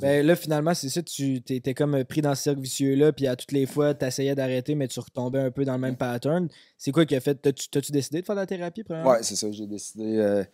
ben 0.00 0.26
là, 0.26 0.36
finalement, 0.36 0.74
c'est 0.74 0.88
ça, 0.90 1.02
tu 1.02 1.36
étais 1.48 1.74
comme 1.74 2.04
pris 2.04 2.20
dans 2.20 2.34
ce 2.34 2.42
cercle 2.42 2.60
vicieux-là, 2.60 3.12
puis 3.12 3.26
à 3.26 3.36
toutes 3.36 3.52
les 3.52 3.64
fois, 3.66 3.94
tu 3.94 4.04
essayais 4.04 4.34
d'arrêter, 4.34 4.74
mais 4.74 4.86
tu 4.86 5.00
retombais 5.00 5.38
un 5.38 5.50
peu 5.50 5.64
dans 5.64 5.72
le 5.74 5.78
même 5.78 5.96
pattern. 5.96 6.48
C'est 6.76 6.92
quoi 6.92 7.06
qui 7.06 7.16
a 7.16 7.20
fait? 7.20 7.36
T'as-tu 7.36 7.68
t'as-tu 7.68 7.90
décidé 7.92 8.20
de 8.20 8.26
faire 8.26 8.34
de 8.34 8.40
la 8.40 8.46
thérapie, 8.46 8.84
premièrement? 8.84 9.12
Ouais, 9.12 9.22
c'est 9.22 9.36
ça. 9.36 9.50
J'ai 9.50 9.66
décidé. 9.66 10.18
euh, 10.18 10.44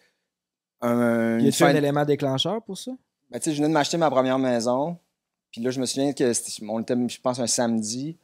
un, 0.86 1.38
Y 1.40 1.48
a-tu 1.48 1.58
fin 1.58 1.66
un 1.66 1.74
élément 1.76 2.04
déclencheur 2.04 2.62
pour 2.62 2.78
ça? 2.78 2.92
Ben, 3.30 3.38
tu 3.38 3.44
sais, 3.44 3.52
je 3.52 3.56
venais 3.56 3.68
de 3.68 3.72
m'acheter 3.72 3.96
ma 3.96 4.10
première 4.10 4.38
maison. 4.38 4.96
Puis 5.50 5.60
là, 5.62 5.70
je 5.70 5.80
me 5.80 5.86
souviens 5.86 6.12
que 6.12 6.32
c'était, 6.32 6.66
on 6.68 6.80
était, 6.80 6.94
je 7.08 7.20
pense, 7.20 7.38
un 7.40 7.46
samedi. 7.46 8.16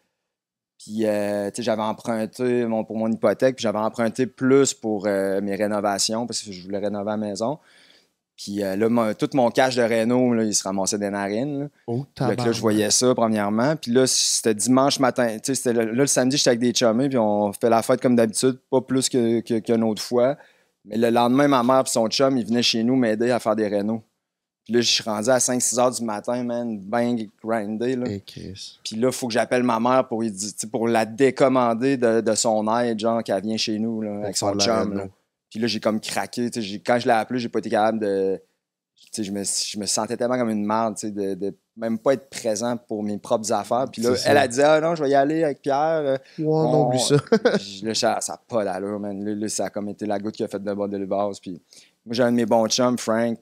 Puis, 0.78 1.04
euh, 1.06 1.50
tu 1.50 1.56
sais, 1.56 1.62
j'avais 1.62 1.82
emprunté 1.82 2.64
mon- 2.64 2.84
pour 2.84 2.96
mon 2.96 3.10
hypothèque, 3.10 3.56
puis 3.56 3.62
j'avais 3.62 3.78
emprunté 3.78 4.26
plus 4.26 4.72
pour 4.74 5.06
euh, 5.06 5.40
mes 5.42 5.54
rénovations, 5.54 6.26
parce 6.26 6.42
que 6.42 6.52
je 6.52 6.62
voulais 6.62 6.78
rénover 6.78 7.10
la 7.10 7.16
maison. 7.18 7.58
Puis 8.36 8.62
euh, 8.64 8.74
là, 8.76 8.88
mon- 8.88 9.12
tout 9.12 9.28
mon 9.34 9.50
cash 9.50 9.76
de 9.76 9.82
Renault, 9.82 10.32
là, 10.32 10.44
il 10.44 10.54
se 10.54 10.62
ramassait 10.64 10.96
des 10.98 11.10
narines. 11.10 11.60
là. 11.60 11.66
Oh, 11.86 12.06
que 12.14 12.36
là, 12.46 12.52
je 12.52 12.60
voyais 12.62 12.90
ça, 12.90 13.14
premièrement. 13.14 13.76
Puis 13.76 13.90
là, 13.92 14.06
c'était 14.06 14.54
dimanche 14.54 14.98
matin. 14.98 15.36
Tu 15.42 15.54
sais, 15.54 15.72
là, 15.74 15.84
le 15.84 16.06
samedi, 16.06 16.38
j'étais 16.38 16.48
avec 16.50 16.60
des 16.60 16.72
chummies, 16.72 17.10
puis 17.10 17.18
on 17.18 17.52
fait 17.52 17.68
la 17.68 17.82
fête 17.82 18.00
comme 18.00 18.16
d'habitude, 18.16 18.58
pas 18.70 18.80
plus 18.80 19.08
que- 19.10 19.40
que- 19.40 19.58
qu'une 19.58 19.82
autre 19.84 20.00
fois. 20.02 20.38
Mais 20.84 20.96
le 20.96 21.10
lendemain, 21.10 21.48
ma 21.48 21.62
mère 21.62 21.80
et 21.86 21.88
son 21.88 22.08
chum, 22.08 22.36
ils 22.38 22.46
venaient 22.46 22.62
chez 22.62 22.82
nous 22.82 22.96
m'aider 22.96 23.30
à 23.30 23.38
faire 23.38 23.54
des 23.56 23.68
rénaux. 23.68 24.02
Puis 24.64 24.74
là, 24.74 24.80
je 24.80 24.88
suis 24.90 25.02
rendu 25.02 25.28
à 25.30 25.38
5-6 25.38 25.78
heures 25.80 25.90
du 25.90 26.04
matin, 26.04 26.42
man, 26.44 26.78
bang, 26.78 27.28
grindé. 27.42 27.96
Là. 27.96 28.06
Chris. 28.26 28.78
Puis 28.84 28.96
là, 28.96 29.08
il 29.08 29.12
faut 29.12 29.26
que 29.26 29.32
j'appelle 29.32 29.62
ma 29.62 29.80
mère 29.80 30.06
pour, 30.06 30.22
lui 30.22 30.30
dire- 30.30 30.52
pour 30.70 30.86
la 30.88 31.04
décommander 31.06 31.96
de, 31.96 32.20
de 32.20 32.34
son 32.34 32.66
aide, 32.78 32.98
genre, 32.98 33.22
qu'elle 33.22 33.42
vient 33.42 33.56
chez 33.56 33.78
nous 33.78 34.00
là, 34.02 34.22
avec 34.24 34.36
son 34.36 34.52
chum. 34.58 34.94
là. 34.94 35.08
Puis 35.50 35.58
là, 35.58 35.66
j'ai 35.66 35.80
comme 35.80 35.98
craqué. 36.00 36.48
Quand 36.86 36.98
je 37.00 37.06
l'ai 37.06 37.12
appelé, 37.12 37.40
j'ai 37.40 37.48
pas 37.48 37.58
été 37.58 37.70
capable 37.70 37.98
de. 38.00 38.40
Je 39.16 39.30
me, 39.32 39.42
je 39.42 39.78
me 39.78 39.86
sentais 39.86 40.16
tellement 40.16 40.38
comme 40.38 40.50
une 40.50 40.64
merde, 40.64 40.96
de, 41.02 41.34
de 41.34 41.54
même 41.76 41.98
pas 41.98 42.12
être 42.14 42.30
présent 42.30 42.76
pour 42.76 43.02
mes 43.02 43.18
propres 43.18 43.50
affaires. 43.52 43.86
Puis 43.90 44.02
là, 44.02 44.10
elle 44.26 44.36
a 44.36 44.46
dit 44.48 44.62
Ah 44.62 44.80
non, 44.80 44.94
je 44.94 45.02
vais 45.02 45.10
y 45.10 45.14
aller 45.14 45.42
avec 45.42 45.62
Pierre. 45.62 46.02
euh, 46.04 46.16
Ouais, 46.38 46.44
non, 46.44 46.82
on- 46.84 46.86
oublie 46.88 47.00
ça. 47.00 47.16
Puis 47.58 47.80
là, 47.82 47.94
ça 47.94 48.18
n'a 48.28 48.36
pas 48.48 48.64
d'allure, 48.64 49.00
man. 49.00 49.24
Là, 49.24 49.34
là, 49.34 49.48
ça 49.48 49.64
a 49.66 49.70
comme 49.70 49.88
été 49.88 50.06
la 50.06 50.18
goutte 50.18 50.34
qui 50.36 50.44
a 50.44 50.48
fait 50.48 50.62
de 50.62 50.72
bord 50.74 50.88
de. 50.88 50.98
Puis 51.40 51.60
moi, 52.06 52.12
j'ai 52.14 52.22
un 52.22 52.30
de 52.30 52.36
mes 52.36 52.46
bons 52.46 52.68
chums, 52.68 52.98
Frank, 52.98 53.38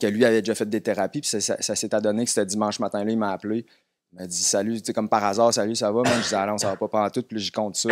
que 0.00 0.06
lui 0.08 0.24
avait 0.24 0.40
déjà 0.42 0.54
fait 0.54 0.68
des 0.68 0.80
thérapies. 0.80 1.20
Puis 1.20 1.30
ça, 1.30 1.40
ça- 1.40 1.60
ça 1.62 1.76
s'est 1.76 1.94
adonné 1.94 2.24
que 2.24 2.30
c'était 2.30 2.46
dimanche 2.46 2.80
matin-là, 2.80 3.10
il 3.10 3.18
m'a 3.18 3.30
appelé. 3.32 3.66
Il 4.12 4.18
m'a 4.18 4.26
dit 4.26 4.42
Salut, 4.42 4.80
tu 4.80 4.86
sais, 4.86 4.92
comme 4.92 5.08
par 5.08 5.24
hasard, 5.24 5.54
salut, 5.54 5.76
ça 5.76 5.92
va, 5.92 6.02
man? 6.02 6.12
Je 6.22 6.28
dis 6.30 6.34
Ah 6.34 6.46
non, 6.46 6.58
ça 6.58 6.68
va 6.70 6.76
pas 6.76 6.88
pantoute. 6.88 7.28
Puis 7.28 7.36
là, 7.36 7.42
j'y 7.42 7.52
compte 7.52 7.76
ça. 7.76 7.90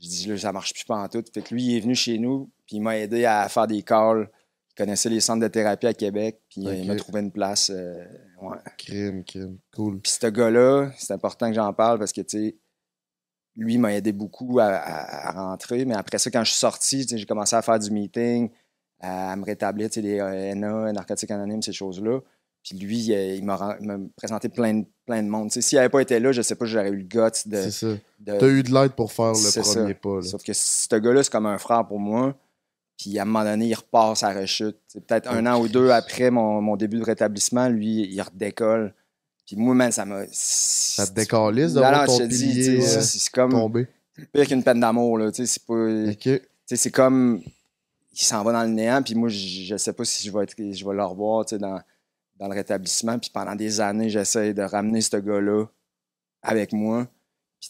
Je 0.00 0.08
dis 0.08 0.26
là, 0.28 0.38
ça 0.38 0.52
marche 0.52 0.72
plus 0.72 0.84
pantoute. 0.84 1.32
Fait 1.34 1.42
que 1.42 1.52
lui, 1.54 1.62
il 1.64 1.76
est 1.76 1.80
venu 1.80 1.94
chez 1.96 2.18
nous, 2.18 2.48
puis 2.66 2.76
il 2.76 2.80
m'a 2.80 2.96
aidé 2.98 3.24
à 3.24 3.48
faire 3.48 3.66
des 3.66 3.82
calls. 3.82 4.28
Il 4.74 4.78
connaissait 4.84 5.08
les 5.10 5.20
centres 5.20 5.40
de 5.42 5.48
thérapie 5.48 5.86
à 5.86 5.92
Québec, 5.94 6.40
puis 6.48 6.66
euh, 6.66 6.74
il 6.74 6.86
m'a 6.86 6.94
trouvé 6.96 7.20
une 7.20 7.30
place. 7.30 7.70
euh, 7.74 8.04
ouais. 8.40 8.56
Crime, 8.78 9.22
crime. 9.24 9.58
Cool. 9.74 10.00
Puis 10.00 10.12
ce 10.20 10.26
gars-là, 10.28 10.90
c'est 10.98 11.12
important 11.12 11.48
que 11.48 11.54
j'en 11.54 11.72
parle 11.74 11.98
parce 11.98 12.12
que, 12.12 12.22
tu 12.22 12.38
sais, 12.38 12.56
lui 13.56 13.76
m'a 13.76 13.92
aidé 13.92 14.12
beaucoup 14.12 14.58
à, 14.60 14.64
à- 14.66 15.28
à 15.28 15.32
rentrer. 15.32 15.84
Mais 15.84 15.94
après 15.94 16.18
ça, 16.18 16.30
quand 16.30 16.42
je 16.44 16.50
suis 16.52 16.58
sorti, 16.58 17.04
tu 17.04 17.18
j'ai 17.18 17.26
commencé 17.26 17.54
à 17.54 17.60
faire 17.60 17.78
du 17.78 17.90
meeting, 17.90 18.48
à, 19.00 19.36
me 19.36 19.44
rétablir, 19.44 19.90
tu 19.90 19.94
sais, 19.94 20.00
les 20.00 20.20
euh, 20.20 20.54
NA, 20.54 20.92
narcotiques 20.92 21.30
anonymes, 21.30 21.60
ces 21.62 21.72
choses-là. 21.74 22.20
Puis 22.62 22.78
lui, 22.78 23.12
euh, 23.12 23.34
il 23.34 23.44
m'a 23.44 23.56
ren- 23.56 23.76
il 23.80 23.86
m'a 23.88 23.98
présenté 24.16 24.48
plein 24.48 24.72
de, 24.74 24.86
plein 25.04 25.22
de 25.22 25.28
monde. 25.28 25.50
Tu 25.50 25.60
S'il 25.60 25.76
n'avait 25.76 25.88
pas 25.90 26.00
été 26.00 26.18
là, 26.20 26.32
je 26.32 26.40
sais 26.40 26.54
pas, 26.54 26.64
j'aurais 26.64 26.90
eu 26.90 26.96
le 26.96 27.02
guts 27.02 27.18
de. 27.46 27.56
C'est 27.56 27.70
ça. 27.72 27.88
de- 28.20 28.38
T'as 28.38 28.48
eu 28.48 28.62
de 28.62 28.72
l'aide 28.72 28.92
pour 28.92 29.12
faire 29.12 29.32
le 29.32 29.34
ça. 29.34 29.60
premier 29.60 29.94
pas. 29.94 30.16
là. 30.16 30.22
Sauf 30.22 30.42
que 30.44 30.52
ce 30.54 30.94
gars-là, 30.96 31.22
c'est 31.24 31.32
comme 31.32 31.46
un 31.46 31.58
frère 31.58 31.84
pour 31.86 31.98
moi. 31.98 32.34
Puis 33.02 33.18
à 33.18 33.22
un 33.22 33.24
moment 33.24 33.42
donné, 33.42 33.66
il 33.66 33.74
repart 33.74 34.16
sa 34.16 34.32
rechute. 34.32 34.76
Peut-être 34.94 35.28
un 35.28 35.44
an 35.46 35.60
ou 35.60 35.66
deux 35.66 35.90
après 35.90 36.30
mon, 36.30 36.60
mon 36.60 36.76
début 36.76 36.98
de 36.98 37.04
rétablissement, 37.04 37.68
lui, 37.68 38.08
il 38.08 38.22
redécolle. 38.22 38.94
Puis 39.44 39.56
moi, 39.56 39.74
man, 39.74 39.90
ça 39.90 40.04
m'a. 40.04 40.22
Ça 40.30 41.08
te 41.08 41.12
décalisse 41.12 41.72
de 41.72 41.80
Non, 41.80 41.88
voir 41.88 42.00
non, 42.02 42.06
ton 42.06 42.18
je 42.18 42.22
te 42.22 42.28
dis, 42.28 42.46
pilier 42.46 42.80
euh, 42.80 43.00
c'est 43.00 43.30
comme 43.32 43.84
pire 44.32 44.46
qu'une 44.46 44.62
peine 44.62 44.78
d'amour. 44.78 45.18
là, 45.18 45.32
tu 45.32 45.44
sais, 45.44 45.52
C'est 45.52 45.66
pas. 45.66 46.12
OK. 46.12 46.20
tu 46.20 46.40
sais, 46.64 46.76
c'est 46.76 46.92
comme. 46.92 47.42
Il 48.12 48.22
s'en 48.22 48.44
va 48.44 48.52
dans 48.52 48.62
le 48.62 48.68
néant, 48.68 49.02
puis 49.02 49.14
moi, 49.14 49.28
je, 49.30 49.76
sais 49.76 49.92
pas 49.94 50.04
si 50.04 50.24
je 50.24 50.30
vais, 50.30 50.44
être, 50.44 50.54
je 50.56 50.84
vais 50.84 50.94
le 50.94 51.02
revoir 51.02 51.46
tu 51.46 51.54
sais, 51.54 51.58
dans, 51.58 51.80
dans 52.36 52.46
le 52.46 52.54
rétablissement. 52.54 53.18
Puis 53.18 53.30
pendant 53.32 53.56
des 53.56 53.80
années, 53.80 54.10
j'essaie 54.10 54.52
de 54.52 54.62
ramener 54.62 55.00
ce 55.00 55.16
gars-là 55.16 55.64
avec 56.42 56.72
moi. 56.72 57.08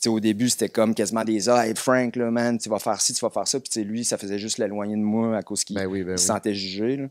Puis 0.00 0.08
au 0.08 0.18
début, 0.20 0.48
c'était 0.48 0.70
comme 0.70 0.94
quasiment 0.94 1.22
des 1.22 1.48
Ah, 1.50 1.66
hey 1.68 1.74
Frank, 1.76 2.16
là, 2.16 2.30
man, 2.30 2.56
tu 2.58 2.68
vas 2.70 2.78
faire 2.78 3.00
ci, 3.00 3.12
tu 3.12 3.20
vas 3.20 3.30
faire 3.30 3.46
ça. 3.46 3.60
Puis 3.60 3.84
lui, 3.84 4.04
ça 4.04 4.16
faisait 4.16 4.38
juste 4.38 4.56
l'éloigner 4.58 4.96
de 4.96 5.02
moi 5.02 5.36
à 5.36 5.42
cause 5.42 5.64
qu'il 5.64 5.76
Ben 5.76 5.86
oui, 5.86 6.02
ben 6.02 6.12
oui. 6.12 6.18
se 6.18 6.26
sentait 6.26 6.54
jugé. 6.54 6.96
là. 6.96 7.08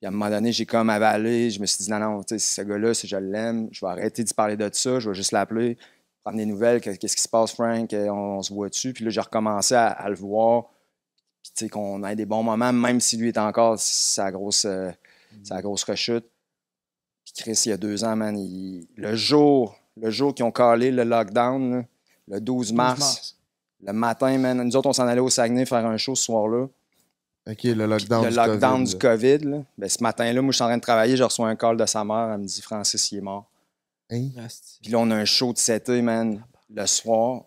Puis 0.00 0.06
à 0.06 0.08
un 0.08 0.10
moment 0.10 0.30
donné, 0.30 0.50
j'ai 0.50 0.64
comme 0.66 0.88
avalé. 0.90 1.50
Je 1.50 1.60
me 1.60 1.66
suis 1.66 1.84
dit, 1.84 1.90
non, 1.90 1.98
non, 1.98 2.22
tu 2.24 2.38
sais, 2.38 2.62
ce 2.62 2.62
gars-là, 2.66 2.94
si 2.94 3.06
je 3.06 3.16
l'aime, 3.16 3.68
je 3.72 3.84
vais 3.84 3.90
arrêter 3.92 4.24
d'y 4.24 4.32
parler 4.34 4.56
de 4.56 4.68
ça. 4.72 4.98
Je 5.00 5.08
vais 5.10 5.14
juste 5.14 5.32
l'appeler, 5.32 5.76
prendre 6.24 6.38
des 6.38 6.46
nouvelles. 6.46 6.80
que- 6.80 6.90
Qu'est-ce 6.96 7.14
qui 7.16 7.22
se 7.22 7.28
passe, 7.28 7.52
Frank? 7.52 7.92
Euh, 7.92 8.08
On, 8.08 8.38
on 8.38 8.42
se 8.42 8.52
voit 8.54 8.70
dessus. 8.70 8.94
Puis 8.94 9.04
là, 9.04 9.10
j'ai 9.10 9.20
recommencé 9.20 9.74
à, 9.74 9.88
à 9.88 10.08
le 10.08 10.14
voir. 10.16 10.64
Puis 11.42 11.52
tu 11.54 11.64
sais, 11.66 11.68
qu'on 11.68 12.02
ait 12.04 12.16
des 12.16 12.24
bons 12.26 12.42
moments, 12.42 12.72
même 12.72 13.00
si 13.00 13.18
lui 13.18 13.28
est 13.28 13.38
encore 13.38 13.78
sa 13.78 14.32
grosse, 14.32 14.64
euh, 14.64 14.90
sa 15.42 15.60
grosse 15.60 15.84
rechute. 15.84 16.24
Puis 17.24 17.34
Chris, 17.36 17.62
il 17.66 17.68
y 17.68 17.72
a 17.72 17.76
deux 17.76 18.02
ans, 18.02 18.16
man, 18.16 18.36
il- 18.38 18.86
le 18.96 19.14
jour, 19.14 19.76
le 20.00 20.08
jour 20.10 20.34
qu'ils 20.34 20.44
ont 20.46 20.52
calé 20.52 20.90
le 20.90 21.04
lockdown, 21.04 21.70
là, 21.70 21.84
le 22.28 22.40
12 22.40 22.72
mars, 22.72 22.98
mars. 22.98 23.36
le 23.82 23.92
matin, 23.92 24.38
man, 24.38 24.62
nous 24.62 24.76
autres, 24.76 24.88
on 24.88 24.92
s'en 24.92 25.06
allait 25.06 25.20
au 25.20 25.30
Saguenay 25.30 25.66
faire 25.66 25.84
un 25.86 25.96
show 25.96 26.14
ce 26.14 26.24
soir-là 26.24 26.66
OK, 27.46 27.62
le 27.64 27.86
lockdown 27.86 28.24
le 28.24 28.30
du 28.30 28.36
lockdown 28.36 28.84
COVID, 28.84 28.90
du. 28.90 28.98
COVID. 28.98 29.38
là. 29.38 29.64
Ben, 29.76 29.88
ce 29.88 30.02
matin-là, 30.02 30.40
moi, 30.40 30.50
je 30.50 30.56
suis 30.56 30.64
en 30.64 30.68
train 30.68 30.76
de 30.78 30.82
travailler, 30.82 31.16
je 31.16 31.24
reçois 31.24 31.48
un 31.48 31.56
call 31.56 31.76
de 31.76 31.84
sa 31.84 32.02
mère. 32.02 32.30
Elle 32.32 32.40
me 32.40 32.46
dit 32.46 32.62
Francis, 32.62 33.12
il 33.12 33.18
est 33.18 33.20
mort. 33.20 33.50
Hein? 34.10 34.28
Puis 34.82 34.90
là, 34.90 34.98
on 34.98 35.10
a 35.10 35.14
un 35.14 35.24
show 35.24 35.52
de 35.52 35.58
7 35.58 35.88
man, 35.90 36.42
le 36.74 36.86
soir. 36.86 37.42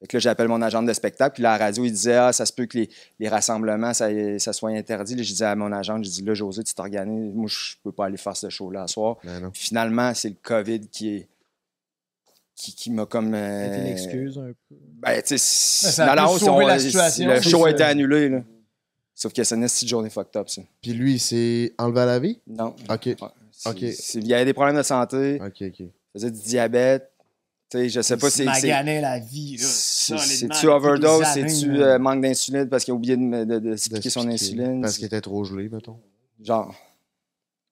Fait 0.00 0.06
que 0.06 0.16
là, 0.16 0.20
j'appelle 0.20 0.48
mon 0.48 0.60
agent 0.62 0.82
de 0.82 0.92
spectacle. 0.92 1.34
Puis 1.34 1.42
là, 1.42 1.54
à 1.54 1.58
la 1.58 1.66
radio, 1.66 1.84
il 1.84 1.90
disait 1.90 2.16
Ah, 2.16 2.32
ça 2.32 2.46
se 2.46 2.52
peut 2.52 2.66
que 2.66 2.78
les, 2.78 2.90
les 3.18 3.28
rassemblements, 3.28 3.92
ça, 3.92 4.08
ça 4.38 4.52
soit 4.52 4.70
interdit. 4.70 5.14
Là, 5.14 5.22
je 5.22 5.28
disais 5.28 5.44
à 5.44 5.56
mon 5.56 5.72
agent 5.72 6.02
Je 6.02 6.10
dis 6.10 6.22
Là, 6.22 6.34
José, 6.34 6.62
tu 6.62 6.74
t'organises. 6.74 7.34
Moi, 7.34 7.46
je 7.48 7.74
peux 7.82 7.92
pas 7.92 8.06
aller 8.06 8.16
faire 8.16 8.36
ce 8.36 8.48
show-là 8.48 8.86
ce 8.86 8.94
soir. 8.94 9.16
Ben. 9.24 9.50
Puis 9.50 9.62
finalement, 9.62 10.12
c'est 10.14 10.30
le 10.30 10.36
COVID 10.42 10.88
qui 10.88 11.16
est. 11.16 11.28
Qui, 12.56 12.74
qui 12.74 12.90
m'a 12.92 13.04
comme. 13.06 13.26
C'était 13.32 13.78
une 13.78 13.86
euh, 13.86 13.92
excuse 13.92 14.38
un 14.38 14.52
peu. 14.68 14.76
Ben, 15.02 15.20
tu 15.22 15.36
sais, 15.38 16.02
on- 16.02 16.58
la 16.66 16.78
situation, 16.78 17.28
Le 17.28 17.40
show 17.40 17.64
a 17.64 17.70
été 17.70 17.82
annulé. 17.82 18.28
Là. 18.28 18.42
Sauf 19.14 19.32
que 19.32 19.42
c'est 19.44 19.54
une 19.56 19.62
petite 19.66 19.88
journée 19.88 20.10
fucked 20.10 20.36
up, 20.40 20.48
ça. 20.48 20.62
Puis 20.80 20.92
lui, 20.92 21.14
il 21.14 21.20
s'est 21.20 21.72
enlevé 21.78 22.00
à 22.00 22.06
la 22.06 22.18
vie? 22.20 22.40
Non. 22.46 22.74
OK. 22.90 23.08
Ok. 23.66 23.82
Il 24.14 24.26
y 24.26 24.34
avait 24.34 24.44
des 24.44 24.52
problèmes 24.52 24.76
de 24.76 24.82
santé, 24.82 25.40
OK, 25.40 25.62
OK. 25.62 25.80
il 25.80 25.90
faisait 26.12 26.30
du 26.30 26.40
diabète. 26.40 27.10
Tu 27.70 27.78
sais, 27.78 27.88
je 27.88 28.00
sais 28.02 28.16
pas 28.16 28.28
Il 28.28 28.30
si 28.30 28.44
c'est. 28.60 28.66
la 29.00 29.18
vie, 29.18 29.56
là. 29.56 29.66
C'est-tu 29.66 30.66
overdose? 30.68 31.26
C'est-tu 31.32 31.82
euh, 31.82 31.98
manque 31.98 32.20
d'insuline 32.22 32.68
parce 32.68 32.84
qu'il 32.84 32.92
a 32.92 32.94
oublié 32.94 33.16
de, 33.16 33.22
me- 33.22 33.46
de, 33.46 33.58
de 33.58 33.76
se 33.76 33.88
De 33.88 33.94
piquer 33.96 34.10
se 34.10 34.20
son 34.20 34.28
insuline? 34.28 34.80
Parce 34.82 34.96
qu'il 34.96 35.06
était 35.06 35.20
trop 35.20 35.42
gelé, 35.44 35.68
mettons. 35.68 35.98
Genre. 36.42 36.74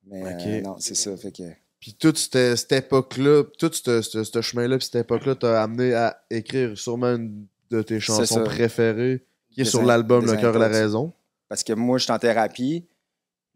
Mais 0.07 0.23
Ok. 0.35 0.41
euh, 0.47 0.61
non, 0.63 0.77
c'est 0.81 0.95
ça. 0.97 1.17
Fait 1.17 1.31
que. 1.31 1.43
Puis 1.83 1.95
toute 1.95 2.17
cette, 2.17 2.57
cette 2.57 2.71
époque-là, 2.71 3.43
tout 3.59 3.71
ce, 3.73 4.01
ce- 4.03 4.23
ce 4.23 4.41
chemin-là, 4.41 4.79
puis 4.79 4.85
cette 4.87 5.03
époque-là, 5.05 5.35
t'a 5.35 5.61
amené 5.65 5.93
à 5.95 6.17
écrire 6.31 6.79
sûrement 6.79 7.17
une 7.17 7.47
de 7.71 7.83
tes 7.83 7.99
chansons 7.99 8.45
préférées, 8.45 9.25
qui 9.51 9.63
est 9.63 9.65
Des 9.65 9.71
sur 9.71 9.83
l'album 9.83 10.25
Le 10.25 10.37
cœur 10.37 10.55
et 10.55 10.59
la 10.61 10.69
raison. 10.69 11.13
Parce 11.49 11.65
que 11.65 11.73
moi, 11.73 11.99
je 11.99 12.05
suis 12.05 12.13
en 12.13 12.21
thérapie. 12.21 12.85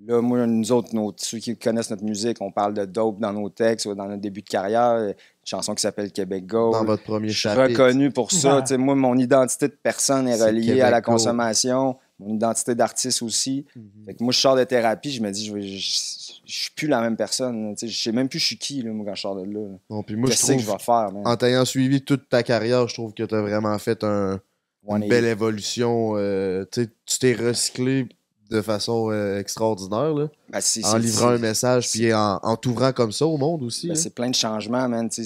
Là, 0.04 0.20
moi, 0.20 0.44
nous 0.46 0.72
autres, 0.72 0.92
nos- 0.92 1.14
ceux 1.16 1.38
qui 1.38 1.56
connaissent 1.56 1.88
notre 1.90 2.02
musique, 2.02 2.38
on 2.40 2.50
parle 2.50 2.74
de 2.74 2.84
dope 2.84 3.20
dans 3.20 3.32
nos 3.32 3.48
textes 3.48 3.86
ou 3.86 3.94
dans 3.94 4.06
notre 4.06 4.20
début 4.20 4.42
de 4.42 4.48
carrière. 4.48 4.96
Une 4.98 5.14
chanson 5.44 5.74
qui 5.76 5.82
s'appelle 5.82 6.10
Québec 6.10 6.46
Go. 6.46 6.72
Dans 6.72 6.84
votre 6.84 7.04
premier 7.04 7.28
Je 7.28 7.38
suis 7.38 7.42
chapitre. 7.48 7.80
reconnu 7.84 8.10
pour 8.10 8.32
ça. 8.32 8.56
Ouais. 8.58 8.66
Sais, 8.66 8.76
moi, 8.76 8.94
mon 8.96 9.16
identité 9.16 9.68
de 9.68 9.76
personne 9.80 10.26
est 10.28 10.42
reliée 10.42 10.80
à 10.82 10.90
la 10.90 11.00
Go. 11.00 11.12
consommation. 11.12 11.96
Mon 12.18 12.34
identité 12.34 12.74
d'artiste 12.74 13.22
aussi. 13.22 13.64
Fait 14.04 14.14
que 14.14 14.24
moi, 14.24 14.32
je 14.32 14.38
sors 14.40 14.56
de 14.56 14.64
thérapie, 14.64 15.12
je 15.12 15.22
me 15.22 15.30
dis, 15.30 15.46
je, 15.46 15.54
vais- 15.54 16.25
je, 16.46 16.52
suis 16.52 16.70
plus 16.70 16.88
la 16.88 17.00
même 17.00 17.16
personne. 17.16 17.74
Tu 17.76 17.88
Je 17.88 18.02
sais 18.02 18.12
même 18.12 18.28
plus 18.28 18.38
je 18.38 18.46
suis 18.46 18.58
qui, 18.58 18.82
là, 18.82 18.90
moi, 18.92 19.04
quand 19.06 19.14
je 19.14 19.20
sors 19.20 19.36
de 19.36 19.42
là. 19.42 19.60
Bon, 19.88 20.02
puis 20.02 20.16
moi, 20.16 20.30
je 20.30 20.36
Qu'est-ce 20.36 20.52
que 20.52 20.58
je 20.58 20.70
vais 20.70 20.78
faire, 20.78 21.12
man? 21.12 21.22
en 21.26 21.36
t'ayant 21.36 21.64
suivi 21.64 22.02
toute 22.02 22.28
ta 22.28 22.42
carrière, 22.42 22.88
je 22.88 22.94
trouve 22.94 23.12
que 23.12 23.22
t'as 23.22 23.40
vraiment 23.40 23.78
fait 23.78 24.04
un, 24.04 24.40
une 24.84 24.88
180. 24.88 25.08
belle 25.08 25.24
évolution. 25.24 26.12
euh, 26.16 26.64
tu 26.70 26.88
tu 27.04 27.18
t'es 27.18 27.34
recyclé 27.34 28.08
de 28.50 28.62
façon 28.62 29.10
euh, 29.10 29.40
extraordinaire, 29.40 30.14
là, 30.14 30.28
Ben, 30.50 30.60
en 30.84 30.96
livrant 30.96 31.30
un 31.30 31.38
message, 31.38 31.90
puis 31.90 32.14
en, 32.14 32.38
en 32.42 32.56
t'ouvrant 32.56 32.92
comme 32.92 33.12
ça 33.12 33.26
au 33.26 33.36
monde 33.36 33.62
aussi. 33.62 33.88
Ben, 33.88 33.94
là. 33.94 34.00
c'est 34.00 34.14
plein 34.14 34.30
de 34.30 34.34
changements, 34.34 34.88
man. 34.88 35.08
tu 35.08 35.22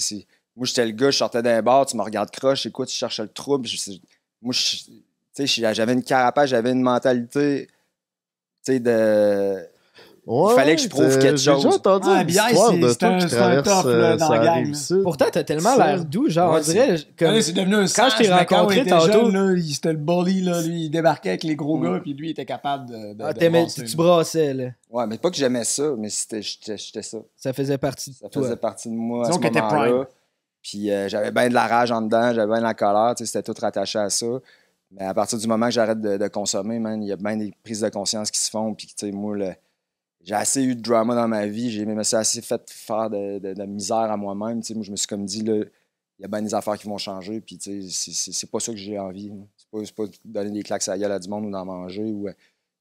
Moi, 0.57 0.67
j'étais 0.67 0.87
le 0.87 0.93
gars, 0.93 1.11
je 1.11 1.19
sortais 1.19 1.43
d'un 1.43 1.61
bar, 1.61 1.87
tu 1.87 1.97
me 1.97 2.03
regardes 2.03 2.31
croche, 2.31 2.67
écoute, 2.67 2.89
tu 2.89 2.97
cherches 2.97 3.21
le 3.21 3.29
trouble. 3.29 3.69
Moi, 4.41 4.55
tu 4.55 5.47
j'avais 5.47 5.93
une 5.93 6.03
carapace, 6.03 6.51
j'avais 6.51 6.73
une 6.73 6.83
mentalité, 6.83 7.69
tu 8.65 8.81
de. 8.81 9.70
Ouais, 10.33 10.55
fallait 10.55 10.77
que 10.77 10.83
je 10.83 10.89
prouve 10.89 11.19
quelque 11.19 11.37
J'ai 11.39 11.51
chose. 11.51 11.65
déjà 11.65 11.75
entendu 11.77 12.07
Ah, 12.09 12.21
une 12.21 12.27
BI, 12.27 12.35
histoire 12.35 12.71
c'est- 12.71 12.79
de 12.79 12.95
toi 12.95 13.09
un- 13.09 13.19
qui 13.19 13.27
traverse 13.27 13.83
euh, 13.87 14.17
dans 14.17 14.29
la 14.31 14.39
gang, 14.39 14.55
rive 14.59 14.69
là. 14.71 14.75
sud. 14.79 15.03
Pourtant, 15.03 15.25
t'as 15.33 15.43
tellement 15.43 15.77
l'air 15.77 16.05
doux, 16.05 16.29
genre, 16.29 16.53
Ouais, 16.53 16.61
on 16.61 16.63
dirait. 16.63 16.97
Comme... 17.19 17.35
Devenu 17.35 17.75
un 17.75 17.85
Quand 17.87 18.09
je 18.11 18.23
t'ai 18.23 18.33
rencontré 18.33 18.85
tantôt- 18.87 19.07
jeune, 19.13 19.33
là, 19.33 19.53
il- 19.59 19.75
c'était 19.75 19.93
le 19.93 19.99
bully, 19.99 20.43
là, 20.43 20.63
lui, 20.63 20.85
il 20.85 20.91
débarquait 20.91 21.31
avec 21.31 21.43
les 21.43 21.57
gros 21.57 21.77
Mm. 21.79 21.83
gars, 21.83 21.99
puis 22.01 22.15
lui, 22.15 22.29
il 22.29 22.31
était 22.31 22.45
capable 22.45 22.87
de... 22.89 23.15
de- 23.15 23.25
Ah, 23.25 23.35
t'aimais- 23.35 23.67
tu 23.67 23.81
là. 23.83 23.89
brassais, 23.97 24.55
là. 24.55 24.65
Ouais, 24.91 25.07
mais 25.09 25.19
pas 25.19 25.31
que 25.31 25.37
j'aimais 25.37 25.65
ça, 25.65 25.83
mais 25.99 26.09
c'était- 26.11 26.43
j'étais 26.43 26.77
j'étais 26.77 27.03
ça. 27.03 27.19
Ça 27.37 27.53
faisait 27.53 27.79
partie 27.79 28.11
de 28.11 28.15
Ça 28.17 28.29
toi. 28.29 28.43
faisait 28.43 28.57
partie 28.57 28.89
de 28.89 28.95
moi 28.95 29.27
à 29.29 29.33
ce 29.33 29.39
moment-là. 29.39 30.05
Puis 30.63 30.91
euh, 30.93 31.09
j'avais 31.09 31.31
bien 31.33 31.49
de 31.49 31.55
la 31.55 31.67
rage 31.67 31.91
en 31.91 32.03
dedans, 32.03 32.33
j'avais 32.35 32.47
bien 32.47 32.59
de 32.59 32.63
la 32.65 32.75
colère, 32.75 33.15
tu 33.17 33.25
sais, 33.27 33.33
c'était 33.33 33.53
tout 33.53 33.59
rattaché 33.61 33.99
à 33.99 34.11
ça. 34.11 34.27
Mais 34.93 35.05
à 35.05 35.15
partir 35.15 35.39
du 35.39 35.47
moment 35.47 35.67
que 35.67 35.73
j'arrête 35.73 36.01
de, 36.01 36.17
de 36.19 36.29
consommer, 36.29 36.79
man, 36.79 37.03
il 37.03 37.09
y 37.09 37.13
a 37.13 37.17
bien 37.17 37.37
des 37.37 37.53
prises 37.65 37.81
de 37.81 37.89
conscience 37.89 38.31
qui 38.31 38.41
se 38.41 38.51
font. 38.51 38.75
Puis, 38.75 38.87
tu 38.89 38.95
sais, 38.97 39.11
moi, 39.13 39.37
le- 39.37 39.55
j'ai 40.23 40.35
assez 40.35 40.63
eu 40.63 40.75
de 40.77 40.81
drama 40.83 41.15
dans 41.15 41.29
ma 41.29 41.47
vie, 41.47 41.71
j'ai 41.71 41.85
même 41.87 41.99
assez 41.99 42.43
fait 42.43 42.63
faire 42.71 43.09
de, 43.11 43.39
de- 43.39 43.55
de 43.55 43.63
misère 43.65 43.97
à 44.11 44.17
moi-même. 44.17 44.61
Moi, 44.75 44.83
je 44.85 44.91
me 44.91 44.97
suis 44.97 45.07
comme 45.07 45.25
dit, 45.25 45.43
là, 45.43 45.57
il 46.19 46.23
y 46.23 46.25
a 46.25 46.29
bien 46.29 46.43
des 46.43 46.55
affaires 46.55 46.77
qui 46.77 46.87
vont 46.87 46.99
changer, 46.99 47.41
puis 47.41 47.59
c'est- 47.61 48.47
pas 48.51 48.61
ça 48.61 48.73
que 48.73 48.79
j'ai 48.79 48.99
envie. 48.99 49.33
C'est 49.57 49.95
pas, 49.95 50.05
pas 50.05 50.11
donner 50.25 50.51
des 50.51 50.63
claques 50.63 50.87
à 50.89 50.93
la 50.93 50.99
gueule 50.99 51.13
à 51.13 51.19
du 51.19 51.29
monde 51.29 51.47
ou 51.47 51.51
d'en 51.51 51.65
manger. 51.65 52.05
Ou, 52.05 52.29
euh, 52.29 52.33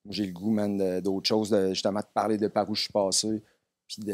Moi, 0.05 0.13
j'ai 0.13 0.25
le 0.25 0.31
goût, 0.31 0.49
man, 0.51 0.77
de- 0.77 0.99
d'autre 1.01 1.27
chose, 1.27 1.49
de, 1.49 1.69
justement, 1.69 1.99
de 1.99 2.05
parler 2.13 2.37
de 2.37 2.47
par 2.47 2.69
où 2.69 2.75
je 2.75 2.81
suis 2.83 2.91
passé. 2.93 3.41
Puis 3.87 3.97
de. 4.03 4.11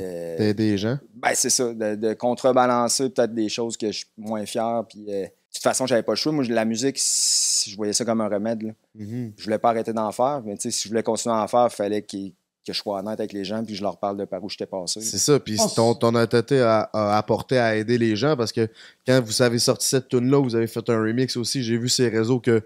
Les 0.53 0.78
gens? 0.78 0.97
Ben, 1.15 1.32
c'est 1.36 1.49
ça, 1.49 1.73
de, 1.73 1.95
de 1.95 2.13
contrebalancer 2.13 3.09
peut-être 3.09 3.34
des 3.34 3.49
choses 3.49 3.76
que 3.78 3.88
je 3.91 3.97
suis 3.99 4.07
moins 4.17 4.45
fier. 4.45 4.84
Puis, 4.88 5.05
euh, 5.09 5.23
de 5.26 5.30
toute 5.53 5.63
façon, 5.63 5.86
j'avais 5.86 6.01
pas 6.03 6.13
le 6.13 6.17
choix. 6.17 6.32
Moi, 6.32 6.43
la 6.45 6.65
musique, 6.65 6.95
si 6.99 7.69
je 7.71 7.76
voyais 7.76 7.93
ça 7.93 8.03
comme 8.05 8.21
un 8.21 8.28
remède. 8.30 8.63
là. 8.63 8.71
Mhm. 8.95 9.34
Je 9.38 9.43
voulais 9.43 9.57
pas 9.59 9.69
arrêter 9.69 9.93
d'en 9.93 10.11
faire, 10.11 10.41
mais 10.45 10.55
si 10.59 10.69
je 10.71 10.88
voulais 10.89 11.03
continuer 11.03 11.36
à 11.36 11.43
en 11.43 11.47
faire, 11.47 11.67
il 11.69 11.76
fallait 11.76 12.01
qu'il- 12.03 12.34
que 12.66 12.74
je 12.74 12.80
sois 12.80 12.99
honnête 12.99 13.20
avec 13.20 13.32
les 13.34 13.43
gens, 13.45 13.63
puis 13.63 13.76
je 13.76 13.84
leur 13.84 13.97
parle 13.97 14.18
de 14.18 14.26
par 14.26 14.43
où 14.43 14.49
j'étais 14.49 14.66
passé. 14.66 14.99
C'est 15.01 15.18
ça. 15.18 15.39
Puis 15.39 15.57
Oh, 15.59 15.68
ton, 15.76 15.93
ton 15.95 16.07
honnêteté 16.16 16.59
a, 16.61 16.89
a 16.93 17.18
apporté 17.18 17.57
à 17.59 17.76
aider 17.76 17.97
les 17.97 18.16
gens 18.16 18.36
parce 18.36 18.51
que 18.51 18.68
quand 19.05 19.22
vous 19.24 19.41
avez 19.41 19.59
sorti 19.59 19.88
cette 19.88 20.07
tune-là, 20.09 20.41
vous 20.41 20.55
avez 20.55 20.68
fait 20.68 20.89
un 20.89 20.99
remix 21.01 21.38
aussi. 21.38 21.63
J'ai 21.63 21.78
vu 21.78 21.89
ces 21.89 22.09
réseaux 22.09 22.39
que 22.39 22.63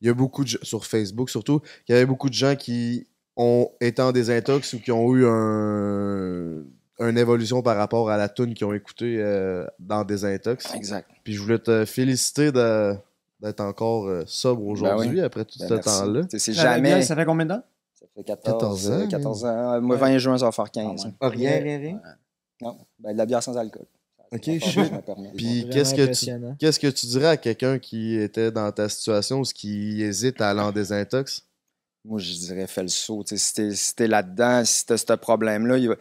il 0.00 0.08
y 0.08 0.10
a 0.10 0.14
beaucoup 0.14 0.42
de 0.44 0.48
gens- 0.48 0.58
sur 0.62 0.84
Facebook 0.84 1.30
surtout, 1.30 1.60
qu'il 1.86 1.94
y 1.94 1.96
avait 1.96 2.04
beaucoup 2.06 2.28
de 2.28 2.34
gens 2.34 2.54
qui 2.56 3.06
ont 3.36 3.70
été 3.80 4.02
en 4.02 4.12
désintox 4.12 4.72
ou 4.74 4.80
qui 4.80 4.90
ont 4.92 5.14
eu 5.14 5.26
un 5.26 6.62
une 6.98 7.18
évolution 7.18 7.60
par 7.62 7.76
rapport 7.76 8.08
à 8.08 8.16
la 8.16 8.28
tune 8.30 8.54
qu'ils 8.54 8.66
ont 8.66 8.72
écouté 8.72 9.16
euh, 9.20 9.66
dans 9.78 10.02
Désintox. 10.02 10.72
Exact. 10.74 11.06
Puis 11.24 11.34
je 11.34 11.42
voulais 11.42 11.58
te 11.58 11.84
féliciter 11.84 12.50
d'être 12.52 13.60
encore 13.60 14.06
euh, 14.08 14.22
sobre 14.26 14.64
aujourd'hui 14.66 15.08
Ben 15.08 15.14
oui. 15.16 15.20
après 15.20 15.44
tout 15.44 15.58
Ben, 15.60 15.68
ce 15.68 15.74
temps-là. 15.74 16.22
Tu 16.22 16.28
sais, 16.30 16.38
C'est 16.38 16.52
jamais. 16.54 17.02
Ça 17.02 17.14
fait 17.14 17.26
combien 17.26 17.44
de 17.44 17.52
temps? 17.54 17.62
Ça 18.16 18.22
fait 18.22 18.24
14, 18.24 18.82
14 18.82 18.86
ans, 18.86 18.92
euh, 18.92 19.06
14 19.06 19.44
ans. 19.44 19.80
Moi, 19.82 19.96
20 19.96 20.18
juin, 20.18 20.38
ça 20.38 20.46
va 20.46 20.52
faire 20.52 20.70
15. 20.70 21.04
Ah, 21.20 21.28
rien, 21.28 21.58
rien, 21.62 21.78
rien? 21.78 22.00
Non, 22.62 22.78
ben, 22.98 23.12
de 23.12 23.18
la 23.18 23.26
bière 23.26 23.42
sans 23.42 23.56
alcool. 23.56 23.84
Ok. 24.32 24.40
Puis 25.36 25.64
qu'est-ce 25.70 25.94
que 25.94 26.06
tu 26.18 26.24
qu'est-ce 26.58 26.80
que 26.80 26.86
tu 26.88 27.06
dirais 27.06 27.26
à 27.28 27.36
quelqu'un 27.36 27.78
qui 27.78 28.16
était 28.16 28.50
dans 28.50 28.70
ta 28.72 28.88
situation 28.88 29.40
ou 29.40 29.42
qui 29.42 30.02
hésite 30.02 30.40
à 30.40 30.50
aller 30.50 30.60
en 30.60 30.72
désintox? 30.72 31.44
Moi, 32.04 32.18
je 32.18 32.32
dirais, 32.32 32.66
fais 32.66 32.82
le 32.82 32.88
saut. 32.88 33.22
Si 33.26 33.54
t'es 33.54 33.72
si 33.74 33.94
là-dedans, 34.06 34.64
si 34.64 34.86
t'as 34.86 34.96
ce 34.96 35.12
problème-là, 35.12 35.76
il 35.78 35.88
va- 35.88 35.96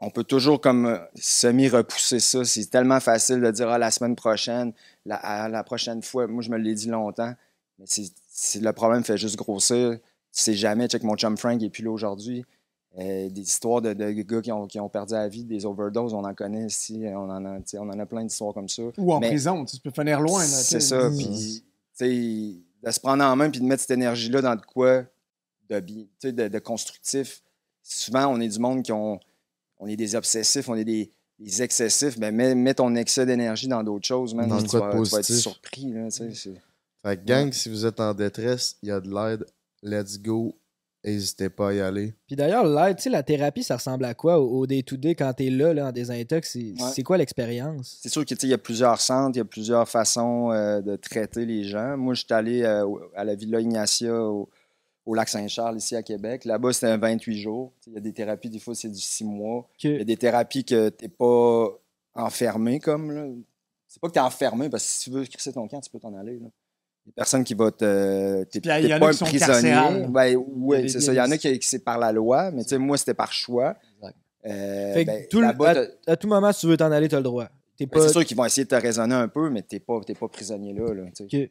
on 0.00 0.10
peut 0.10 0.24
toujours 0.24 0.60
comme 0.60 0.86
euh, 0.86 0.98
semi-repousser 1.14 2.20
ça. 2.20 2.44
C'est 2.44 2.66
tellement 2.66 3.00
facile 3.00 3.40
de 3.40 3.50
dire 3.50 3.68
ah, 3.70 3.78
la 3.78 3.90
semaine 3.90 4.16
prochaine, 4.16 4.72
la, 5.06 5.16
à 5.16 5.48
la 5.48 5.62
prochaine 5.64 6.02
fois. 6.02 6.26
Moi, 6.26 6.42
je 6.42 6.50
me 6.50 6.58
l'ai 6.58 6.74
dit 6.74 6.88
longtemps. 6.88 7.32
Mais 7.78 7.84
c'est- 7.86 8.12
c'est- 8.28 8.60
le 8.60 8.72
problème 8.72 9.04
fait 9.04 9.16
juste 9.16 9.36
grossir. 9.36 9.98
Tu 10.36 10.42
sais 10.42 10.54
jamais. 10.54 10.86
Check 10.86 11.02
mon 11.02 11.16
chum 11.16 11.36
Frank, 11.38 11.60
il 11.62 11.64
est 11.66 11.70
plus 11.70 11.82
là 11.82 11.90
aujourd'hui. 11.90 12.44
Euh, 12.98 13.28
des 13.30 13.40
histoires 13.42 13.80
de, 13.82 13.92
de 13.94 14.10
gars 14.10 14.40
qui 14.42 14.52
ont, 14.52 14.66
qui 14.66 14.78
ont 14.80 14.88
perdu 14.88 15.14
la 15.14 15.28
vie, 15.28 15.44
des 15.44 15.64
overdoses, 15.66 16.12
on 16.14 16.24
en 16.24 16.34
connaît 16.34 16.66
ici. 16.66 17.02
On 17.06 17.28
en 17.30 17.44
a, 17.44 17.58
on 17.74 17.88
en 17.90 17.98
a 17.98 18.06
plein 18.06 18.22
d'histoires 18.24 18.52
comme 18.54 18.68
ça. 18.68 18.82
Ou 18.98 19.12
en 19.12 19.20
Mais- 19.20 19.28
prison, 19.28 19.64
tu 19.64 19.78
peux 19.80 19.90
finir 19.90 20.20
loin. 20.20 20.42
c'est 20.44 20.80
ça. 20.80 21.08
Puis, 21.10 21.62
tu 21.98 22.04
sais, 22.04 22.54
de 22.86 22.90
se 22.90 23.00
prendre 23.00 23.24
en 23.24 23.34
main 23.36 23.50
puis 23.50 23.60
de 23.60 23.64
mettre 23.66 23.80
cette 23.82 23.90
énergie-là 23.92 24.42
dans 24.42 24.54
de 24.56 24.62
quoi 24.62 25.04
de, 25.68 25.80
bi- 25.80 26.08
tu 26.20 26.28
sais, 26.28 26.32
de, 26.32 26.48
de 26.48 26.58
constructif. 26.58 27.42
Souvent, 27.82 28.26
on 28.28 28.40
est 28.40 28.48
du 28.48 28.58
monde 28.58 28.82
qui 28.82 28.92
ont. 28.92 29.18
On 29.78 29.86
est 29.86 29.96
des 29.96 30.14
obsessifs, 30.14 30.68
on 30.68 30.74
est 30.74 30.84
des, 30.84 31.10
des 31.38 31.62
excessifs. 31.62 32.16
Mais 32.18 32.30
mets, 32.32 32.54
mets 32.54 32.74
ton 32.74 32.94
excès 32.94 33.26
d'énergie 33.26 33.68
dans 33.68 33.82
d'autres 33.82 34.06
choses, 34.06 34.34
man. 34.34 34.48
Dans 34.48 34.62
tu, 34.62 34.76
vas, 34.78 34.90
tu 34.92 35.02
vas 35.10 35.18
être 35.18 35.24
surpris. 35.32 35.92
Là, 35.92 36.08
Fait 36.10 37.16
que 37.16 37.24
gang, 37.24 37.52
si 37.52 37.68
vous 37.68 37.84
êtes 37.84 38.00
en 38.00 38.14
détresse, 38.14 38.76
il 38.82 38.88
y 38.88 38.92
a 38.92 39.00
de 39.00 39.08
l'aide. 39.12 39.44
Let's 39.86 40.18
go. 40.20 40.54
N'hésitez 41.04 41.48
pas 41.50 41.68
à 41.68 41.72
y 41.72 41.80
aller. 41.80 42.14
Puis 42.26 42.34
d'ailleurs, 42.34 42.66
l'aide, 42.66 42.96
tu 42.96 43.04
sais, 43.04 43.10
la 43.10 43.22
thérapie, 43.22 43.62
ça 43.62 43.76
ressemble 43.76 44.04
à 44.06 44.14
quoi 44.14 44.40
au 44.40 44.66
day-to-day 44.66 45.14
quand 45.14 45.32
t'es 45.34 45.50
là, 45.50 45.72
là, 45.72 45.86
en 45.88 45.92
désintox? 45.92 46.50
C'est 46.50 46.82
Ouais. 46.82 47.02
quoi 47.04 47.16
l'expérience? 47.16 47.98
C'est 48.02 48.08
sûr 48.08 48.24
qu'il 48.24 48.48
y 48.48 48.52
a 48.52 48.58
plusieurs 48.58 49.00
centres, 49.00 49.36
il 49.36 49.38
y 49.38 49.40
a 49.40 49.44
plusieurs 49.44 49.88
façons 49.88 50.50
euh, 50.50 50.80
de 50.80 50.96
traiter 50.96 51.46
les 51.46 51.62
gens. 51.62 51.96
Moi, 51.96 52.14
je 52.14 52.24
suis 52.24 52.34
allé 52.34 52.62
euh, 52.64 52.84
à 53.14 53.22
la 53.22 53.36
Villa 53.36 53.60
Ignacia 53.60 54.12
au, 54.20 54.48
au 55.04 55.14
lac 55.14 55.28
Saint-Charles, 55.28 55.76
ici 55.76 55.94
à 55.94 56.02
Québec. 56.02 56.44
Là-bas, 56.44 56.72
c'était 56.72 56.88
un 56.88 56.98
28 56.98 57.38
jours. 57.38 57.72
Il 57.86 57.92
y 57.92 57.96
a 57.96 58.00
des 58.00 58.12
thérapies, 58.12 58.50
des 58.50 58.58
fois, 58.58 58.74
c'est 58.74 58.88
du 58.90 58.98
6 59.00 59.22
mois. 59.22 59.68
Il 59.84 59.98
y 59.98 60.00
a 60.00 60.04
des 60.04 60.16
thérapies 60.16 60.64
que 60.64 60.88
tu 60.88 61.04
n'es 61.04 61.08
pas 61.08 61.68
enfermé 62.14 62.80
comme. 62.80 63.12
là. 63.12 63.26
C'est 63.86 64.00
pas 64.00 64.08
que 64.08 64.12
tu 64.14 64.18
es 64.18 64.22
enfermé, 64.22 64.68
parce 64.68 64.82
que 64.82 64.90
si 64.90 65.00
tu 65.04 65.10
veux 65.10 65.24
crisser 65.24 65.52
ton 65.52 65.68
camp, 65.68 65.80
tu 65.80 65.88
peux 65.90 66.00
t'en 66.00 66.14
aller. 66.16 66.40
là. 66.40 66.48
Il 67.06 67.10
y 67.10 67.10
a 67.10 67.12
personne 67.14 67.44
qui 67.44 67.54
va 67.54 67.70
te. 67.70 68.42
T'es 68.44 68.60
Puis, 68.60 68.70
il 68.78 68.84
y 68.84 68.88
t'es 68.88 68.92
en 68.94 68.96
a 68.96 69.00
pas 69.00 69.06
un 69.08 69.10
qui 69.12 69.16
sont 69.18 69.24
prisonnier. 69.26 70.06
Ben, 70.08 70.26
Il 70.26 70.36
oui, 70.36 70.90
c'est 70.90 70.98
il 70.98 71.02
ça. 71.02 71.12
Il 71.12 71.16
y 71.16 71.20
en 71.20 71.30
a 71.30 71.38
qui, 71.38 71.58
qui 71.58 71.66
c'est 71.68 71.78
par 71.84 71.98
la 71.98 72.10
loi, 72.12 72.50
mais 72.50 72.64
tu 72.64 72.70
sais, 72.70 72.78
moi, 72.78 72.98
c'était 72.98 73.14
par 73.14 73.32
choix. 73.32 73.76
Euh, 74.44 74.94
Fait 74.94 75.04
que 75.04 75.10
ben, 75.10 75.26
tout 75.28 75.40
le- 75.40 75.46
à, 75.46 76.10
à 76.12 76.16
tout 76.16 76.28
moment, 76.28 76.52
si 76.52 76.60
tu 76.60 76.66
veux 76.68 76.76
t'en 76.76 76.92
aller, 76.92 77.08
t'as 77.08 77.16
le 77.16 77.22
droit. 77.24 77.48
T'es 77.76 77.86
ben, 77.86 77.90
pas... 77.98 78.06
C'est 78.06 78.12
sûr 78.12 78.24
qu'ils 78.24 78.36
vont 78.36 78.44
essayer 78.44 78.64
de 78.64 78.68
te 78.68 78.74
raisonner 78.76 79.14
un 79.14 79.26
peu, 79.28 79.50
mais 79.50 79.62
t'es 79.62 79.80
pas, 79.80 80.00
t'es 80.06 80.14
pas 80.14 80.28
prisonnier 80.28 80.72
là. 80.72 80.84
tu. 81.16 81.26
Tu- 81.26 81.50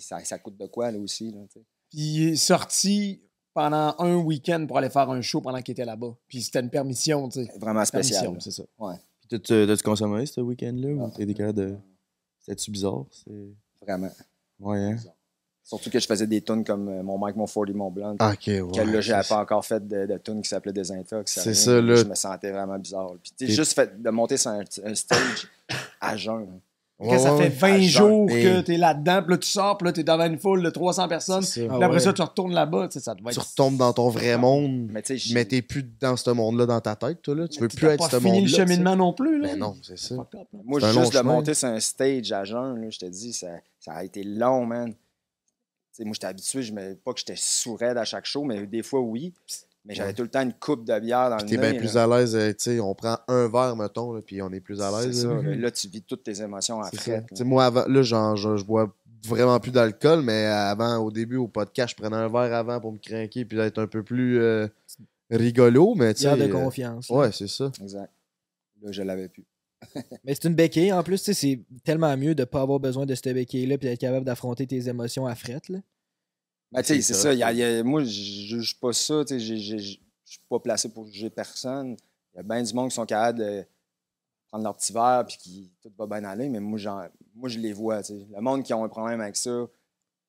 ça, 0.00 0.18
ça 0.24 0.38
coûte 0.38 0.56
de 0.56 0.66
quoi 0.66 0.90
là 0.90 0.98
aussi. 0.98 1.30
Là, 1.32 1.40
tu. 1.52 1.58
Puis 1.90 1.98
il 1.98 2.28
est 2.30 2.36
sorti 2.36 3.20
pendant 3.52 3.94
un 3.98 4.16
week-end 4.16 4.64
pour 4.66 4.78
aller 4.78 4.90
faire 4.90 5.10
un 5.10 5.20
show 5.20 5.40
pendant 5.40 5.60
qu'il 5.62 5.72
était 5.72 5.84
là-bas. 5.84 6.14
Puis 6.28 6.42
c'était 6.42 6.60
une 6.60 6.70
permission, 6.70 7.28
tu 7.28 7.44
sais. 7.44 7.50
Vraiment 7.58 7.84
spécial. 7.84 8.36
C'est 8.40 8.50
ça. 8.52 8.62
Ouais, 8.78 8.94
Puis 9.20 9.28
t'as-tu 9.30 9.66
t'as-tu 9.66 9.82
consommé 9.82 10.26
ce 10.26 10.40
week-end-là 10.40 10.88
ou 10.90 11.10
t'es 11.10 11.26
capable 11.34 11.58
de. 11.58 11.76
C'était-tu 12.46 12.70
bizarre? 12.70 13.04
C'est- 13.10 13.84
vraiment. 13.84 14.10
Ouais, 14.60 14.78
hein? 14.78 14.96
Surtout 15.64 15.90
que 15.90 15.98
je 15.98 16.06
faisais 16.06 16.28
des 16.28 16.40
tunes 16.42 16.62
comme 16.64 16.88
euh, 16.88 17.02
mon 17.02 17.18
Mike, 17.18 17.34
mon 17.34 17.46
40 17.46 17.74
Mont 17.74 17.90
Blanc. 17.90 18.14
Ah, 18.20 18.30
Ok, 18.34 18.46
ouais. 18.46 18.60
que 18.72 18.80
là, 18.82 19.00
j'avais 19.00 19.26
pas 19.26 19.38
encore 19.40 19.64
fait 19.66 19.84
de, 19.86 20.06
de 20.06 20.16
tune 20.18 20.40
qui 20.40 20.48
s'appelait 20.48 20.72
Désintox. 20.72 21.40
C'est 21.40 21.54
ça, 21.54 21.80
là. 21.80 21.96
Je 21.96 22.04
me 22.04 22.14
sentais 22.14 22.52
vraiment 22.52 22.78
bizarre. 22.78 23.14
Puis, 23.20 23.32
tu 23.36 23.46
sais, 23.46 23.46
T'es- 23.46 23.52
juste 23.56 23.72
fait 23.74 24.00
de 24.00 24.10
monter 24.10 24.36
sur 24.36 24.52
un, 24.52 24.62
un 24.84 24.94
stage 24.94 25.48
à 26.00 26.16
jeun. 26.16 26.60
Ouais, 26.98 27.08
Quand 27.10 27.18
ça 27.18 27.34
ouais, 27.36 27.50
fait 27.50 27.66
ouais. 27.66 27.72
20 27.72 27.74
À 27.74 27.78
jeun. 27.80 27.88
jours 28.08 28.30
Et- 28.30 28.42
que 28.42 28.60
t'es 28.62 28.76
là-dedans, 28.78 29.20
puis 29.22 29.32
là 29.32 29.36
tu 29.38 29.48
sors, 29.48 29.76
puis 29.76 29.84
là 29.86 29.92
t'es 29.92 30.02
devant 30.02 30.24
une 30.24 30.38
foule 30.38 30.62
de 30.62 30.70
300 30.70 31.08
personnes. 31.08 31.40
Puis 31.42 31.46
ça. 31.48 31.60
Ah 31.70 31.74
après 31.74 31.88
ouais. 31.88 32.00
ça, 32.00 32.12
tu 32.14 32.22
retournes 32.22 32.54
là-bas, 32.54 32.88
ça 32.90 33.14
doit 33.14 33.32
Tu 33.32 33.38
être. 33.38 33.46
retombes 33.50 33.76
dans 33.76 33.92
ton 33.92 34.08
vrai 34.08 34.38
monde, 34.38 34.88
Mais 34.90 35.02
mais 35.34 35.44
t'es 35.44 35.60
plus 35.60 35.82
dans 36.00 36.16
ce 36.16 36.30
monde-là 36.30 36.64
dans 36.64 36.80
ta 36.80 36.96
tête, 36.96 37.20
toi, 37.20 37.34
là. 37.34 37.48
Tu 37.48 37.60
veux 37.60 37.68
Tu 37.68 37.76
plus 37.76 37.88
être 37.88 37.98
pas 37.98 38.08
ce 38.08 38.16
fini 38.18 38.30
monde-là. 38.30 38.40
le 38.40 38.46
tu 38.48 38.54
sais. 38.54 38.56
cheminement 38.62 38.96
non 38.96 39.12
plus, 39.12 39.38
là. 39.42 39.48
Ben 39.48 39.58
non, 39.58 39.76
c'est 39.82 39.98
ça. 39.98 40.14
Moi, 40.14 40.80
C'est 40.80 40.86
un 40.86 40.88
juste 40.88 40.96
long 41.02 41.08
de 41.08 41.12
chemin. 41.12 41.32
monter 41.34 41.52
sur 41.54 41.68
un 41.68 41.80
stage 41.80 42.32
à 42.32 42.44
jeun, 42.44 42.80
là, 42.80 42.88
je 42.88 42.98
te 42.98 43.06
dis, 43.06 43.32
ça, 43.34 43.48
ça 43.78 43.92
a 43.92 44.02
été 44.02 44.24
long, 44.24 44.64
man. 44.64 44.94
Tu 44.94 44.96
sais, 45.92 46.04
moi, 46.04 46.14
j'étais 46.14 46.26
habitué, 46.28 46.62
je 46.62 46.72
me, 46.72 46.94
pas 46.94 47.12
que 47.12 47.18
j'étais 47.18 47.36
sourd 47.36 47.82
à 47.82 48.04
chaque 48.06 48.24
show, 48.24 48.42
mais 48.44 48.66
des 48.66 48.82
fois, 48.82 49.00
oui. 49.00 49.34
Mais 49.86 49.94
j'avais 49.94 50.08
Ouais. 50.08 50.14
tout 50.14 50.22
le 50.22 50.28
temps 50.28 50.42
une 50.42 50.52
coupe 50.52 50.84
de 50.84 50.98
bière 50.98 51.30
dans 51.30 51.36
Puis 51.36 51.44
le 51.46 51.50
t'es 51.50 51.56
nez. 51.58 51.70
bien 51.72 51.78
plus 51.80 51.94
là. 51.94 52.04
à 52.04 52.06
l'aise, 52.18 52.34
euh, 52.34 52.48
tu 52.50 52.56
sais, 52.58 52.80
on 52.80 52.94
prend 52.94 53.18
un 53.28 53.48
verre, 53.48 53.76
mettons, 53.76 54.12
là, 54.12 54.20
puis 54.20 54.42
on 54.42 54.50
est 54.52 54.60
plus 54.60 54.80
à 54.80 54.90
l'aise. 54.90 55.24
là. 55.26 55.70
tu 55.70 55.88
vis 55.88 56.02
toutes 56.02 56.24
tes 56.24 56.42
émotions 56.42 56.80
sais, 57.32 57.44
moi, 57.44 57.66
avant, 57.66 57.84
là, 57.86 58.02
genre, 58.02 58.36
je, 58.36 58.56
je 58.56 58.64
bois 58.64 58.92
vraiment 59.26 59.58
plus 59.60 59.70
d'alcool, 59.72 60.22
mais 60.22 60.44
avant, 60.46 60.96
au 60.98 61.10
début, 61.10 61.36
au 61.36 61.48
podcast, 61.48 61.94
je 61.96 62.02
prenais 62.02 62.16
un 62.16 62.28
verre 62.28 62.52
avant 62.54 62.80
pour 62.80 62.92
me 62.92 62.98
craquer 62.98 63.44
puis 63.44 63.58
être 63.58 63.78
un 63.80 63.86
peu 63.86 64.02
plus 64.02 64.40
euh, 64.40 64.66
rigolo, 65.30 65.94
mais 65.94 66.14
tu 66.14 66.22
sais. 66.22 66.36
De 66.36 66.42
euh, 66.42 66.48
confiance. 66.48 67.08
là. 67.10 67.16
Ouais, 67.16 67.32
c'est 67.32 67.48
ça. 67.48 67.70
Exact. 67.80 68.10
Là, 68.82 68.92
je 68.92 69.02
l'avais 69.02 69.28
plus. 69.28 69.44
Mais 70.24 70.34
c'est 70.34 70.44
une 70.48 70.54
béquille 70.54 70.92
en 70.92 71.02
plus, 71.02 71.18
tu 71.22 71.32
sais, 71.32 71.34
c'est 71.34 71.60
tellement 71.84 72.14
mieux 72.16 72.34
de 72.34 72.44
pas 72.44 72.62
avoir 72.62 72.80
besoin 72.80 73.04
de 73.06 73.14
cette 73.14 73.28
béquille-là 73.32 73.78
puis 73.78 73.88
d'être 73.88 74.00
capable 74.00 74.24
d'affronter 74.24 74.66
tes 74.66 74.88
émotions 74.88 75.26
à 75.26 75.34
frette. 75.34 75.68
Là. 75.68 75.78
Ben, 76.72 76.82
tu 76.82 76.88
sais, 76.88 77.00
C'est 77.02 77.14
ça. 77.14 77.20
ça. 77.22 77.32
il 77.32 77.38
y 77.38 77.42
a- 77.42 77.52
il 77.52 77.58
y 77.58 77.62
a- 77.64 77.82
moi, 77.84 78.02
je 78.02 78.08
juge 78.10 78.78
pas 78.80 78.92
ça. 78.92 79.24
tu 79.24 79.34
sais, 79.34 79.40
j'ai- 79.40 79.58
j'ai- 79.58 80.00
Je 80.28 80.32
suis 80.32 80.40
pas 80.50 80.58
placé 80.58 80.88
pour 80.88 81.06
juger 81.06 81.30
personne. 81.30 81.96
Il 82.34 82.38
y 82.38 82.40
a 82.40 82.42
bien 82.42 82.60
du 82.60 82.74
monde 82.74 82.88
qui 82.90 82.96
sont 82.96 83.06
capables 83.06 83.38
de 83.38 83.64
prendre 84.48 84.64
leur 84.64 84.76
petit 84.76 84.92
verre 84.92 85.24
puis 85.26 85.36
qui 85.38 85.70
tout 85.80 85.92
va 85.96 86.06
bien 86.08 86.24
aller, 86.28 86.48
mais 86.48 86.58
moi, 86.58 86.78
j'en- 86.80 87.06
moi 87.36 87.48
je 87.48 87.60
les 87.60 87.72
vois. 87.72 88.02
tu 88.02 88.08
sais. 88.18 88.26
Le 88.34 88.40
monde 88.40 88.64
qui 88.64 88.72
a 88.72 88.76
un 88.76 88.88
problème 88.88 89.20
avec 89.20 89.36
ça, 89.36 89.66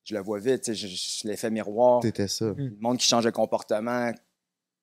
je 0.03 0.13
le 0.13 0.21
vois 0.21 0.37
vite. 0.39 0.61
tu 0.61 0.75
sais, 0.75 0.75
Je, 0.75 0.87
je 0.87 1.27
l'effet 1.27 1.49
miroir. 1.49 2.01
T'étais 2.01 2.27
ça. 2.27 2.53
Le 2.55 2.77
monde 2.79 2.99
qui 2.99 3.07
change 3.07 3.23
de 3.25 3.31
comportement 3.31 4.11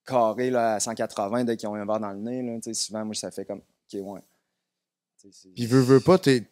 carré 0.05 0.49
là, 0.51 0.73
à 0.75 0.79
180 0.81 1.45
dès 1.45 1.55
qu'ils 1.55 1.69
ont 1.69 1.75
un 1.75 1.85
verre 1.85 2.01
dans 2.01 2.11
le 2.11 2.19
nez. 2.19 2.43
Là, 2.43 2.55
tu 2.57 2.63
sais, 2.63 2.73
souvent, 2.73 3.05
moi, 3.05 3.15
ça 3.15 3.31
fait 3.31 3.45
comme 3.45 3.59
OK, 3.59 3.99
ouais. 4.01 4.21
Puis 5.55 5.65
veux, 5.65 5.79
veux 5.81 6.01
pas, 6.01 6.17
t'es 6.19 6.43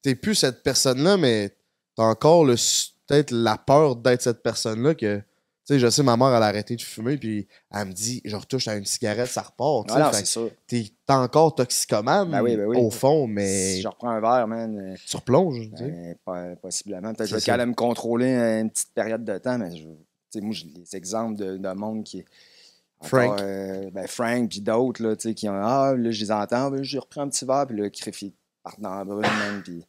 t'es 0.00 0.14
plus 0.14 0.36
cette 0.36 0.62
personne-là, 0.62 1.16
mais 1.16 1.54
t'as 1.96 2.04
encore 2.04 2.44
le 2.44 2.56
peut-être 3.12 3.30
la 3.30 3.58
peur 3.58 3.96
d'être 3.96 4.22
cette 4.22 4.42
personne-là 4.42 4.94
que. 4.94 5.18
Tu 5.64 5.74
sais, 5.74 5.78
je 5.78 5.88
sais, 5.90 6.02
ma 6.02 6.16
mère, 6.16 6.34
elle 6.34 6.42
a 6.42 6.46
arrêté 6.46 6.74
de 6.74 6.80
fumer, 6.82 7.16
puis 7.16 7.46
elle 7.70 7.86
me 7.86 7.92
dit, 7.92 8.20
je 8.24 8.34
retouche 8.34 8.66
à 8.66 8.74
une 8.74 8.84
cigarette, 8.84 9.28
ça 9.28 9.42
repart. 9.42 9.86
Ah 9.94 10.00
non, 10.00 10.08
c'est 10.12 10.24
sûr. 10.26 10.50
T'es 10.66 10.86
encore 11.06 11.54
toxicomane, 11.54 12.30
Ben 12.32 12.42
oui, 12.42 12.56
ben 12.56 12.66
oui. 12.66 12.76
au 12.78 12.90
fond, 12.90 13.28
mais 13.28 13.74
Si 13.74 13.80
je 13.82 13.86
reprends 13.86 14.10
un 14.10 14.20
verre, 14.20 14.48
man. 14.48 14.76
euh, 14.76 14.96
tu 15.06 15.16
replonges. 15.16 15.70
Ben, 15.70 16.16
pas- 16.24 16.56
possiblement. 16.56 17.12
Peut-être 17.14 17.18
que 17.18 17.26
je 17.26 17.34
vais 17.36 17.40
C'est 17.40 17.46
ça. 17.46 17.52
être 17.52 17.58
capable 17.58 17.62
de 17.62 17.70
me 17.70 17.74
contrôler 17.76 18.34
une 18.34 18.70
petite 18.72 18.92
période 18.92 19.24
de 19.24 19.38
temps, 19.38 19.56
mais 19.56 19.70
je, 19.76 19.84
tu 19.84 19.88
sais, 20.30 20.40
moi, 20.40 20.52
j'ai 20.52 20.66
des 20.66 20.96
exemples 20.96 21.36
de, 21.36 21.56
de 21.58 21.72
monde 21.74 22.02
qui. 22.02 22.24
Frank. 23.04 23.24
encore, 23.34 23.38
euh, 23.42 23.90
ben, 23.92 24.06
Frank, 24.08 24.48
puis 24.48 24.60
d'autres, 24.62 25.00
là, 25.00 25.14
tu 25.14 25.28
sais, 25.28 25.34
qui 25.34 25.48
ont. 25.48 25.54
Ah, 25.54 25.94
là, 25.96 26.10
je 26.10 26.20
les 26.24 26.32
entends, 26.32 26.72
ben, 26.72 26.82
j'ai 26.82 26.98
repris 26.98 27.20
un 27.20 27.28
petit 27.28 27.44
verre, 27.44 27.66
puis 27.68 27.76
là, 27.80 27.88
Criff, 27.88 28.20
il 28.22 28.32
part 28.64 28.74
dans 28.80 28.96
la 28.96 29.04
brune, 29.04 29.20
même, 29.22 29.62
puis 29.62 29.84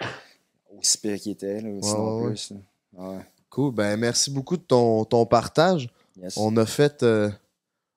aussi 0.78 1.00
pire 1.00 1.18
qu'il 1.18 1.32
était, 1.32 1.62
là, 1.62 1.70
sinon 1.82 2.18
ouais, 2.18 2.22
ouais. 2.26 2.30
plus. 2.30 2.52
là. 2.52 2.58
Ouais, 2.98 3.20
Cool. 3.50 3.74
Ben, 3.74 3.98
merci 4.00 4.32
beaucoup 4.32 4.58
de 4.58 4.62
ton, 4.64 5.06
ton 5.06 5.26
partage. 5.26 5.90
yes. 6.20 6.36
On 6.38 6.56
a 6.58 6.66
fait 6.66 7.04
euh, 7.04 7.30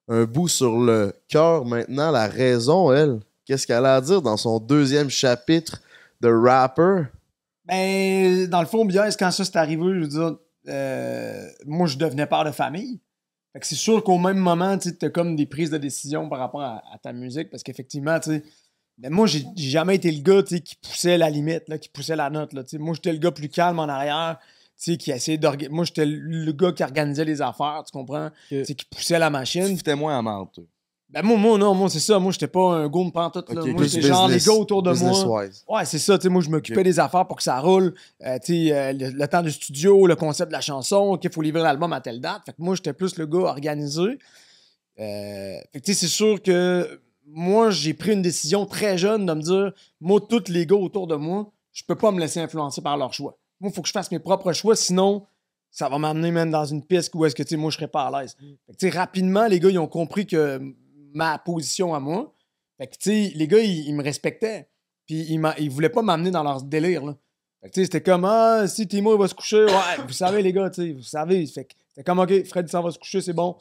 un 0.09 0.25
bout 0.25 0.49
sur 0.49 0.79
le 0.79 1.15
cœur. 1.29 1.65
Maintenant, 1.65 2.11
la 2.11 2.27
raison, 2.29 2.93
elle, 2.93 3.21
qu'est-ce 3.47 3.67
qu'elle 3.67 3.87
a 3.87 3.97
à 3.97 4.01
dire 4.01 4.21
dans 4.21 4.37
son 4.37 4.59
deuxième 4.59 5.09
chapitre 5.09 5.81
de 6.21 6.29
Rapper? 6.29 7.05
Ben, 7.65 8.47
dans 8.49 8.61
le 8.61 8.67
fond, 8.67 8.85
Bias, 8.85 9.17
quand 9.19 9.31
ça 9.31 9.45
s'est 9.45 9.57
arrivé, 9.57 9.83
je 9.95 10.01
veux 10.01 10.07
dire, 10.09 10.37
euh, 10.69 11.49
moi, 11.65 11.87
je 11.87 11.97
devenais 11.97 12.27
père 12.27 12.45
de 12.45 12.51
famille. 12.51 13.01
Fait 13.53 13.61
que 13.61 13.67
c'est 13.67 13.75
sûr 13.77 14.05
qu'au 14.05 14.19
même 14.19 14.37
moment, 14.39 14.77
tu 14.77 14.91
as 15.01 15.09
comme 15.11 15.35
des 15.37 15.47
prises 15.47 15.71
de 15.71 15.79
décision 15.79 16.29
par 16.29 16.39
rapport 16.39 16.61
à, 16.61 16.83
à 16.93 16.99
ta 16.99 17.13
musique, 17.15 17.49
parce 17.51 17.63
qu'effectivement, 17.63 18.21
tu 18.21 18.31
sais, 18.31 18.43
ben 18.99 19.11
moi, 19.11 19.27
j'ai 19.27 19.45
jamais 19.57 19.97
été 19.97 20.11
le 20.11 20.23
gars 20.23 20.43
qui 20.43 20.77
poussait 20.77 21.17
la 21.19 21.31
limite, 21.31 21.69
là, 21.69 21.79
qui 21.79 21.89
poussait 21.89 22.17
la 22.17 22.29
note. 22.31 22.53
Là, 22.53 22.63
moi, 22.79 22.95
j'étais 22.95 23.13
le 23.13 23.19
gars 23.19 23.31
plus 23.31 23.49
calme 23.49 23.79
en 23.79 23.85
arrière, 23.89 24.39
sais, 24.77 24.97
qui 24.97 25.11
essayait 25.11 25.39
d'organiser. 25.39 25.75
Moi, 25.75 25.85
j'étais 25.85 26.07
le 26.07 26.53
gars 26.53 26.73
qui 26.73 26.83
organisait 26.83 27.25
les 27.25 27.41
affaires, 27.43 27.83
tu 27.87 27.93
comprends? 27.93 28.31
Tu 28.49 28.65
sais, 28.65 28.75
qui 28.75 28.85
poussait 28.85 29.19
la 29.19 29.31
machine. 29.31 29.69
Tu 29.69 29.77
foutais 29.77 29.95
moins 29.97 30.19
en 30.19 30.23
marde, 30.23 30.49
toi. 30.53 30.65
Ben 31.09 31.23
moi, 31.23 31.37
moi, 31.39 31.57
non, 31.57 31.73
moi, 31.73 31.89
c'est 31.89 32.01
ça. 32.01 32.19
Moi, 32.19 32.33
j'étais 32.33 32.49
pas 32.49 32.75
un 32.75 32.89
goon 32.89 33.11
pantoute. 33.13 33.49
Là. 33.53 33.63
Ok, 33.63 33.69
moi, 33.69 33.85
j'étais 33.85 34.09
genre 34.09 34.27
les 34.27 34.39
gars 34.41 34.53
autour 34.53 34.83
de 34.83 34.91
moi. 34.91 35.11
business-wise. 35.11 35.65
Ouais, 35.69 35.85
c'est 35.85 36.01
ça. 36.01 36.19
tu 36.19 36.25
sais, 36.25 36.29
moi, 36.29 36.43
je 36.43 36.51
m'occupais 36.51 36.83
des 36.83 36.99
affaires 36.99 37.27
pour 37.27 37.37
que 37.37 37.45
ça 37.45 37.61
roule. 37.61 37.95
Euh, 38.25 38.39
tu 38.45 38.67
sais, 38.67 38.73
euh, 38.73 38.93
le, 38.93 39.11
le 39.11 39.29
temps 39.29 39.43
du 39.43 39.53
studio, 39.53 40.07
le 40.09 40.17
concept 40.17 40.49
de 40.51 40.53
la 40.57 40.61
chanson, 40.61 41.17
qu'il 41.17 41.31
faut 41.31 41.43
livrer 41.43 41.63
l'album 41.63 41.93
à 41.93 42.01
telle 42.01 42.21
date. 42.21 42.43
Fait 42.45 42.53
que 42.53 42.61
moi, 42.61 42.75
j'étais 42.75 42.93
plus 42.93 43.17
le 43.19 43.27
gars 43.27 43.39
organisé. 43.39 44.19
Euh, 44.99 45.57
fait 45.73 45.81
que 45.81 45.85
tu 45.85 45.95
sais, 45.95 46.01
c'est 46.01 46.09
sûr 46.13 46.43
que 46.43 47.01
moi, 47.25 47.71
j'ai 47.71 47.95
pris 47.95 48.13
une 48.13 48.23
décision 48.23 48.67
très 48.67 48.99
jeune 48.99 49.27
de 49.27 49.33
me 49.33 49.43
dire, 49.43 49.73
moi, 50.01 50.21
tous 50.29 50.49
les 50.49 50.67
gars 50.67 50.77
autour 50.77 51.07
de 51.07 51.15
moi, 51.15 51.53
je 51.73 51.83
peux 51.87 51.95
pas 51.97 52.11
me 52.11 52.19
laisser 52.19 52.41
influencer 52.41 52.83
par 52.83 52.97
leurs 52.97 53.13
choix. 53.13 53.39
Moi, 53.61 53.71
il 53.71 53.75
faut 53.75 53.83
que 53.83 53.89
je 53.89 53.93
fasse 53.93 54.11
mes 54.11 54.19
propres 54.19 54.53
choix, 54.53 54.77
sinon, 54.77 55.27
ça 55.71 55.89
va 55.89 55.99
m'amener 55.99 56.31
même 56.31 56.51
dans 56.51 56.65
une 56.65 56.85
piste 56.85 57.15
où 57.15 57.25
est-ce 57.25 57.35
que, 57.35 57.43
tu 57.43 57.51
sais, 57.51 57.57
moi, 57.57 57.71
je 57.71 57.77
serais 57.77 57.89
pas 57.89 58.07
à 58.07 58.21
l'aise. 58.23 58.37
Fait 58.67 58.73
que, 58.73 58.79
tu 58.79 58.91
sais, 58.91 58.97
rapidement, 58.97 59.47
les 59.47 59.61
gars, 59.61 59.71
ils 59.71 59.79
ont 59.79 59.87
compris 59.87 60.27
que 60.27 60.61
ma 61.13 61.39
position 61.39 61.95
à 61.95 62.01
moi, 62.01 62.35
fait 62.79 62.87
que, 62.87 62.97
tu 62.97 63.11
sais, 63.11 63.33
les 63.35 63.49
gars, 63.49 63.59
ils, 63.59 63.89
ils 63.89 63.95
me 63.95 64.03
respectaient. 64.03 64.69
Puis 65.07 65.27
ils, 65.31 65.71
voulaient 65.71 65.89
pas 65.89 66.03
m'amener 66.03 66.31
dans 66.31 66.43
leur 66.43 66.63
délire, 66.63 67.05
là. 67.05 67.15
Fait 67.63 67.69
que, 67.69 67.75
tu 67.75 67.81
sais, 67.81 67.85
c'était 67.85 68.03
comme, 68.03 68.25
ah, 68.25 68.67
si 68.67 68.87
Timo, 68.87 69.15
il 69.15 69.19
va 69.19 69.29
se 69.29 69.35
coucher, 69.35 69.65
ouais, 69.65 70.05
vous 70.07 70.13
savez, 70.13 70.43
les 70.43 70.53
gars, 70.53 70.69
tu 70.69 70.83
sais, 70.83 70.93
vous 70.93 71.03
savez. 71.03 71.47
Fait 71.47 71.65
que 71.65 71.75
c'était 71.89 72.05
comme, 72.05 72.19
OK, 72.19 72.45
Fred, 72.45 72.69
s'en 72.69 72.83
va 72.83 72.91
se 72.91 72.99
coucher, 72.99 73.21
c'est 73.21 73.33
bon. 73.33 73.57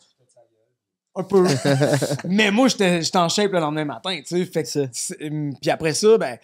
Un 1.17 1.23
peu. 1.23 1.47
Mais 2.25 2.51
moi, 2.51 2.67
j'étais 2.67 3.17
en 3.17 3.29
shape 3.29 3.51
le 3.53 3.59
lendemain 3.59 3.85
matin, 3.85 4.17
tu 4.17 4.37
sais. 4.37 4.45
Fait 4.45 4.63
que, 4.63 5.25
hum, 5.27 5.55
puis 5.61 5.69
après 5.69 5.93
ça, 5.93 6.17
ben, 6.17 6.37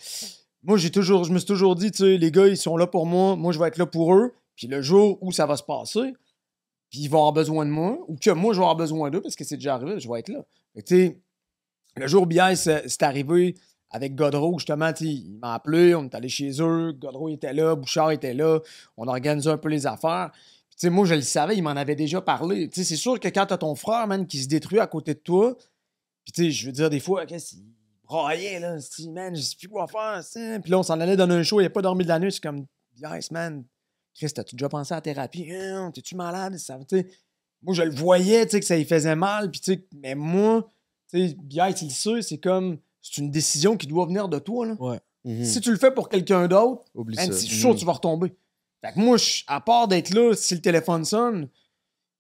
moi, 0.64 0.78
j'ai 0.78 0.91
toujours, 0.91 1.24
je 1.24 1.32
me 1.34 1.39
suis 1.39 1.47
toujours 1.47 1.76
dit, 1.76 1.91
tu 1.91 2.03
sais, 2.03 2.18
les 2.18 2.32
gars, 2.32 2.47
ils 2.47 2.57
sont 2.57 2.78
là 2.78 2.88
pour 2.88 3.05
moi, 3.05 3.36
moi, 3.36 3.51
je 3.51 3.59
vais 3.59 3.68
être 3.68 3.78
là 3.78 3.86
pour 3.86 4.14
eux. 4.14 4.34
Puis 4.55 4.68
le 4.68 4.82
jour 4.82 5.18
où 5.22 5.32
ça 5.32 5.45
va 5.45 5.57
se 5.57 5.64
passer, 5.64 6.14
puis 6.89 6.99
ils 6.99 7.09
vont 7.09 7.20
avoir 7.20 7.34
besoin 7.34 7.66
de 7.66 7.72
moi, 7.72 7.97
ou 8.07 8.16
que 8.16 8.30
moi, 8.32 8.53
je 8.53 8.59
vais 8.59 8.64
avoir 8.64 8.76
besoin 8.76 9.09
d'eux, 9.09 9.22
parce 9.22 9.36
que 9.36 9.43
c'est 9.43 9.55
déjà 9.55 9.76
arrivé, 9.76 9.99
je 9.99 10.09
vais 10.09 10.20
être 10.20 10.30
là. 10.30 10.45
Tu 10.76 10.82
sais, 10.86 11.22
le 11.95 12.07
jour 12.07 12.24
où 12.24 12.26
BS, 12.26 12.55
c'est 12.55 13.03
arrivé 13.03 13.55
avec 13.89 14.16
Godreau, 14.16 14.57
justement, 14.59 14.91
il 15.01 15.38
m'a 15.41 15.55
appelé, 15.55 15.95
on 15.95 16.05
est 16.05 16.16
allé 16.16 16.30
chez 16.30 16.51
eux, 16.62 16.93
Godreau 16.93 17.30
était 17.30 17.53
là, 17.53 17.76
Bouchard 17.76 18.12
était 18.12 18.34
là, 18.34 18.59
on 18.97 19.07
a 19.07 19.12
organisé 19.12 19.49
un 19.49 19.57
peu 19.57 19.70
les 19.70 19.88
affaires. 19.88 20.32
Puis, 20.78 20.89
moi, 20.89 21.05
je 21.05 21.16
le 21.16 21.22
savais, 21.22 21.57
il 21.57 21.62
m'en 21.62 21.72
avait 21.72 21.95
déjà 21.95 22.22
parlé. 22.22 22.70
C'est 22.72 22.84
sûr 22.95 23.20
que 23.20 23.28
quand 23.28 23.45
t'as 23.47 23.57
ton 23.57 23.76
frère, 23.76 24.07
man, 24.07 24.26
qui 24.26 24.41
se 24.41 24.47
détruit 24.47 24.80
à 24.80 24.88
côté 24.88 25.14
de 25.14 25.20
toi, 25.20 25.57
puis, 26.24 26.51
je 26.51 26.66
veux 26.68 26.72
dire, 26.72 26.89
des 26.89 26.99
fois, 26.99 27.26
qu'est-ce 27.26 27.55
qu'il 28.12 28.20
braillait, 28.24 28.59
là, 28.59 28.80
c'est 28.80 29.07
man, 29.09 29.36
je 29.36 29.41
sais 29.41 29.55
plus 29.57 29.68
quoi 29.70 29.88
faire, 29.88 30.22
Puis 30.62 30.72
là, 30.72 30.80
on 30.80 30.84
s'en 30.84 30.99
allait 30.99 31.18
donner 31.18 31.36
un 31.36 31.43
show, 31.43 31.59
il 31.62 31.66
a 31.66 31.70
pas 31.70 31.82
dormi 31.82 32.03
de 32.03 32.09
la 32.09 32.20
nuit, 32.20 32.32
c'est 32.32 32.41
comme, 32.43 32.66
yes, 33.01 33.32
man, 33.32 33.64
Chris, 34.14 34.32
t'as-tu 34.34 34.55
déjà 34.55 34.70
pensé 34.70 34.93
à 34.93 34.97
la 34.97 35.01
thérapie? 35.01 35.51
Hein, 35.51 35.91
T'es-tu 35.93 36.16
malade? 36.16 36.57
Ça, 36.57 36.78
moi, 37.64 37.74
je 37.76 37.84
le 37.84 37.91
voyais, 37.91 38.45
tu 38.45 38.51
sais, 38.51 38.59
que 38.59 38.66
ça 38.66 38.76
lui 38.76 38.86
faisait 38.86 39.16
mal, 39.16 39.49
puis 39.51 39.59
tu 39.62 39.74
sais, 39.74 39.86
mais 39.93 40.16
moi, 40.16 40.68
tu 41.09 41.28
sais, 41.30 41.36
Bias, 41.41 41.82
il 41.82 41.91
sait, 41.91 42.22
c'est 42.22 42.38
comme, 42.39 42.78
c'est 43.01 43.18
une 43.18 43.32
décision 43.32 43.78
qui 43.78 43.88
doit 43.88 44.05
venir 44.05 44.28
de 44.28 44.39
toi, 44.39 44.66
là. 44.68 44.76
Mhm. 45.24 45.45
Si 45.45 45.62
tu 45.62 45.72
le 45.72 45.78
fais 45.78 45.91
pour 45.93 46.09
quelqu'un 46.09 46.47
d'autre, 46.47 46.84
ça. 47.16 47.22
c'est 47.34 47.45
sûr 47.59 47.76
tu 47.76 47.86
vas 47.86 47.93
retomber. 47.93 48.34
Fait 48.84 48.91
que 48.93 48.99
moi, 48.99 49.18
je- 49.18 49.43
à 49.47 49.62
part 49.62 49.88
d'être 49.88 50.09
là, 50.14 50.34
si 50.36 50.55
le 50.55 50.62
téléphone 50.62 51.05
sonne, 51.05 51.47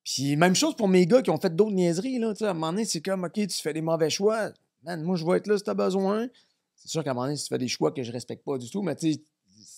puis 0.03 0.35
même 0.35 0.55
chose 0.55 0.75
pour 0.75 0.87
mes 0.87 1.05
gars 1.05 1.21
qui 1.21 1.29
ont 1.31 1.39
fait 1.39 1.55
d'autres 1.55 1.71
niaiseries, 1.71 2.19
là, 2.19 2.33
tu 2.33 2.39
sais, 2.39 2.45
à 2.45 2.51
un 2.51 2.53
moment 2.53 2.71
donné, 2.71 2.85
c'est 2.85 3.01
comme, 3.01 3.23
OK, 3.23 3.33
tu 3.33 3.49
fais 3.61 3.73
des 3.73 3.81
mauvais 3.81 4.09
choix, 4.09 4.51
man, 4.83 5.01
moi, 5.03 5.15
je 5.15 5.25
vais 5.25 5.37
être 5.37 5.47
là 5.47 5.57
si 5.57 5.63
t'as 5.63 5.73
besoin. 5.73 6.27
C'est 6.75 6.89
sûr 6.89 7.03
qu'à 7.03 7.11
un 7.11 7.13
moment 7.13 7.25
donné, 7.25 7.37
si 7.37 7.43
tu 7.43 7.49
fais 7.49 7.57
des 7.59 7.67
choix 7.67 7.91
que 7.91 8.01
je 8.03 8.11
respecte 8.11 8.43
pas 8.43 8.57
du 8.57 8.69
tout, 8.69 8.81
mais 8.81 8.95
tu 8.95 9.13
sais, 9.13 9.21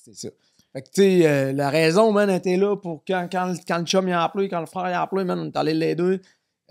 c'est 0.05 0.15
ça. 0.15 0.29
Fait 0.71 0.81
que, 0.81 0.87
tu 0.89 1.01
sais, 1.01 1.27
euh, 1.27 1.53
la 1.53 1.69
raison, 1.69 2.11
man, 2.11 2.29
était 2.29 2.57
là 2.57 2.75
pour 2.77 3.03
quand, 3.05 3.27
quand, 3.31 3.53
quand 3.67 3.77
le 3.79 3.85
chum 3.85 4.07
il 4.07 4.13
a 4.13 4.23
appelé, 4.23 4.49
quand 4.49 4.59
le 4.59 4.65
frère 4.65 4.89
il 4.89 4.93
a 4.93 5.01
appelé, 5.01 5.23
man, 5.23 5.37
on 5.39 5.45
est 5.47 5.57
allé 5.57 5.73
les 5.73 5.95
deux. 5.95 6.19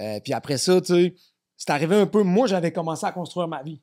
Euh, 0.01 0.19
puis 0.21 0.33
après 0.33 0.59
ça, 0.59 0.81
tu 0.81 0.87
sais, 0.95 1.15
c'est 1.57 1.71
arrivé 1.71 1.97
un 1.97 2.07
peu. 2.07 2.23
Moi, 2.23 2.47
j'avais 2.47 2.73
commencé 2.73 3.07
à 3.07 3.13
construire 3.13 3.47
ma 3.47 3.63
vie. 3.63 3.79
Tu 3.79 3.83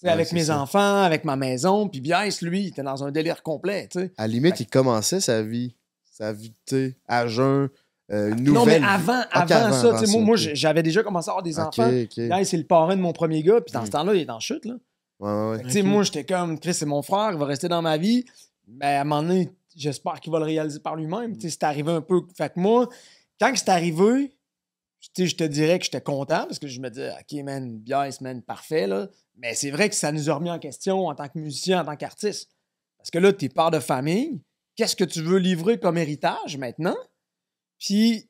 sais, 0.00 0.06
Ouais, 0.08 0.12
avec 0.12 0.32
mes 0.32 0.44
ça. 0.44 0.60
enfants, 0.60 1.02
avec 1.02 1.24
ma 1.24 1.36
maison. 1.36 1.88
Puis 1.88 2.00
Bias, 2.00 2.40
lui, 2.42 2.64
il 2.64 2.66
était 2.68 2.82
dans 2.82 3.02
un 3.04 3.10
délire 3.10 3.42
complet. 3.42 3.88
À 4.18 4.22
la 4.22 4.26
limite, 4.26 4.60
il 4.60 4.66
commençait 4.66 5.20
sa 5.20 5.42
vie. 5.42 5.74
Sa 6.10 6.32
vie, 6.32 6.52
tu 6.66 6.74
sais, 6.74 6.96
à 7.06 7.26
jeun, 7.26 7.68
euh, 8.12 8.34
une 8.36 8.52
Non, 8.52 8.64
mais 8.64 8.76
avant, 8.82 9.22
avant, 9.32 9.72
ça, 9.72 9.98
tu 9.98 10.06
sais, 10.06 10.12
moi, 10.12 10.22
moi, 10.22 10.36
j'avais 10.36 10.82
déjà 10.82 11.02
commencé 11.02 11.28
à 11.28 11.32
avoir 11.32 11.42
des 11.42 11.58
enfants. 11.58 11.90
Bias, 12.16 12.44
c'est 12.44 12.56
le 12.56 12.64
parrain 12.64 12.96
de 12.96 13.00
mon 13.00 13.12
premier 13.12 13.42
gars. 13.42 13.60
Puis 13.60 13.72
dans 13.72 13.82
Mm. 13.82 13.86
ce 13.86 13.90
temps-là, 13.90 14.14
il 14.14 14.20
est 14.22 14.30
en 14.30 14.40
chute, 14.40 14.64
là. 14.64 14.74
Ouais, 15.18 15.62
tu 15.70 15.82
moi, 15.82 16.02
j'étais 16.02 16.24
comme, 16.24 16.58
Chris, 16.60 16.74
c'est 16.74 16.86
mon 16.86 17.02
frère, 17.02 17.30
il 17.32 17.38
va 17.38 17.46
rester 17.46 17.68
dans 17.68 17.82
ma 17.82 17.96
vie. 17.96 18.24
Mais 18.68 18.96
à 18.96 19.00
un 19.00 19.04
moment 19.04 19.22
donné, 19.22 19.50
j'espère 19.74 20.20
qu'il 20.20 20.30
va 20.32 20.38
le 20.38 20.44
réaliser 20.44 20.78
par 20.80 20.94
lui-même. 20.96 21.34
Tu 21.36 21.42
sais, 21.42 21.50
c'est 21.50 21.62
arrivé 21.64 21.90
un 21.92 22.00
peu. 22.02 22.20
Fait 22.36 22.52
que 22.52 22.60
moi, 22.60 22.88
quand 23.40 23.50
que 23.52 23.58
c'est 23.58 23.70
arrivé, 23.70 24.36
tu 25.14 25.22
sais, 25.22 25.26
je 25.28 25.36
te 25.36 25.44
dirais 25.44 25.78
que 25.78 25.84
j'étais 25.84 26.00
content 26.00 26.44
parce 26.46 26.58
que 26.58 26.66
je 26.68 26.80
me 26.80 26.90
disais, 26.90 27.10
OK, 27.12 27.42
man, 27.44 27.78
Bias, 27.78 28.18
man, 28.20 28.42
parfait, 28.42 28.86
là. 28.86 29.08
Mais 29.38 29.54
c'est 29.54 29.70
vrai 29.70 29.88
que 29.88 29.94
ça 29.94 30.12
nous 30.12 30.30
a 30.30 30.34
remis 30.34 30.50
en 30.50 30.58
question 30.58 31.06
en 31.08 31.14
tant 31.14 31.28
que 31.28 31.38
musicien, 31.38 31.80
en 31.80 31.84
tant 31.84 31.96
qu'artiste. 31.96 32.50
Parce 32.98 33.10
que 33.10 33.18
là, 33.18 33.32
t'es 33.32 33.48
père 33.48 33.70
de 33.70 33.78
famille. 33.80 34.40
Qu'est-ce 34.76 34.96
que 34.96 35.04
tu 35.04 35.22
veux 35.22 35.38
livrer 35.38 35.78
comme 35.78 35.96
héritage 35.98 36.56
maintenant? 36.58 36.96
Puis, 37.86 38.28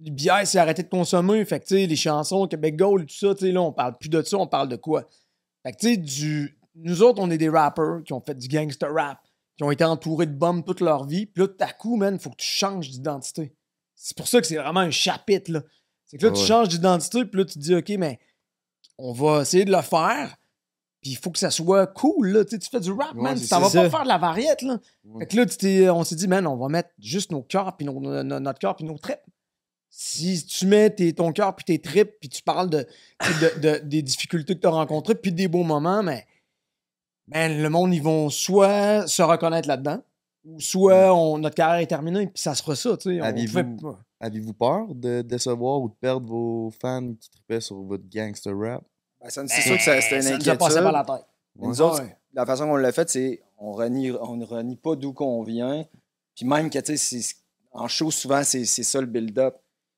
le 0.00 0.10
bière, 0.10 0.46
c'est 0.46 0.58
arrêté 0.58 0.82
de 0.82 0.88
consommer. 0.88 1.44
Fait 1.44 1.60
que, 1.60 1.66
tu 1.66 1.74
sais, 1.74 1.86
les 1.86 1.96
chansons, 1.96 2.48
Québec 2.48 2.74
Gold, 2.76 3.06
tout 3.06 3.14
ça, 3.14 3.34
tu 3.34 3.44
sais, 3.44 3.52
là, 3.52 3.60
on 3.60 3.70
parle 3.70 3.98
plus 3.98 4.08
de 4.08 4.22
ça, 4.22 4.38
on 4.38 4.46
parle 4.46 4.70
de 4.70 4.76
quoi? 4.76 5.06
Fait 5.62 5.72
que, 5.72 5.76
tu 5.76 5.88
sais, 5.88 5.96
du... 5.98 6.58
nous 6.74 7.02
autres, 7.02 7.20
on 7.22 7.30
est 7.30 7.36
des 7.36 7.50
rappers 7.50 8.02
qui 8.02 8.14
ont 8.14 8.20
fait 8.22 8.34
du 8.34 8.48
gangster 8.48 8.90
rap, 8.90 9.18
qui 9.58 9.62
ont 9.62 9.70
été 9.70 9.84
entourés 9.84 10.24
de 10.24 10.32
bombes 10.32 10.64
toute 10.64 10.80
leur 10.80 11.06
vie. 11.06 11.26
Puis 11.26 11.42
là, 11.42 11.48
tout 11.48 11.62
à 11.62 11.70
coup, 11.72 11.96
man, 11.96 12.18
faut 12.18 12.30
que 12.30 12.36
tu 12.36 12.46
changes 12.46 12.88
d'identité. 12.88 13.54
C'est 13.94 14.16
pour 14.16 14.26
ça 14.26 14.40
que 14.40 14.46
c'est 14.46 14.56
vraiment 14.56 14.80
un 14.80 14.90
chapitre, 14.90 15.52
là. 15.52 15.62
C'est 16.06 16.16
que 16.16 16.24
là, 16.24 16.32
Ah 16.34 16.38
tu 16.38 16.46
changes 16.46 16.68
d'identité, 16.68 17.26
puis 17.26 17.40
là, 17.40 17.44
tu 17.44 17.54
te 17.54 17.58
dis, 17.58 17.74
OK, 17.74 17.90
mais 17.98 18.18
on 18.96 19.12
va 19.12 19.42
essayer 19.42 19.66
de 19.66 19.72
le 19.72 19.82
faire. 19.82 20.34
Puis 21.04 21.12
il 21.12 21.16
faut 21.18 21.30
que 21.30 21.38
ça 21.38 21.50
soit 21.50 21.86
cool, 21.86 22.28
là. 22.28 22.44
Tu 22.46 22.52
sais, 22.52 22.58
tu 22.58 22.68
fais 22.70 22.80
du 22.80 22.90
rap, 22.90 23.14
Ouais, 23.14 23.22
man. 23.22 23.36
Ça 23.36 23.58
va 23.60 23.68
ça. 23.68 23.82
pas 23.82 23.90
faire 23.90 24.02
de 24.04 24.08
la 24.08 24.16
variette, 24.18 24.62
là. 24.62 24.78
Fait 25.18 25.26
que 25.26 25.36
là, 25.36 25.44
tu 25.46 25.56
t'es- 25.58 25.90
on 25.90 26.02
s'est 26.02 26.16
dit, 26.16 26.26
man, 26.26 26.46
on 26.46 26.56
va 26.56 26.68
mettre 26.68 26.88
juste 26.98 27.30
nos 27.30 27.42
cœurs, 27.42 27.76
puis 27.76 27.84
nos- 27.84 28.00
no- 28.00 28.22
no- 28.22 28.40
notre 28.40 28.58
cœur, 28.58 28.74
puis 28.74 28.86
nos 28.86 28.96
tripes. 28.96 29.20
Si 29.90 30.44
tu 30.46 30.66
mets 30.66 30.88
tes- 30.90 31.12
ton 31.12 31.30
cœur, 31.32 31.54
puis 31.54 31.64
tes 31.66 31.78
tripes, 31.78 32.14
puis 32.20 32.28
tu 32.30 32.42
parles 32.42 32.70
de, 32.70 32.86
des 33.84 34.02
difficultés 34.02 34.54
que 34.56 34.60
tu 34.60 34.66
as 34.66 34.70
rencontrées, 34.70 35.14
puis 35.14 35.30
des 35.30 35.46
beaux 35.46 35.62
moments, 35.62 36.02
mais 36.02 36.26
le 37.28 37.68
monde, 37.68 37.92
ils 37.94 38.02
vont 38.02 38.30
soit 38.30 39.06
se 39.06 39.22
reconnaître 39.22 39.68
là-dedans, 39.68 40.02
ou 40.44 40.58
soit 40.58 41.14
on- 41.14 41.38
notre 41.38 41.54
carrière 41.54 41.80
est 41.82 41.86
terminée, 41.86 42.26
puis 42.28 42.40
ça 42.42 42.54
sera 42.54 42.74
ça, 42.74 42.96
tu 42.96 43.10
sais. 43.14 43.20
on 43.20 43.24
Avez-vous- 43.24 43.52
fait- 43.52 43.66
Avez-vous 44.20 44.54
peur 44.54 44.86
de 44.94 45.20
décevoir 45.22 45.80
ou 45.82 45.88
de 45.90 45.94
perdre 46.00 46.26
vos 46.26 46.70
fans 46.80 47.12
qui 47.20 47.28
tripaient 47.30 47.60
sur 47.60 47.76
votre 47.82 48.04
gangster 48.08 48.56
rap? 48.58 48.82
Ben, 49.24 49.30
ça- 49.30 49.42
c'est 49.48 49.60
sûr 49.62 49.76
que 49.76 49.82
ça- 49.82 50.00
c'était 50.00 50.16
une 50.16 50.22
ça 50.22 50.38
nous 50.38 50.48
a 50.50 50.56
passé 50.56 50.74
par 50.80 50.92
la 50.92 51.00
inquiétude. 51.00 51.16
tête. 51.16 51.26
Mais 51.56 51.66
Nous 51.68 51.74
Ouais. 51.74 51.80
autres, 51.82 52.02
la 52.34 52.46
façon 52.46 52.66
qu'on 52.66 52.76
l'a 52.76 52.92
fait, 52.92 53.08
c'est 53.10 53.42
on 53.58 53.72
renie, 53.72 54.12
on 54.12 54.36
ne 54.36 54.44
renie 54.44 54.76
pas 54.76 54.94
d'où 54.96 55.12
qu'on 55.12 55.42
vient. 55.42 55.84
Puis 56.36 56.44
même 56.46 56.68
que, 56.70 56.78
tu 56.78 56.96
sais, 56.96 57.34
en 57.72 57.88
show, 57.88 58.10
souvent, 58.10 58.42
c'est 58.44 58.64
c'est 58.64 58.82
ça 58.82 59.00
le 59.00 59.06
build-up. 59.06 59.56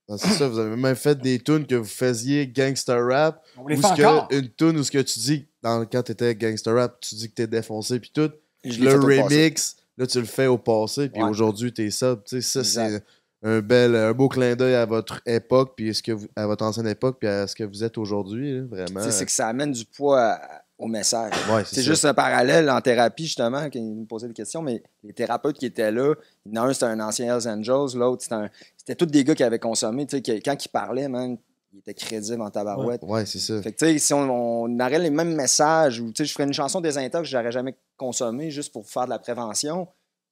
Ah, 0.09 0.15
c'est 0.19 0.29
ça, 0.29 0.49
vous 0.49 0.59
avez 0.61 0.77
même 0.77 0.95
fait 0.95 1.19
des 1.19 1.41
tunes 1.41 1.67
que 1.67 1.75
vous 1.75 1.85
faisiez 1.85 2.47
gangster 2.47 3.05
rap. 3.05 3.43
On 3.59 3.67
les 3.67 3.77
Ou 3.77 3.83
fait 3.83 3.89
ce 3.89 3.95
que- 4.29 4.35
une 4.39 4.49
tune 4.51 4.77
où 4.79 4.85
ce 4.85 4.91
que 4.93 4.99
tu 5.03 5.19
dis, 5.19 5.47
dans, 5.63 5.85
quand 5.85 6.03
t'étais 6.05 6.35
gangster 6.37 6.75
rap, 6.75 7.01
tu 7.01 7.17
dis 7.17 7.29
que 7.29 7.35
t'es 7.35 7.47
défoncé 7.49 7.99
puis 7.99 8.11
tout. 8.15 8.31
Et 8.63 8.71
je 8.71 8.81
Le 8.83 8.95
remix, 8.95 9.77
là, 9.99 10.07
tu 10.07 10.21
le 10.21 10.27
fais 10.27 10.47
au 10.47 10.59
passé, 10.59 11.09
puis 11.09 11.23
Ouais. 11.23 11.29
aujourd'hui, 11.29 11.73
t'es 11.73 11.91
ça. 11.91 12.17
Tu 12.25 12.41
sais, 12.41 12.63
ça, 12.63 12.63
c'est. 12.63 13.03
Un 13.47 13.61
bel, 13.61 13.95
un 13.95 14.13
beau 14.13 14.29
clin 14.29 14.57
d'œil 14.57 14.75
à 14.75 14.85
votre 14.87 15.21
époque, 15.25 15.75
puis 15.77 15.91
est-ce 15.91 16.03
que 16.03 16.11
vous- 16.13 16.27
à 16.35 16.47
votre 16.47 16.65
ancienne 16.65 16.89
époque, 16.89 17.19
puis 17.21 17.29
à 17.29 17.47
ce 17.47 17.55
que 17.55 17.63
vous 17.65 17.85
êtes 17.85 17.97
aujourd'hui, 17.97 18.61
vraiment. 18.61 19.09
C'est 19.11 19.25
que 19.25 19.31
ça 19.31 19.47
amène 19.49 19.71
du 19.73 19.85
poids 19.85 20.21
à- 20.33 20.63
au 20.79 20.89
message. 20.89 21.33
Ouais, 21.51 21.63
C'est 21.65 21.83
juste 21.83 22.05
un 22.05 22.13
parallèle 22.13 22.69
en 22.69 22.81
thérapie, 22.81 23.25
justement, 23.25 23.63
quand 23.63 23.71
il 23.79 23.95
me 24.01 24.05
posait 24.05 24.27
des 24.29 24.35
questions, 24.35 24.61
mais 24.63 24.83
les 25.05 25.13
thérapeutes 25.13 25.57
qui 25.59 25.65
étaient 25.67 25.91
là, 25.93 26.15
il 26.45 26.55
y 26.55 26.59
en 26.59 26.65
a 26.65 26.67
un, 26.67 26.73
c'était 26.73 26.87
un 26.87 27.01
ancien 27.01 27.35
Hells 27.35 27.49
Angels, 27.49 27.97
l'autre, 27.99 28.23
c'était 28.25 28.35
un- 28.35 28.51
c'était 28.77 28.95
tous 28.97 29.07
des 29.07 29.23
gars 29.25 29.35
qui 29.35 29.45
avaient 29.45 29.59
consommé. 29.61 30.07
Tu 30.07 30.17
sais, 30.23 30.41
quand 30.41 30.65
ils 30.65 30.69
parlaient, 30.69 31.09
man, 31.09 31.37
ils 31.73 31.79
étaient 31.79 31.95
crédibles 31.95 32.43
en 32.43 32.51
tabarouette. 32.51 33.03
Ouais, 33.05 33.25
c'est 33.27 33.39
ça. 33.39 33.63
Fait 33.63 33.73
que, 33.73 33.79
tu 33.79 33.87
sais, 33.87 33.99
si 33.99 34.13
on, 34.13 34.65
on 34.65 34.81
aurait 34.81 34.99
les 34.99 35.11
mêmes 35.11 35.35
messages, 35.35 36.01
ou, 36.01 36.09
tu 36.13 36.17
sais, 36.17 36.25
je 36.27 36.33
ferais 36.33 36.45
une 36.45 36.53
chanson 36.53 36.81
des 36.81 36.99
intox 36.99 37.23
que 37.23 37.29
j'aurais 37.31 37.53
jamais 37.53 37.77
consommé 37.97 38.51
juste 38.51 38.73
pour 38.73 38.87
faire 38.87 39.05
de 39.05 39.11
la 39.11 39.19
prévention, 39.19 39.87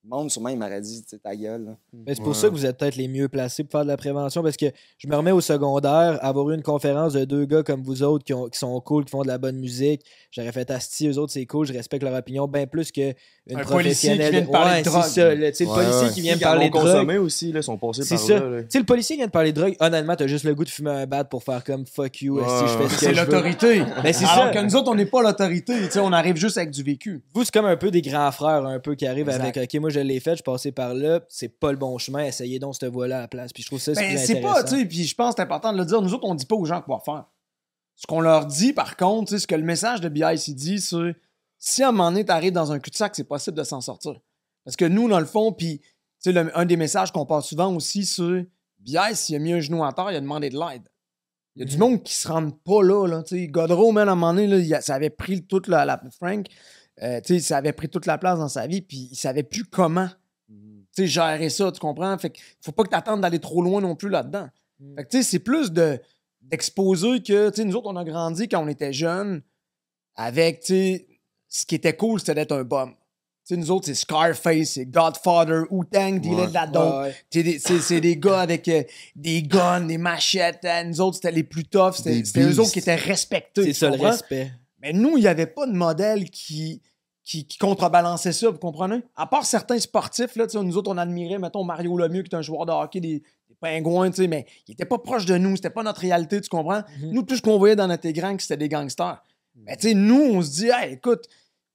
Le 0.07 0.15
monde, 0.15 0.29
sûrement, 0.29 0.49
il 0.49 0.59
m'aurait 0.59 0.81
dit, 0.81 1.01
tu 1.01 1.09
sais, 1.09 1.17
ta 1.17 1.35
gueule. 1.35 1.75
Mais 1.91 2.13
c'est 2.13 2.21
pour 2.21 2.35
ça 2.35 2.47
que 2.47 2.53
vous 2.53 2.63
êtes 2.67 2.77
peut-être 2.77 2.95
les 2.95 3.07
mieux 3.07 3.27
placés 3.27 3.63
pour 3.63 3.71
faire 3.71 3.81
de 3.83 3.87
la 3.87 3.97
prévention 3.97 4.43
parce 4.43 4.55
que 4.55 4.67
je 4.99 5.07
me 5.07 5.15
remets 5.15 5.31
au 5.31 5.41
secondaire, 5.41 6.19
avoir 6.23 6.47
eu 6.51 6.53
une 6.55 6.61
conférence 6.61 7.13
de 7.13 7.25
deux 7.25 7.45
gars 7.45 7.63
comme 7.63 7.81
vous 7.81 8.03
autres 8.03 8.23
qui, 8.23 8.31
ont- 8.35 8.47
qui 8.47 8.59
sont 8.59 8.79
cool, 8.81 9.05
qui 9.05 9.09
font 9.09 9.23
de 9.23 9.27
la 9.27 9.39
bonne 9.39 9.55
musique. 9.57 10.01
J'aurais 10.29 10.51
fait 10.51 10.69
Asti, 10.69 11.07
eux 11.07 11.17
autres, 11.17 11.33
c'est 11.33 11.45
cool, 11.47 11.65
je 11.65 11.73
respecte 11.73 12.03
leur 12.03 12.13
opinion 12.13 12.47
bien 12.47 12.67
plus 12.67 12.91
qu'une 12.91 13.13
Un 13.51 13.63
policier 13.63 14.11
qui 14.11 14.17
vient 14.29 14.41
de 14.41 14.45
parler 14.47 14.71
Ouais, 14.73 14.79
de 14.83 14.85
drogue. 14.89 15.03
c'est 15.05 15.21
ça. 15.21 15.33
Le, 15.33 15.49
tu 15.49 15.55
sais, 15.55 15.63
le 15.63 15.69
Ouais, 15.71 15.75
policier 15.85 16.09
qui 16.13 16.21
vient 16.21 16.35
de 16.35 16.41
parler 16.41 16.69
de 16.69 16.71
drogue. 16.73 17.19
aussi, 17.25 17.51
là, 17.51 17.61
sont 17.63 17.77
passés 17.79 18.03
C'est 18.03 18.15
par 18.15 18.23
ça. 18.25 18.39
là. 18.41 18.49
là. 18.49 18.61
Tu 18.61 18.67
sais, 18.69 18.79
le 18.79 18.85
policier 18.85 19.15
vient 19.15 19.25
de 19.25 19.31
parler 19.31 19.53
de 19.53 19.59
drogue. 19.59 19.75
Honnêtement, 19.79 20.15
t'as 20.15 20.27
juste 20.27 20.43
le 20.45 20.53
goût 20.53 20.65
de 20.65 20.69
fumer 20.69 20.91
un 20.91 21.07
bat 21.07 21.23
pour 21.23 21.43
faire 21.43 21.63
comme 21.63 21.83
fuck 21.87 22.21
you, 22.21 22.39
esti, 22.41 22.51
je 22.67 22.77
fais 22.77 22.89
ce 22.89 22.93
que 22.93 22.99
C'est 22.99 23.13
l'autorité. 23.13 23.79
Ben, 24.03 24.13
c'est 24.13 24.25
Alors 24.25 24.45
ça. 24.45 24.51
que 24.51 24.59
nous 24.59 24.75
autres, 24.75 24.91
on 24.91 24.95
n'est 24.95 25.07
pas 25.07 25.23
l'autorité. 25.23 25.73
tu 25.85 25.91
sais, 25.91 25.99
On 25.99 26.13
arrive 26.13 26.35
juste 26.35 26.57
avec 26.59 26.69
du 26.69 26.83
vécu. 26.83 27.23
Vous, 27.33 27.43
c'est 27.43 27.51
comme 27.51 27.65
un 27.65 27.75
peu 27.77 27.89
des 27.89 28.03
grands 28.03 28.31
frères, 28.31 28.63
un 28.67 28.79
peu 28.79 28.93
qui 28.93 29.07
arrivent 29.07 29.29
Exact. 29.29 29.57
avec 29.57 29.73
OK, 29.73 29.81
moi 29.81 29.89
je 29.95 29.99
l'ai 30.01 30.19
fait, 30.19 30.31
je 30.31 30.35
suis 30.35 30.43
passé 30.43 30.71
par 30.71 30.93
là, 30.93 31.21
c'est 31.29 31.49
pas 31.49 31.71
le 31.71 31.77
bon 31.77 31.97
chemin, 31.97 32.25
essayez 32.25 32.59
donc 32.59 32.75
cette 32.75 32.91
voie-là 32.91 33.17
à 33.17 33.21
la 33.21 33.27
place. 33.27 33.51
Puis 33.53 33.63
je 33.63 33.67
trouve 33.67 33.79
ça 33.79 33.93
c'est 33.95 34.01
Ben, 34.01 34.17
c'est 34.17 34.41
pas, 34.41 34.63
tu 34.63 34.77
sais, 34.77 34.85
puis 34.85 35.03
je 35.05 35.15
pense 35.15 35.33
que 35.33 35.37
c'est 35.37 35.43
important 35.43 35.73
de 35.73 35.77
le 35.77 35.85
dire. 35.85 36.01
Nous 36.01 36.13
autres, 36.13 36.25
on 36.27 36.35
dit 36.35 36.45
pas 36.45 36.55
aux 36.55 36.65
gens 36.65 36.81
quoi 36.81 36.99
faire. 37.03 37.25
Ce 37.95 38.05
qu'on 38.07 38.19
leur 38.21 38.45
dit, 38.45 38.73
par 38.73 38.97
contre, 38.97 39.29
tu 39.29 39.35
sais, 39.35 39.39
ce 39.39 39.47
que 39.47 39.55
le 39.55 39.63
message 39.63 40.01
de 40.01 40.09
BIC 40.09 40.53
dit, 40.55 40.79
c'est 40.81 41.15
si 41.57 41.81
à 41.83 41.89
un 41.89 41.91
moment 41.91 42.11
donné, 42.11 42.25
t'arrives 42.25 42.51
dans 42.51 42.71
un 42.71 42.79
cul-de-sac, 42.79 43.15
c'est 43.15 43.23
possible 43.23 43.57
de 43.57 43.63
s'en 43.63 43.81
sortir. 43.81 44.19
Parce 44.65 44.75
que 44.75 44.85
nous, 44.85 45.07
dans 45.07 45.19
le 45.19 45.25
fond, 45.25 45.51
puis, 45.53 45.79
tu 45.79 45.85
sais, 46.19 46.31
le- 46.31 46.57
un 46.57 46.65
des 46.65 46.75
messages 46.77 47.11
qu'on 47.11 47.25
passe 47.25 47.45
souvent 47.47 47.73
aussi, 47.73 48.05
c'est 48.05 48.47
BIC, 48.79 49.15
s'il 49.15 49.35
a 49.35 49.39
mis 49.39 49.53
un 49.53 49.59
genou 49.61 49.83
à 49.83 49.93
terre, 49.93 50.11
il 50.11 50.15
a 50.17 50.21
demandé 50.21 50.49
de 50.49 50.59
l'aide. 50.59 50.83
Il 51.55 51.61
y 51.61 51.63
a 51.63 51.65
du 51.65 51.77
monde 51.77 52.03
qui 52.03 52.13
se 52.13 52.27
rend 52.27 52.49
pas 52.51 52.83
là, 52.83 53.07
là, 53.07 53.23
tu 53.23 53.37
sais. 53.37 53.47
Godreau, 53.47 53.93
man, 53.93 54.09
à 54.09 54.11
un 54.11 54.15
moment 54.15 54.33
donné, 54.33 54.47
là, 54.47 54.57
il 54.57 54.73
a- 54.73 54.81
ça 54.81 54.95
avait 54.95 55.09
pris 55.09 55.45
toute 55.47 55.67
la, 55.69 55.85
la- 55.85 56.01
Frank, 56.19 56.47
euh, 57.03 57.19
tu 57.21 57.35
sais, 57.35 57.39
ça 57.39 57.57
avait 57.57 57.73
pris 57.73 57.89
toute 57.89 58.05
la 58.05 58.17
place 58.17 58.39
dans 58.39 58.47
sa 58.49 58.67
vie, 58.67 58.81
puis 58.81 59.09
il 59.11 59.15
savait 59.15 59.43
plus 59.43 59.65
comment 59.65 60.09
sais, 60.91 61.07
gérer 61.07 61.49
ça, 61.49 61.71
tu 61.73 61.79
comprends? 61.81 62.17
Fait 62.17 62.29
que 62.29 62.39
faut 62.61 62.71
pas 62.71 62.83
que 62.83 62.89
tu 62.89 62.95
attendes 62.95 63.19
d'aller 63.21 63.39
trop 63.39 63.61
loin 63.61 63.81
non 63.81 63.95
plus 63.97 64.07
là-dedans. 64.09 64.47
Fait 64.95 65.03
que 65.03 65.09
tu 65.09 65.17
sais, 65.17 65.23
c'est 65.23 65.39
plus 65.39 65.71
de 65.71 65.99
d'exposer 66.41 67.21
que, 67.23 67.49
tu 67.49 67.55
sais, 67.55 67.65
nous 67.65 67.75
autres, 67.75 67.89
on 67.89 67.95
a 67.95 68.03
grandi 68.05 68.47
quand 68.47 68.63
on 68.63 68.67
était 68.67 68.93
jeunes 68.93 69.41
avec, 70.15 70.59
tu 70.61 70.67
sais, 70.67 71.07
ce 71.49 71.65
qui 71.65 71.75
était 71.75 71.95
cool, 71.95 72.19
c'était 72.19 72.35
d'être 72.35 72.51
un 72.51 72.63
bum. 72.63 72.91
Tu 73.47 73.53
sais, 73.53 73.57
nous 73.57 73.71
autres, 73.71 73.85
c'est 73.87 73.93
Scarface, 73.95 74.69
c'est 74.71 74.85
Godfather, 74.85 75.63
Wu-Tang, 75.69 76.23
Ouais. 76.25 76.47
de 76.47 76.53
la 76.53 76.65
dope. 76.67 77.03
Ouais, 77.03 77.59
C'est 77.59 77.99
des 78.01 78.17
gars 78.17 78.39
avec 78.41 78.67
euh, 78.67 78.83
des 79.15 79.43
guns, 79.43 79.81
des 79.81 79.97
machettes. 79.97 80.63
hein. 80.65 80.85
Nous 80.85 81.01
autres, 81.01 81.15
c'était 81.17 81.31
les 81.31 81.43
plus 81.43 81.65
toughs. 81.65 81.93
C'était 81.95 82.41
eux 82.41 82.59
autres 82.59 82.71
qui 82.71 82.79
étaient 82.79 82.95
respectés. 82.95 83.63
C'est 83.65 83.73
ça 83.73 83.89
le 83.89 84.01
respect. 84.01 84.51
Mais 84.85 84.93
nous, 84.93 85.17
il 85.17 85.21
n'y 85.21 85.27
avait 85.27 85.47
pas 85.47 85.65
de 85.65 85.71
modèle 85.71 86.29
qui, 86.29 86.79
qui, 87.23 87.47
qui 87.47 87.57
contrebalançait 87.57 88.31
ça, 88.33 88.51
vous 88.51 88.59
comprenez? 88.59 89.01
À 89.15 89.25
part 89.25 89.43
certains 89.43 89.79
sportifs, 89.79 90.35
là, 90.35 90.45
nous 90.61 90.77
autres, 90.77 90.91
on 90.91 90.97
admirait, 90.99 91.39
mettons, 91.39 91.63
Mario 91.63 91.97
Lemieux, 91.97 92.21
qui 92.21 92.29
est 92.29 92.35
un 92.37 92.43
joueur 92.43 92.67
de 92.67 92.71
hockey 92.71 92.99
des, 92.99 93.23
des 93.49 93.55
pingouins, 93.59 94.11
mais 94.29 94.45
il 94.67 94.73
était 94.73 94.85
pas 94.85 94.99
proche 94.99 95.25
de 95.25 95.35
nous, 95.39 95.55
c'était 95.55 95.71
pas 95.71 95.81
notre 95.81 96.01
réalité, 96.01 96.39
tu 96.39 96.49
comprends? 96.49 96.83
Mhm. 97.01 97.11
Nous, 97.13 97.23
tout 97.23 97.35
ce 97.35 97.41
qu'on 97.41 97.57
voyait 97.57 97.75
dans 97.75 97.87
notre 97.87 98.05
écran, 98.05 98.35
c'était 98.37 98.57
des 98.57 98.69
gangsters. 98.69 99.23
Mais 99.55 99.75
tu 99.75 99.87
sais, 99.87 99.93
nous, 99.95 100.21
on 100.21 100.41
se 100.43 100.51
dit, 100.51 100.67
hey, 100.71 100.93
écoute, 100.93 101.25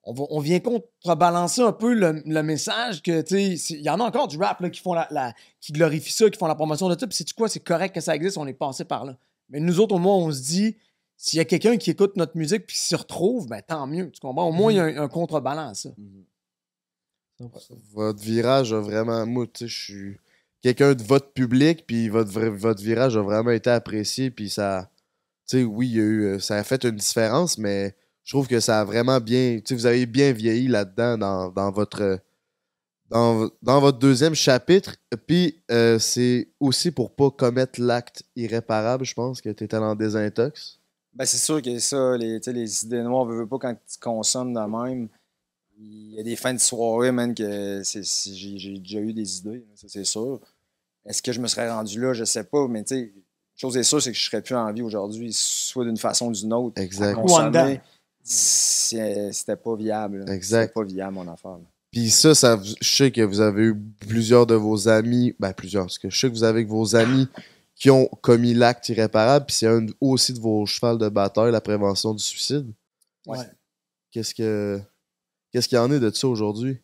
on, 0.05 0.13
va- 0.13 0.27
on 0.31 0.39
vient 0.39 0.61
contrebalancer 0.61 1.63
un 1.63 1.73
peu 1.73 1.95
le, 1.95 2.23
le 2.25 2.43
message 2.45 3.03
que, 3.03 3.21
tu 3.23 3.57
sais, 3.57 3.75
il 3.75 3.81
y 3.83 3.91
en 3.91 3.99
a 3.99 4.05
encore 4.05 4.29
du 4.29 4.39
rap 4.39 4.61
là, 4.61 4.71
qui 4.71 4.81
font 4.81 4.95
la, 4.95 5.09
la- 5.11 5.35
qui 5.61 5.73
glorifient 5.73 6.13
ça, 6.13 6.31
qui 6.31 6.39
font 6.39 6.47
la 6.47 6.55
promotion 6.55 6.89
de 6.89 6.97
ça, 6.97 7.09
puis 7.09 7.17
c'est 7.17 7.33
quoi, 7.33 7.49
c'est 7.49 7.59
correct 7.59 7.93
que 7.93 8.01
ça 8.01 8.15
existe, 8.15 8.39
on 8.39 8.47
est 8.47 8.53
passé 8.53 8.85
par 8.85 9.05
là. 9.05 9.17
Mais 9.49 9.59
nous 9.59 9.81
autres, 9.81 9.97
au 9.97 9.99
moins, 9.99 10.15
on 10.15 10.31
se 10.31 10.41
dit, 10.43 10.77
s'il 11.23 11.37
y 11.37 11.41
a 11.41 11.45
quelqu'un 11.45 11.77
qui 11.77 11.91
écoute 11.91 12.16
notre 12.16 12.35
musique 12.35 12.66
puis 12.66 12.75
qui 12.75 12.83
s'y 12.83 12.97
retrouve, 12.97 13.47
ben 13.47 13.61
tant 13.61 13.87
mieux. 13.87 14.11
Tu 14.11 14.21
comprends? 14.21 14.49
Au 14.49 14.53
moins, 14.53 14.73
il 14.73 14.77
y 14.77 14.79
a 14.79 14.85
un, 14.85 14.97
un 15.03 15.09
contrebalance. 15.09 15.83
ça. 15.83 15.91
Votre 17.93 18.23
virage 18.23 18.73
a 18.73 18.81
vraiment. 18.81 19.27
Moi, 19.27 19.47
tu 19.53 19.64
sais, 19.64 19.68
je 19.68 19.85
suis 19.85 20.16
quelqu'un 20.62 20.95
de 20.95 21.03
votre 21.03 21.31
public, 21.33 21.85
puis 21.87 22.09
votre, 22.09 22.31
votre 22.31 22.83
virage 22.83 23.18
a 23.18 23.23
vraiment 23.23 23.51
été 23.51 23.68
apprécié, 23.68 24.31
puis 24.31 24.49
ça. 24.49 24.91
Tu 25.47 25.59
sais, 25.59 25.64
oui, 25.64 25.89
il 25.89 25.97
y 25.97 26.01
a 26.01 26.05
eu, 26.05 26.25
euh, 26.25 26.39
ça 26.39 26.57
a 26.57 26.64
fait 26.64 26.83
une 26.85 26.97
différence, 26.97 27.59
mais 27.59 27.95
je 28.25 28.33
trouve 28.33 28.49
que 28.49 28.59
ça 28.59 28.81
a 28.81 28.85
vraiment 28.85 29.21
bien. 29.21 29.59
Tu 29.59 29.62
sais, 29.66 29.75
vous 29.75 29.85
avez 29.85 30.07
bien 30.07 30.33
vieilli 30.33 30.68
là-dedans 30.68 31.18
dans, 31.18 31.51
dans 31.51 31.71
votre. 31.71 32.18
Dans, 33.11 33.51
dans 33.61 33.81
votre 33.81 33.99
deuxième 33.99 34.37
chapitre, 34.37 34.97
puis 35.27 35.61
euh, 35.71 35.99
c'est 35.99 36.49
aussi 36.61 36.93
pour 36.93 37.14
pas 37.14 37.31
commettre 37.31 37.81
l'acte 37.81 38.23
irréparable, 38.37 39.05
je 39.05 39.14
pense, 39.14 39.41
que 39.41 39.51
tu 39.51 39.64
étais 39.64 39.81
dans 39.81 39.97
désintox. 39.97 40.80
Ben, 41.15 41.27
c'est 41.27 41.39
sûr 41.39 41.61
que 41.61 41.79
ça, 41.79 42.17
les, 42.17 42.85
idées 42.85 43.03
noires, 43.03 43.25
veux, 43.25 43.39
veux 43.41 43.47
pas 43.47 43.59
quand 43.59 43.75
tu 43.75 43.99
consommes 43.99 44.55
de 44.55 44.61
même. 44.61 45.09
Il 45.79 46.15
y 46.15 46.21
a 46.21 46.23
des 46.23 46.37
fins 46.37 46.53
de 46.55 46.59
soirée, 46.61 47.11
man, 47.11 47.35
que 47.35 47.83
c'est- 47.83 48.05
c'est- 48.05 48.35
j'ai 48.35 48.59
j'ai 48.59 48.79
déjà 48.79 49.01
eu 49.01 49.13
des 49.13 49.39
idées, 49.39 49.65
ça 49.75 49.87
c'est 49.89 50.05
sûr. 50.05 50.39
Est-ce 51.07 51.23
que 51.23 51.33
je 51.33 51.41
me 51.41 51.47
serais 51.47 51.71
rendu 51.71 52.01
là? 52.01 52.13
Je 52.13 52.25
sais 52.25 52.45
pas, 52.45 52.69
mais 52.69 52.85
tu 52.85 52.95
sais, 52.95 53.13
chose 53.57 53.77
est 53.77 53.83
sûre, 53.83 54.01
c'est 54.03 54.13
que 54.13 54.19
je 54.19 54.25
serais 54.25 54.43
plus 54.43 54.55
en 54.55 54.71
vie 54.73 54.83
aujourd'hui, 54.83 55.31
soit 55.33 55.85
d'une 55.85 55.97
façon 55.97 56.27
ou 56.29 56.33
d'une 56.33 56.53
autre. 56.53 56.81
Exact. 56.81 57.15
C'était 59.33 59.57
pas 59.57 59.75
viable. 59.77 60.25
là. 60.27 60.35
Exact. 60.35 60.63
C'était 60.63 60.73
pas 60.75 60.85
viable, 60.85 61.15
mon 61.15 61.29
affaire. 61.29 61.53
là. 61.53 61.65
Puis 61.91 62.11
ça, 62.11 62.35
ça, 62.35 62.55
vous- 62.57 62.65
je 62.81 62.97
sais 62.97 63.11
que 63.11 63.23
vous 63.23 63.41
avez 63.41 63.63
eu 63.65 63.77
plusieurs 64.07 64.47
de 64.47 64.55
vos 64.55 64.87
amis, 64.89 65.35
ben 65.41 65.53
plusieurs, 65.53 65.85
parce 65.87 65.99
que 65.99 66.09
je 66.11 66.19
sais 66.21 66.29
que 66.29 66.35
vous 66.35 66.45
avez 66.45 66.65
que 66.65 66.71
vos 66.71 66.95
amis 66.95 67.27
qui 67.81 67.91
ont 67.91 68.07
commis 68.20 68.53
l'acte 68.53 68.91
irréparable, 68.91 69.47
puis 69.47 69.57
c'est 69.57 69.66
un 69.66 69.87
aussi 70.03 70.35
de 70.35 70.39
vos 70.39 70.66
chevals 70.66 70.99
de 70.99 71.09
bataille, 71.09 71.51
la 71.51 71.62
prévention 71.62 72.12
du 72.12 72.22
suicide? 72.22 72.70
Ouais. 73.26 73.39
Qu'est-ce 74.11 74.35
que 74.35 74.78
qu'est-ce 75.51 75.66
qu'il 75.66 75.76
y 75.76 75.78
en 75.81 75.91
est 75.91 75.99
de 75.99 76.11
ça 76.11 76.28
aujourd'hui? 76.28 76.78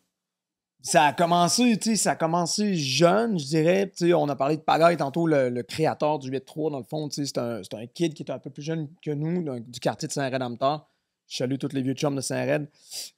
Ça 0.81 1.03
a 1.05 1.13
commencé, 1.13 1.77
tu 1.77 1.91
sais, 1.91 1.95
ça 1.97 2.11
a 2.11 2.15
commencé 2.15 2.75
jeune, 2.75 3.37
je 3.37 3.45
dirais. 3.45 3.89
Tu 3.95 4.07
sais, 4.07 4.13
on 4.13 4.27
a 4.29 4.35
parlé 4.35 4.57
de 4.57 4.61
Pagaille 4.61 4.97
tantôt, 4.97 5.27
le, 5.27 5.49
le 5.49 5.63
créateur 5.63 6.17
du 6.17 6.31
8-3, 6.31 6.71
dans 6.71 6.77
le 6.79 6.83
fond. 6.83 7.09
tu 7.09 7.15
sais, 7.15 7.25
C'est 7.25 7.37
un, 7.39 7.61
c'est 7.61 7.73
un 7.75 7.85
kid 7.87 8.13
qui 8.13 8.23
est 8.23 8.31
un 8.31 8.39
peu 8.39 8.49
plus 8.49 8.63
jeune 8.63 8.87
que 9.03 9.11
nous, 9.11 9.59
du 9.59 9.79
quartier 9.79 10.07
de 10.07 10.13
Saint-Rédempteur. 10.13 10.87
Je 11.27 11.37
salue 11.37 11.57
tous 11.57 11.73
les 11.73 11.81
vieux 11.81 11.93
chums 11.93 12.15
de 12.15 12.21
Saint-Red. 12.21 12.69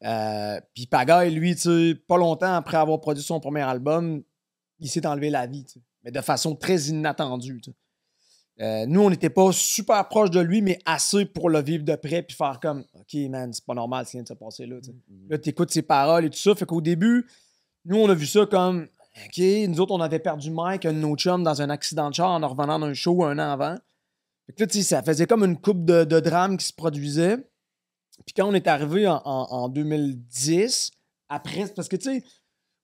Euh, 0.03 0.59
Puis 0.73 0.87
Pagaille, 0.87 1.31
lui, 1.33 1.53
tu 1.55 1.61
sais, 1.61 1.95
pas 1.95 2.17
longtemps 2.17 2.55
après 2.55 2.77
avoir 2.77 2.99
produit 2.99 3.23
son 3.23 3.39
premier 3.39 3.61
album, 3.61 4.23
il 4.79 4.89
s'est 4.89 5.05
enlevé 5.05 5.29
la 5.29 5.45
vie, 5.45 5.63
tu 5.65 5.73
sais, 5.73 5.81
mais 6.11 6.19
de 6.19 6.23
façon 6.23 6.55
très 6.55 6.77
inattendue. 6.87 7.61
Euh, 8.61 8.85
nous, 8.87 9.01
on 9.01 9.09
n'était 9.09 9.29
pas 9.29 9.51
super 9.53 10.07
proche 10.09 10.31
de 10.31 10.39
lui, 10.41 10.61
mais 10.61 10.79
assez 10.85 11.25
pour 11.25 11.49
le 11.49 11.61
vivre 11.61 11.85
de 11.85 11.95
près 11.95 12.23
puis 12.23 12.35
faire 12.35 12.59
comme 12.59 12.83
OK, 12.93 13.13
man, 13.29 13.53
c'est 13.53 13.63
pas 13.63 13.73
normal 13.73 14.05
ce 14.05 14.11
qui 14.11 14.17
vient 14.17 14.23
de 14.23 14.27
se 14.27 14.33
passer 14.33 14.65
là. 14.65 14.77
tu 14.81 14.89
sais. 14.89 14.95
Là, 15.29 15.37
tu 15.37 15.49
écoutes 15.49 15.71
ses 15.71 15.81
paroles 15.81 16.25
et 16.25 16.29
tout 16.29 16.37
ça. 16.39 16.53
Fait 16.55 16.65
qu'au 16.65 16.81
début, 16.81 17.25
nous, 17.85 17.97
on 17.97 18.09
a 18.09 18.13
vu 18.13 18.25
ça 18.25 18.45
comme 18.45 18.87
OK, 19.25 19.37
nous 19.67 19.79
autres, 19.79 19.93
on 19.93 20.01
avait 20.01 20.19
perdu 20.19 20.51
Mike, 20.51 20.85
un 20.85 20.93
de 20.93 20.97
nos 20.99 21.15
chums, 21.15 21.43
dans 21.43 21.61
un 21.61 21.69
accident 21.69 22.09
de 22.09 22.15
char 22.15 22.29
en 22.31 22.45
revenant 22.47 22.79
d'un 22.79 22.93
show 22.93 23.23
un 23.23 23.37
an 23.39 23.51
avant. 23.53 23.75
Fait 24.47 24.53
que 24.53 24.61
là, 24.63 24.67
tu 24.67 24.79
sais, 24.79 24.83
ça 24.83 25.03
faisait 25.03 25.25
comme 25.27 25.43
une 25.45 25.57
coupe 25.57 25.85
de, 25.85 26.03
de 26.03 26.19
drames 26.19 26.57
qui 26.57 26.65
se 26.65 26.73
produisait. 26.73 27.37
Puis 28.25 28.33
quand 28.35 28.45
on 28.49 28.53
est 28.53 28.67
arrivé 28.67 29.07
en, 29.07 29.21
en- 29.23 29.47
en 29.51 29.69
2010, 29.69 30.91
après, 31.29 31.65
parce 31.75 31.87
que 31.87 31.95
tu 31.95 32.19
sais, 32.19 32.23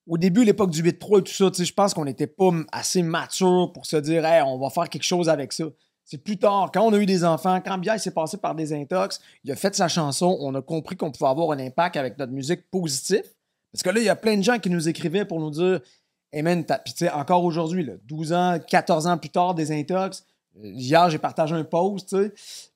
au 0.07 0.17
début, 0.17 0.43
l'époque 0.43 0.69
du 0.71 0.81
8-3 0.83 1.19
et 1.19 1.23
tout 1.23 1.31
ça, 1.31 1.49
je 1.63 1.73
pense 1.73 1.93
qu'on 1.93 2.05
n'était 2.05 2.27
pas 2.27 2.49
assez 2.71 3.01
mature 3.01 3.71
pour 3.73 3.85
se 3.85 3.97
dire, 3.97 4.25
hey, 4.25 4.41
on 4.43 4.57
va 4.59 4.69
faire 4.69 4.89
quelque 4.89 5.03
chose 5.03 5.29
avec 5.29 5.51
ça. 5.53 5.65
C'est 6.03 6.19
plus 6.19 6.37
tard, 6.37 6.69
quand 6.71 6.83
on 6.83 6.93
a 6.93 6.97
eu 6.97 7.07
des 7.07 7.23
enfants, 7.25 7.59
quand 7.65 7.77
Bière 7.79 7.99
s'est 7.99 8.11
passé 8.11 8.37
par 8.37 8.53
des 8.53 8.71
intox, 8.73 9.19
il 9.43 9.51
a 9.51 9.55
fait 9.55 9.73
sa 9.75 9.87
chanson, 9.87 10.37
on 10.39 10.53
a 10.53 10.61
compris 10.61 10.95
qu'on 10.95 11.11
pouvait 11.11 11.29
avoir 11.29 11.51
un 11.51 11.59
impact 11.59 11.97
avec 11.97 12.17
notre 12.19 12.31
musique 12.31 12.69
positif. 12.69 13.23
Parce 13.73 13.81
que 13.81 13.89
là, 13.89 13.99
il 13.99 14.05
y 14.05 14.09
a 14.09 14.15
plein 14.15 14.37
de 14.37 14.43
gens 14.43 14.59
qui 14.59 14.69
nous 14.69 14.87
écrivaient 14.87 15.25
pour 15.25 15.39
nous 15.39 15.49
dire, 15.49 15.79
hey 16.31 16.43
man, 16.43 16.63
puis 16.63 17.09
encore 17.09 17.43
aujourd'hui, 17.43 17.83
là, 17.83 17.93
12 18.03 18.33
ans, 18.33 18.59
14 18.67 19.07
ans 19.07 19.17
plus 19.17 19.31
tard, 19.31 19.55
des 19.55 19.71
intox. 19.71 20.23
euh, 20.63 20.67
Hier, 20.75 21.09
j'ai 21.09 21.17
partagé 21.17 21.55
un 21.55 21.63
post, 21.63 22.09
tu 22.09 22.15
sais. 22.17 22.29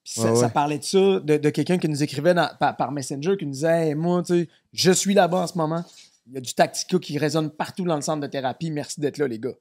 Puis 0.04 0.14
ça, 0.16 0.24
Ouais, 0.24 0.30
ouais. 0.32 0.36
ça 0.36 0.50
parlait 0.50 0.80
de 0.80 0.84
ça, 0.84 0.98
de, 1.20 1.38
de 1.38 1.50
quelqu'un 1.52 1.78
qui 1.78 1.88
nous 1.88 2.02
écrivait 2.02 2.34
dans- 2.34 2.50
par, 2.60 2.76
par 2.76 2.92
Messenger, 2.92 3.38
qui 3.38 3.46
nous 3.46 3.52
disait 3.54 3.90
Hey, 3.90 3.96
Moi, 3.96 4.24
tu 4.24 4.34
sais, 4.40 4.50
je 4.74 4.92
suis 4.92 5.14
là-bas 5.14 5.44
en 5.44 5.48
ce 5.48 5.58
moment. 5.58 5.84
Il 6.30 6.36
y 6.36 6.38
a 6.38 6.42
du 6.42 6.54
Tactica 6.54 7.00
qui 7.00 7.18
résonne 7.18 7.50
partout 7.50 7.84
dans 7.86 7.96
le 7.96 8.02
centre 8.02 8.22
de 8.22 8.28
thérapie. 8.28 8.70
Merci 8.70 9.00
d'être 9.00 9.18
là, 9.18 9.28
les 9.28 9.40
gars. 9.40 9.56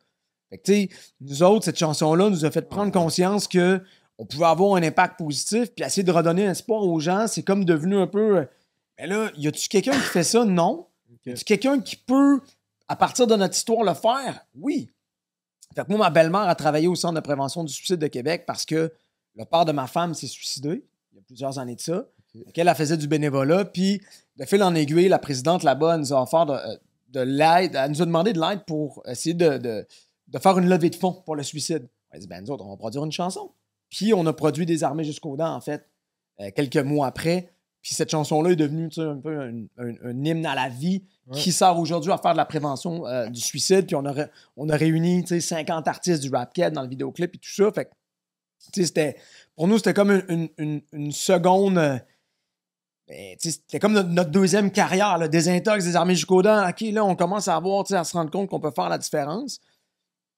Fait 0.50 0.58
que, 0.58 0.62
tu 0.62 0.72
sais, 0.72 0.88
nous 1.20 1.42
autres, 1.42 1.64
cette 1.64 1.78
chanson-là 1.78 2.28
nous 2.30 2.44
a 2.44 2.50
fait 2.50 2.68
prendre 2.68 2.92
conscience 2.92 3.48
que 3.48 3.82
on 4.18 4.26
pouvait 4.26 4.46
avoir 4.46 4.74
un 4.74 4.82
impact 4.82 5.18
positif, 5.18 5.72
puis 5.74 5.84
essayer 5.84 6.02
de 6.02 6.10
redonner 6.10 6.46
un 6.46 6.50
espoir 6.50 6.82
aux 6.82 6.98
gens. 7.00 7.26
C'est 7.26 7.42
comme 7.42 7.64
devenu 7.64 7.96
un 7.96 8.06
peu. 8.06 8.38
euh, 8.38 8.44
Mais 8.98 9.06
là, 9.06 9.30
y 9.36 9.46
a-tu 9.46 9.68
quelqu'un 9.68 9.92
qui 9.92 9.98
fait 9.98 10.24
ça? 10.24 10.44
Non. 10.44 10.86
Y 11.24 11.30
a-tu 11.32 11.44
quelqu'un 11.44 11.80
qui 11.80 11.97
peut, 11.97 12.40
à 12.88 12.97
partir 12.97 13.26
de 13.26 13.36
notre 13.36 13.55
histoire, 13.55 13.84
le 13.84 13.94
faire? 13.94 14.44
Oui. 14.56 14.90
Fait 15.74 15.84
que 15.84 15.88
moi, 15.88 15.98
ma 15.98 16.10
belle-mère 16.10 16.48
a 16.48 16.55
travaillé 16.55 16.88
au 16.88 16.94
Centre 16.97 17.14
de 17.14 17.20
prévention 17.20 17.62
du 17.62 17.72
suicide 17.72 17.98
de 17.98 18.06
Québec 18.09 18.44
parce 18.47 18.64
que 18.64 18.93
le 19.36 19.44
père 19.44 19.64
de 19.64 19.72
ma 19.72 19.86
femme 19.86 20.14
s'est 20.14 20.26
suicidé 20.26 20.84
il 21.12 21.16
y 21.16 21.18
a 21.20 21.22
plusieurs 21.22 21.59
années 21.59 21.76
de 21.76 21.80
ça. 21.80 22.05
Qu'elle, 22.55 22.69
elle 22.69 22.74
faisait 22.74 22.97
du 22.97 23.09
bénévolat. 23.09 23.65
Puis, 23.65 24.01
de 24.36 24.44
fil 24.44 24.62
en 24.62 24.74
aiguille, 24.74 25.09
la 25.09 25.19
présidente 25.19 25.62
là-bas 25.62 25.94
elle 25.94 26.01
nous 26.01 26.12
a 26.12 26.23
offert 26.23 26.47
de, 26.47 26.52
euh, 26.52 26.77
de 27.10 27.20
l'aide. 27.20 27.74
Elle 27.74 27.90
nous 27.90 28.02
a 28.02 28.06
demandé 28.06 28.32
de 28.32 28.40
l'aide 28.40 28.65
pour 28.66 29.02
essayer 29.06 29.35
de, 29.35 29.59
de- 29.59 29.86
de 30.28 30.39
faire 30.39 30.59
une 30.59 30.69
levée 30.69 30.90
de 30.90 30.97
fonds 30.97 31.23
pour 31.24 31.36
le 31.36 31.43
suicide. 31.43 31.89
Elle 32.10 32.16
a 32.19 32.20
dit, 32.20 32.27
ben, 32.27 32.43
nous 32.44 32.51
autres, 32.51 32.65
on 32.65 32.70
va 32.70 32.77
produire 32.77 33.05
une 33.05 33.12
chanson. 33.12 33.51
Puis, 33.90 34.12
on 34.15 34.27
a 34.27 34.32
produit 34.32 34.66
des 34.66 34.85
armées 34.85 35.05
jusqu'aux 35.05 35.36
dents, 35.36 35.55
en 35.55 35.60
fait, 35.60 35.86
euh, 36.40 36.51
quelques 36.55 36.77
mois 36.77 37.06
après, 37.06 37.51
Puis 37.81 37.94
cette 37.94 38.10
chanson-là 38.10 38.51
est 38.51 38.56
devenue 38.56 38.90
un 38.98 39.16
peu 39.16 39.40
un, 39.40 39.55
un- 39.78 39.94
un 40.05 40.24
hymne 40.24 40.44
à 40.47 40.55
la 40.56 40.69
vie 40.69 41.05
Ouais. 41.28 41.39
qui 41.39 41.52
sert 41.52 41.78
aujourd'hui 41.78 42.10
à 42.10 42.19
faire 42.19 42.32
de 42.32 42.36
la 42.39 42.44
prévention 42.47 43.06
euh, 43.06 43.28
du 43.28 43.40
suicide. 43.40 43.86
Puis 43.86 43.94
on 43.94 44.05
a, 44.06 44.12
ré- 44.12 44.27
on 44.56 44.69
a 44.69 44.77
réuni 44.77 45.23
tu 45.23 45.28
sais, 45.28 45.40
50 45.40 45.86
artistes 45.86 46.23
du 46.23 46.28
rap 46.31 46.52
Cat 46.55 46.70
dans 46.70 46.82
le 46.82 46.89
vidéoclip 46.89 47.35
et 47.35 47.39
tout 47.39 47.51
ça. 47.51 47.70
Fait 47.70 47.85
que, 47.85 47.90
c'était, 48.73 49.16
pour 49.55 49.69
nous, 49.69 49.77
c'était 49.77 49.94
comme 49.94 50.10
une, 50.10 50.24
une- 50.28 50.48
une- 50.59 50.82
une 50.93 51.12
seconde. 51.12 51.78
euh, 51.78 51.93
ben, 51.93 51.98
tu 51.98 52.02
sais, 52.02 52.02
c'était 53.39 53.78
comme 53.78 53.93
notre, 53.94 54.10
notre 54.10 54.30
deuxième 54.30 54.70
carrière, 54.70 55.16
là, 55.18 55.28
désintox, 55.28 55.85
des 55.85 55.97
armées 55.97 56.14
jusqu'aux 56.14 56.43
dents. 56.43 56.68
OK, 56.68 56.80
là, 56.93 57.05
on 57.05 57.16
commence 57.16 57.48
à 57.48 57.56
avoir, 57.56 57.85
à 57.90 58.05
se 58.05 58.12
rendre 58.12 58.30
compte 58.30 58.48
qu'on 58.51 58.60
peut 58.60 58.70
faire 58.70 58.89
la 58.89 58.98
différence. 58.98 59.60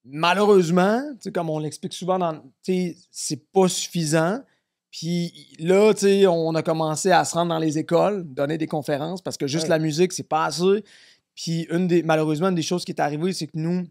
Malheureusement, 0.05 1.02
comme 1.34 1.51
on 1.51 1.59
l'explique 1.59 1.92
souvent, 1.92 2.42
c'est 2.62 3.52
pas 3.52 3.68
suffisant. 3.68 4.40
Puis 4.90 5.55
là, 5.59 5.92
on 6.30 6.55
a 6.55 6.62
commencé 6.62 7.12
à 7.12 7.24
se 7.24 7.34
rendre 7.34 7.51
dans 7.51 7.59
les 7.59 7.78
écoles, 7.78 8.24
donner 8.24 8.59
des 8.59 8.66
conférences, 8.66 9.22
parce 9.22 9.36
que 9.36 9.47
juste 9.47 9.64
Ouais. 9.64 9.70
la 9.70 9.78
musique, 9.78 10.12
c'est 10.12 10.24
pas 10.28 10.47
assez. 10.47 10.84
Puis 11.36 11.62
une 11.70 11.86
des, 11.86 12.02
malheureusement, 12.02 12.48
une 12.48 12.55
des 12.56 12.62
choses 12.62 12.84
qui 12.84 12.92
est 12.92 13.01
arrivée, 13.01 13.32
c'est 13.32 13.47
que 13.47 13.56
nous, 13.56 13.86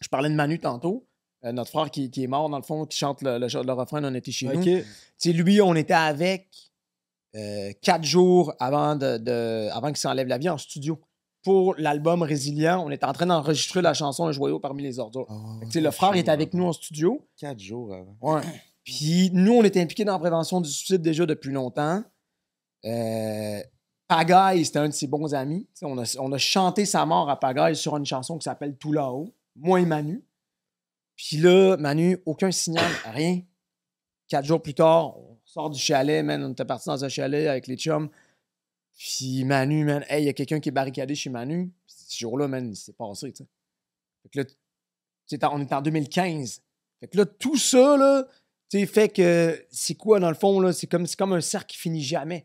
je 0.00 0.08
parlais 0.08 0.28
de 0.28 0.34
Manu 0.34 0.58
tantôt, 0.60 1.04
euh, 1.44 1.50
notre 1.52 1.70
frère 1.70 1.90
qui, 1.90 2.10
qui 2.10 2.22
est 2.24 2.28
mort, 2.28 2.48
dans 2.48 2.56
le 2.58 2.62
fond, 2.62 2.84
qui 2.86 2.96
chante 2.98 3.22
le, 3.22 3.38
le, 3.38 3.46
le 3.46 3.72
refrain 3.72 4.00
d'On 4.00 4.14
était 4.14 4.30
chez 4.30 4.46
nous. 4.46 4.58
Ok. 4.60 4.64
Tu 4.64 4.84
sais, 5.16 5.32
lui, 5.32 5.60
on 5.60 5.74
était 5.74 5.92
avec 5.94 6.67
euh, 7.36 7.72
quatre 7.82 8.04
jours 8.04 8.54
avant, 8.58 8.96
de, 8.96 9.18
de- 9.18 9.68
avant 9.72 9.88
qu'il 9.88 9.96
s'enlève 9.98 10.26
la 10.28 10.38
vie 10.38 10.48
en 10.48 10.58
studio. 10.58 11.00
Pour 11.44 11.74
l'album 11.78 12.22
Résilient, 12.22 12.84
on 12.84 12.90
était 12.90 13.06
en 13.06 13.12
train 13.12 13.26
d'enregistrer 13.26 13.80
la 13.80 13.94
chanson 13.94 14.26
Un 14.26 14.32
joyau 14.32 14.58
parmi 14.58 14.82
les 14.82 14.98
ordures. 14.98 15.26
Fait 15.60 15.60
que, 15.60 15.64
tu 15.66 15.72
sais, 15.72 15.80
le 15.80 15.90
frère 15.92 16.14
est 16.14 16.28
avec 16.28 16.52
nous 16.52 16.64
en 16.64 16.72
studio. 16.72 17.26
Quatre 17.36 17.60
jours 17.60 17.94
avant. 17.94 18.16
Ouais. 18.20 18.42
Puis 18.84 19.30
nous, 19.32 19.52
on 19.52 19.62
était 19.62 19.80
impliqués 19.80 20.04
dans 20.04 20.12
la 20.14 20.18
prévention 20.18 20.60
du 20.60 20.68
suicide 20.70 21.00
déjà 21.02 21.26
depuis 21.26 21.52
longtemps. 21.52 22.02
Euh, 22.84 23.60
Pagaille, 24.08 24.64
c'était 24.64 24.78
un 24.78 24.88
de 24.88 24.94
ses 24.94 25.06
bons 25.06 25.34
amis. 25.34 25.68
On 25.82 25.98
a, 25.98 26.16
on 26.18 26.32
a 26.32 26.38
chanté 26.38 26.86
sa 26.86 27.04
mort 27.04 27.28
à 27.28 27.38
Pagaille 27.38 27.76
sur 27.76 27.96
une 27.96 28.06
chanson 28.06 28.38
qui 28.38 28.44
s'appelle 28.44 28.76
Tout 28.76 28.92
là-haut. 28.92 29.34
Moi 29.56 29.80
et 29.80 29.86
Manu. 29.86 30.24
Puis 31.16 31.36
là, 31.36 31.76
Manu, 31.76 32.18
aucun 32.26 32.50
signal, 32.50 32.90
rien. 33.12 33.42
Quatre 34.28 34.44
jours 34.46 34.62
plus 34.62 34.74
tard, 34.74 35.16
du 35.70 35.78
chalet, 35.78 36.24
man. 36.24 36.42
On 36.44 36.52
était 36.52 36.64
parti 36.64 36.88
dans 36.88 37.04
un 37.04 37.08
chalet 37.08 37.48
avec 37.48 37.66
les 37.66 37.76
chums. 37.76 38.08
Puis 38.96 39.44
Manu, 39.44 39.84
man, 39.84 40.04
hey, 40.08 40.22
il 40.22 40.26
y 40.26 40.28
a 40.28 40.32
quelqu'un 40.32 40.60
qui 40.60 40.68
est 40.68 40.72
barricadé 40.72 41.14
chez 41.14 41.30
Manu. 41.30 41.70
Puis 41.86 41.96
ce 42.08 42.18
jour-là, 42.18 42.48
man, 42.48 42.68
il 42.70 42.76
s'est 42.76 42.92
passé. 42.92 43.32
Fait 43.32 44.28
que 44.30 44.38
là, 44.38 45.50
on 45.52 45.60
est 45.60 45.72
en 45.72 45.82
2015. 45.82 46.62
Fait 47.00 47.08
que 47.08 47.16
là, 47.16 47.26
tout 47.26 47.56
ça, 47.56 47.96
là, 47.96 48.26
tu 48.68 48.84
fait 48.86 49.08
que 49.08 49.64
c'est 49.70 49.94
quoi, 49.94 50.20
dans 50.20 50.28
le 50.28 50.34
fond? 50.34 50.72
C'est 50.72 50.86
comme, 50.86 51.06
c'est 51.06 51.16
comme 51.16 51.32
un 51.32 51.40
cercle 51.40 51.72
qui 51.72 51.78
finit 51.78 52.02
jamais. 52.02 52.44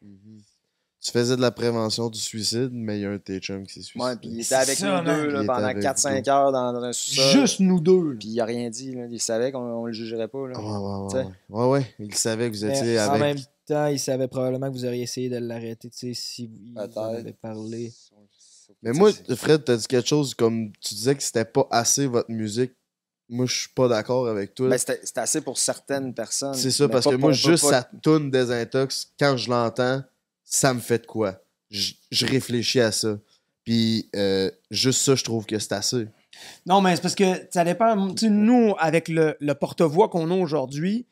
Tu 1.03 1.11
faisais 1.11 1.35
de 1.35 1.41
la 1.41 1.51
prévention 1.51 2.09
du 2.09 2.17
suicide, 2.19 2.69
mais 2.71 2.97
il 2.97 3.01
y 3.01 3.05
a 3.05 3.09
un 3.09 3.13
de 3.13 3.17
tes 3.17 3.39
chums 3.39 3.67
qui 3.67 3.73
s'est 3.73 3.81
suicidé. 3.81 4.05
Ouais, 4.05 4.15
puis 4.15 4.29
il 4.31 4.39
était 4.39 4.55
avec 4.55 4.77
ça, 4.77 5.01
nous 5.01 5.05
deux 5.05 5.27
là, 5.31 5.43
pendant 5.45 5.65
avec 5.67 5.83
4-5 5.83 6.23
vous. 6.23 6.29
heures 6.29 6.51
dans, 6.53 6.71
dans 6.71 6.81
un 6.83 6.93
sous-sol. 6.93 7.41
Juste 7.41 7.59
nous 7.59 7.81
deux. 7.81 8.15
Puis 8.17 8.29
il 8.29 8.39
a 8.39 8.45
rien 8.45 8.69
dit. 8.69 8.93
Là. 8.93 9.05
Il 9.11 9.19
savait 9.19 9.51
qu'on 9.51 9.59
on 9.59 9.85
le 9.85 9.91
jugerait 9.91 10.29
pas. 10.29 10.47
Là. 10.47 10.57
Ouais, 10.57 10.65
ouais, 10.65 11.13
ouais, 11.19 11.25
ouais. 11.25 11.31
Ouais, 11.49 11.67
ouais. 11.79 11.95
Il 11.99 12.15
savait 12.15 12.49
que 12.49 12.55
vous 12.55 12.65
Mais 12.65 12.79
étiez 12.79 12.99
En 13.01 13.09
avec. 13.09 13.21
même 13.21 13.37
temps, 13.67 13.87
il 13.87 13.99
savait 13.99 14.29
probablement 14.29 14.69
que 14.71 14.73
vous 14.77 14.85
auriez 14.85 15.03
essayé 15.03 15.27
de 15.27 15.37
l'arrêter, 15.39 15.89
tu 15.89 15.97
sais, 15.97 16.13
si 16.13 16.47
vous 16.47 16.73
en 16.79 17.13
avez 17.13 17.33
parlé. 17.33 17.91
Mais 18.81 18.93
moi, 18.93 19.11
Fred, 19.35 19.63
t'as 19.65 19.75
dit 19.75 19.87
quelque 19.87 20.07
chose 20.07 20.33
comme 20.33 20.71
tu 20.79 20.93
disais 20.95 21.15
que 21.15 21.23
c'était 21.23 21.43
pas 21.45 21.67
assez 21.69 22.07
votre 22.07 22.31
musique. 22.31 22.71
Moi, 23.29 23.45
je 23.45 23.59
suis 23.61 23.69
pas 23.69 23.87
d'accord 23.89 24.27
avec 24.29 24.53
toi. 24.55 24.69
Ben, 24.69 24.77
c'était 24.77 24.99
c'était 25.03 25.19
assez 25.21 25.41
pour 25.41 25.57
certaines 25.57 26.13
personnes. 26.13 26.53
C'est 26.53 26.71
ça, 26.71 26.87
parce 26.87 27.05
pas 27.05 27.11
que 27.11 27.15
moi, 27.15 27.29
pas- 27.31 27.33
juste 27.35 27.63
pas- 27.63 27.69
sa 27.81 27.83
toune 28.01 28.29
désintox, 28.31 29.11
quand 29.19 29.35
je 29.37 29.49
l'entends, 29.49 30.01
ça 30.43 30.73
me 30.73 30.79
fait 30.79 30.99
de 30.99 31.05
quoi? 31.07 31.41
Je 31.69 31.93
je 32.11 32.25
réfléchis 32.25 32.79
à 32.79 32.91
ça. 32.91 33.17
Puis, 33.63 34.09
euh, 34.15 34.51
juste 34.71 35.01
ça, 35.01 35.15
je 35.15 35.23
trouve 35.23 35.45
que 35.45 35.57
c'est 35.57 35.71
assez. 35.71 36.07
Non, 36.65 36.81
mais 36.81 36.95
c'est 36.95 37.01
parce 37.01 37.15
que 37.15 37.47
ça 37.49 37.63
dépend. 37.63 37.95
Nous, 37.95 38.75
avec 38.77 39.07
le, 39.07 39.37
le 39.39 39.53
porte-voix 39.55 40.09
qu'on 40.09 40.29
a 40.31 40.35
aujourd'hui, 40.35 41.07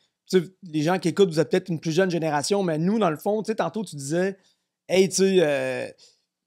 les 0.62 0.82
gens 0.82 0.98
qui 0.98 1.08
écoutent, 1.08 1.30
vous 1.30 1.40
êtes 1.40 1.50
peut-être 1.50 1.68
une 1.68 1.80
plus 1.80 1.92
jeune 1.92 2.10
génération, 2.10 2.62
mais 2.62 2.78
nous, 2.78 2.98
dans 2.98 3.10
le 3.10 3.16
fond, 3.16 3.42
tantôt, 3.42 3.84
tu 3.84 3.96
disais, 3.96 4.36
hey, 4.88 5.08
tu 5.08 5.16
sais, 5.16 5.36
euh, 5.40 5.88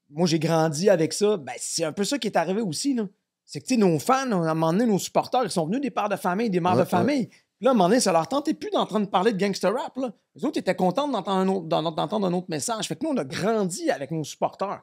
moi, 0.09 0.27
j'ai 0.27 0.39
grandi 0.39 0.89
avec 0.89 1.13
ça. 1.13 1.37
Ben, 1.37 1.53
c'est 1.57 1.83
un 1.83 1.91
peu 1.91 2.03
ça 2.03 2.17
qui 2.17 2.27
est 2.27 2.37
arrivé 2.37 2.61
aussi, 2.61 2.93
là. 2.93 3.07
C'est 3.45 3.61
que, 3.61 3.75
nos 3.75 3.99
fans, 3.99 4.31
à 4.31 4.35
un 4.35 4.53
moment 4.55 4.73
donné, 4.73 4.85
nos 4.85 4.97
supporters, 4.97 5.43
ils 5.43 5.51
sont 5.51 5.67
venus 5.67 5.81
des 5.81 5.91
pères 5.91 6.09
de 6.09 6.15
famille, 6.15 6.49
des 6.49 6.59
mères 6.59 6.73
Ouais, 6.73 6.83
de 6.83 6.95
ouais. 6.95 7.29
Puis 7.57 7.65
là, 7.65 7.71
à 7.71 7.73
un 7.73 7.75
moment 7.75 7.89
donné, 7.89 8.01
ça 8.01 8.11
leur 8.11 8.27
tentait 8.27 8.53
plus 8.53 8.69
d'entendre 8.69 9.09
parler 9.09 9.31
de 9.31 9.37
gangster 9.37 9.73
rap, 9.73 9.95
là. 9.97 10.11
Les 10.35 10.43
autres 10.43 10.59
étaient 10.59 10.75
contents 10.75 11.07
d'entendre 11.07 12.25
un 12.27 12.33
autre, 12.33 12.47
message. 12.49 12.87
Fait 12.87 12.95
que 12.97 13.05
nous, 13.05 13.11
on 13.11 13.17
a 13.17 13.23
grandi 13.23 13.89
avec 13.89 14.11
nos 14.11 14.25
supporters. 14.25 14.81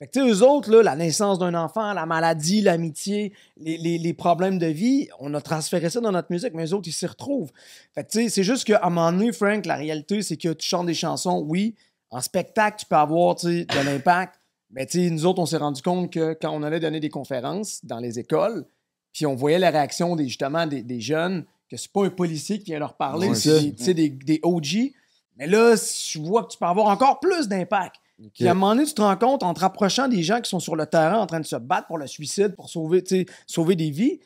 Fait 0.00 0.08
que, 0.08 0.20
eux 0.20 0.42
autres, 0.42 0.70
la 0.76 0.96
naissance 0.96 1.38
d'un 1.38 1.54
enfant, 1.54 1.92
la 1.92 2.06
maladie, 2.06 2.60
l'amitié, 2.60 3.32
les, 3.56 4.14
problèmes 4.14 4.58
de 4.58 4.66
vie, 4.66 5.08
on 5.20 5.32
a 5.34 5.40
transféré 5.40 5.90
ça 5.90 6.00
dans 6.00 6.12
notre 6.12 6.30
musique, 6.30 6.54
mais 6.54 6.66
eux 6.66 6.74
autres, 6.74 6.88
ils 6.88 6.92
s'y 6.92 7.06
retrouvent. 7.06 7.50
Fait 7.94 8.04
que, 8.04 8.28
c'est 8.28 8.42
juste 8.42 8.64
qu'à 8.64 8.80
un 8.82 8.90
moment 8.90 9.12
donné, 9.12 9.32
Frank, 9.32 9.66
la 9.66 9.76
réalité, 9.76 10.22
c'est 10.22 10.36
que 10.36 10.52
tu 10.52 10.66
chantes 10.66 10.86
des 10.86 10.94
chansons, 10.94 11.44
oui. 11.46 11.76
En 12.10 12.20
spectacle, 12.20 12.78
tu 12.80 12.86
peux 12.86 12.96
avoir, 12.96 13.36
de 13.36 13.84
l'impact. 13.84 14.40
Mais, 14.70 14.86
tu 14.86 15.10
nous 15.10 15.26
autres, 15.26 15.40
on 15.40 15.46
s'est 15.46 15.56
rendu 15.56 15.82
compte 15.82 16.12
que 16.12 16.36
quand 16.40 16.50
on 16.50 16.62
allait 16.62 16.80
donner 16.80 17.00
des 17.00 17.10
conférences 17.10 17.84
dans 17.84 17.98
les 17.98 18.18
écoles, 18.18 18.66
puis 19.12 19.26
on 19.26 19.34
voyait 19.34 19.58
la 19.58 19.70
réaction, 19.70 20.14
des, 20.16 20.26
justement, 20.26 20.66
des, 20.66 20.82
des 20.82 21.00
jeunes, 21.00 21.44
que 21.70 21.76
c'est 21.76 21.92
pas 21.92 22.04
un 22.04 22.10
policier 22.10 22.58
qui 22.58 22.66
vient 22.66 22.78
leur 22.78 22.94
parler, 22.96 23.28
Ouais, 23.28 23.34
c'est 23.34 23.94
des, 23.94 23.94
des, 23.94 24.08
des 24.10 24.40
OG. 24.42 24.92
Mais 25.36 25.46
là, 25.46 25.74
je 25.76 26.18
vois 26.18 26.44
que 26.44 26.52
tu 26.52 26.58
peux 26.58 26.64
avoir 26.66 26.86
encore 26.86 27.20
plus 27.20 27.48
d'impact. 27.48 27.96
Puis 28.34 28.48
à 28.48 28.50
un 28.50 28.54
moment 28.54 28.74
donné, 28.74 28.84
tu 28.86 28.94
te 28.94 29.00
rends 29.02 29.16
compte, 29.16 29.44
en 29.44 29.54
te 29.54 29.60
rapprochant 29.60 30.08
des 30.08 30.24
gens 30.24 30.40
qui 30.40 30.50
sont 30.50 30.58
sur 30.58 30.74
le 30.74 30.86
terrain 30.86 31.20
en 31.20 31.26
train 31.26 31.38
de 31.38 31.46
se 31.46 31.54
battre 31.54 31.86
pour 31.86 31.98
le 31.98 32.08
suicide, 32.08 32.56
pour 32.56 32.68
sauver, 32.68 33.04
sauver 33.46 33.76
des 33.76 33.90
vies, 33.90 34.18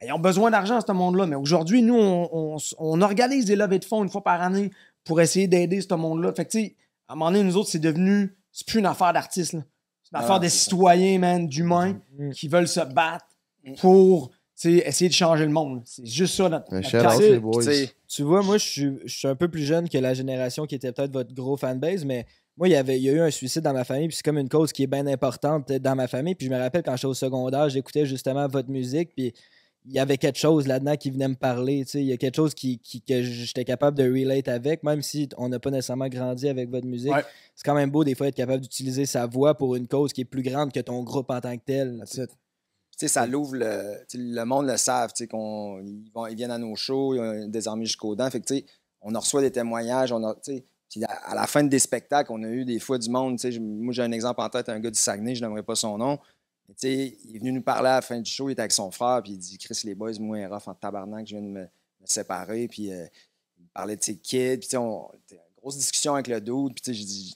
ben, 0.00 0.06
ils 0.08 0.12
ont 0.12 0.20
besoin 0.20 0.50
d'argent, 0.52 0.78
ce 0.80 0.92
monde-là. 0.92 1.26
Mais 1.26 1.34
aujourd'hui, 1.34 1.82
nous, 1.82 1.96
on, 1.98 2.28
on- 2.32 2.56
on 2.78 3.00
organise 3.00 3.46
des 3.46 3.56
levées 3.56 3.80
de 3.80 3.84
fonds 3.84 4.04
une 4.04 4.10
fois 4.10 4.22
par 4.22 4.40
année 4.40 4.70
pour 5.04 5.20
essayer 5.20 5.48
d'aider 5.48 5.80
ce 5.80 5.92
monde-là. 5.94 6.32
Fait 6.34 6.44
que, 6.44 6.50
tu 6.52 6.60
sais, 6.66 6.76
à 7.08 7.14
un 7.14 7.16
moment 7.16 7.32
donné, 7.32 7.42
nous 7.42 7.56
autres, 7.56 7.68
c'est 7.70 7.80
devenu. 7.80 8.36
C'est 8.52 8.66
plus 8.66 8.78
une 8.78 8.86
affaire 8.86 9.12
d'artistes, 9.12 9.54
là. 9.54 9.62
C'est 10.04 10.10
une 10.16 10.20
Ah, 10.20 10.24
affaire 10.24 10.38
de 10.38 10.44
c'est 10.46 10.50
ça. 10.58 10.64
citoyens, 10.64 11.18
man, 11.18 11.48
d'humains 11.48 11.98
Mm. 12.16 12.30
qui 12.30 12.46
veulent 12.46 12.68
se 12.68 12.80
battre 12.80 13.24
pour, 13.80 14.28
tu 14.30 14.34
sais, 14.34 14.41
essayer 14.70 15.08
de 15.08 15.14
changer 15.14 15.44
le 15.44 15.50
monde. 15.52 15.82
C'est 15.84 16.06
juste 16.06 16.34
ça, 16.34 16.48
notre. 16.48 16.72
Notre 16.72 16.88
out, 17.16 17.20
les 17.32 17.38
boys. 17.38 17.62
tu 18.08 18.22
vois, 18.22 18.42
moi, 18.42 18.58
je 18.58 18.64
suis, 19.06 19.26
un 19.28 19.34
peu 19.34 19.48
plus 19.48 19.64
jeune 19.64 19.88
que 19.88 19.98
la 19.98 20.14
génération 20.14 20.66
qui 20.66 20.74
était 20.74 20.92
peut-être 20.92 21.12
votre 21.12 21.34
gros 21.34 21.56
fanbase, 21.56 22.04
mais 22.04 22.26
moi, 22.56 22.68
il 22.68 22.72
y, 22.72 22.76
avait, 22.76 22.98
il 22.98 23.02
y 23.02 23.08
a 23.08 23.12
eu 23.12 23.20
un 23.20 23.30
suicide 23.30 23.62
dans 23.62 23.72
ma 23.72 23.84
famille, 23.84 24.08
puis 24.08 24.16
c'est 24.16 24.22
comme 24.24 24.38
une 24.38 24.48
cause 24.48 24.72
qui 24.72 24.82
est 24.82 24.86
bien 24.86 25.06
importante 25.06 25.72
dans 25.72 25.96
ma 25.96 26.06
famille. 26.06 26.34
Puis 26.34 26.46
je 26.46 26.52
me 26.52 26.58
rappelle 26.58 26.82
quand 26.82 26.94
j'étais 26.96 27.06
au 27.06 27.14
secondaire, 27.14 27.68
j'écoutais 27.70 28.04
justement 28.04 28.46
votre 28.46 28.68
musique, 28.70 29.14
puis 29.16 29.32
il 29.84 29.92
y 29.92 29.98
avait 29.98 30.16
quelque 30.16 30.38
chose 30.38 30.68
là-dedans 30.68 30.96
qui 30.96 31.10
venait 31.10 31.26
me 31.28 31.34
parler. 31.34 31.84
tu 31.84 31.90
sais. 31.92 32.00
Il 32.00 32.06
y 32.06 32.12
a 32.12 32.16
quelque 32.16 32.36
chose 32.36 32.54
qui, 32.54 32.78
qui- 32.78 33.00
que 33.02 33.20
j'étais 33.22 33.64
capable 33.64 33.96
de 33.98 34.04
relate 34.04 34.46
avec, 34.48 34.84
même 34.84 35.02
si 35.02 35.28
on 35.38 35.48
n'a 35.48 35.58
pas 35.58 35.70
nécessairement 35.70 36.08
grandi 36.08 36.48
avec 36.48 36.70
votre 36.70 36.86
musique. 36.86 37.10
Ouais. 37.12 37.24
C'est 37.56 37.64
quand 37.64 37.74
même 37.74 37.90
beau, 37.90 38.04
des 38.04 38.14
fois, 38.14 38.28
être 38.28 38.36
capable 38.36 38.60
d'utiliser 38.60 39.06
sa 39.06 39.26
voix 39.26 39.56
pour 39.56 39.74
une 39.74 39.88
cause 39.88 40.12
qui 40.12 40.20
est 40.20 40.24
plus 40.26 40.42
grande 40.42 40.72
que 40.72 40.78
ton 40.80 41.02
groupe 41.02 41.30
en 41.30 41.40
tant 41.40 41.56
que 41.56 41.62
tel. 41.64 42.04
Ça 43.08 43.26
l'ouvre 43.26 43.56
le. 43.56 44.04
Le 44.14 44.44
monde 44.44 44.66
le 44.66 44.76
savent, 44.76 45.12
tu 45.12 45.24
sais, 45.24 45.30
ils, 45.32 46.10
ils 46.30 46.36
viennent 46.36 46.50
à 46.50 46.58
nos 46.58 46.76
shows, 46.76 47.14
ils 47.14 47.20
ont 47.20 47.48
des 47.48 47.60
jusqu'aux 47.84 48.14
dents. 48.14 48.28
On 49.00 49.14
en 49.14 49.20
reçoit 49.20 49.40
des 49.40 49.50
témoignages, 49.50 50.12
on 50.12 50.22
a, 50.24 50.36
à, 51.08 51.30
à 51.30 51.34
la 51.34 51.46
fin 51.46 51.64
des 51.64 51.78
spectacles, 51.78 52.30
on 52.32 52.42
a 52.42 52.48
eu 52.48 52.64
des 52.64 52.78
fois 52.78 52.98
du 52.98 53.08
monde, 53.08 53.36
tu 53.36 53.42
sais, 53.42 53.52
je- 53.52 53.60
moi 53.60 53.92
j'ai 53.92 54.02
un 54.02 54.12
exemple 54.12 54.40
en 54.40 54.48
tête, 54.48 54.68
un 54.68 54.78
gars 54.78 54.90
du 54.90 54.98
Saguenay, 54.98 55.34
je 55.34 55.42
n'aimerais 55.44 55.62
pas 55.62 55.74
son 55.74 55.98
nom. 55.98 56.18
Tu 56.68 56.74
sais, 56.76 57.18
il 57.24 57.36
est 57.36 57.38
venu 57.38 57.52
nous 57.52 57.62
parler 57.62 57.88
à 57.88 57.96
la 57.96 58.02
fin 58.02 58.20
du 58.20 58.30
show, 58.30 58.48
il 58.48 58.52
était 58.52 58.62
avec 58.62 58.72
son 58.72 58.90
frère, 58.90 59.20
puis 59.22 59.32
il 59.32 59.38
dit 59.38 59.58
Chris, 59.58 59.80
les 59.84 59.94
boys, 59.94 60.12
moi, 60.20 60.46
rough 60.46 60.68
en 60.68 60.74
tabarnak, 60.74 61.26
je 61.26 61.36
viens 61.36 61.42
de 61.42 61.48
me, 61.48 61.66
séparer, 62.04 62.66
puis 62.66 62.92
euh, 62.92 63.06
il 63.60 63.66
parlait 63.68 63.96
de 63.96 64.02
ses 64.02 64.16
kids, 64.16 64.58
puis 64.58 64.76
on, 64.76 65.08
grosse 65.56 65.76
discussion 65.76 66.14
avec 66.14 66.26
le 66.26 66.40
dude, 66.40 66.74
puis 66.74 66.82
tu 66.82 66.94
sais, 66.94 67.34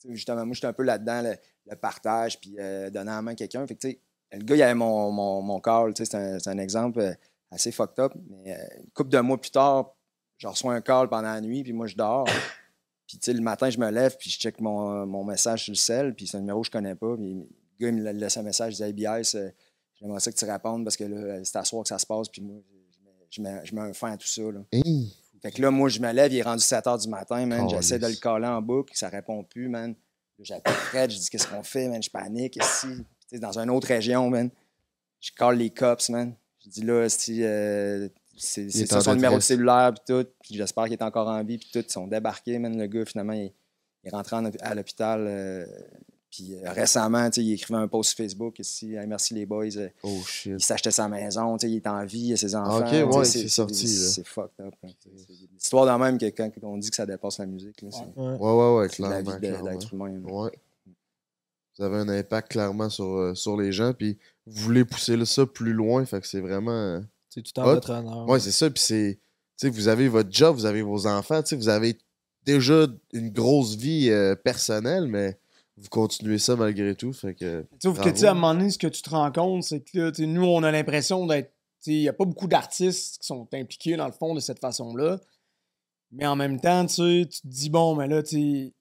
tu 0.00 0.08
sais, 0.08 0.14
justement, 0.14 0.44
moi, 0.44 0.54
j'étais 0.54 0.66
un 0.66 0.72
peu 0.72 0.82
là-dedans, 0.82 1.22
le, 1.22 1.76
partage, 1.76 2.40
puis 2.40 2.56
euh, 2.58 2.90
donner 2.90 3.10
la 3.10 3.22
main 3.22 3.32
à 3.32 3.34
quelqu'un. 3.34 3.66
Le 4.32 4.44
gars, 4.44 4.56
il 4.56 4.62
avait 4.62 4.74
mon, 4.74 5.10
mon, 5.10 5.42
mon 5.42 5.60
call, 5.60 5.92
c'est 5.96 6.14
un, 6.14 6.38
un 6.44 6.58
exemple 6.58 7.00
euh, 7.00 7.12
assez 7.50 7.72
fucked 7.72 7.98
up. 7.98 8.12
Mais 8.28 8.52
euh, 8.54 8.80
une 8.80 8.90
couple 8.90 9.10
de 9.10 9.20
mois 9.20 9.40
plus 9.40 9.50
tard, 9.50 9.94
je 10.36 10.46
reçois 10.46 10.74
un 10.74 10.80
call 10.80 11.08
pendant 11.08 11.32
la 11.32 11.40
nuit, 11.40 11.62
puis 11.62 11.72
moi, 11.72 11.86
je 11.86 11.96
dors. 11.96 12.28
Puis, 13.06 13.16
tu 13.16 13.24
sais, 13.24 13.32
le 13.32 13.40
matin, 13.40 13.70
je 13.70 13.78
me 13.78 13.90
lève, 13.90 14.18
puis 14.18 14.28
je 14.28 14.38
check 14.38 14.60
mon, 14.60 15.06
mon 15.06 15.24
message 15.24 15.64
sur 15.64 15.72
le 15.72 15.76
sel, 15.78 16.14
puis 16.14 16.26
c'est 16.26 16.36
un 16.36 16.40
numéro 16.40 16.60
que 16.60 16.66
je 16.66 16.70
connais 16.70 16.94
pas. 16.94 17.16
Puis 17.16 17.32
le 17.32 17.40
gars, 17.80 17.88
il 17.88 17.94
me 17.94 18.12
laisse 18.12 18.36
un 18.36 18.42
message, 18.42 18.78
il 18.78 18.92
dit 18.94 19.06
ABS, 19.06 19.34
euh, 19.34 19.48
j'aimerais 19.94 20.20
ça 20.20 20.30
que 20.30 20.36
tu 20.36 20.44
répondes 20.44 20.84
parce 20.84 20.94
que 20.98 21.04
là, 21.04 21.42
c'est 21.42 21.56
à 21.56 21.64
soir 21.64 21.84
que 21.84 21.88
ça 21.88 21.96
se 21.98 22.04
passe, 22.04 22.28
puis 22.28 22.42
moi, 22.42 22.56
je 23.30 23.40
mets, 23.40 23.60
je 23.64 23.74
mets- 23.74 23.80
un 23.80 23.94
fin 23.94 24.12
à 24.12 24.18
tout 24.18 24.26
ça. 24.26 24.42
Là. 24.42 24.60
Hey. 24.72 25.10
Fait 25.40 25.52
que 25.52 25.62
là, 25.62 25.70
moi, 25.70 25.88
je 25.88 26.00
me 26.00 26.12
lève, 26.12 26.30
il 26.34 26.36
est 26.36 26.42
rendu 26.42 26.62
7 26.62 26.84
h 26.84 27.00
du 27.02 27.08
matin, 27.08 27.46
man. 27.46 27.62
Oh, 27.64 27.68
J'essaie 27.70 27.98
de 27.98 28.06
le 28.06 28.16
caler 28.16 28.46
en 28.46 28.60
boucle, 28.60 28.92
ça 28.94 29.08
répond 29.08 29.42
plus, 29.42 29.70
man. 29.70 29.94
J'appelle 30.40 30.74
Fred, 30.74 31.10
je 31.10 31.16
dis 31.18 31.30
qu'est-ce 31.30 31.46
qu'on 31.48 31.62
fait, 31.62 31.88
man. 31.88 32.02
Je 32.02 32.10
panique 32.10 32.56
ici. 32.56 32.88
Dans 33.32 33.58
une 33.58 33.70
autre 33.70 33.88
région, 33.88 34.28
man. 34.30 34.50
Je 35.20 35.30
cale 35.36 35.56
les 35.58 35.70
cops, 35.70 36.08
man. 36.10 36.34
Je 36.64 36.70
dis 36.70 36.82
là, 36.82 37.08
si, 37.08 37.42
euh, 37.42 38.08
c'est 38.36 38.70
ça 38.70 39.00
son 39.00 39.14
numéro 39.14 39.36
de 39.36 39.40
cellulaire, 39.42 39.92
puis 39.94 40.02
tout. 40.14 40.26
Puis 40.42 40.54
j'espère 40.54 40.84
qu'il 40.84 40.92
est 40.94 41.02
encore 41.02 41.28
en 41.28 41.42
vie, 41.44 41.58
puis 41.58 41.68
tout. 41.72 41.80
Ils 41.86 41.90
sont 41.92 42.06
débarqués, 42.06 42.58
man. 42.58 42.78
Le 42.78 42.86
gars, 42.86 43.04
finalement, 43.04 43.32
il, 43.32 43.52
il 44.04 44.08
est 44.08 44.10
rentré 44.10 44.36
en- 44.36 44.50
à 44.60 44.74
l'hôpital. 44.74 45.24
euh, 45.28 45.66
puis 46.30 46.54
euh, 46.54 46.70
récemment, 46.72 47.28
tu 47.30 47.40
sais, 47.40 47.46
il 47.46 47.52
écrivait 47.54 47.80
un 47.80 47.88
post 47.88 48.10
sur 48.10 48.18
Facebook 48.18 48.58
ici. 48.58 48.94
Hey, 48.94 49.06
merci 49.06 49.32
les 49.34 49.46
boys. 49.46 49.64
euh, 49.78 49.88
Oh 50.02 50.20
shit. 50.26 50.52
il 50.58 50.62
s'achetait 50.62 50.90
sa 50.90 51.08
maison, 51.08 51.56
tu 51.56 51.66
sais, 51.66 51.72
il 51.72 51.76
est 51.76 51.86
en 51.86 52.04
vie, 52.04 52.18
il 52.28 52.32
a 52.34 52.36
ses 52.36 52.54
enfants. 52.54 52.78
Ok, 52.86 53.16
ouais, 53.16 53.24
c'est 53.24 53.48
sorti. 53.48 53.88
C'est 53.88 54.26
fucked 54.26 54.50
up. 54.60 54.74
hein. 54.84 54.88
C'est 55.02 55.10
c'est 55.26 55.32
une 55.32 55.56
histoire 55.56 55.86
de 55.86 56.04
même 56.04 56.18
que 56.18 56.26
quand 56.26 56.50
on 56.62 56.76
dit 56.76 56.90
que 56.90 56.96
ça 56.96 57.06
dépasse 57.06 57.38
la 57.38 57.46
musique. 57.46 57.80
là, 57.82 57.88
c'est 57.90 58.20
Ouais, 58.20 58.36
ouais, 58.36 58.76
ouais, 58.76 58.88
c'est 58.90 59.02
la 59.02 59.08
clairement. 59.22 59.30
vie 59.30 59.36
de- 59.36 59.38
clairement. 59.40 59.70
d'être 59.70 59.92
humain. 59.94 60.20
Ouais. 60.24 60.50
Vous 61.78 61.84
avez 61.84 61.96
un 61.98 62.08
impact 62.08 62.50
clairement 62.50 62.88
sur, 62.90 63.04
euh, 63.04 63.34
sur 63.34 63.56
les 63.56 63.70
gens, 63.72 63.92
puis 63.92 64.18
vous 64.46 64.62
voulez 64.62 64.84
pousser 64.84 65.16
le- 65.16 65.24
ça 65.24 65.46
plus 65.46 65.72
loin, 65.72 66.04
fait 66.04 66.20
que 66.20 66.26
c'est 66.26 66.40
vraiment. 66.40 67.00
C'est 67.30 67.42
tout 67.42 67.58
en 67.60 67.64
votre 67.64 67.90
honneur. 67.90 68.26
Ouais, 68.28 68.40
c'est 68.40 68.50
ça, 68.50 68.68
puis 68.70 68.82
c'est. 68.82 69.18
Tu 69.60 69.66
sais, 69.66 69.70
vous 69.70 69.88
avez 69.88 70.08
votre 70.08 70.30
job, 70.32 70.54
vous 70.56 70.66
avez 70.66 70.82
vos 70.82 71.06
enfants, 71.06 71.42
tu 71.42 71.50
sais, 71.50 71.56
vous 71.56 71.68
avez 71.68 71.96
déjà 72.44 72.86
une 73.12 73.30
grosse 73.30 73.76
vie 73.76 74.08
euh, 74.10 74.34
personnelle, 74.34 75.06
mais 75.08 75.38
vous 75.76 75.88
continuez 75.88 76.38
ça 76.38 76.56
malgré 76.56 76.94
tout, 76.94 77.12
fait 77.12 77.34
que. 77.34 77.64
Sauf 77.82 78.00
que, 78.00 78.08
tu 78.10 78.16
sais, 78.20 78.26
à 78.26 78.32
un 78.32 78.34
moment 78.34 78.54
donné, 78.54 78.70
ce 78.70 78.78
que 78.78 78.86
tu 78.88 79.02
te 79.02 79.10
rends 79.10 79.30
compte, 79.30 79.62
c'est 79.62 79.80
que 79.80 79.98
là, 79.98 80.12
nous, 80.26 80.44
on 80.44 80.62
a 80.64 80.70
l'impression 80.72 81.26
d'être. 81.26 81.52
Il 81.86 82.00
n'y 82.00 82.08
a 82.08 82.12
pas 82.12 82.24
beaucoup 82.24 82.48
d'artistes 82.48 83.18
qui 83.20 83.26
sont 83.26 83.46
impliqués, 83.54 83.96
dans 83.96 84.06
le 84.06 84.12
fond, 84.12 84.34
de 84.34 84.40
cette 84.40 84.58
façon-là. 84.58 85.20
Mais 86.10 86.26
en 86.26 86.34
même 86.36 86.60
temps, 86.60 86.84
tu 86.86 86.94
sais, 86.94 87.28
tu 87.30 87.40
te 87.42 87.46
dis, 87.46 87.70
bon, 87.70 87.94
mais 87.94 88.08
là, 88.08 88.22
tu 88.22 88.72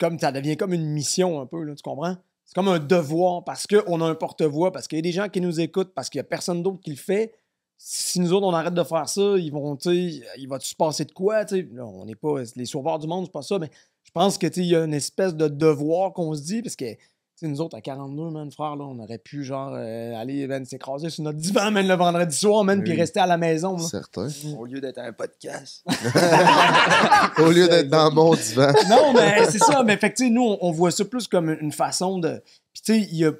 comme, 0.00 0.18
ça 0.18 0.32
devient 0.32 0.56
comme 0.56 0.72
une 0.72 0.86
mission 0.86 1.40
un 1.40 1.46
peu, 1.46 1.62
là, 1.62 1.74
tu 1.76 1.82
comprends? 1.82 2.16
C'est 2.44 2.54
comme 2.54 2.68
un 2.68 2.80
devoir 2.80 3.44
parce 3.44 3.66
qu'on 3.68 4.00
a 4.00 4.04
un 4.04 4.16
porte-voix, 4.16 4.72
parce 4.72 4.88
qu'il 4.88 4.98
y 4.98 5.00
a 5.00 5.02
des 5.02 5.12
gens 5.12 5.28
qui 5.28 5.40
nous 5.40 5.60
écoutent, 5.60 5.94
parce 5.94 6.10
qu'il 6.10 6.18
n'y 6.18 6.22
a 6.22 6.28
personne 6.28 6.64
d'autre 6.64 6.80
qui 6.80 6.90
le 6.90 6.96
fait. 6.96 7.32
Si 7.78 8.18
nous 8.18 8.32
autres, 8.32 8.46
on 8.46 8.52
arrête 8.52 8.74
de 8.74 8.82
faire 8.82 9.08
ça, 9.08 9.36
ils 9.38 9.52
vont, 9.52 9.76
il 9.76 10.46
va-tu 10.48 10.68
se 10.68 10.74
passer 10.74 11.04
de 11.04 11.12
quoi, 11.12 11.44
on 11.78 12.04
n'est 12.04 12.16
pas 12.16 12.42
les 12.56 12.66
sauveurs 12.66 12.98
du 12.98 13.06
monde, 13.06 13.26
c'est 13.26 13.32
pas 13.32 13.42
ça, 13.42 13.58
mais 13.58 13.70
je 14.02 14.10
pense 14.10 14.36
que, 14.36 14.48
il 14.56 14.66
y 14.66 14.74
a 14.74 14.84
une 14.84 14.94
espèce 14.94 15.34
de 15.34 15.46
devoir 15.48 16.12
qu'on 16.12 16.34
se 16.34 16.42
dit, 16.42 16.60
parce 16.60 16.76
que, 16.76 16.96
nous 17.46 17.60
autres, 17.60 17.76
à 17.76 17.80
42, 17.80 18.30
man, 18.30 18.50
frère, 18.50 18.76
là, 18.76 18.84
on 18.84 18.98
aurait 18.98 19.18
pu, 19.18 19.44
genre, 19.44 19.70
euh, 19.74 20.14
aller, 20.14 20.46
s'écraser 20.64 21.10
sur 21.10 21.22
notre 21.24 21.38
divan, 21.38 21.70
man, 21.70 21.86
le 21.86 21.94
vendredi 21.94 22.36
soir, 22.36 22.64
man, 22.64 22.78
Oui. 22.80 22.84
puis 22.84 22.96
rester 22.98 23.20
à 23.20 23.26
la 23.26 23.36
maison, 23.36 23.76
là. 23.76 23.82
Certain. 23.84 24.28
Au 24.58 24.66
lieu 24.66 24.80
d'être 24.80 24.98
un 24.98 25.12
podcast. 25.12 25.84
Au 27.38 27.50
lieu 27.50 27.68
d'être 27.68 27.88
dans 27.88 28.10
mon 28.12 28.34
divan. 28.34 28.72
non, 28.90 29.12
mais 29.14 29.44
c'est 29.46 29.58
ça. 29.58 29.82
Mais 29.84 29.96
fait 29.96 30.12
que, 30.12 30.24
nous, 30.28 30.42
on, 30.42 30.58
on 30.60 30.70
voit 30.72 30.90
ça 30.90 31.04
plus 31.04 31.26
comme 31.28 31.50
une 31.60 31.72
façon 31.72 32.18
de. 32.18 32.42
Puis, 32.72 32.82
tu 32.82 32.92
sais, 32.94 32.98
il 33.10 33.16
y 33.16 33.24
a- 33.24 33.32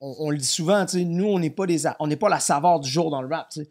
on, 0.00 0.14
on 0.20 0.30
le 0.30 0.36
dit 0.38 0.46
souvent, 0.46 0.84
tu 0.86 0.98
sais, 0.98 1.04
nous, 1.04 1.26
on 1.26 1.38
n'est 1.38 1.50
pas, 1.50 1.66
des 1.66 1.86
a- 1.86 1.96
on 2.00 2.06
n'est 2.06 2.16
pas 2.16 2.28
la 2.28 2.40
saveur 2.40 2.80
du 2.80 2.88
jour 2.88 3.10
dans 3.10 3.22
le 3.22 3.28
rap, 3.34 3.48
tu 3.50 3.62
sais. 3.64 3.70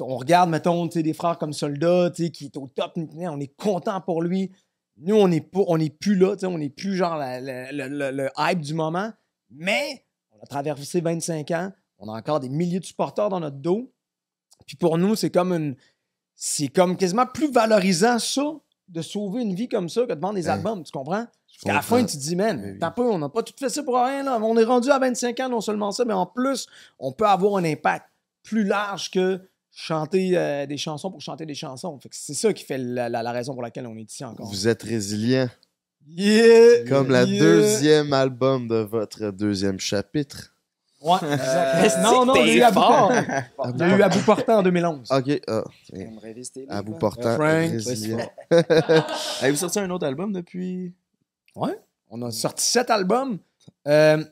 On 0.00 0.16
regarde, 0.18 0.50
mettons, 0.50 0.86
tu 0.88 0.98
sais, 0.98 1.02
des 1.02 1.14
frères 1.14 1.38
comme 1.38 1.52
Soldat, 1.54 2.10
tu 2.14 2.24
sais, 2.24 2.30
qui 2.30 2.44
est 2.46 2.56
au 2.58 2.68
top, 2.68 2.92
on 2.96 3.40
est 3.40 3.56
content 3.56 4.00
pour 4.00 4.22
lui. 4.22 4.52
Nous, 4.98 5.14
on 5.14 5.28
n'est 5.28 5.40
pas, 5.40 5.60
on 5.68 5.78
n'est 5.78 5.90
plus 5.90 6.14
là, 6.16 6.34
on 6.44 6.58
n'est 6.58 6.70
plus 6.70 6.96
genre 6.96 7.16
la- 7.16 7.40
la- 7.40 7.70
le, 7.72 8.28
hype 8.38 8.60
du 8.60 8.74
moment. 8.74 9.12
Mais 9.50 10.04
on 10.32 10.42
a 10.42 10.46
traversé 10.46 11.00
25 11.00 11.50
ans, 11.50 11.72
on 11.98 12.08
a 12.08 12.16
encore 12.18 12.40
des 12.40 12.48
milliers 12.48 12.80
de 12.80 12.84
supporters 12.84 13.28
dans 13.28 13.40
notre 13.40 13.56
dos. 13.58 13.92
Puis 14.66 14.76
pour 14.76 14.98
nous, 14.98 15.14
c'est 15.14 15.30
comme 15.30 15.52
une. 15.52 15.76
C'est 16.34 16.68
comme 16.68 16.96
quasiment 16.96 17.26
plus 17.26 17.50
valorisant 17.50 18.18
ça, 18.18 18.42
de 18.88 19.02
sauver 19.02 19.42
une 19.42 19.54
vie 19.54 19.68
comme 19.68 19.88
ça, 19.88 20.02
que 20.06 20.12
de 20.12 20.20
vendre 20.20 20.34
des 20.34 20.48
Hein. 20.48 20.54
albums, 20.54 20.82
tu 20.82 20.92
comprends? 20.92 21.24
Parce 21.24 21.62
qu'à 21.64 21.72
la 21.72 21.82
fin, 21.82 22.04
tu 22.04 22.16
te 22.16 22.22
dis, 22.22 22.36
man, 22.36 22.60
Oui, 22.62 22.70
oui. 22.72 22.78
t'as 22.78 22.90
peu, 22.90 23.02
on 23.10 23.18
n'a 23.18 23.28
pas 23.30 23.42
tout 23.42 23.54
fait 23.58 23.70
ça 23.70 23.82
pour 23.82 23.94
rien, 23.96 24.22
là. 24.22 24.38
On 24.42 24.56
est 24.58 24.64
rendu 24.64 24.90
à 24.90 24.98
25 24.98 25.40
ans, 25.40 25.48
non 25.48 25.62
seulement 25.62 25.92
ça, 25.92 26.04
mais 26.04 26.12
en 26.12 26.26
plus, 26.26 26.66
on 26.98 27.12
peut 27.12 27.26
avoir 27.26 27.56
un 27.56 27.64
impact 27.64 28.06
plus 28.42 28.64
large 28.64 29.10
que 29.10 29.40
chanter 29.78 30.30
euh, 30.38 30.64
des 30.64 30.78
chansons 30.78 31.10
pour 31.10 31.20
chanter 31.20 31.44
des 31.44 31.54
chansons. 31.54 31.98
Fait 32.00 32.08
que 32.08 32.16
c'est 32.18 32.32
ça 32.32 32.50
qui 32.54 32.64
fait 32.64 32.78
la, 32.78 33.10
la- 33.10 33.22
la 33.22 33.30
raison 33.32 33.52
pour 33.52 33.62
laquelle 33.62 33.86
on 33.86 33.94
est 33.98 34.10
ici 34.10 34.24
encore. 34.24 34.46
Vous 34.48 34.66
êtes 34.68 34.82
résilient. 34.82 35.48
Yeah! 36.08 36.84
Comme 36.88 37.10
la 37.10 37.24
Yeah! 37.24 37.40
deuxième 37.42 38.12
album 38.14 38.68
de 38.68 38.76
votre 38.76 39.30
deuxième 39.32 39.78
chapitre. 39.78 40.54
Ouais, 41.02 41.18
Euh, 41.22 41.88
non, 42.02 42.24
non, 42.24 42.34
il 42.36 42.46
y 42.56 42.62
a 42.62 42.70
eu. 42.70 42.72
Il 43.74 43.80
y 43.80 43.82
a 43.82 43.96
eu 43.98 44.02
Abou 44.02 44.18
Portant 44.24 44.58
en 44.58 44.62
2011. 44.62 45.08
Ok, 45.12 45.40
ah. 45.46 45.62
Visiter. 46.34 46.64
À 46.70 46.80
bout 46.82 46.94
portant, 46.94 47.34
Frank, 47.34 47.70
résilient. 47.70 48.18
Avez-vous 49.40 49.56
sorti 49.58 49.78
un 49.78 49.90
autre 49.90 50.06
album 50.06 50.32
depuis? 50.32 50.94
Ouais. 51.54 51.78
On 52.08 52.22
a 52.22 52.30
sorti 52.30 52.64
sept 52.64 52.88
albums. 52.90 53.38
Euh, 53.86 54.24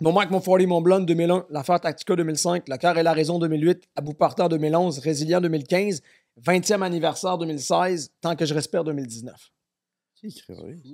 Mon 0.00 0.12
Mike, 0.12 0.30
Mon 0.30 0.40
40, 0.40 0.66
Mon 0.68 0.80
Blonde 0.80 1.06
2001, 1.06 1.46
L'affaire 1.50 1.80
Tactica 1.80 2.14
2005, 2.14 2.68
Le 2.68 2.76
cœur 2.76 2.96
et 2.98 3.02
la 3.02 3.12
raison 3.12 3.38
2008, 3.38 3.84
À 3.96 4.00
bout 4.00 4.14
portant 4.14 4.48
2011, 4.48 5.00
Résilient 5.00 5.40
2015, 5.40 6.02
20e 6.40 6.82
anniversaire 6.82 7.36
2016, 7.36 8.12
Tant 8.20 8.36
que 8.36 8.46
je 8.46 8.54
respire 8.54 8.84
2019. 8.84 9.34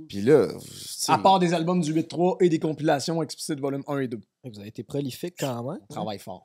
Puis 0.08 0.20
là, 0.22 0.48
À 1.08 1.18
part 1.18 1.38
des 1.38 1.52
albums 1.54 1.80
du 1.80 1.92
8-3 1.94 2.36
et 2.40 2.48
des 2.48 2.58
compilations 2.58 3.22
explicites 3.22 3.60
volume 3.60 3.82
1 3.86 3.98
et 4.00 4.08
2. 4.08 4.20
Vous 4.44 4.58
avez 4.58 4.68
été 4.68 4.82
prolifique 4.82 5.34
quand 5.38 5.70
même. 5.70 5.80
On 5.88 5.94
travaille 5.94 6.18
fort. 6.18 6.44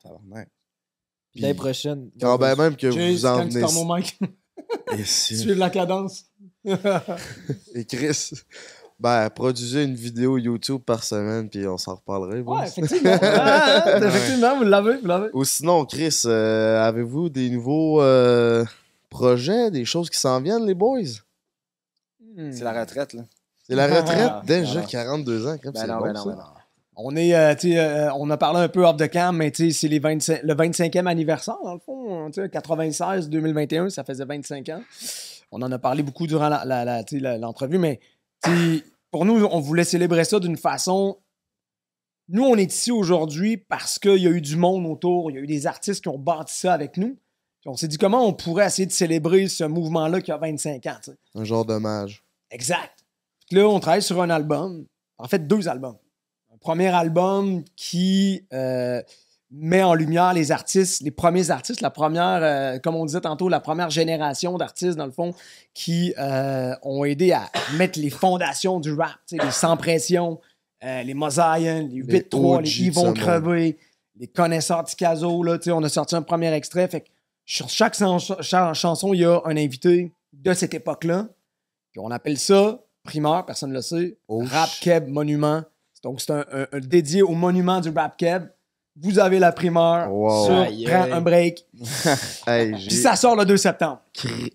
Puis 1.31 1.41
l'année 1.41 1.53
prochaine. 1.53 2.10
quand 2.19 2.38
ben 2.38 2.56
même 2.56 2.76
que 2.76 2.88
vous 2.88 3.26
en 3.26 3.45
venez. 3.45 3.61
mon 3.61 4.02
si- 5.03 5.38
suivre 5.38 5.60
la 5.60 5.69
cadence. 5.69 6.26
Et 7.73 7.86
Chris, 7.86 8.31
ben, 8.99 9.30
produisez 9.30 9.84
une 9.84 9.95
vidéo 9.95 10.38
YouTube 10.38 10.81
par 10.85 11.03
semaine, 11.03 11.49
puis 11.49 11.65
on 11.67 11.77
s'en 11.77 11.95
reparlerait. 11.95 12.41
Ouais, 12.41 12.67
effectivement. 12.67 13.17
Ah, 13.21 13.84
ah, 13.85 13.97
effectivement, 14.05 14.57
vous 14.57 14.63
l'avez, 14.63 14.97
vous 14.97 15.07
l'avez. 15.07 15.30
Ou 15.34 15.43
sinon, 15.45 15.85
Chris, 15.85 16.21
euh, 16.26 16.81
avez-vous 16.84 17.30
des 17.30 17.49
nouveaux 17.49 18.01
euh, 18.01 18.65
projets, 19.09 19.71
des 19.71 19.85
choses 19.85 20.09
qui 20.09 20.17
s'en 20.17 20.41
viennent, 20.41 20.65
les 20.65 20.73
boys? 20.73 20.99
C'est 22.51 22.63
la 22.63 22.80
retraite, 22.80 23.13
là. 23.13 23.23
C'est 23.67 23.76
la 23.76 23.88
retraite? 23.88 24.30
Ah, 24.31 24.41
déjà, 24.45 24.81
ah. 24.84 24.88
42 24.89 25.47
ans, 25.47 25.57
comme 25.61 25.73
Ben 25.73 25.81
c'est 25.81 25.88
non, 25.88 25.97
bon, 25.97 26.03
ben 26.05 26.13
non, 26.13 26.23
ça. 26.23 26.30
ben 26.31 26.35
non. 26.38 26.43
On 27.01 27.15
est, 27.15 27.34
euh, 27.34 27.55
tu 27.55 27.71
sais, 27.71 27.80
euh, 27.80 28.11
on 28.15 28.30
a 28.30 28.35
parlé 28.38 28.59
un 28.59 28.67
peu 28.67 28.85
off 28.85 28.97
the 28.97 29.07
cam, 29.09 29.38
mais 29.38 29.51
tu 29.51 29.71
sais, 29.71 29.80
c'est 29.80 29.88
les 29.88 29.99
25 29.99 30.41
le 30.43 30.53
25e 30.53 31.05
anniversaire, 31.07 31.57
dans 31.63 31.73
le 31.73 31.80
fond. 31.80 32.30
Tu 32.31 32.41
sais, 32.41 32.47
96-2021, 32.49 33.89
ça 33.89 34.03
faisait 34.03 34.26
25 34.26 34.67
ans. 34.69 34.81
On 35.51 35.61
en 35.61 35.71
a 35.71 35.80
parlé 35.80 36.03
beaucoup 36.03 36.27
durant 36.27 36.49
la- 36.49 36.65
la- 36.65 37.38
l'entrevue, 37.38 37.77
mais 37.77 37.99
pour 39.11 39.26
nous, 39.26 39.45
on 39.45 39.60
voulait 39.60 39.84
célébrer 39.84 40.24
ça 40.24 40.40
d'une 40.40 40.57
façon. 40.57 41.20
Nous, 42.28 42.44
on 42.44 42.56
est 42.56 42.72
ici 42.72 42.91
aujourd'hui 42.91 43.57
parce 43.57 43.98
qu'il 43.98 44.18
y 44.18 44.28
a 44.28 44.32
eu 44.32 44.41
du 44.41 44.56
monde 44.56 44.86
autour, 44.86 45.32
il 45.32 45.36
y 45.36 45.38
a 45.38 45.41
eu 45.41 45.48
des 45.48 45.66
artistes 45.66 46.03
qui 46.03 46.10
ont 46.10 46.20
bâti 46.20 46.56
ça 46.56 46.74
avec 46.74 46.98
nous. 46.98 47.18
Puis 47.61 47.70
on 47.70 47.76
s'est 47.76 47.88
dit 47.88 47.98
comment 47.98 48.26
on 48.26 48.34
pourrait 48.34 48.68
essayer 48.68 48.86
de 48.86 48.91
célébrer 48.91 49.48
ce 49.48 49.64
mouvement-là 49.64 50.22
qui 50.22 50.32
a 50.32 50.38
25 50.38 50.86
ans. 50.86 50.99
Un 51.36 51.44
genre 51.44 51.66
d'hommage. 51.66 52.24
Exact. 52.52 53.03
Puis 53.48 53.57
là, 53.57 53.68
on 53.68 53.80
travaille 53.80 54.02
sur 54.02 54.22
un 54.22 54.30
album. 54.30 54.86
En 55.18 55.28
fait, 55.28 55.48
deux 55.48 55.68
albums. 55.68 55.98
Un 56.53 56.57
premier 56.57 56.88
album 56.88 57.64
qui 57.76 58.45
euh, 58.53 59.02
met 59.51 59.81
en 59.81 59.93
lumière 59.95 60.34
les 60.34 60.51
artistes, 60.51 61.01
les 61.01 61.11
premiers 61.11 61.49
artistes, 61.49 61.81
la 61.81 61.89
première, 61.89 62.39
euh, 62.43 62.80
comme 62.80 62.95
on 62.95 63.05
disait 63.05 63.21
tantôt, 63.21 63.49
la 63.49 63.59
première 63.59 63.89
génération 63.89 64.57
d'artistes, 64.57 64.95
dans 64.97 65.05
le 65.07 65.11
fond, 65.11 65.34
qui 65.73 66.13
euh, 66.19 66.76
ont 66.84 67.03
aidé 67.03 67.31
à 67.31 67.49
mettre 67.77 67.99
les 67.99 68.09
fondations 68.11 68.80
du 68.80 68.93
rap. 68.93 69.15
Les 69.31 69.51
Sans 69.51 69.76
Pression, 69.76 70.39
euh, 70.84 71.01
les 71.03 71.13
Mosaïens, 71.15 71.89
les 71.91 72.01
8-3, 72.03 72.57
OG 72.57 72.63
les 72.65 72.69
ce 72.93 72.99
crever, 73.15 73.77
les 74.19 74.27
connaisseurs 74.27 74.84
Ticazo. 74.84 75.41
Là, 75.43 75.57
on 75.67 75.84
a 75.84 75.89
sorti 75.89 76.15
un 76.15 76.21
premier 76.21 76.53
extrait. 76.53 76.88
Fait 76.88 77.01
que 77.01 77.07
sur 77.45 77.69
chaque 77.69 77.95
chan- 77.95 78.19
chan- 78.19 78.73
chanson, 78.76 79.13
il 79.15 79.21
y 79.21 79.26
a 79.26 79.41
un 79.45 79.57
invité 79.57 80.11
de 80.34 80.53
cette 80.53 80.76
époque-là. 80.76 81.27
Puis 81.91 81.99
on 81.99 82.11
appelle 82.11 82.38
ça 82.38 82.80
primeur, 83.03 83.43
personne 83.47 83.69
ne 83.71 83.76
le 83.76 83.81
sait. 83.81 84.17
Oh, 84.27 84.43
rap 84.45 84.69
Keb 84.81 85.07
Monument. 85.07 85.63
Donc 86.03 86.21
c'est 86.21 86.31
un, 86.31 86.45
un- 86.53 86.67
un 86.71 86.80
dédié 86.80 87.23
au 87.23 87.31
monument 87.34 87.80
du 87.81 87.89
rap 87.89 88.15
Keb. 88.17 88.43
Vous 89.01 89.17
avez 89.19 89.39
la 89.39 89.51
primeur 89.51 90.11
Wow. 90.11 90.45
sur 90.45 90.55
Aïe, 90.55 90.85
Prends 90.85 91.11
un 91.11 91.21
break. 91.21 91.65
Puis 92.45 92.91
ça 92.91 93.15
sort 93.15 93.35
le 93.35 93.45
2 93.45 93.57
septembre. 93.57 94.01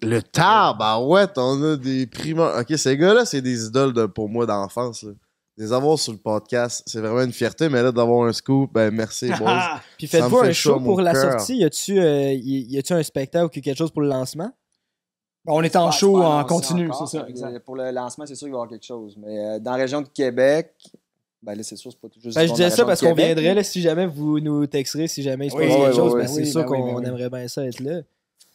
Le 0.03 0.21
tabarouette, 0.21 1.39
on 1.39 1.63
a 1.63 1.77
des 1.77 2.07
primeurs. 2.07 2.59
Ok, 2.61 2.77
ces 2.77 2.97
gars-là, 2.97 3.25
c'est 3.25 3.41
des 3.41 3.67
idoles 3.67 3.93
de- 3.93 4.07
pour 4.07 4.29
moi 4.29 4.47
d'enfance. 4.47 5.05
Les 5.57 5.73
avoir 5.73 5.99
sur 5.99 6.13
le 6.13 6.19
podcast, 6.19 6.83
c'est 6.87 6.99
vraiment 7.01 7.23
une 7.23 7.33
fierté, 7.33 7.69
mais 7.69 7.81
là, 7.83 7.93
d'avoir 7.93 8.27
un 8.27 8.33
scoop, 8.33 8.73
ben 8.73 8.91
merci, 8.93 9.31
boys. 9.39 9.81
Puis 9.97 10.09
faites-vous 10.09 10.41
fait 10.43 10.49
un 10.49 10.53
show 10.53 10.81
pour 10.81 11.01
la 11.01 11.13
cœur. 11.13 11.39
sortie? 11.39 11.59
Y 11.59 11.65
a-tu 11.65 11.99
euh, 12.01 12.33
y- 12.33 12.67
y 12.71 12.79
a-tu 12.79 12.93
un 12.93 13.03
spectacle 13.03 13.45
ou 13.47 13.49
quelque 13.49 13.75
chose 13.77 13.91
pour 13.93 14.03
le 14.03 14.09
lancement? 14.09 14.51
on 15.47 15.63
est 15.63 15.77
en 15.77 15.87
Ouais, 15.87 15.93
show 15.93 16.23
en 16.23 16.43
continu, 16.45 16.91
c'est 16.99 17.19
ça. 17.19 17.27
Exact. 17.29 17.55
euh, 17.55 17.61
Pour 17.61 17.77
le 17.77 17.91
lancement, 17.91 18.25
c'est 18.27 18.35
sûr 18.35 18.47
qu'il 18.47 18.53
va 18.53 18.57
y 18.57 18.61
avoir 18.63 18.69
quelque 18.71 18.85
chose. 18.87 19.15
Mais 19.19 19.39
euh, 19.39 19.59
dans 19.61 19.73
la 19.73 19.77
région 19.77 20.01
de 20.01 20.09
Québec, 20.09 20.75
ben 21.45 21.55
là, 21.55 21.63
c'est 21.63 21.77
sûr, 21.77 21.91
c'est 21.93 22.01
pas 22.01 22.09
tout 22.09 22.21
juste. 22.21 22.37
Ben, 22.37 22.47
je 22.47 22.53
disais 22.53 22.71
ça 22.71 22.85
parce 22.85 23.01
qu'on 23.01 23.15
viendrait 23.15 23.55
là. 23.55 23.63
si 23.63 23.81
jamais 23.83 24.07
vous 24.07 24.41
nous 24.41 24.67
texterez, 24.67 25.07
si 25.09 25.23
jamais 25.23 25.47
il 25.47 25.51
se 25.51 25.57
Oui, 25.57 25.67
passe 25.69 25.77
quelque 25.77 25.95
chose, 25.97 26.15
ouais, 26.15 26.21
ben, 26.23 26.29
c'est 26.29 26.41
Oui, 26.41 26.47
sûr 26.51 26.61
ben 26.63 26.67
oui, 26.71 26.79
qu'on 26.81 26.87
ben 26.95 27.01
oui. 27.01 27.07
aimerait 27.09 27.31
bien 27.31 27.49
ça 27.49 27.65
être 27.65 27.81
là. 27.81 28.01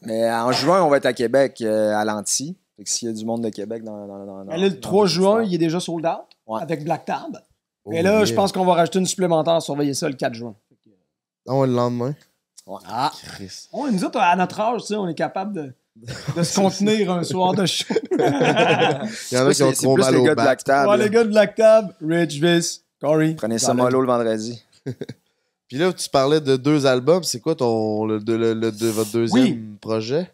Mais 0.01 0.31
en 0.31 0.51
juin, 0.51 0.81
on 0.83 0.89
va 0.89 0.97
être 0.97 1.05
à 1.05 1.13
Québec, 1.13 1.59
euh, 1.61 1.93
à 1.95 2.03
Lanty. 2.05 2.55
Fait 2.77 2.83
que 2.83 2.89
s'il 2.89 3.07
y 3.09 3.11
a 3.11 3.13
du 3.13 3.25
monde 3.25 3.43
de 3.43 3.49
Québec 3.49 3.83
dans. 3.83 4.07
dans, 4.07 4.25
dans, 4.25 4.25
dans- 4.25 4.43
là, 4.51 4.57
le 4.57 4.69
dans- 4.69 4.79
3 4.79 5.03
dans 5.03 5.07
juin, 5.07 5.43
il 5.43 5.53
est 5.53 5.57
déjà 5.57 5.79
sold 5.79 6.05
out 6.05 6.25
Ouais. 6.47 6.61
avec 6.61 6.83
Black 6.83 7.05
Tab. 7.05 7.37
Oh, 7.85 7.91
Et 7.91 8.01
là, 8.01 8.17
yeah. 8.17 8.25
je 8.25 8.33
pense 8.33 8.51
qu'on 8.51 8.65
va 8.65 8.73
rajouter 8.73 8.99
une 8.99 9.05
supplémentaire, 9.05 9.61
surveiller 9.61 9.93
ça 9.93 10.07
le 10.09 10.15
4 10.15 10.33
juin. 10.33 10.55
Ah 11.47 11.55
ouais, 11.55 11.67
le 11.67 11.73
lendemain. 11.73 12.13
Ah, 12.87 13.11
Chris. 13.23 13.67
Ouais, 13.73 13.91
nous 13.91 14.03
autres, 14.03 14.19
à 14.19 14.35
notre 14.35 14.59
âge, 14.59 14.81
tu 14.81 14.87
sais, 14.87 14.95
on 14.95 15.07
est 15.07 15.15
capable 15.15 15.53
de. 15.53 15.73
de 16.35 16.43
se 16.43 16.55
contenir 16.59 17.11
un 17.11 17.23
soir 17.23 17.53
de 17.53 17.65
show. 17.65 17.93
Il 18.11 19.35
y 19.35 19.37
en 19.37 19.47
a 19.47 19.53
qui 19.53 19.63
ont 19.63 19.71
trop 19.71 19.93
plus 19.95 20.03
mal 20.03 20.13
les 20.13 20.19
au 20.19 20.23
gars 20.23 20.35
de. 20.35 20.41
Black 20.41 20.63
Tab. 20.63 20.99
Les 20.99 21.09
gars 21.09 21.23
de 21.23 21.29
Black 21.29 21.55
Tab, 21.55 21.93
Rich, 22.01 22.39
Viss, 22.41 22.83
Corey. 23.01 23.35
Prenez 23.35 23.57
ça 23.59 23.73
mollo 23.73 24.01
le 24.01 24.07
vendredi. 24.07 24.61
Puis 25.67 25.77
là, 25.77 25.93
tu 25.93 26.09
parlais 26.09 26.41
de 26.41 26.55
deux 26.57 26.85
albums. 26.85 27.23
C'est 27.23 27.39
quoi 27.39 27.53
ton, 27.55 28.05
le, 28.05 28.19
de- 28.19 28.33
le- 28.33 28.53
le- 28.53 28.71
de 28.71 28.87
votre 28.87 29.11
deuxième 29.11 29.43
Oui. 29.43 29.59
projet? 29.79 30.31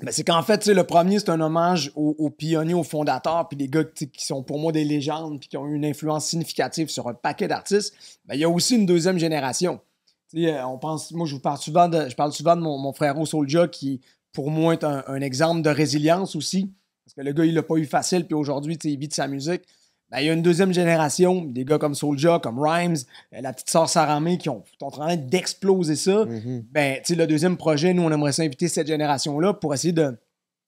Ben, 0.00 0.10
c'est 0.12 0.24
qu'en 0.24 0.42
fait, 0.42 0.58
tu 0.58 0.64
sais, 0.66 0.74
le 0.74 0.84
premier, 0.84 1.18
c'est 1.20 1.30
un 1.30 1.40
hommage 1.40 1.90
aux, 1.94 2.14
aux 2.18 2.28
pionniers, 2.30 2.74
aux 2.74 2.82
fondateurs, 2.82 3.48
puis 3.48 3.56
des 3.56 3.68
gars 3.68 3.84
qui 3.84 4.10
sont 4.26 4.42
pour 4.42 4.58
moi 4.58 4.70
des 4.72 4.84
légendes, 4.84 5.38
puis 5.40 5.48
qui 5.48 5.56
ont 5.56 5.66
eu 5.66 5.74
une 5.74 5.86
influence 5.86 6.26
significative 6.26 6.88
sur 6.90 7.08
un 7.08 7.14
paquet 7.14 7.48
d'artistes. 7.48 7.94
Ben, 8.26 8.34
il 8.34 8.40
y 8.40 8.44
a 8.44 8.48
aussi 8.48 8.74
une 8.76 8.84
deuxième 8.86 9.18
génération. 9.18 9.80
Tu 10.30 10.42
sais, 10.42 10.52
euh, 10.52 10.66
on 10.66 10.76
pense, 10.78 11.12
moi, 11.12 11.26
je 11.26 11.34
vous 11.36 11.40
parle 11.40 11.58
souvent 11.58 11.88
de, 11.88 12.08
je 12.10 12.14
parle 12.16 12.32
souvent 12.32 12.56
de 12.56 12.60
mon, 12.60 12.76
mon 12.76 12.92
frère 12.92 13.14
Soulja, 13.26 13.68
qui, 13.68 14.00
pour 14.36 14.50
moi, 14.50 14.74
est 14.74 14.84
un, 14.84 15.02
un 15.06 15.20
exemple 15.22 15.62
de 15.62 15.70
résilience 15.70 16.36
aussi. 16.36 16.70
Parce 17.04 17.14
que 17.14 17.22
le 17.22 17.32
gars, 17.32 17.46
il 17.46 17.54
l'a 17.54 17.62
pas 17.62 17.76
eu 17.76 17.86
facile, 17.86 18.26
puis 18.26 18.34
aujourd'hui, 18.34 18.74
il 18.84 18.98
vit 18.98 19.08
de 19.08 19.14
sa 19.14 19.26
musique. 19.28 19.62
Ben, 20.10 20.20
il 20.20 20.26
y 20.26 20.30
a 20.30 20.34
une 20.34 20.42
deuxième 20.42 20.74
génération, 20.74 21.42
des 21.44 21.64
gars 21.64 21.78
comme 21.78 21.94
Soulja, 21.94 22.38
comme 22.42 22.58
Rhymes, 22.60 22.96
euh, 23.32 23.40
la 23.40 23.52
petite 23.54 23.70
sœur 23.70 23.88
Saramé, 23.88 24.36
qui 24.36 24.50
ont, 24.50 24.60
qui 24.60 24.72
sont 24.78 24.86
en 24.86 24.90
train 24.90 25.16
d'exploser 25.16 25.96
ça 25.96 26.26
Mhm. 26.26 26.64
ben, 26.70 27.00
tu 27.02 27.14
le 27.14 27.26
deuxième 27.26 27.56
projet, 27.56 27.94
nous, 27.94 28.02
on 28.02 28.10
aimerait 28.12 28.32
s'inviter 28.32 28.68
cette 28.68 28.86
génération-là 28.88 29.54
pour 29.54 29.72
essayer 29.72 29.92
de, 29.94 30.14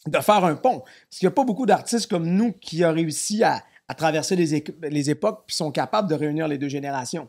de 0.06 0.18
faire 0.18 0.44
un 0.44 0.54
pont. 0.54 0.78
Parce 0.80 1.18
qu'il 1.18 1.26
n'y 1.26 1.32
a 1.32 1.34
pas 1.34 1.44
beaucoup 1.44 1.66
d'artistes 1.66 2.08
comme 2.08 2.26
nous 2.26 2.52
qui 2.52 2.82
ont 2.86 2.92
réussi 2.94 3.44
à, 3.44 3.62
à 3.86 3.94
traverser 3.94 4.34
les, 4.34 4.64
les 4.90 5.10
époques 5.10 5.42
puis 5.46 5.54
sont 5.54 5.70
capables 5.70 6.08
de 6.08 6.14
réunir 6.14 6.48
les 6.48 6.56
deux 6.58 6.68
générations. 6.68 7.28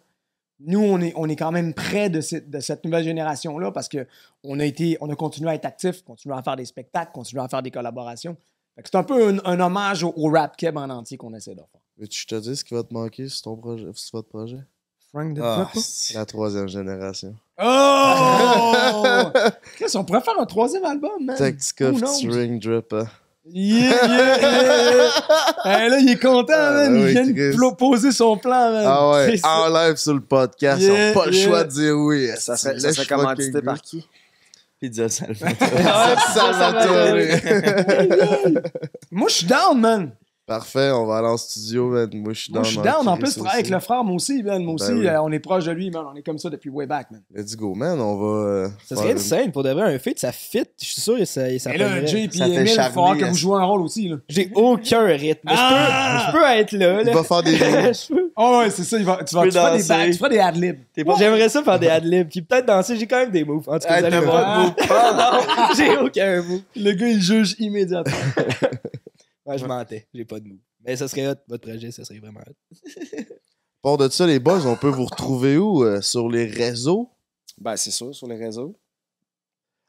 Nous, 0.61 0.80
on 0.80 0.99
est, 0.99 1.14
on 1.15 1.27
est 1.30 1.36
quand 1.38 1.52
même 1.52 1.73
près 1.73 2.10
de, 2.10 2.19
cette- 2.22 2.49
de 2.49 2.60
cette 2.60 2.84
nouvelle 2.84 3.03
génération-là 3.03 3.72
parce 3.72 3.88
qu'on 3.90 4.60
a 4.60 4.65
été, 4.65 4.98
on 5.02 5.10
a 5.10 5.15
continué 5.15 5.49
à 5.49 5.56
être 5.56 5.65
actifs, 5.65 6.03
continué 6.03 6.36
à 6.36 6.41
faire 6.44 6.56
des 6.57 6.65
spectacles, 6.65 7.11
continué 7.14 7.41
à 7.41 7.48
faire 7.48 7.61
des 7.64 7.72
collaborations. 7.72 8.36
C'est 8.84 8.95
un 8.95 9.03
peu 9.03 9.30
un, 9.30 9.38
un 9.45 9.60
hommage 9.60 10.03
au, 10.03 10.14
au 10.15 10.30
rap 10.30 10.56
keb 10.57 10.77
en 10.77 10.90
entier 10.90 11.18
qu'on 11.18 11.34
essaie 11.34 11.52
de 11.56 11.57
faire. 11.61 11.81
Veux-tu 11.98 12.22
je 12.22 12.27
te 12.27 12.36
dise 12.36 12.60
ce 12.60 12.64
qui 12.64 12.73
va 12.73 12.84
te 12.84 12.94
manquer 12.94 13.27
sur, 13.27 13.41
ton 13.44 13.56
projet, 13.57 13.88
sur 13.94 14.18
votre 14.18 14.30
projet? 14.30 14.60
Frank 15.11 15.34
de 15.34 15.41
Ah, 15.44 15.69
La 16.14 16.26
troisième 16.26 16.68
génération. 16.69 17.36
Oh! 17.61 19.23
Chris, 19.76 19.91
on 19.95 20.03
pourrait 20.06 20.22
faire 20.22 20.40
un 20.40 20.45
troisième 20.45 20.86
album, 20.86 21.26
man. 21.26 21.38
Tactica 21.38 21.91
featuring 21.94 22.60
Drip. 22.60 22.94
hein. 22.94 23.07
Yeah, 23.45 24.05
yeah, 24.05 24.91
yeah. 24.91 25.11
Hey, 25.65 25.89
là, 25.89 25.97
il 25.99 26.09
est 26.11 26.19
content, 26.21 26.53
Ah, 26.55 26.71
man. 26.73 26.93
ben 26.93 27.07
il 27.07 27.07
vient 27.07 27.25
de 27.25 27.75
poser 27.75 28.11
son 28.11 28.37
plan, 28.37 28.71
man. 28.71 28.83
Ah 28.85 29.09
ouais, 29.11 29.39
en 29.43 29.69
live 29.69 29.95
sur 29.95 30.13
le 30.13 30.19
podcast. 30.21 30.81
Yeah, 30.81 30.91
on 30.91 30.97
n'a 30.97 31.13
pas 31.13 31.25
le 31.25 31.31
choix 31.31 31.63
de 31.63 31.69
dire 31.69 31.95
oui. 31.97 32.29
Ça 32.37 32.57
serait, 32.57 32.77
ça 32.79 32.93
serait 32.93 33.05
commandité 33.07 33.61
par 33.61 33.81
qui? 33.81 34.07
Pizza 34.79 35.09
Salvatore. 35.09 35.57
Salvatore. 36.33 37.17
Moi, 39.11 39.27
je 39.29 39.33
suis 39.33 39.45
down, 39.45 39.79
man. 39.79 40.11
Parfait, 40.49 40.89
on 40.91 41.05
va 41.05 41.17
aller 41.19 41.27
en 41.27 41.38
studio, 41.38 41.89
man. 41.89 42.09
Moi, 42.13 42.34
je 42.34 42.39
suis 42.41 42.51
down. 42.51 42.61
Moi, 42.63 42.63
je 42.63 42.69
suis 42.80 42.81
down. 42.81 43.07
En 43.07 43.17
plus, 43.17 43.30
je 43.31 43.35
travaille 43.35 43.53
avec 43.59 43.69
le 43.69 43.80
frère, 43.80 44.03
moi 44.03 44.15
aussi, 44.15 44.41
man. 44.43 44.63
Moi 44.63 44.76
Ben 44.80 44.84
aussi, 44.84 44.93
oui. 44.99 45.07
euh, 45.07 45.21
on 45.21 45.31
est 45.31 45.39
proche 45.39 45.65
de 45.65 45.71
lui, 45.71 45.91
man. 45.91 46.03
On 46.11 46.15
est 46.15 46.23
comme 46.23 46.39
ça 46.39 46.49
depuis 46.49 46.69
way 46.71 46.88
back, 46.88 47.11
man. 47.11 47.21
Let's 47.34 47.55
go, 47.55 47.76
man. 47.76 47.99
On 48.01 48.15
va. 48.17 48.26
euh, 48.49 48.67
Ça 48.88 48.95
serait 48.95 49.11
une- 49.11 49.17
insane 49.17 49.51
pour 49.51 49.61
de 49.63 49.69
vrai, 49.69 49.93
un 49.93 49.99
feat, 49.99 50.19
ça 50.19 50.31
fit. 50.31 50.63
Je 50.81 50.85
suis 50.85 51.01
sûr 51.01 51.17
que 51.19 51.26
ça, 51.26 51.41
ça 51.59 51.73
Et 51.73 51.77
là. 51.77 52.03
Jay 52.05 52.21
et 52.23 52.23
Emile, 52.38 52.67
il 52.67 52.76
va 52.76 52.89
falloir 52.89 53.15
que 53.17 53.23
hein. 53.26 53.30
vous 53.30 53.35
jouez 53.38 53.57
un 53.59 53.63
rôle 53.65 53.81
aussi, 53.81 54.07
là. 54.09 54.15
J'ai 54.27 54.49
aucun 54.55 55.05
rythme. 55.05 55.39
Mais 55.45 55.51
je 55.53 55.57
peux- 55.57 55.76
Ah! 55.76 56.26
Je, 56.27 56.31
peux, 56.31 56.43
être 56.43 56.71
là. 56.73 57.01
Il 57.01 57.07
là. 57.07 57.13
va 57.13 57.23
faire 57.23 57.43
des 57.43 57.55
Je 57.57 58.07
peux- 58.13 58.31
Oh, 58.35 58.59
ouais, 58.59 58.69
c'est 58.71 58.84
ça. 58.85 58.97
il 58.97 59.05
va- 59.05 59.19
tu 59.23 59.35
vas 59.35 59.43
tu 59.43 59.51
feras 59.51 59.71
des 59.71 59.77
danser. 59.80 59.88
back- 59.89 60.11
tu 60.11 60.17
feras 60.17 60.30
des 60.30 60.39
adlibs. 60.39 60.80
J'aimerais 61.19 61.49
ça 61.49 61.61
faire 61.61 61.77
des 61.80 61.88
adlibs. 61.89 62.27
Puis 62.30 62.41
peut-être 62.41 62.65
danser, 62.65 62.95
j'ai 62.97 63.05
quand 63.05 63.17
même 63.19 63.31
des 63.31 63.43
moves. 63.43 63.67
En 63.69 63.73
tout 63.77 63.88
cas, 63.88 63.95
Ah, 63.97 63.99
vous 63.99 64.05
allez 64.05 64.15
t'as 64.17 64.21
voir. 64.21 64.59
non, 64.63 65.73
j'ai 65.77 65.97
aucun 65.97 66.41
move. 66.41 66.61
Le 66.76 66.91
gars, 66.93 67.07
il 67.07 67.21
juge 67.21 67.55
immédiatement. 67.59 68.13
Ouais, 69.49 69.57
je 69.57 69.65
mentais. 69.65 70.07
J'ai 70.13 70.26
pas 70.26 70.39
de 70.39 70.47
move. 70.47 70.57
Mais 70.85 70.95
ça 70.95 71.07
serait 71.07 71.27
hot, 71.27 71.35
votre 71.47 71.67
projet, 71.67 71.91
ça 71.91 72.05
serait 72.05 72.19
vraiment 72.19 72.39
hot. 72.47 72.53
Pour 73.81 73.97
de 73.97 74.07
ça, 74.09 74.26
les 74.27 74.39
boys, 74.39 74.65
on 74.65 74.76
peut 74.76 74.89
vous 74.89 75.05
retrouver 75.05 75.57
où 75.57 75.84
euh, 75.84 76.01
Sur 76.01 76.30
les 76.30 76.45
réseaux? 76.45 77.09
Ben, 77.59 77.76
c'est 77.76 77.91
sûr, 77.91 78.13
sur 78.13 78.27
les 78.27 78.38
réseaux. 78.38 78.76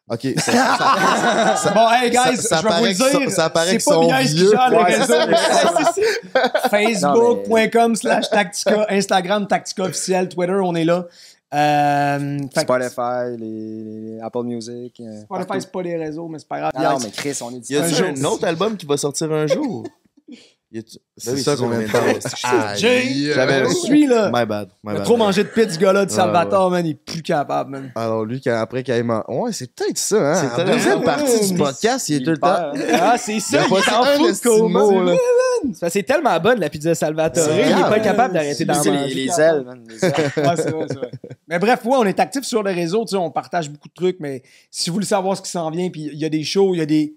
Ok. 0.09 0.23
ça- 0.39 0.51
ça- 0.53 1.57
ça- 1.57 1.71
bon, 1.73 1.89
hey, 1.93 2.11
guys, 2.11 2.37
ça- 2.37 2.43
ça 2.43 2.57
je 2.57 2.63
vais 2.63 2.69
vous 2.69 2.69
paraît 2.69 2.93
le 3.21 3.25
que 3.27 3.31
ça- 3.31 3.51
paraît 3.51 3.79
sont 3.79 4.09
vieux. 4.23 4.51
Ouais, 4.51 4.93
ça. 5.07 6.69
Facebook.com 6.71 7.95
slash 7.97 8.29
Tactica, 8.31 8.87
Instagram 8.91 9.47
Tactica 9.47 9.85
officiel, 9.85 10.29
Twitter, 10.29 10.59
on 10.63 10.75
est 10.75 10.85
là. 10.85 11.07
Euh, 11.53 12.39
Spotify, 12.57 13.37
les, 13.37 13.83
les 13.85 14.21
Apple 14.21 14.45
Music. 14.45 15.01
euh, 15.01 15.23
Spotify, 15.23 15.61
c'est 15.61 15.73
pas 15.73 15.83
les 15.83 15.97
réseaux, 15.97 16.29
mais 16.29 16.39
c'est 16.39 16.47
pas 16.49 16.59
grave. 16.61 16.73
Ah 16.75 16.93
non, 16.93 16.99
mais 17.03 17.11
Chris, 17.11 17.37
on 17.43 17.53
est 17.55 17.69
Y 17.69 17.77
a 17.77 18.05
un 18.07 18.25
autre 18.25 18.45
album 18.47 18.77
qui 18.77 18.87
va 18.87 18.97
sortir 18.97 19.33
un 19.33 19.47
jour? 19.47 19.85
C'est 20.73 21.31
Ben 21.31 21.35
oui, 21.37 21.43
ça 21.43 21.57
c'est 21.57 21.63
qu'on 21.63 21.69
vient 21.69 21.81
de 21.81 21.87
faire. 21.87 22.05
Ah, 22.45 22.77
J'avais- 22.77 23.65
je 23.69 23.75
suis 23.75 24.07
là. 24.07 24.31
My 24.33 24.47
bad. 24.47 24.69
My 24.85 24.91
Il 24.91 24.91
a 24.91 24.95
bad. 24.95 25.03
trop 25.05 25.17
mangé 25.17 25.43
de 25.43 25.49
pizza, 25.49 25.75
ce 25.75 25.79
gars-là, 25.81 26.07
de 26.07 26.11
Salvatore, 26.13 26.71
man. 26.71 26.87
Il 26.87 26.91
est 26.91 26.95
plus 26.95 27.23
capable, 27.23 27.71
man. 27.71 27.93
Alors, 27.97 28.25
lui, 28.25 28.41
quand- 28.41 28.55
après, 28.57 28.85
qu'il 28.85 28.95
ait 28.95 29.03
man- 29.03 29.25
Ouais, 29.27 29.51
c'est 29.53 29.75
peut-être 29.75 29.99
ça, 29.99 30.17
hein. 30.17 30.35
C'est 30.57 30.65
La 30.65 30.73
deuxième 30.73 31.03
partie 31.03 31.51
du 31.53 31.59
podcast, 31.59 32.09
il 32.09 32.15
est 32.15 32.19
Il 32.19 32.25
tout 32.25 32.31
le 32.31 32.39
temps. 32.39 32.73
Ah, 32.93 33.17
c'est 33.19 33.35
Il 33.35 33.41
ça, 33.41 33.63
il 33.65 33.69
pas 33.69 33.79
est 33.79 33.83
dit 33.83 33.91
en 33.91 34.03
un 34.03 34.07
full 34.17 34.31
esti 34.31 34.49
de. 34.49 35.75
C'est 35.75 35.91
C'est 35.91 36.03
tellement 36.05 36.39
bonne, 36.41 36.61
la 36.61 36.71
pizza 36.71 36.95
Salvatore. 36.95 37.45
C'est 37.45 37.63
Il 37.63 37.69
est 37.79 37.81
pas 37.83 38.01
capable 38.01 38.35
d'arrêter 38.35 38.65
d'en 38.65 38.75
C'est 38.75 38.91
les, 38.93 38.97
manger. 38.99 39.15
les 39.15 39.41
ailes, 39.41 39.65
man. 39.67 39.85
Les 39.89 40.05
ailes. 40.05 40.13
Ouais, 40.37 40.57
c'est 40.57 40.71
vrai, 40.71 40.87
c'est 40.89 40.97
vrai. 40.99 41.11
Mais 41.49 41.59
bref, 41.59 41.85
ouais, 41.85 41.97
on 41.97 42.05
est 42.05 42.21
actifs 42.21 42.45
sur 42.45 42.63
les 42.63 42.73
réseaux, 42.73 43.05
tu 43.05 43.11
sais, 43.11 43.17
on 43.17 43.31
partage 43.33 43.69
beaucoup 43.69 43.89
de 43.89 43.95
trucs, 43.95 44.19
mais 44.21 44.43
si 44.71 44.89
vous 44.89 44.95
voulez 44.95 45.07
savoir 45.07 45.37
ce 45.37 45.43
qui 45.43 45.51
s'en 45.51 45.69
vient, 45.71 45.91
puis 45.91 46.09
il 46.13 46.19
y 46.19 46.25
a 46.25 46.29
des 46.29 46.45
shows, 46.45 46.75
il 46.75 46.79
y 46.79 46.81
a 46.81 46.87
des. 46.87 47.17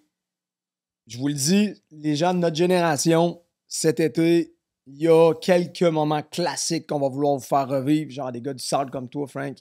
Je 1.08 1.18
vous 1.18 1.28
le 1.28 1.34
dis, 1.34 1.74
les 1.92 2.16
gens 2.16 2.34
de 2.34 2.40
notre 2.40 2.56
génération, 2.56 3.40
cet 3.76 4.00
été, 4.00 4.54
il 4.86 5.02
y 5.02 5.08
a 5.08 5.34
quelques 5.34 5.82
moments 5.82 6.22
classiques 6.22 6.86
qu'on 6.88 7.00
va 7.00 7.10
vouloir 7.10 7.34
vous 7.38 7.44
faire 7.44 7.68
revivre, 7.68 8.12
genre 8.12 8.32
des 8.32 8.40
gars 8.40 8.54
du 8.54 8.64
Salt 8.64 8.92
comme 8.92 9.10
toi, 9.10 9.26
Frank. 9.28 9.56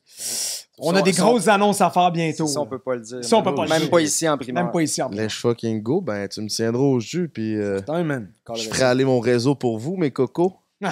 On 0.79 0.95
a 0.95 1.01
des 1.01 1.15
ça, 1.15 1.23
grosses 1.23 1.49
annonces 1.49 1.81
à 1.81 1.89
faire 1.91 2.13
bientôt. 2.13 2.47
Ça, 2.47 2.61
on 2.61 2.67
peut 2.67 2.79
pas 2.79 2.97
le 2.97 3.01
dire. 3.01 3.25
Ça, 3.25 3.39
on 3.39 3.43
peut 3.43 3.55
pas 3.55 3.63
le 3.65 3.71
Même 3.71 3.81
dire. 3.83 3.91
pas 3.91 4.03
ici 4.03 4.29
en 4.29 4.37
primaire. 4.37 4.65
Même 4.65 4.73
pas 4.73 4.83
ici 4.83 5.01
en 5.01 5.09
plus. 5.09 5.19
Let's 5.19 5.33
fucking 5.33 5.81
go, 5.81 6.03
ben, 6.03 6.29
tu 6.29 6.43
me 6.43 6.49
tiendras 6.49 6.83
au 6.83 7.01
jus, 7.01 7.31
puis 7.33 7.57
euh, 7.57 7.79
Putain, 7.79 8.05
man. 8.05 8.31
je 8.55 8.69
ferai 8.69 8.83
aller 8.83 9.05
mon 9.07 9.19
réseau 9.21 9.55
pour 9.55 9.79
vous, 9.79 9.97
mes 9.97 10.11
cocos. 10.11 10.53
Mais 10.83 10.91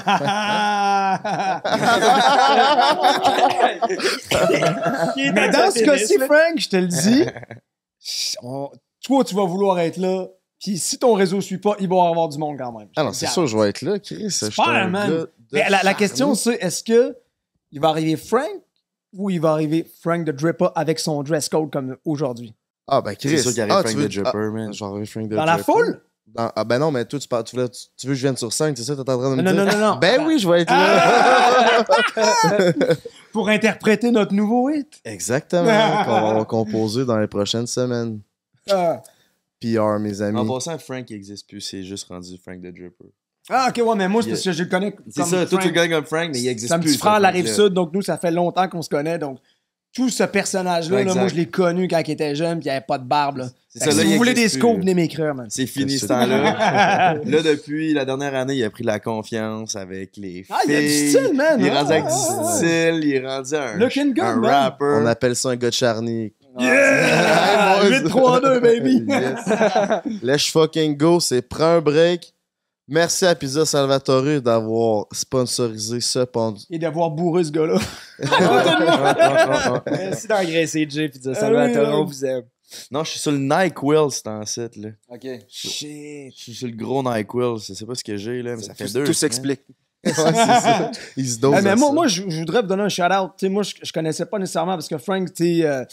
dans 5.51 5.71
ce 5.71 5.85
cas-ci, 5.85 6.19
Frank, 6.19 6.55
je 6.57 6.69
te 6.69 6.77
le 6.77 6.87
dis, 6.87 7.25
on- 8.43 8.71
toi, 9.05 9.25
tu 9.25 9.35
vas 9.35 9.45
vouloir 9.45 9.79
être 9.81 9.97
là. 9.97 10.27
Puis 10.61 10.79
si 10.79 10.99
ton 10.99 11.15
réseau 11.15 11.41
suit 11.41 11.59
pas, 11.59 11.75
il 11.81 11.89
va 11.89 11.97
y 11.97 12.09
avoir 12.11 12.29
du 12.29 12.37
monde 12.39 12.57
quand 12.59 12.71
même. 12.79 12.89
Ah 12.97 13.03
non, 13.05 13.13
c'est 13.13 13.27
sûr, 13.27 13.47
je 13.47 13.57
vais 13.57 13.71
être 13.71 13.81
là, 13.83 13.99
Chris. 13.99 14.31
Super, 14.31 14.69
un 14.69 14.89
man. 14.89 15.27
Mais 15.53 15.69
la, 15.71 15.83
la 15.83 15.95
question, 15.95 16.35
c'est 16.35 16.55
est-ce 16.57 16.85
que 16.85 17.17
il 17.73 17.81
va 17.81 17.89
arriver 17.89 18.17
Frank 18.17 18.49
ou 19.13 19.31
il 19.31 19.41
va 19.41 19.53
arriver 19.53 19.87
Frank 20.03 20.25
de 20.25 20.33
Dripper 20.33 20.69
avec 20.75 20.99
son 20.99 21.23
dress 21.23 21.49
code 21.49 21.71
comme 21.71 21.97
aujourd'hui? 22.05 22.55
Ah, 22.87 23.01
ben, 23.01 23.15
Chris. 23.17 23.31
C'est 23.31 23.39
sûr 23.39 23.53
qu'il 23.53 23.61
arrive 23.63 23.73
ah, 23.73 23.81
Frank 23.83 23.93
tu 23.93 23.99
veux- 23.99 24.09
the 24.09 24.13
Dripper, 24.13 24.31
ah, 24.35 24.51
man. 24.51 24.73
je 24.75 24.85
vais 24.85 24.91
arriver 24.91 25.07
Frank 25.07 25.29
the 25.29 25.33
Dans 25.35 25.45
la 25.45 25.59
foule? 25.59 26.03
Dans- 26.27 26.53
Ah, 26.55 26.63
ben 26.65 26.79
non, 26.79 26.91
mais 26.93 27.05
toi, 27.07 27.19
tu, 27.19 27.27
parles- 27.27 27.45
tu, 27.45 27.57
voulais- 27.57 27.69
tu- 27.69 27.87
tu 27.97 28.07
veux 28.07 28.13
que 28.13 28.17
je 28.19 28.23
vienne 28.23 28.37
sur 28.37 28.53
scène, 28.53 28.77
c'est 28.77 28.85
ça 28.85 28.95
t'es 28.95 29.01
en 29.01 29.05
train 29.05 29.31
de 29.31 29.37
me 29.37 29.43
Non, 29.43 29.53
dire? 29.53 29.65
non, 29.65 29.73
non, 29.73 29.79
non, 29.79 29.95
non. 29.95 29.97
Ben 29.99 30.25
oui, 30.27 30.39
je 30.39 30.49
vais 30.49 30.61
être 30.61 30.71
là. 30.71 31.85
Pour 33.33 33.49
interpréter 33.49 34.11
notre 34.11 34.33
nouveau 34.35 34.71
hit. 34.71 35.01
Exactement. 35.05 36.05
Qu'on 36.05 36.35
va 36.39 36.45
composer 36.45 37.05
dans 37.05 37.19
les 37.19 37.27
prochaines 37.29 37.67
semaines. 37.67 38.21
Ah, 38.71 39.03
PR, 39.61 39.99
mes 39.99 40.23
amis. 40.23 40.39
En 40.39 40.47
passant, 40.47 40.79
Frank 40.79 41.09
il 41.11 41.17
existe 41.17 41.49
plus, 41.49 41.61
c'est 41.61 41.83
juste 41.83 42.09
rendu 42.09 42.37
Frank 42.43 42.59
the 42.61 42.67
Dripper. 42.75 43.13
Ah, 43.49 43.69
ok, 43.71 43.85
ouais, 43.85 43.97
mais 43.97 44.09
moi, 44.09 44.23
c'est 44.23 44.31
parce 44.31 44.43
que 44.43 44.53
je 44.53 44.63
le 44.63 44.69
connais. 44.69 44.95
C'est 45.09 45.25
ça, 45.25 45.45
toi 45.47 45.59
tu 45.61 45.69
le 45.69 45.75
gagnes 45.75 45.91
comme 45.91 46.05
Frank, 46.05 46.31
mais 46.33 46.39
il 46.41 46.49
existe 46.49 46.69
C'est 46.69 46.75
un 46.75 46.79
plus. 46.79 46.91
petit 46.93 46.99
frère 46.99 47.17
de 47.17 47.23
la 47.23 47.31
rive 47.31 47.47
Frank-là. 47.47 47.65
sud, 47.65 47.73
donc 47.75 47.93
nous, 47.93 48.03
ça 48.03 48.17
fait 48.19 48.31
longtemps 48.31 48.69
qu'on 48.69 48.83
se 48.83 48.89
connaît. 48.89 49.19
Donc, 49.19 49.39
tout 49.93 50.09
ce 50.09 50.23
personnage-là, 50.23 50.95
Ouais, 50.99 51.03
là, 51.05 51.11
exact. 51.11 51.21
moi, 51.21 51.29
je 51.31 51.35
l'ai 51.35 51.47
connu 51.47 51.89
quand 51.89 52.01
il 52.07 52.11
était 52.13 52.37
jeune, 52.37 52.61
puis 52.61 52.67
il 52.69 52.71
avait 52.71 52.85
pas 52.87 52.99
de 52.99 53.05
barbe. 53.05 53.39
Là. 53.39 53.49
C'est 53.71 53.81
Fait 53.81 53.85
ça, 53.87 53.91
que 53.91 53.97
là, 53.97 54.03
si 54.03 54.09
il 54.09 54.13
vous 54.13 54.19
voulez 54.19 54.35
des 54.35 54.49
plus. 54.49 54.61
venez 54.79 54.95
m'écrire, 54.95 55.35
man. 55.35 55.47
C'est 55.51 55.67
fini 55.67 55.99
ce 55.99 56.07
temps-là. 56.07 57.15
là, 57.25 57.43
depuis 57.43 57.93
la 57.93 58.05
dernière 58.05 58.35
année, 58.37 58.55
il 58.55 58.63
a 58.65 58.71
pris 58.71 58.85
la 58.85 59.01
confiance 59.01 59.75
avec 59.75 60.17
les 60.17 60.45
Ah, 60.49 60.61
il 60.69 60.75
a 60.77 60.81
du 60.81 60.87
filles. 60.89 61.09
style, 61.11 61.35
man. 61.35 61.57
Il 61.59 61.67
est 61.67 61.71
Ah, 61.71 61.81
rendu 61.81 61.93
avec 61.93 62.05
du 62.05 62.11
ah, 62.13 62.53
style, 62.55 63.01
il 63.03 63.13
est 63.15 63.27
rendu 63.27 63.55
un, 63.57 63.77
Looking 63.79 64.15
good, 64.15 64.25
un 64.25 64.37
man. 64.37 64.51
rapper. 64.51 64.85
On 65.03 65.07
appelle 65.07 65.35
ça 65.35 65.51
un 65.51 65.57
gars 65.57 65.71
de 65.71 65.75
charny. 65.75 66.33
Yeah! 66.59 67.83
Hey, 67.83 68.01
boys. 68.03 68.11
8-3-2, 68.11 68.61
baby! 68.61 69.05
Yes. 69.09 70.23
Let's 70.23 70.47
fucking 70.51 70.97
go, 70.97 71.21
c'est 71.21 71.43
prends 71.43 71.77
un 71.77 71.81
break. 71.81 72.33
Merci 72.89 73.25
à 73.25 73.35
Pizza 73.37 73.65
Salvatore 73.65 74.41
d'avoir 74.41 75.07
sponsorisé 75.13 76.01
ce 76.01 76.21
pendu. 76.21 76.63
Et 76.71 76.79
d'avoir 76.79 77.11
bourré 77.11 77.45
ce 77.45 77.53
gars-là. 77.53 77.79
Merci 79.87 80.27
d'engraisser 80.27 80.87
Jay 80.91 81.11
Ah 81.27 81.35
Salvatore, 81.35 82.01
on 82.01 82.05
vous 82.05 82.25
aime. 82.25 82.43
Non, 82.91 83.05
je 83.05 83.11
suis 83.11 83.21
sur 83.21 83.33
le 83.33 83.39
NyQuil, 83.39 84.11
c'est 84.11 84.27
en 84.29 84.45
site, 84.47 84.77
là. 84.77 84.89
OK. 85.09 85.27
Shit. 85.49 86.33
Je 86.37 86.43
suis 86.43 86.55
sur 86.55 86.67
le 86.69 86.75
gros 86.75 87.03
NyQuil, 87.03 87.59
je 87.69 87.75
sais 87.75 87.87
pas 87.87 87.95
ce 87.95 88.03
que 88.05 88.17
j'ai, 88.17 88.43
là, 88.43 88.57
mais 88.57 88.63
ça 88.63 88.75
fait 88.75 88.87
Tout, 88.87 88.93
deux. 88.95 89.05
tout 89.05 89.13
semaines. 89.13 89.15
s'explique. 89.15 89.61
Ouais, 90.03 90.13
c'est 90.15 90.23
ça. 90.25 90.91
Il 91.15 91.29
se 91.29 91.39
dose. 91.39 91.55
Ah, 91.59 91.61
mais 91.61 91.77
moi, 91.77 91.89
ça. 91.89 91.95
moi 91.95 92.07
je, 92.07 92.23
je 92.27 92.39
voudrais 92.39 92.63
vous 92.63 92.69
donner 92.69 92.85
un 92.85 92.89
shout-out. 92.89 93.33
Tu 93.37 93.45
sais, 93.47 93.49
Moi, 93.51 93.63
je, 93.63 93.75
je 93.83 93.93
connaissais 93.93 94.25
pas 94.25 94.39
nécessairement 94.39 94.73
parce 94.73 94.89
que 94.89 94.97
Frank, 94.97 95.31
tu 95.35 95.59
sais, 95.61 95.67
euh, 95.67 95.85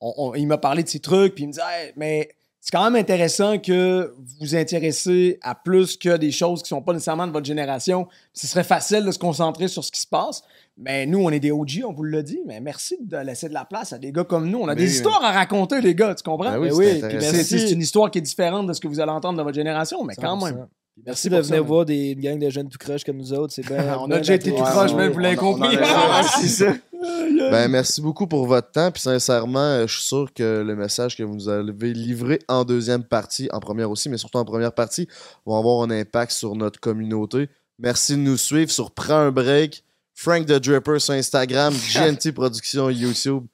on- 0.00 0.14
on- 0.16 0.34
il 0.34 0.46
m'a 0.46 0.58
parlé 0.58 0.82
de 0.82 0.88
ses 0.88 1.00
trucs, 1.00 1.34
puis 1.34 1.44
il 1.44 1.48
me 1.48 1.52
disait, 1.52 1.62
Hey, 1.70 1.92
mais 1.96 2.28
c'est 2.60 2.70
quand 2.72 2.84
même 2.84 2.96
intéressant 3.00 3.58
que 3.58 4.12
vous 4.18 4.34
vous 4.40 4.54
intéressez 4.56 5.38
à 5.42 5.54
plus 5.54 5.96
que 5.96 6.16
des 6.16 6.30
choses 6.30 6.62
qui 6.62 6.68
sont 6.68 6.82
pas 6.82 6.92
nécessairement 6.92 7.26
de 7.26 7.32
votre 7.32 7.46
génération. 7.46 8.06
Ce 8.34 8.46
serait 8.46 8.64
facile 8.64 9.04
de 9.04 9.10
se 9.10 9.18
concentrer 9.18 9.66
sur 9.68 9.82
ce 9.84 9.90
qui 9.90 10.00
se 10.00 10.06
passe. 10.06 10.42
Mais 10.82 11.04
nous, 11.06 11.18
on 11.20 11.30
est 11.30 11.40
des 11.40 11.50
OG, 11.52 11.82
on 11.86 11.92
vous 11.92 12.02
l'a 12.04 12.22
dit. 12.22 12.40
Mais 12.46 12.60
merci 12.60 12.96
de 13.00 13.16
laisser 13.18 13.48
de 13.48 13.54
la 13.54 13.64
place 13.66 13.92
à 13.92 13.98
des 13.98 14.12
gars 14.12 14.24
comme 14.24 14.48
nous. 14.48 14.58
On 14.60 14.68
a 14.68 14.74
Mais 14.74 14.82
des 14.82 14.86
oui. 14.88 14.90
histoires 14.94 15.22
à 15.24 15.32
raconter, 15.32 15.80
les 15.80 15.94
gars, 15.94 16.14
tu 16.14 16.22
comprends? 16.22 16.52
Ben 16.52 16.58
oui, 16.58 16.68
Ben 16.68 17.00
c'est 17.00 17.04
intéressant. 17.04 17.32
c'est 17.36 17.44
c'est 17.58 17.70
une 17.72 17.80
histoire 17.82 18.10
qui 18.10 18.18
est 18.18 18.22
différente 18.22 18.66
de 18.66 18.72
ce 18.72 18.80
que 18.80 18.88
vous 18.88 19.00
allez 19.00 19.10
entendre 19.12 19.38
de 19.38 19.42
votre 19.42 19.56
génération, 19.56 20.04
mais 20.04 20.14
quand 20.14 20.38
100%. 20.38 20.44
même. 20.44 20.66
Merci 21.06 21.30
de 21.30 21.38
venir 21.38 21.64
voir 21.64 21.86
des, 21.86 22.10
une 22.10 22.20
gang 22.20 22.38
de 22.38 22.50
jeunes 22.50 22.68
tout 22.68 22.76
croches 22.78 23.04
comme 23.04 23.16
nous 23.16 23.32
autres. 23.32 23.54
C'est 23.54 23.62
bien- 23.66 23.98
On 24.00 24.06
bien 24.06 24.16
a 24.16 24.20
déjà 24.20 24.34
été 24.34 24.50
tout 24.50 24.62
proche, 24.62 24.92
même, 24.94 25.12
vous 25.12 25.18
l'avez 25.18 25.36
compris. 25.36 25.76
c'est 26.40 26.48
ça. 26.48 26.72
Ben, 27.00 27.68
merci 27.68 28.00
beaucoup 28.00 28.26
pour 28.26 28.46
votre 28.46 28.70
temps. 28.70 28.90
Puis 28.90 29.02
sincèrement, 29.02 29.58
euh, 29.58 29.86
je 29.86 29.94
suis 29.94 30.06
sûr 30.06 30.32
que 30.34 30.62
le 30.62 30.76
message 30.76 31.16
que 31.16 31.22
vous 31.22 31.34
nous 31.34 31.48
avez 31.48 31.92
livré 31.92 32.38
en 32.48 32.64
deuxième 32.64 33.04
partie, 33.04 33.48
en 33.52 33.60
première 33.60 33.90
aussi, 33.90 34.08
mais 34.08 34.18
surtout 34.18 34.38
en 34.38 34.44
première 34.44 34.72
partie, 34.72 35.08
va 35.46 35.56
avoir 35.56 35.82
un 35.82 35.90
impact 35.90 36.32
sur 36.32 36.54
notre 36.54 36.78
communauté. 36.78 37.48
Merci 37.78 38.12
de 38.12 38.18
nous 38.18 38.36
suivre 38.36 38.70
sur 38.70 38.90
Prends 38.90 39.14
un 39.14 39.30
break, 39.30 39.82
Frank 40.14 40.46
the 40.46 40.52
Dripper 40.52 40.98
sur 40.98 41.14
Instagram, 41.14 41.74
GNT 41.94 42.32
Productions 42.32 42.90
YouTube, 42.90 43.46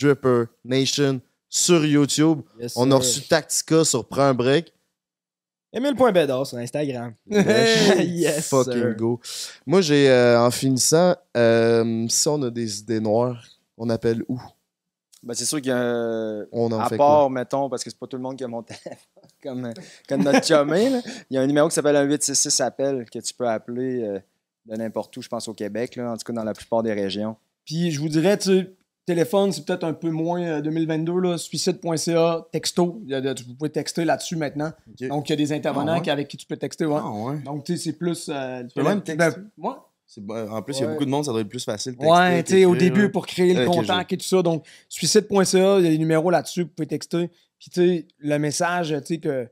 Dripper 0.00 0.44
Nation 0.64 1.20
sur 1.48 1.84
YouTube. 1.84 2.42
Yes, 2.60 2.74
On 2.76 2.90
a 2.92 2.96
reçu 2.96 3.22
Tactica 3.22 3.84
sur 3.84 4.06
Prends 4.06 4.22
un 4.22 4.34
break. 4.34 4.72
Emile.bedard 5.72 6.46
sur 6.46 6.58
Instagram. 6.58 7.14
yes, 7.30 8.48
Fucking 8.48 8.72
sir. 8.72 8.94
go. 8.96 9.20
Moi, 9.66 9.80
j'ai, 9.80 10.08
euh, 10.10 10.40
en 10.40 10.50
finissant, 10.50 11.16
euh, 11.36 12.06
si 12.08 12.28
on 12.28 12.42
a 12.42 12.50
des 12.50 12.80
idées 12.80 13.00
noires, 13.00 13.42
on 13.78 13.88
appelle 13.88 14.22
où? 14.28 14.38
Ben, 15.22 15.34
c'est 15.34 15.44
sûr 15.44 15.58
qu'il 15.60 15.68
y 15.68 15.72
a 15.72 15.78
un- 15.78 16.46
On 16.52 16.70
en 16.72 16.80
à 16.80 16.88
fait 16.88 16.96
part, 16.96 17.20
quoi? 17.20 17.30
mettons, 17.30 17.70
parce 17.70 17.84
que 17.84 17.90
c'est 17.90 17.98
pas 17.98 18.06
tout 18.08 18.16
le 18.16 18.22
monde 18.22 18.36
qui 18.36 18.44
a 18.44 18.48
mon 18.48 18.62
téléphone, 18.64 18.96
comme, 19.42 19.72
comme 20.08 20.22
notre 20.24 20.44
chumé, 20.44 20.90
là. 20.90 21.00
il 21.30 21.34
y 21.34 21.38
a 21.38 21.42
un 21.42 21.46
numéro 21.46 21.68
qui 21.68 21.74
s'appelle 21.74 21.96
un 21.96 22.02
866 22.02 22.60
appel 22.60 23.08
que 23.10 23.18
tu 23.20 23.32
peux 23.32 23.48
appeler 23.48 24.02
euh, 24.02 24.18
de 24.66 24.76
n'importe 24.76 25.16
où, 25.16 25.22
je 25.22 25.28
pense 25.28 25.46
au 25.48 25.54
Québec, 25.54 25.96
là, 25.96 26.10
en 26.10 26.16
tout 26.16 26.24
cas 26.24 26.32
dans 26.32 26.44
la 26.44 26.54
plupart 26.54 26.82
des 26.82 26.92
régions. 26.92 27.36
Puis 27.64 27.92
je 27.92 28.00
vous 28.00 28.08
dirais, 28.08 28.36
tu 28.36 28.48
sais, 28.50 28.74
téléphone, 29.06 29.52
c'est 29.52 29.64
peut-être 29.64 29.84
un 29.84 29.92
peu 29.92 30.10
moins 30.10 30.42
euh, 30.42 30.60
2022, 30.60 31.20
là, 31.20 31.38
suicide.ca, 31.38 32.46
texto. 32.52 33.00
Il 33.04 33.10
y 33.10 33.14
a 33.14 33.20
de- 33.20 33.34
vous 33.46 33.54
pouvez 33.54 33.70
texter 33.70 34.04
là-dessus 34.04 34.36
maintenant. 34.36 34.70
Donc, 35.08 35.28
il 35.28 35.32
y 35.32 35.34
a 35.34 35.36
des 35.36 35.52
intervenants 35.52 35.94
Ah 35.96 36.00
ouais? 36.00 36.10
avec 36.10 36.28
qui 36.28 36.36
tu 36.36 36.46
peux 36.46 36.56
texter. 36.56 36.86
Ouais. 36.86 37.00
Ah 37.02 37.10
ouais? 37.10 37.38
Donc, 37.40 37.64
tu 37.64 37.76
sais, 37.76 37.82
c'est 37.84 37.92
plus. 37.98 38.28
euh, 38.32 38.62
peux 38.74 38.82
même 38.82 39.02
texter. 39.02 39.40
bon. 39.56 39.74
En 40.50 40.60
plus, 40.60 40.78
il 40.78 40.82
y 40.82 40.84
a 40.84 40.88
beaucoup 40.88 41.06
de 41.06 41.10
monde, 41.10 41.24
ça 41.24 41.32
doit 41.32 41.40
être 41.40 41.48
plus 41.48 41.64
facile. 41.64 41.94
Ouais, 41.98 42.42
tu 42.44 42.52
sais, 42.52 42.64
au 42.66 42.76
début, 42.76 43.10
pour 43.10 43.26
créer 43.26 43.54
le 43.54 43.64
contact 43.66 44.12
et 44.12 44.16
tout 44.18 44.26
ça. 44.26 44.42
Donc, 44.42 44.66
suicide.ca, 44.88 45.78
il 45.78 45.84
y 45.84 45.86
a 45.86 45.90
des 45.90 45.96
numéros 45.98 46.30
là-dessus, 46.30 46.64
vous 46.64 46.68
pouvez 46.68 46.86
texter. 46.86 47.28
Puis, 47.58 47.70
tu 47.70 47.80
sais, 47.80 48.08
le 48.18 48.38
message, 48.38 48.94
tu 49.00 49.06
sais, 49.14 49.18
que 49.18 49.48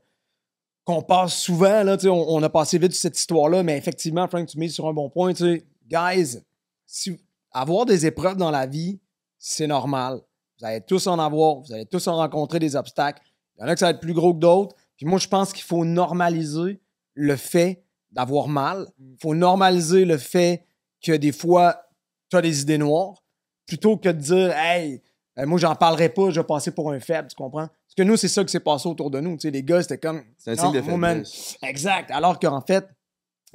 qu'on 0.83 1.01
passe 1.01 1.35
souvent, 1.35 1.83
là, 1.83 1.95
tu 1.97 2.03
sais, 2.03 2.09
on, 2.09 2.29
on 2.31 2.41
a 2.43 2.49
passé 2.49 2.77
vite 2.77 2.91
sur 2.91 3.01
cette 3.01 3.17
histoire-là, 3.17 3.63
mais 3.63 3.77
effectivement, 3.77 4.27
Frank, 4.27 4.47
tu 4.47 4.57
mets 4.59 4.67
sur 4.67 4.87
un 4.87 4.93
bon 4.93 5.09
point, 5.09 5.33
tu 5.33 5.43
sais, 5.43 5.63
guys, 5.89 6.39
si, 6.85 7.17
avoir 7.51 7.85
des 7.85 8.05
épreuves 8.05 8.37
dans 8.37 8.51
la 8.51 8.65
vie, 8.67 8.99
c'est 9.41 9.67
normal. 9.67 10.21
Vous 10.59 10.65
allez 10.65 10.81
tous 10.81 11.07
en 11.07 11.17
avoir, 11.17 11.61
vous 11.61 11.73
allez 11.73 11.87
tous 11.87 12.07
en 12.07 12.15
rencontrer 12.15 12.59
des 12.59 12.75
obstacles. 12.75 13.21
Il 13.57 13.61
y 13.61 13.65
en 13.65 13.67
a 13.67 13.73
que 13.73 13.79
ça 13.79 13.87
va 13.87 13.91
être 13.91 13.99
plus 13.99 14.13
gros 14.13 14.33
que 14.33 14.39
d'autres. 14.39 14.75
Puis 14.95 15.07
moi, 15.07 15.17
je 15.17 15.27
pense 15.27 15.51
qu'il 15.51 15.63
faut 15.63 15.83
normaliser 15.83 16.79
le 17.15 17.35
fait 17.35 17.83
d'avoir 18.11 18.47
mal. 18.47 18.87
Il 18.99 19.17
faut 19.19 19.33
normaliser 19.33 20.05
le 20.05 20.17
fait 20.17 20.63
que 21.01 21.13
des 21.13 21.31
fois, 21.31 21.81
tu 22.29 22.37
as 22.37 22.41
des 22.41 22.61
idées 22.61 22.77
noires, 22.77 23.23
plutôt 23.65 23.97
que 23.97 24.09
de 24.09 24.19
dire, 24.19 24.51
hey, 24.55 25.01
euh, 25.39 25.47
moi, 25.47 25.57
j'en 25.57 25.75
parlerai 25.75 26.09
pas, 26.09 26.29
je 26.29 26.39
vais 26.39 26.45
passer 26.45 26.69
pour 26.71 26.91
un 26.91 26.99
faible, 26.99 27.27
tu 27.27 27.35
comprends? 27.35 27.67
Parce 27.67 27.95
que 27.97 28.03
nous, 28.03 28.17
c'est 28.17 28.27
ça 28.27 28.43
qui 28.43 28.51
s'est 28.51 28.59
passé 28.59 28.87
autour 28.87 29.09
de 29.09 29.19
nous. 29.19 29.37
Tu 29.37 29.41
sais, 29.41 29.51
les 29.51 29.63
gars, 29.63 29.81
c'était 29.81 29.97
comme. 29.97 30.21
C'est 30.37 30.51
un 30.51 30.55
signe 30.55 30.71
de 30.71 30.81
faiblesse. 30.81 31.57
Exact. 31.63 32.11
Alors 32.11 32.39
qu'en 32.39 32.61
fait, 32.61 32.87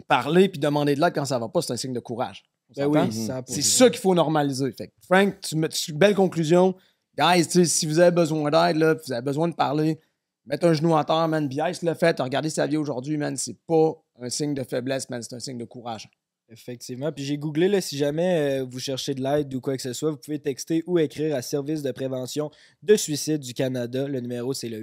parler 0.08 0.48
puis 0.48 0.58
demander 0.58 0.96
de 0.96 1.00
l'aide 1.00 1.14
quand 1.14 1.24
ça 1.24 1.38
va 1.38 1.48
pas, 1.48 1.62
c'est 1.62 1.72
un 1.72 1.76
signe 1.76 1.92
de 1.92 2.00
courage. 2.00 2.42
Ben 2.74 2.86
oui, 2.86 2.98
100%. 3.10 3.43
C'est 3.47 3.62
ça 3.62 3.90
qu'il 3.90 4.01
faut 4.01 4.14
normaliser. 4.14 4.72
Fait 4.72 4.88
que, 4.88 4.93
Frank, 5.05 5.40
tu 5.40 5.56
mets 5.56 5.68
tu- 5.68 5.93
belle 5.93 6.14
conclusion. 6.14 6.74
Guys, 7.16 7.47
tu 7.47 7.52
sais, 7.52 7.64
si 7.64 7.86
vous 7.86 7.98
avez 7.98 8.10
besoin 8.10 8.51
d'aide, 8.51 8.76
là, 8.76 8.94
puis 8.94 9.05
vous 9.06 9.12
avez 9.12 9.22
besoin 9.22 9.48
de 9.48 9.55
parler, 9.55 9.98
mettez 10.44 10.66
un 10.66 10.72
genou 10.72 10.93
en 10.93 11.02
terre, 11.05 11.28
man. 11.28 11.47
Bias 11.48 11.78
le 11.82 11.94
fait. 11.94 12.18
Regardez 12.20 12.51
sa 12.51 12.66
vie 12.66 12.76
aujourd'hui, 12.76 13.16
man. 13.16 13.36
C'est 13.36 13.56
pas 13.66 13.93
un 14.20 14.28
signe 14.28 14.55
de 14.55 14.62
faiblesse, 14.64 15.09
man. 15.09 15.22
C'est 15.22 15.34
un 15.34 15.40
signe 15.40 15.59
de 15.59 15.64
courage. 15.64 16.09
Effectivement. 16.48 17.10
Puis 17.10 17.24
j'ai 17.24 17.36
googlé, 17.39 17.66
là, 17.68 17.81
si 17.81 17.97
jamais 17.98 18.60
euh, 18.60 18.64
vous 18.68 18.78
cherchez 18.78 19.14
de 19.14 19.20
l'aide 19.23 19.52
ou 19.52 19.60
quoi 19.60 19.77
que 19.77 19.82
ce 19.82 19.93
soit, 19.93 20.12
vous 20.12 20.16
pouvez 20.16 20.39
texter 20.39 20.85
ou 20.86 20.98
écrire 20.98 21.35
à 21.35 21.43
Service 21.43 21.82
de 21.82 21.90
prévention 21.90 22.51
de 22.82 22.94
suicide 22.94 23.40
du 23.40 23.52
Canada. 23.52 24.06
Le 24.06 24.20
numéro, 24.20 24.55
c'est 24.55 24.68
le 24.68 24.81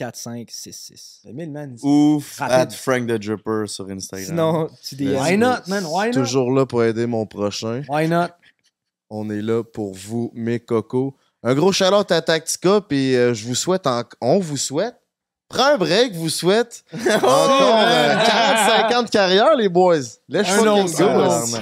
833-456-4566. 0.00 1.20
Emile, 1.28 1.50
man. 1.50 1.76
Ouf, 1.82 2.38
Rapide. 2.38 2.54
at 2.56 2.70
Frank 2.70 3.06
the 3.08 3.18
Dripper 3.18 3.64
sur 3.66 3.88
Instagram. 3.90 4.26
Sinon, 4.28 4.68
tu 4.82 4.94
dis 4.96 5.08
Why 5.14 5.36
not, 5.36 5.66
man? 5.68 5.84
Why 5.86 6.08
not? 6.08 6.12
Toujours 6.12 6.50
là 6.52 6.66
pour 6.66 6.82
aider 6.84 7.06
mon 7.06 7.26
prochain. 7.26 7.82
Why 7.88 8.08
not? 8.08 8.28
On 9.10 9.30
est 9.30 9.42
là 9.42 9.62
pour 9.64 9.94
vous, 9.94 10.30
mes 10.34 10.60
cocos. 10.60 11.16
Un 11.42 11.54
gros 11.54 11.72
shout 11.72 11.84
à 12.10 12.20
Tactica, 12.22 12.80
puis 12.80 13.14
euh, 13.16 13.32
je 13.32 13.46
vous 13.46 13.54
souhaite, 13.54 13.86
en- 13.86 14.02
on 14.20 14.38
vous 14.38 14.56
souhaite, 14.56 14.96
prends 15.48 15.74
un 15.74 15.76
break, 15.78 16.14
vous 16.14 16.28
souhaite 16.30 16.84
encore 16.92 17.78
euh, 17.80 18.14
40-50 18.90 19.10
carrières, 19.10 19.54
les 19.56 19.68
boys. 19.68 19.98
Fucking 20.52 20.66
autre, 20.82 20.92
go. 21.52 21.58